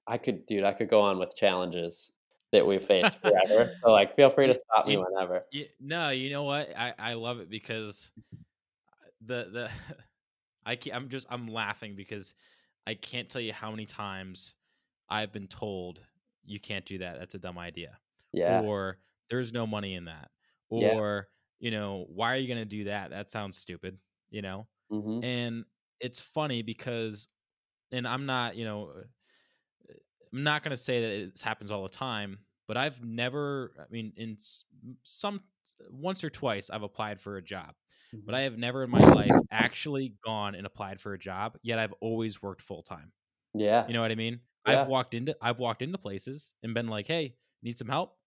I 0.06 0.18
could 0.18 0.44
dude, 0.44 0.64
I 0.64 0.74
could 0.74 0.90
go 0.90 1.00
on 1.00 1.18
with 1.18 1.34
challenges 1.34 2.12
that 2.52 2.66
we 2.66 2.78
face 2.78 3.14
forever. 3.22 3.72
So 3.82 3.92
like 3.92 4.14
feel 4.14 4.28
free 4.28 4.46
to 4.46 4.54
stop 4.54 4.86
me 4.86 4.92
you, 4.92 5.06
whenever. 5.08 5.46
you, 5.52 5.66
no, 5.80 6.10
you 6.10 6.28
know 6.28 6.42
what? 6.42 6.76
I, 6.76 6.92
I 6.98 7.14
love 7.14 7.40
it 7.40 7.48
because 7.48 8.10
the 9.24 9.48
the 9.50 9.70
I 10.66 10.76
can't. 10.76 10.96
I'm 10.96 11.08
just 11.08 11.26
I'm 11.30 11.48
laughing 11.48 11.94
because 11.96 12.34
I 12.86 12.94
can't 12.94 13.28
tell 13.28 13.40
you 13.40 13.52
how 13.52 13.70
many 13.70 13.86
times 13.86 14.54
I've 15.08 15.32
been 15.32 15.48
told 15.48 16.06
you 16.44 16.60
can't 16.60 16.84
do 16.86 16.98
that. 16.98 17.18
That's 17.18 17.34
a 17.34 17.38
dumb 17.38 17.58
idea. 17.58 17.98
Yeah. 18.32 18.62
Or 18.62 18.98
there's 19.30 19.52
no 19.52 19.66
money 19.66 19.94
in 19.94 20.06
that. 20.06 20.30
Yeah. 20.70 20.94
Or, 20.94 21.28
you 21.58 21.70
know, 21.70 22.06
why 22.08 22.34
are 22.34 22.38
you 22.38 22.48
going 22.48 22.58
to 22.60 22.64
do 22.64 22.84
that? 22.84 23.10
That 23.10 23.30
sounds 23.30 23.56
stupid, 23.56 23.98
you 24.30 24.42
know? 24.42 24.68
Mhm. 24.90 25.24
And 25.24 25.64
it's 26.00 26.20
funny 26.20 26.62
because 26.62 27.28
and 27.92 28.08
I'm 28.08 28.26
not, 28.26 28.56
you 28.56 28.64
know, 28.64 28.88
uh, 28.90 29.02
I'm 30.32 30.42
not 30.42 30.62
going 30.62 30.70
to 30.70 30.76
say 30.76 31.00
that 31.00 31.10
it 31.28 31.40
happens 31.40 31.70
all 31.70 31.82
the 31.84 31.88
time, 31.88 32.40
but 32.66 32.76
I've 32.76 33.04
never 33.04 33.74
I 33.78 33.90
mean 33.90 34.12
in 34.16 34.36
some 35.04 35.44
once 35.90 36.24
or 36.24 36.30
twice 36.30 36.70
I've 36.70 36.82
applied 36.82 37.20
for 37.20 37.36
a 37.36 37.42
job 37.42 37.74
but 38.26 38.34
Mhm. 38.34 38.36
I 38.36 38.42
have 38.42 38.58
never 38.58 38.84
in 38.84 38.90
my 38.90 39.06
life 39.06 39.40
actually 39.50 40.16
gone 40.24 40.54
and 40.54 40.66
applied 40.66 41.00
for 41.00 41.14
a 41.14 41.18
job, 41.18 41.58
yet 41.62 41.78
I've 41.78 41.94
always 42.00 42.42
worked 42.42 42.62
full 42.62 42.82
time. 42.82 43.12
Yeah. 43.54 43.88
You 43.88 43.94
know 43.94 44.00
what 44.02 44.10
I 44.12 44.14
mean? 44.16 44.40
I've 44.66 44.84
walked 44.84 45.14
into 45.14 45.36
I've 45.42 45.58
walked 45.58 45.82
into 45.82 45.98
places 45.98 46.54
and 46.62 46.74
been 46.74 46.88
like, 46.88 47.06
"Hey, 47.06 47.36
need 47.62 47.78
some 47.78 47.88
help?" 47.88 48.18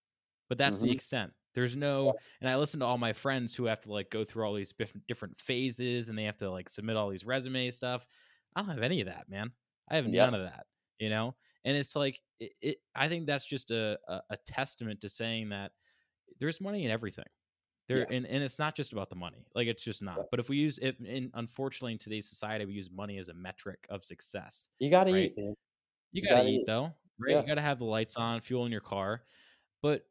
But 0.50 0.58
that's 0.58 0.82
the 0.82 0.92
Mhm. 0.92 0.94
extent. 0.94 1.34
There's 1.56 1.76
no 1.76 2.18
and 2.42 2.50
I 2.50 2.58
listen 2.58 2.80
to 2.82 2.86
all 2.86 2.98
my 2.98 3.14
friends 3.14 3.56
who 3.56 3.66
have 3.66 3.82
to 3.82 3.92
like 3.92 4.12
go 4.12 4.24
through 4.26 4.46
all 4.46 4.54
these 4.54 4.74
different 4.74 5.08
different 5.08 5.40
phases 5.40 6.10
and 6.10 6.18
they 6.18 6.26
have 6.26 6.38
to 6.38 6.52
like 6.52 6.70
submit 6.70 6.98
all 6.98 7.10
these 7.10 7.26
resume 7.26 7.72
stuff. 7.72 8.06
I 8.56 8.62
don't 8.62 8.70
have 8.70 8.84
any 8.84 9.02
of 9.02 9.08
that, 9.08 9.30
man. 9.30 9.52
I 9.90 9.96
have 9.98 10.06
Yep. 10.06 10.30
none 10.30 10.34
of 10.36 10.44
that, 10.44 10.68
you 11.00 11.10
know? 11.10 11.36
And 11.66 11.76
it's 11.78 11.96
like 11.96 12.22
it, 12.40 12.54
it 12.62 12.78
I 12.96 13.10
think 13.10 13.28
that's 13.28 13.46
just 13.46 13.72
a, 13.72 14.00
a 14.08 14.22
a 14.32 14.38
testament 14.46 15.02
to 15.02 15.10
saying 15.10 15.50
that 15.50 15.72
there's 16.40 16.62
money 16.62 16.86
in 16.86 16.92
everything. 16.92 17.26
There 17.88 18.00
Yeah. 18.00 18.06
and, 18.18 18.26
and 18.26 18.44
it's 18.44 18.60
not 18.60 18.76
just 18.76 18.92
about 18.92 19.10
the 19.10 19.16
money. 19.16 19.46
Like 19.56 19.68
it's 19.68 19.84
just 19.84 20.02
Yeah. 20.02 20.14
not. 20.16 20.26
But 20.32 20.40
if 20.40 20.50
we 20.50 20.58
use 20.58 20.78
if 20.82 21.00
in 21.02 21.32
unfortunately 21.36 21.94
in 21.94 21.98
today's 21.98 22.28
society 22.30 22.66
we 22.66 22.74
use 22.74 22.90
money 22.92 23.18
as 23.18 23.30
a 23.30 23.34
metric 23.34 23.86
of 23.90 24.04
success, 24.04 24.70
You 24.80 24.90
gotta 24.90 25.12
right? 25.14 25.32
eat, 25.32 25.38
man. 25.38 25.56
You 26.12 26.22
You 26.22 26.24
gotta 26.24 26.36
gotta 26.42 26.50
eat 26.50 26.60
eat. 26.62 26.66
though, 26.68 26.94
right? 27.20 27.32
Yeah. 27.32 27.42
You 27.42 27.48
gotta 27.48 27.62
have 27.62 27.80
the 27.80 27.86
lights 27.86 28.16
on, 28.18 28.42
fuel 28.42 28.66
in 28.66 28.72
your 28.72 28.82
car. 28.82 29.24
But 29.82 30.06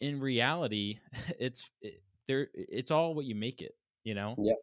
in 0.00 0.20
reality, 0.20 0.98
it's 1.40 1.70
it, 1.80 2.02
there 2.28 2.48
it's 2.54 2.90
all 2.90 3.14
what 3.14 3.24
you 3.24 3.34
make 3.34 3.62
it, 3.62 3.76
you 4.04 4.14
know? 4.14 4.34
Yep. 4.38 4.56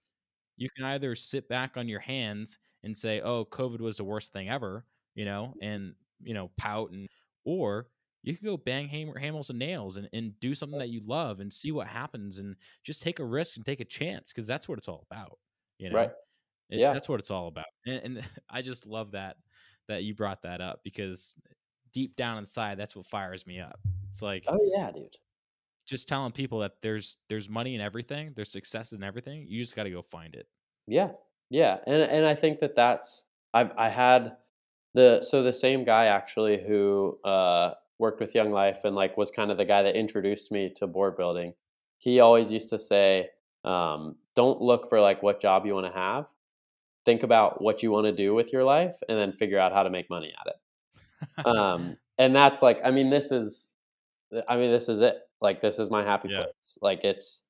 You 0.58 0.70
can 0.76 0.86
either 0.86 1.16
sit 1.16 1.50
back 1.50 1.78
on 1.78 1.88
your 1.88 2.00
hands 2.02 2.60
and 2.84 2.96
say, 2.96 3.22
"Oh, 3.22 3.46
COVID 3.46 3.80
was 3.80 3.98
the 3.98 4.04
worst 4.04 4.32
thing 4.34 4.50
ever," 4.50 4.86
you 5.16 5.26
know, 5.26 5.54
mm-hmm. 5.56 5.64
and 5.64 5.96
you 6.22 6.34
know, 6.36 6.52
pout 6.58 6.92
and 6.92 7.10
or 7.46 7.88
you 8.24 8.36
can 8.38 8.46
go 8.46 8.58
bang 8.58 8.88
hammer, 8.88 9.20
hammers 9.20 9.50
and 9.50 9.60
nails 9.60 9.98
and, 9.98 10.10
and 10.14 10.40
do 10.40 10.56
something 10.56 10.80
that 10.80 10.90
you 10.90 11.02
love 11.06 11.40
and 11.42 11.52
see 11.54 11.72
what 11.72 11.88
happens 11.88 12.40
and 12.40 12.56
just 12.84 13.02
take 13.04 13.20
a 13.20 13.26
risk 13.26 13.58
and 13.58 13.66
take 13.66 13.82
a 13.82 13.86
chance 13.86 14.32
because 14.32 14.48
that's 14.48 14.68
what 14.68 14.78
it's 14.78 14.88
all 14.88 15.06
about. 15.12 15.40
You 15.80 15.90
Right. 15.90 16.12
know, 16.12 16.14
it, 16.70 16.84
Yeah. 16.84 16.94
that's 16.94 17.10
what 17.10 17.20
it's 17.20 17.32
all 17.32 17.48
about. 17.48 17.66
And, 17.86 18.18
and 18.20 18.30
I 18.50 18.62
just 18.62 18.86
love 18.88 19.12
that 19.12 19.38
that 19.90 20.04
you 20.04 20.16
brought 20.16 20.44
that 20.44 20.62
up 20.62 20.82
because 20.84 21.36
deep 21.94 22.16
down 22.16 22.40
inside, 22.40 22.78
that's 22.80 22.96
what 22.96 23.08
fires 23.08 23.46
me 23.48 23.60
up. 23.60 23.80
It's 24.12 24.22
like 24.22 24.48
Oh 24.48 24.64
yeah, 24.64 24.90
dude. 24.92 25.18
just 25.86 26.08
telling 26.08 26.32
people 26.32 26.60
that 26.60 26.82
there's 26.82 27.18
there's 27.30 27.50
money 27.50 27.76
in 27.76 27.82
everything, 27.82 28.34
there's 28.36 28.52
success 28.52 28.94
in 28.94 29.04
everything. 29.04 29.46
You 29.48 29.62
just 29.62 29.76
got 29.76 29.84
to 29.84 29.92
go 29.92 30.02
find 30.02 30.36
it. 30.36 30.48
Yeah. 30.88 31.14
Yeah. 31.50 31.80
And 31.86 32.02
and 32.02 32.26
I 32.26 32.36
think 32.36 32.60
that 32.60 32.76
that's 32.76 33.24
I've 33.54 33.72
I 33.78 33.90
had 33.90 34.38
the 34.94 35.22
so 35.22 35.44
the 35.44 35.54
same 35.54 35.84
guy 35.84 36.06
actually 36.06 36.64
who 36.64 37.20
uh 37.24 37.76
worked 38.04 38.20
with 38.20 38.36
Young 38.36 38.52
Life 38.52 38.82
and 38.84 38.98
like 38.98 39.16
was 39.16 39.32
kind 39.32 39.50
of 39.50 39.58
the 39.58 39.64
guy 39.64 39.82
that 39.82 39.96
introduced 39.96 40.52
me 40.52 40.74
to 40.76 40.86
board 40.86 41.16
building. 41.16 41.54
He 42.00 42.20
always 42.20 42.52
used 42.52 42.68
to 42.70 42.78
say, 42.78 43.30
um, 43.64 44.18
don't 44.36 44.60
look 44.62 44.90
for 44.90 45.00
like 45.00 45.24
what 45.24 45.42
job 45.42 45.66
you 45.66 45.74
want 45.74 45.88
to 45.88 45.94
have. 45.94 46.26
Think 47.06 47.24
about 47.24 47.62
what 47.62 47.82
you 47.82 47.92
want 47.92 48.06
to 48.08 48.12
do 48.12 48.34
with 48.36 48.52
your 48.52 48.66
life 48.66 48.98
and 49.08 49.18
then 49.18 49.32
figure 49.32 49.58
out 49.58 49.72
how 49.72 49.84
to 49.84 49.90
make 49.90 50.10
money 50.10 50.34
at 50.42 50.54
it. 50.54 51.48
Um, 51.48 51.96
and 52.18 52.36
that's 52.36 52.62
like, 52.62 52.80
I 52.84 52.92
mean, 52.92 53.10
this 53.10 53.32
is, 53.32 53.70
I 54.50 54.58
mean, 54.58 54.70
this 54.72 54.90
is 54.90 55.02
it. 55.02 55.16
Like, 55.40 55.62
this 55.62 55.80
is 55.80 55.90
my 55.90 56.04
happy 56.04 56.28
Yeah. 56.30 56.44
place. 56.44 56.78
Like, 56.82 57.06
it's, 57.06 57.42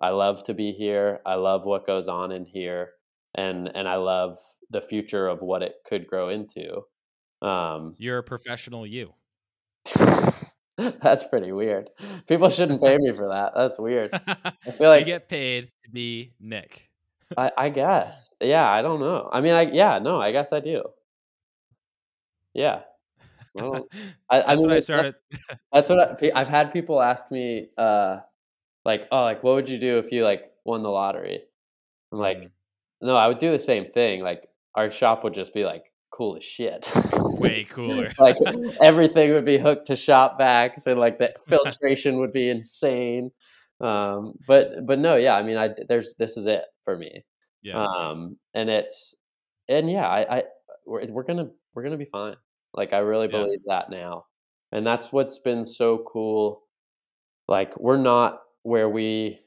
I 0.00 0.10
love 0.10 0.44
to 0.44 0.52
be 0.54 0.72
here. 0.72 1.20
I 1.24 1.36
love 1.36 1.64
what 1.64 1.86
goes 1.86 2.08
on 2.08 2.32
in 2.32 2.44
here, 2.44 2.92
and 3.34 3.70
and 3.76 3.86
I 3.86 3.96
love 3.96 4.38
the 4.70 4.80
future 4.80 5.28
of 5.28 5.42
what 5.42 5.62
it 5.62 5.76
could 5.86 6.06
grow 6.06 6.28
into. 6.28 6.82
Um, 7.46 7.94
You're 7.98 8.18
a 8.18 8.22
professional 8.22 8.86
you. 8.86 9.14
that's 11.02 11.24
pretty 11.24 11.52
weird. 11.52 11.90
People 12.26 12.50
shouldn't 12.50 12.80
pay 12.82 12.98
me 12.98 13.12
for 13.12 13.28
that. 13.28 13.52
That's 13.54 13.78
weird. 13.78 14.10
I 14.66 14.70
feel 14.72 14.88
you 14.98 15.04
like 15.04 15.06
get 15.06 15.28
paid 15.28 15.70
to 15.84 15.90
be 15.90 16.32
Nick. 16.40 16.90
I, 17.36 17.50
I 17.56 17.68
guess. 17.70 18.30
Yeah, 18.40 18.68
I 18.68 18.82
don't 18.82 19.00
know. 19.00 19.28
I 19.32 19.40
mean, 19.40 19.54
I 19.54 19.62
yeah, 19.62 19.98
no, 19.98 20.20
I 20.20 20.32
guess 20.32 20.52
I 20.52 20.60
do. 20.60 20.82
Yeah. 22.54 22.82
I 23.58 23.62
don't. 23.62 23.92
I, 24.30 24.42
I 24.42 24.56
That's 24.56 24.58
mean, 24.58 24.68
what 24.68 24.76
I 24.76 24.80
started. 24.80 25.14
That's 25.72 25.90
what 25.90 26.22
I, 26.22 26.40
I've 26.40 26.48
had 26.48 26.72
people 26.72 27.02
ask 27.02 27.30
me, 27.30 27.68
uh, 27.78 28.18
like, 28.84 29.08
oh, 29.12 29.22
like, 29.24 29.44
what 29.44 29.54
would 29.56 29.68
you 29.70 29.78
do 29.78 29.98
if 29.98 30.12
you 30.12 30.24
like 30.24 30.52
won 30.64 30.82
the 30.82 30.90
lottery? 30.90 31.42
I'm 32.12 32.18
like, 32.20 32.38
Mm. 32.38 32.50
no, 33.02 33.16
I 33.16 33.28
would 33.28 33.38
do 33.38 33.52
the 33.52 33.60
same 33.60 33.92
thing. 33.92 34.22
Like, 34.22 34.48
our 34.76 34.90
shop 34.90 35.24
would 35.24 35.34
just 35.34 35.54
be 35.54 35.64
like 35.64 35.91
cool 36.12 36.36
as 36.36 36.44
shit. 36.44 36.88
way 37.38 37.64
cooler. 37.70 38.12
like 38.18 38.36
everything 38.82 39.32
would 39.32 39.44
be 39.44 39.58
hooked 39.58 39.86
to 39.88 39.96
shop 39.96 40.38
vacs, 40.38 40.86
and 40.86 41.00
like 41.00 41.18
the 41.18 41.32
filtration 41.48 42.18
would 42.18 42.32
be 42.32 42.48
insane. 42.50 43.30
Um, 43.80 44.34
but 44.46 44.86
but 44.86 44.98
no, 44.98 45.16
yeah, 45.16 45.34
I 45.34 45.42
mean, 45.42 45.56
I 45.56 45.70
there's 45.88 46.14
this 46.18 46.36
is 46.36 46.46
it 46.46 46.62
for 46.84 46.96
me. 46.96 47.24
yeah. 47.62 47.84
Um, 47.84 48.36
and 48.54 48.70
it's 48.70 49.14
and 49.68 49.90
yeah, 49.90 50.06
I, 50.06 50.38
I 50.38 50.42
we're 50.86 51.06
we're 51.06 51.24
gonna 51.24 51.48
we're 51.74 51.82
gonna 51.82 51.96
be 51.96 52.04
fine. 52.12 52.36
Like 52.74 52.92
I 52.92 52.98
really 52.98 53.26
Yeah. 53.26 53.42
believe 53.42 53.60
that 53.66 53.90
now, 53.90 54.26
and 54.70 54.86
that's 54.86 55.12
what's 55.12 55.38
been 55.38 55.64
so 55.64 56.04
cool. 56.10 56.62
Like 57.48 57.76
we're 57.78 57.96
not 57.98 58.40
where 58.62 58.88
we 58.88 59.40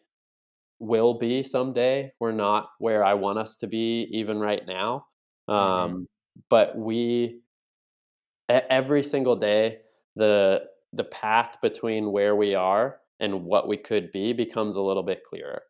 will 0.80 1.18
be 1.18 1.42
someday. 1.44 2.12
We're 2.20 2.34
not 2.34 2.70
where 2.80 3.04
I 3.04 3.14
want 3.14 3.40
us 3.40 3.56
to 3.58 3.68
be 3.68 4.08
even 4.12 4.40
right 4.40 4.66
now. 4.68 5.06
Um, 5.48 5.56
Mhm. 5.58 6.06
But 6.50 6.78
we 6.78 7.42
every 8.50 9.04
single 9.04 9.36
day 9.36 9.80
the 10.16 10.64
the 10.94 11.04
path 11.04 11.58
between 11.62 12.12
where 12.12 12.36
we 12.36 12.56
are 12.56 13.00
and 13.20 13.44
what 13.44 13.68
we 13.68 13.76
could 13.78 14.12
be 14.12 14.34
becomes 14.34 14.76
a 14.76 14.82
little 14.82 15.04
bit 15.04 15.24
clearer. 15.28 15.64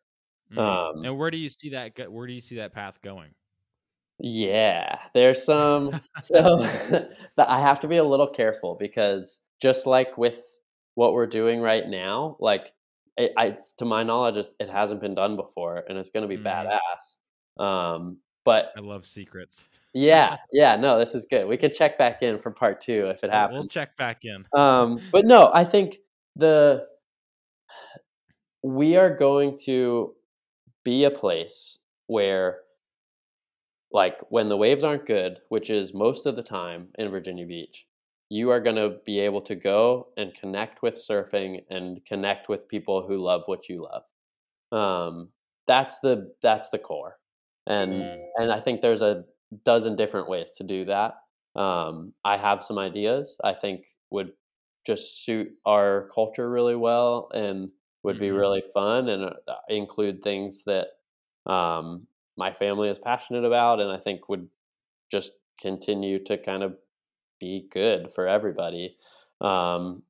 Mhm. 0.52 0.58
um, 0.58 1.04
and 1.04 1.18
where 1.18 1.30
do 1.30 1.38
you 1.38 1.48
see 1.48 1.70
that? 1.70 1.94
Go- 1.94 2.10
where 2.10 2.26
do 2.26 2.32
you 2.32 2.40
see 2.40 2.56
that 2.56 2.72
path 2.72 3.00
going? 3.02 3.34
Yeah, 4.18 4.98
there's 5.14 5.44
some 5.44 6.00
so 6.22 6.58
I 7.38 7.60
have 7.60 7.80
to 7.80 7.88
be 7.88 7.96
a 7.96 8.04
little 8.04 8.28
careful 8.28 8.76
because 8.78 9.40
just 9.60 9.86
like 9.86 10.16
with 10.16 10.44
what 10.94 11.12
we're 11.12 11.26
doing 11.26 11.60
right 11.60 11.86
now, 11.86 12.36
like 12.40 12.72
it, 13.16 13.32
I 13.36 13.58
to 13.78 13.84
my 13.84 14.02
knowledge 14.02 14.36
it's, 14.36 14.54
it 14.60 14.68
hasn't 14.70 15.00
been 15.00 15.14
done 15.14 15.36
before 15.36 15.84
and 15.88 15.98
it's 15.98 16.10
going 16.10 16.28
to 16.28 16.34
be 16.34 16.42
Mhm. 16.42 16.46
badass. 16.46 17.62
Um 17.62 18.18
but 18.44 18.72
I 18.76 18.80
love 18.80 19.06
secrets. 19.06 19.64
Yeah, 19.96 20.36
yeah, 20.52 20.76
no, 20.76 20.98
this 20.98 21.14
is 21.14 21.24
good. 21.24 21.46
We 21.46 21.56
can 21.56 21.72
check 21.72 21.96
back 21.96 22.22
in 22.22 22.38
for 22.38 22.50
part 22.50 22.82
2 22.82 23.06
if 23.06 23.24
it 23.24 23.30
happens. 23.30 23.58
we'll 23.60 23.68
check 23.68 23.96
back 23.96 24.24
in. 24.24 24.44
Um, 24.52 25.00
but 25.10 25.24
no, 25.24 25.50
I 25.54 25.64
think 25.64 25.96
the 26.36 26.86
we 28.62 28.96
are 28.96 29.16
going 29.16 29.58
to 29.64 30.12
be 30.84 31.04
a 31.04 31.10
place 31.10 31.78
where 32.08 32.58
like 33.90 34.18
when 34.28 34.50
the 34.50 34.56
waves 34.56 34.84
aren't 34.84 35.06
good, 35.06 35.38
which 35.48 35.70
is 35.70 35.94
most 35.94 36.26
of 36.26 36.36
the 36.36 36.42
time 36.42 36.88
in 36.98 37.10
Virginia 37.10 37.46
Beach, 37.46 37.86
you 38.28 38.50
are 38.50 38.60
going 38.60 38.76
to 38.76 38.98
be 39.06 39.20
able 39.20 39.40
to 39.42 39.54
go 39.54 40.08
and 40.18 40.34
connect 40.34 40.82
with 40.82 41.02
surfing 41.08 41.62
and 41.70 42.04
connect 42.04 42.50
with 42.50 42.68
people 42.68 43.06
who 43.06 43.16
love 43.16 43.42
what 43.46 43.68
you 43.68 43.86
love. 43.88 44.02
Um, 44.72 45.30
that's 45.66 46.00
the 46.00 46.34
that's 46.42 46.68
the 46.68 46.78
core, 46.78 47.16
and 47.66 47.94
Mm. 47.94 48.24
and 48.36 48.52
I 48.52 48.60
think 48.60 48.82
there's 48.82 49.00
a 49.02 49.24
dozen 49.64 49.96
different 49.96 50.28
ways 50.28 50.54
to 50.58 50.64
do 50.64 50.84
that. 50.86 51.14
Um, 51.58 52.12
I 52.24 52.36
have 52.36 52.64
some 52.64 52.78
ideas 52.78 53.36
I 53.42 53.54
think 53.54 53.86
would 54.10 54.32
just 54.86 55.24
suit 55.24 55.48
our 55.64 56.08
culture 56.14 56.48
really 56.50 56.76
well 56.76 57.28
and 57.34 57.70
would 58.02 58.18
be 58.18 58.30
Mhm. 58.30 58.30
really 58.30 58.62
fun 58.74 59.08
and 59.08 59.24
uh, 59.24 59.54
include 59.68 60.22
things 60.22 60.62
that 60.66 60.88
um, 61.50 62.06
my 62.36 62.52
family 62.52 62.88
is 62.88 62.98
passionate 62.98 63.44
about 63.44 63.80
and 63.80 63.90
I 63.90 63.98
think 63.98 64.28
would 64.28 64.48
just 65.10 65.32
continue 65.60 66.22
to 66.24 66.38
kind 66.38 66.62
of 66.62 66.76
be 67.40 67.68
good 67.72 68.12
for 68.14 68.28
everybody. 68.28 68.96
Um, 69.40 70.02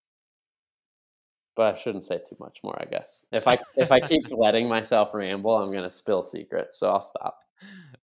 but 1.55 1.75
I 1.75 1.79
shouldn't 1.79 2.05
say 2.05 2.19
too 2.19 2.37
much 2.39 2.59
more. 2.63 2.77
I 2.81 2.85
guess 2.85 3.25
if 3.33 3.49
I 3.49 3.59
if 3.77 3.91
I 3.91 4.01
keep 4.01 4.27
letting 4.31 4.69
myself 4.69 5.15
ramble, 5.15 5.57
I'm 5.57 5.73
gonna 5.73 5.91
spill 5.91 6.23
secrets. 6.23 6.79
So 6.79 6.91
I'll 6.91 7.03
stop. 7.03 7.39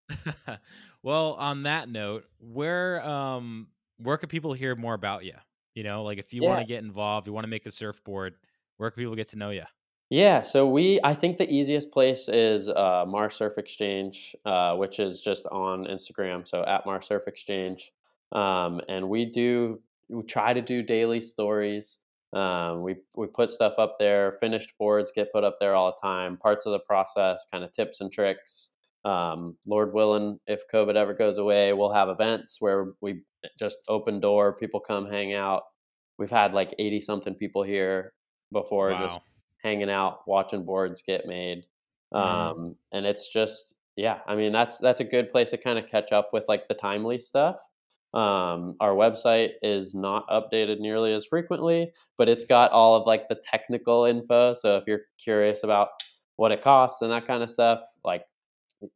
well, 1.04 1.34
on 1.34 1.64
that 1.64 1.90
note, 1.90 2.26
where 2.40 3.02
um 3.04 3.70
where 3.98 4.18
can 4.18 4.30
people 4.30 4.54
hear 4.54 4.76
more 4.76 4.94
about 4.94 5.26
you? 5.26 5.36
You 5.76 5.84
know, 5.84 6.04
like 6.04 6.18
if 6.18 6.34
you 6.34 6.44
Yeah. 6.44 6.44
want 6.44 6.60
to 6.60 6.66
get 6.66 6.84
involved, 6.84 7.28
you 7.28 7.34
want 7.34 7.44
to 7.46 7.50
make 7.50 7.66
a 7.66 7.72
surfboard, 7.72 8.36
where 8.78 8.92
can 8.92 9.02
people 9.02 9.16
get 9.16 9.28
to 9.30 9.38
know 9.38 9.50
you? 9.52 9.64
Yeah, 10.10 10.42
so 10.42 10.68
we 10.68 11.00
I 11.04 11.14
think 11.14 11.38
the 11.38 11.50
easiest 11.52 11.92
place 11.92 12.28
is 12.28 12.68
uh, 12.68 13.06
Mars 13.08 13.36
Surf 13.36 13.58
Exchange, 13.60 14.36
uh, 14.44 14.76
which 14.76 15.00
is 15.00 15.22
just 15.22 15.46
on 15.48 15.86
Instagram. 15.86 16.48
So 16.48 16.64
at 16.66 16.86
Mars 16.86 17.06
Surf 17.08 17.24
Exchange, 17.28 17.92
um, 18.32 18.82
and 18.90 19.08
we 19.08 19.26
do 19.26 19.84
we 20.10 20.24
try 20.24 20.54
to 20.54 20.62
do 20.64 20.82
daily 20.82 21.22
stories. 21.22 22.00
Um, 22.34 22.82
we 22.82 22.96
we 23.16 23.28
put 23.28 23.52
stuff 23.52 23.76
up 23.78 23.98
there. 24.00 24.32
Finished 24.32 24.74
boards 24.80 25.12
get 25.14 25.32
put 25.32 25.44
up 25.44 25.58
there 25.60 25.76
all 25.76 25.92
the 25.92 26.02
time. 26.02 26.38
Parts 26.38 26.66
of 26.66 26.72
the 26.72 26.80
process, 26.80 27.46
kind 27.52 27.64
of 27.64 27.72
tips 27.72 28.02
and 28.02 28.12
tricks. 28.12 28.72
Um, 29.06 29.58
Lord 29.66 29.94
willing, 29.94 30.40
if 30.48 30.62
COVID 30.74 30.96
ever 30.96 31.14
goes 31.14 31.38
away, 31.38 31.74
we'll 31.74 31.94
have 31.94 32.10
events 32.10 32.58
where 32.60 32.94
we 33.02 33.24
just 33.58 33.78
open 33.88 34.20
door, 34.20 34.54
people 34.58 34.80
come 34.80 35.10
hang 35.10 35.34
out. 35.34 35.64
We've 36.18 36.30
had 36.30 36.54
like 36.54 36.76
eighty 36.80 37.00
something 37.00 37.34
people 37.34 37.64
here 37.64 38.14
before, 38.52 38.92
just 39.00 39.20
hanging 39.64 39.90
out, 39.90 40.28
watching 40.28 40.66
boards 40.66 41.02
get 41.06 41.26
made. 41.26 41.66
Mhm. 42.14 42.20
Um, 42.20 42.76
and 42.92 43.06
it's 43.06 43.30
just, 43.30 43.76
yeah, 43.96 44.20
I 44.28 44.36
mean, 44.36 44.52
that's 44.52 44.78
that's 44.80 45.00
a 45.00 45.06
good 45.06 45.30
place 45.32 45.52
to 45.52 45.58
kind 45.58 45.80
of 45.80 45.88
catch 45.88 46.12
up 46.12 46.32
with 46.34 46.46
like 46.50 46.68
the 46.68 46.74
timely 46.74 47.20
stuff. 47.20 47.58
Um, 48.14 48.76
our 48.80 48.94
website 48.96 49.52
is 49.62 49.94
not 49.94 50.28
updated 50.30 50.80
nearly 50.80 51.14
as 51.14 51.26
frequently, 51.26 51.94
but 52.18 52.28
it's 52.28 52.44
got 52.46 52.72
all 52.72 52.96
of 52.96 53.06
like 53.06 53.30
the 53.30 53.40
technical 53.44 54.06
info. 54.06 54.54
So 54.56 54.78
if 54.78 54.86
you're 54.88 55.02
curious 55.24 55.64
about 55.64 55.90
what 56.38 56.52
it 56.52 56.64
costs 56.64 57.02
and 57.02 57.12
that 57.12 57.28
kind 57.28 57.44
of 57.44 57.52
stuff, 57.52 57.82
like 58.04 58.24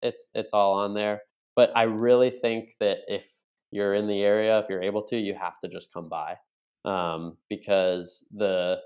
it's 0.02 0.30
it's 0.34 0.54
all 0.54 0.74
on 0.74 0.94
there. 0.94 1.22
But 1.56 1.72
I 1.76 1.84
really 1.84 2.30
think 2.32 2.76
that 2.80 3.00
if 3.08 3.26
you're 3.72 3.94
in 3.94 4.08
the 4.08 4.22
area, 4.22 4.60
if 4.60 4.66
you're 4.70 4.82
able 4.84 5.04
to, 5.04 5.18
you 5.18 5.34
have 5.36 5.60
to 5.62 5.70
just 5.70 5.94
come 5.94 6.10
by 6.10 6.38
um, 6.86 7.38
because 7.50 8.26
the 8.32 8.80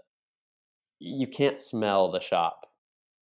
you 0.99 1.27
can't 1.27 1.59
smell 1.59 2.11
the 2.11 2.19
shop 2.19 2.65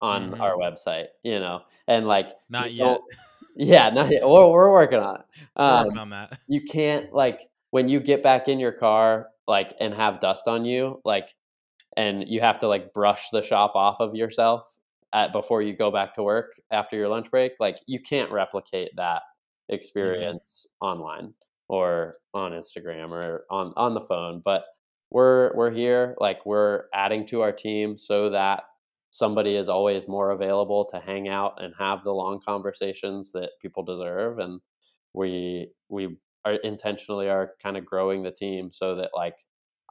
on 0.01 0.31
Mhm. 0.31 0.39
our 0.41 0.55
website, 0.55 1.07
you 1.23 1.39
know, 1.39 1.63
and 1.87 2.07
like 2.07 2.29
Not 2.49 2.71
yet. 2.73 2.99
yeah, 3.55 3.89
not 3.89 4.09
yet. 4.11 4.27
We're, 4.27 4.49
we're 4.49 4.71
working 4.71 4.99
on 4.99 5.15
it. 5.21 5.25
We're 5.57 5.77
working 5.85 5.97
Um, 5.97 5.99
on 5.99 6.09
that. 6.11 6.39
you 6.47 6.61
can't 6.63 7.13
like 7.13 7.41
when 7.71 7.89
you 7.89 7.99
get 7.99 8.23
back 8.23 8.47
in 8.47 8.59
your 8.59 8.71
car, 8.71 9.29
like 9.47 9.73
and 9.79 9.93
have 9.93 10.21
dust 10.21 10.47
on 10.47 10.65
you, 10.65 11.01
like, 11.05 11.33
and 11.97 12.27
you 12.27 12.41
have 12.41 12.59
to 12.59 12.67
like 12.67 12.93
brush 12.93 13.29
the 13.31 13.41
shop 13.43 13.75
off 13.75 13.99
of 13.99 14.15
yourself 14.15 14.67
at 15.15 15.33
before 15.33 15.63
you 15.63 15.75
go 15.75 15.91
back 15.91 16.15
to 16.15 16.23
work 16.23 16.53
after 16.71 16.97
your 16.97 17.09
lunch 17.09 17.31
break. 17.31 17.53
Like 17.61 17.79
you 17.87 18.01
can't 18.01 18.31
replicate 18.31 18.91
that 18.97 19.23
Mhm. 20.01 20.27
experience 20.27 20.67
online 20.81 21.33
or 21.69 22.15
on 22.35 22.53
Instagram 22.53 23.11
or 23.11 23.45
on 23.51 23.73
on 23.77 23.95
the 23.95 24.01
phone. 24.01 24.41
But 24.45 24.67
we're 25.11 25.55
we're 25.55 25.71
here, 25.71 26.15
like 26.19 26.45
we're 26.45 26.85
adding 26.93 27.27
to 27.29 27.41
our 27.41 27.53
team 27.53 27.97
so 27.97 28.29
that 28.31 28.65
somebody 29.11 29.55
is 29.55 29.69
always 29.69 30.07
more 30.07 30.31
available 30.31 30.85
to 30.91 30.99
hang 30.99 31.29
out 31.29 31.63
and 31.63 31.73
have 31.79 32.03
the 32.03 32.11
long 32.13 32.41
conversations 32.45 33.31
that 33.33 33.51
people 33.61 33.83
deserve 33.83 34.39
and 34.39 34.61
we 35.13 35.71
we 35.89 36.17
are 36.45 36.55
intentionally 36.55 37.29
are 37.29 37.55
kind 37.63 37.77
of 37.77 37.85
growing 37.85 38.23
the 38.23 38.31
team 38.31 38.71
so 38.71 38.95
that 38.95 39.11
like 39.15 39.37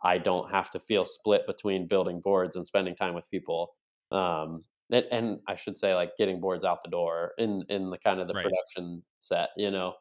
I 0.02 0.18
don't 0.18 0.50
have 0.50 0.70
to 0.70 0.80
feel 0.80 1.06
split 1.06 1.46
between 1.46 1.88
building 1.88 2.20
boards 2.20 2.56
and 2.56 2.66
spending 2.66 2.94
time 2.96 3.14
with 3.14 3.30
people. 3.30 3.74
Um, 4.10 4.64
and, 4.94 5.04
and 5.10 5.40
I 5.48 5.54
should 5.56 5.76
say 5.78 5.94
like 5.94 6.16
getting 6.16 6.40
boards 6.40 6.64
out 6.64 6.82
the 6.82 6.90
door 6.90 7.32
in 7.38 7.64
in 7.68 7.90
the 7.90 7.98
kind 7.98 8.20
of 8.20 8.28
the 8.28 8.34
Right. 8.34 8.44
production 8.44 9.02
set, 9.18 9.50
you 9.56 9.70
know. 9.70 9.94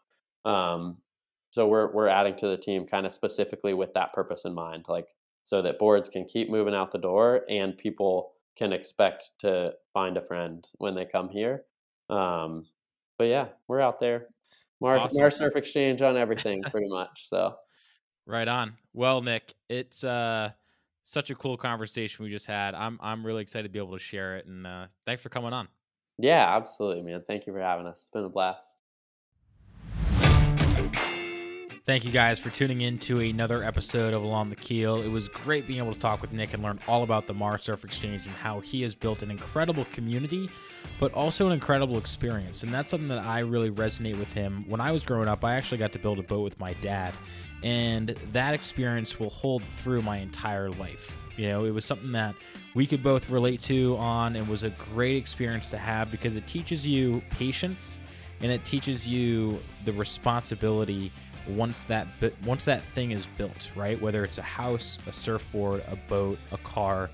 Um, 0.46 0.98
so 1.52 1.68
we're 1.68 1.92
we're 1.94 2.08
adding 2.08 2.36
to 2.38 2.48
the 2.48 2.58
team 2.58 2.86
kind 2.86 3.06
of 3.06 3.14
specifically 3.14 3.74
with 3.74 3.94
that 3.94 4.14
purpose 4.14 4.46
in 4.46 4.54
mind, 4.54 4.86
like 4.88 5.08
so 5.44 5.62
that 5.62 5.80
boards 5.80 6.08
can 6.10 6.26
keep 6.26 6.50
moving 6.50 6.74
out 6.74 6.92
the 6.92 6.98
door 6.98 7.44
and 7.50 7.78
people 7.78 8.34
can 8.58 8.72
expect 8.72 9.32
to 9.40 9.74
find 9.94 10.16
a 10.18 10.22
friend 10.22 10.68
when 10.78 10.96
they 10.96 11.06
come 11.06 11.28
here. 11.30 11.66
Um, 12.10 12.66
but 13.18 13.26
yeah, 13.26 13.48
we're 13.68 13.82
out 13.82 14.00
there. 14.00 14.28
Mars 14.80 15.00
Awesome. 15.00 15.20
Mars 15.22 15.36
Surf 15.38 15.56
Exchange 15.56 16.02
on 16.02 16.18
everything 16.18 16.62
pretty 16.72 16.90
much. 16.90 17.28
So 17.30 17.56
Right 18.26 18.48
on. 18.48 18.78
Well, 18.94 19.22
Nick, 19.22 19.54
it's 19.70 20.04
uh 20.04 20.52
such 21.04 21.30
a 21.30 21.36
cool 21.36 21.58
conversation 21.58 22.24
we 22.26 22.32
just 22.32 22.46
had. 22.46 22.76
I'm 22.76 23.00
I'm 23.02 23.26
really 23.26 23.42
excited 23.42 23.64
to 23.64 23.70
be 23.70 23.80
able 23.80 23.94
to 23.94 24.00
share 24.00 24.38
it 24.38 24.46
and 24.46 24.66
uh 24.66 24.88
thanks 25.06 25.22
for 25.22 25.30
coming 25.30 25.54
on. 25.54 25.68
yeah, 26.18 26.56
absolutely, 26.56 27.04
man. 27.04 27.24
Thank 27.28 27.48
you 27.48 27.54
for 27.54 27.60
having 27.60 27.86
us. 27.86 28.00
It's 28.00 28.10
been 28.10 28.24
a 28.26 28.30
blast. 28.30 28.76
Thank 31.86 32.06
you 32.06 32.12
guys 32.12 32.40
for 32.40 32.50
tuning 32.50 32.80
in 32.80 32.98
to 33.00 33.20
another 33.20 33.62
episode 33.62 34.14
of 34.14 34.24
Along 34.24 34.50
the 34.50 34.56
Keel. 34.56 35.02
It 35.02 35.10
was 35.10 35.28
great 35.28 35.68
being 35.68 35.80
able 35.80 35.94
to 35.94 36.00
talk 36.00 36.22
with 36.22 36.32
Nick 36.32 36.54
and 36.54 36.64
learn 36.64 36.80
all 36.88 37.04
about 37.04 37.28
the 37.28 37.34
Mars 37.34 37.64
Surf 37.64 37.84
Exchange 37.84 38.26
and 38.26 38.34
how 38.34 38.62
he 38.62 38.84
has 38.84 38.96
built 38.96 39.22
an 39.22 39.30
incredible 39.30 39.84
community, 39.92 40.50
but 40.98 41.14
also 41.14 41.46
an 41.46 41.52
incredible 41.52 41.98
experience. 41.98 42.64
And 42.64 42.74
that's 42.74 42.90
something 42.90 43.10
that 43.10 43.26
I 43.26 43.40
really 43.40 43.70
resonate 43.70 44.18
with 44.18 44.32
him. 44.32 44.64
When 44.70 44.80
I 44.80 44.94
was 44.94 45.04
growing 45.04 45.28
up, 45.28 45.44
I 45.44 45.56
actually 45.56 45.80
got 45.80 45.92
to 45.92 46.00
build 46.00 46.20
a 46.20 46.24
boat 46.24 46.44
with 46.46 46.58
my 46.58 46.72
dad, 46.82 47.14
and 47.64 48.10
that 48.32 48.54
experience 48.54 49.20
will 49.20 49.30
hold 49.30 49.64
through 49.64 50.02
my 50.02 50.18
entire 50.18 50.70
life. 50.72 51.18
You 51.38 51.48
know, 51.48 51.66
it 51.66 51.72
was 51.72 51.86
something 51.86 52.12
that 52.12 52.36
we 52.76 52.86
could 52.86 53.02
both 53.02 53.30
relate 53.30 53.62
to 53.64 53.96
on 53.98 54.36
and 54.36 54.48
was 54.48 54.64
a 54.64 54.70
great 54.70 55.18
experience 55.18 55.70
to 55.70 55.78
have 55.78 56.12
because 56.12 56.36
it 56.36 56.46
teaches 56.46 56.86
you 56.86 57.22
patience 57.30 58.00
and 58.42 58.52
it 58.52 58.64
teaches 58.66 59.08
you 59.08 59.60
the 59.86 59.94
responsibility 59.94 61.12
once 61.48 61.84
that 61.86 62.08
once 62.46 62.66
that 62.66 62.84
thing 62.84 63.12
is 63.12 63.28
built, 63.38 63.70
right? 63.76 64.00
Whether 64.02 64.24
it's 64.24 64.38
a 64.38 64.44
house, 64.44 64.98
a 65.08 65.14
surfboard, 65.14 65.84
a 65.90 65.96
boat, 65.96 66.38
a 66.52 66.58
car, 66.60 67.10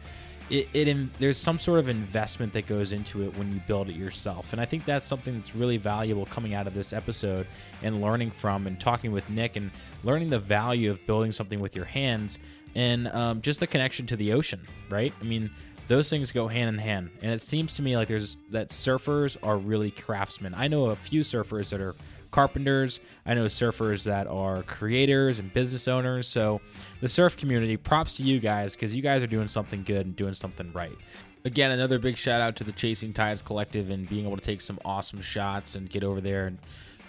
it, 0.50 0.68
it 0.74 0.88
in, 0.88 1.12
there's 1.20 1.38
some 1.38 1.60
sort 1.60 1.80
of 1.80 1.90
investment 1.90 2.54
that 2.54 2.68
goes 2.68 2.92
into 2.92 3.24
it 3.24 3.38
when 3.38 3.54
you 3.54 3.62
build 3.68 3.90
it 3.90 3.96
yourself, 3.96 4.52
and 4.52 4.62
I 4.62 4.66
think 4.66 4.86
that's 4.86 5.06
something 5.06 5.38
that's 5.38 5.56
really 5.56 5.78
valuable 5.78 6.26
coming 6.26 6.54
out 6.54 6.68
of 6.68 6.74
this 6.74 6.94
episode 6.94 7.48
and 7.84 8.02
learning 8.02 8.32
from 8.32 8.68
and 8.68 8.80
talking 8.80 9.12
with 9.12 9.30
Nick 9.30 9.56
and 9.56 9.72
learning 10.04 10.30
the 10.30 10.40
value 10.40 10.92
of 10.92 11.06
building 11.06 11.32
something 11.32 11.60
with 11.60 11.76
your 11.76 11.86
hands 11.86 12.40
and 12.76 13.08
um, 13.10 13.42
just 13.42 13.60
the 13.60 13.68
connection 13.68 14.06
to 14.08 14.16
the 14.16 14.34
ocean, 14.34 14.62
right? 14.90 15.14
I 15.20 15.24
mean, 15.24 15.50
those 15.88 16.10
things 16.10 16.32
go 16.32 16.48
hand 16.48 16.70
in 16.70 16.78
hand, 16.78 17.10
and 17.22 17.32
it 17.32 17.42
seems 17.42 17.74
to 17.76 17.82
me 17.82 17.98
like 17.98 18.08
there's 18.08 18.38
that 18.52 18.70
surfers 18.70 19.38
are 19.42 19.58
really 19.58 19.92
craftsmen. 19.92 20.54
I 20.56 20.68
know 20.68 20.86
a 20.86 20.96
few 20.96 21.22
surfers 21.22 21.70
that 21.70 21.82
are 21.82 21.96
carpenters. 22.32 23.00
I 23.26 23.34
know 23.34 23.46
surfers 23.46 24.04
that 24.04 24.28
are 24.28 24.64
creators 24.64 25.40
and 25.40 25.54
business 25.54 25.88
owners. 25.88 26.28
So, 26.28 26.62
the 27.02 27.10
surf 27.10 27.38
community, 27.38 27.78
props 27.78 28.14
to 28.16 28.24
you 28.24 28.40
guys 28.40 28.76
because 28.76 28.96
you 28.96 29.02
guys 29.02 29.24
are 29.24 29.28
doing 29.28 29.48
something 29.48 29.84
good 29.84 30.06
and 30.06 30.16
doing 30.16 30.34
something 30.34 30.72
right. 30.74 30.98
Again, 31.46 31.72
another 31.72 32.00
big 32.00 32.18
shout 32.18 32.42
out 32.42 32.58
to 32.58 32.64
the 32.64 32.74
Chasing 32.74 33.14
Tides 33.14 33.42
Collective 33.42 33.90
and 33.90 34.08
being 34.10 34.26
able 34.26 34.36
to 34.36 34.44
take 34.44 34.62
some 34.62 34.78
awesome 34.84 35.22
shots 35.22 35.76
and 35.76 35.90
get 35.90 36.04
over 36.04 36.20
there 36.20 36.48
and 36.48 36.58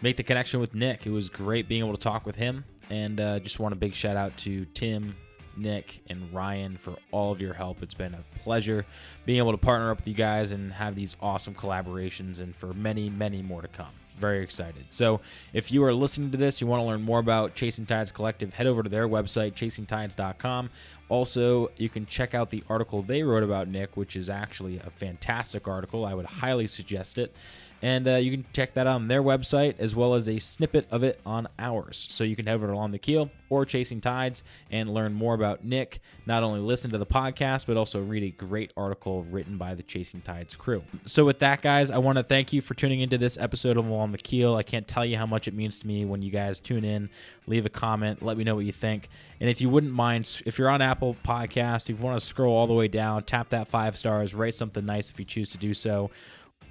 make 0.02 0.16
the 0.16 0.22
connection 0.22 0.60
with 0.60 0.74
Nick. 0.74 1.06
It 1.06 1.10
was 1.10 1.28
great 1.28 1.68
being 1.68 1.80
able 1.80 1.94
to 1.94 2.00
talk 2.00 2.26
with 2.26 2.36
him. 2.36 2.64
And 2.90 3.20
uh, 3.20 3.40
just 3.40 3.58
want 3.58 3.72
a 3.72 3.76
big 3.76 3.94
shout 3.94 4.16
out 4.16 4.36
to 4.38 4.64
Tim, 4.66 5.16
Nick, 5.56 6.00
and 6.08 6.32
Ryan 6.32 6.76
for 6.76 6.94
all 7.10 7.32
of 7.32 7.40
your 7.40 7.54
help. 7.54 7.82
It's 7.82 7.94
been 7.94 8.14
a 8.14 8.24
pleasure 8.40 8.86
being 9.26 9.38
able 9.38 9.52
to 9.52 9.58
partner 9.58 9.90
up 9.90 9.98
with 9.98 10.08
you 10.08 10.14
guys 10.14 10.52
and 10.52 10.72
have 10.72 10.94
these 10.94 11.16
awesome 11.20 11.54
collaborations 11.54 12.40
and 12.40 12.54
for 12.54 12.72
many, 12.74 13.10
many 13.10 13.42
more 13.42 13.62
to 13.62 13.68
come. 13.68 13.99
Very 14.20 14.42
excited. 14.42 14.84
So, 14.90 15.20
if 15.54 15.72
you 15.72 15.82
are 15.84 15.94
listening 15.94 16.30
to 16.32 16.36
this, 16.36 16.60
you 16.60 16.66
want 16.66 16.80
to 16.80 16.84
learn 16.84 17.00
more 17.00 17.18
about 17.18 17.54
Chasing 17.54 17.86
Tides 17.86 18.12
Collective, 18.12 18.52
head 18.52 18.66
over 18.66 18.82
to 18.82 18.88
their 18.90 19.08
website, 19.08 19.54
chasingtides.com. 19.54 20.70
Also, 21.08 21.70
you 21.76 21.88
can 21.88 22.04
check 22.04 22.34
out 22.34 22.50
the 22.50 22.62
article 22.68 23.02
they 23.02 23.22
wrote 23.22 23.42
about 23.42 23.66
Nick, 23.66 23.96
which 23.96 24.14
is 24.16 24.28
actually 24.28 24.76
a 24.78 24.90
fantastic 24.90 25.66
article. 25.66 26.04
I 26.04 26.12
would 26.12 26.26
highly 26.26 26.66
suggest 26.66 27.16
it. 27.16 27.34
And 27.82 28.06
uh, 28.06 28.16
you 28.16 28.30
can 28.30 28.44
check 28.52 28.74
that 28.74 28.86
out 28.86 28.96
on 28.96 29.08
their 29.08 29.22
website 29.22 29.76
as 29.78 29.94
well 29.94 30.14
as 30.14 30.28
a 30.28 30.38
snippet 30.38 30.86
of 30.90 31.02
it 31.02 31.20
on 31.24 31.48
ours. 31.58 32.06
So 32.10 32.24
you 32.24 32.36
can 32.36 32.46
head 32.46 32.54
over 32.54 32.66
to 32.66 32.72
Along 32.72 32.90
the 32.90 32.98
Keel 32.98 33.30
or 33.48 33.64
Chasing 33.64 34.00
Tides 34.00 34.42
and 34.70 34.92
learn 34.92 35.14
more 35.14 35.34
about 35.34 35.64
Nick. 35.64 36.00
Not 36.26 36.42
only 36.42 36.60
listen 36.60 36.90
to 36.90 36.98
the 36.98 37.06
podcast, 37.06 37.66
but 37.66 37.76
also 37.76 38.00
read 38.00 38.22
a 38.22 38.30
great 38.30 38.72
article 38.76 39.24
written 39.24 39.56
by 39.56 39.74
the 39.74 39.82
Chasing 39.82 40.20
Tides 40.20 40.54
crew. 40.56 40.82
So, 41.06 41.24
with 41.24 41.38
that, 41.40 41.62
guys, 41.62 41.90
I 41.90 41.98
want 41.98 42.18
to 42.18 42.22
thank 42.24 42.52
you 42.52 42.60
for 42.60 42.74
tuning 42.74 43.00
into 43.00 43.18
this 43.18 43.38
episode 43.38 43.76
of 43.76 43.86
Along 43.86 44.12
the 44.12 44.18
Keel. 44.18 44.54
I 44.54 44.62
can't 44.62 44.86
tell 44.86 45.04
you 45.04 45.16
how 45.16 45.26
much 45.26 45.48
it 45.48 45.54
means 45.54 45.78
to 45.80 45.86
me 45.86 46.04
when 46.04 46.22
you 46.22 46.30
guys 46.30 46.60
tune 46.60 46.84
in, 46.84 47.08
leave 47.46 47.66
a 47.66 47.70
comment, 47.70 48.22
let 48.22 48.36
me 48.36 48.44
know 48.44 48.54
what 48.54 48.64
you 48.64 48.72
think. 48.72 49.08
And 49.40 49.48
if 49.48 49.60
you 49.60 49.70
wouldn't 49.70 49.92
mind, 49.92 50.42
if 50.44 50.58
you're 50.58 50.68
on 50.68 50.82
Apple 50.82 51.16
Podcasts, 51.24 51.88
if 51.88 51.98
you 51.98 52.04
want 52.04 52.20
to 52.20 52.26
scroll 52.26 52.56
all 52.56 52.66
the 52.66 52.74
way 52.74 52.88
down, 52.88 53.24
tap 53.24 53.50
that 53.50 53.68
five 53.68 53.96
stars, 53.96 54.34
write 54.34 54.54
something 54.54 54.84
nice 54.84 55.10
if 55.10 55.18
you 55.18 55.24
choose 55.24 55.50
to 55.50 55.58
do 55.58 55.72
so 55.72 56.10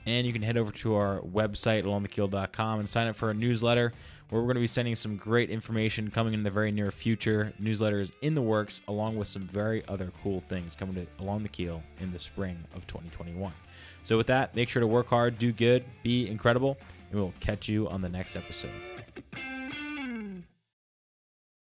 And 0.09 0.25
you 0.25 0.33
can 0.33 0.41
head 0.41 0.57
over 0.57 0.71
to 0.71 0.95
our 0.95 1.19
website, 1.19 1.83
alongthekeel.com, 1.83 2.79
and 2.79 2.89
sign 2.89 3.07
up 3.07 3.15
for 3.15 3.29
a 3.29 3.33
newsletter 3.33 3.93
where 4.29 4.41
we're 4.41 4.47
going 4.47 4.55
to 4.55 4.61
be 4.61 4.65
sending 4.67 4.95
some 4.95 5.17
great 5.17 5.51
information 5.51 6.09
coming 6.09 6.33
in 6.33 6.41
the 6.41 6.49
very 6.49 6.71
near 6.71 6.89
future. 6.89 7.53
Newsletter 7.59 7.99
is 7.99 8.11
in 8.23 8.33
the 8.33 8.41
works, 8.41 8.81
along 8.87 9.17
with 9.17 9.27
some 9.27 9.43
very 9.43 9.83
other 9.87 10.11
cool 10.23 10.41
things 10.49 10.75
coming 10.75 10.95
to 10.95 11.05
Along 11.23 11.43
the 11.43 11.49
Keel 11.49 11.83
in 11.99 12.11
the 12.11 12.17
spring 12.17 12.57
of 12.75 12.87
2021. 12.87 13.53
So, 14.01 14.17
with 14.17 14.27
that, 14.27 14.55
make 14.55 14.67
sure 14.67 14.79
to 14.79 14.87
work 14.87 15.07
hard, 15.09 15.37
do 15.37 15.51
good, 15.51 15.83
be 16.01 16.27
incredible, 16.27 16.79
and 17.11 17.19
we'll 17.19 17.33
catch 17.39 17.69
you 17.69 17.87
on 17.87 18.01
the 18.01 18.09
next 18.09 18.35
episode. 18.35 18.98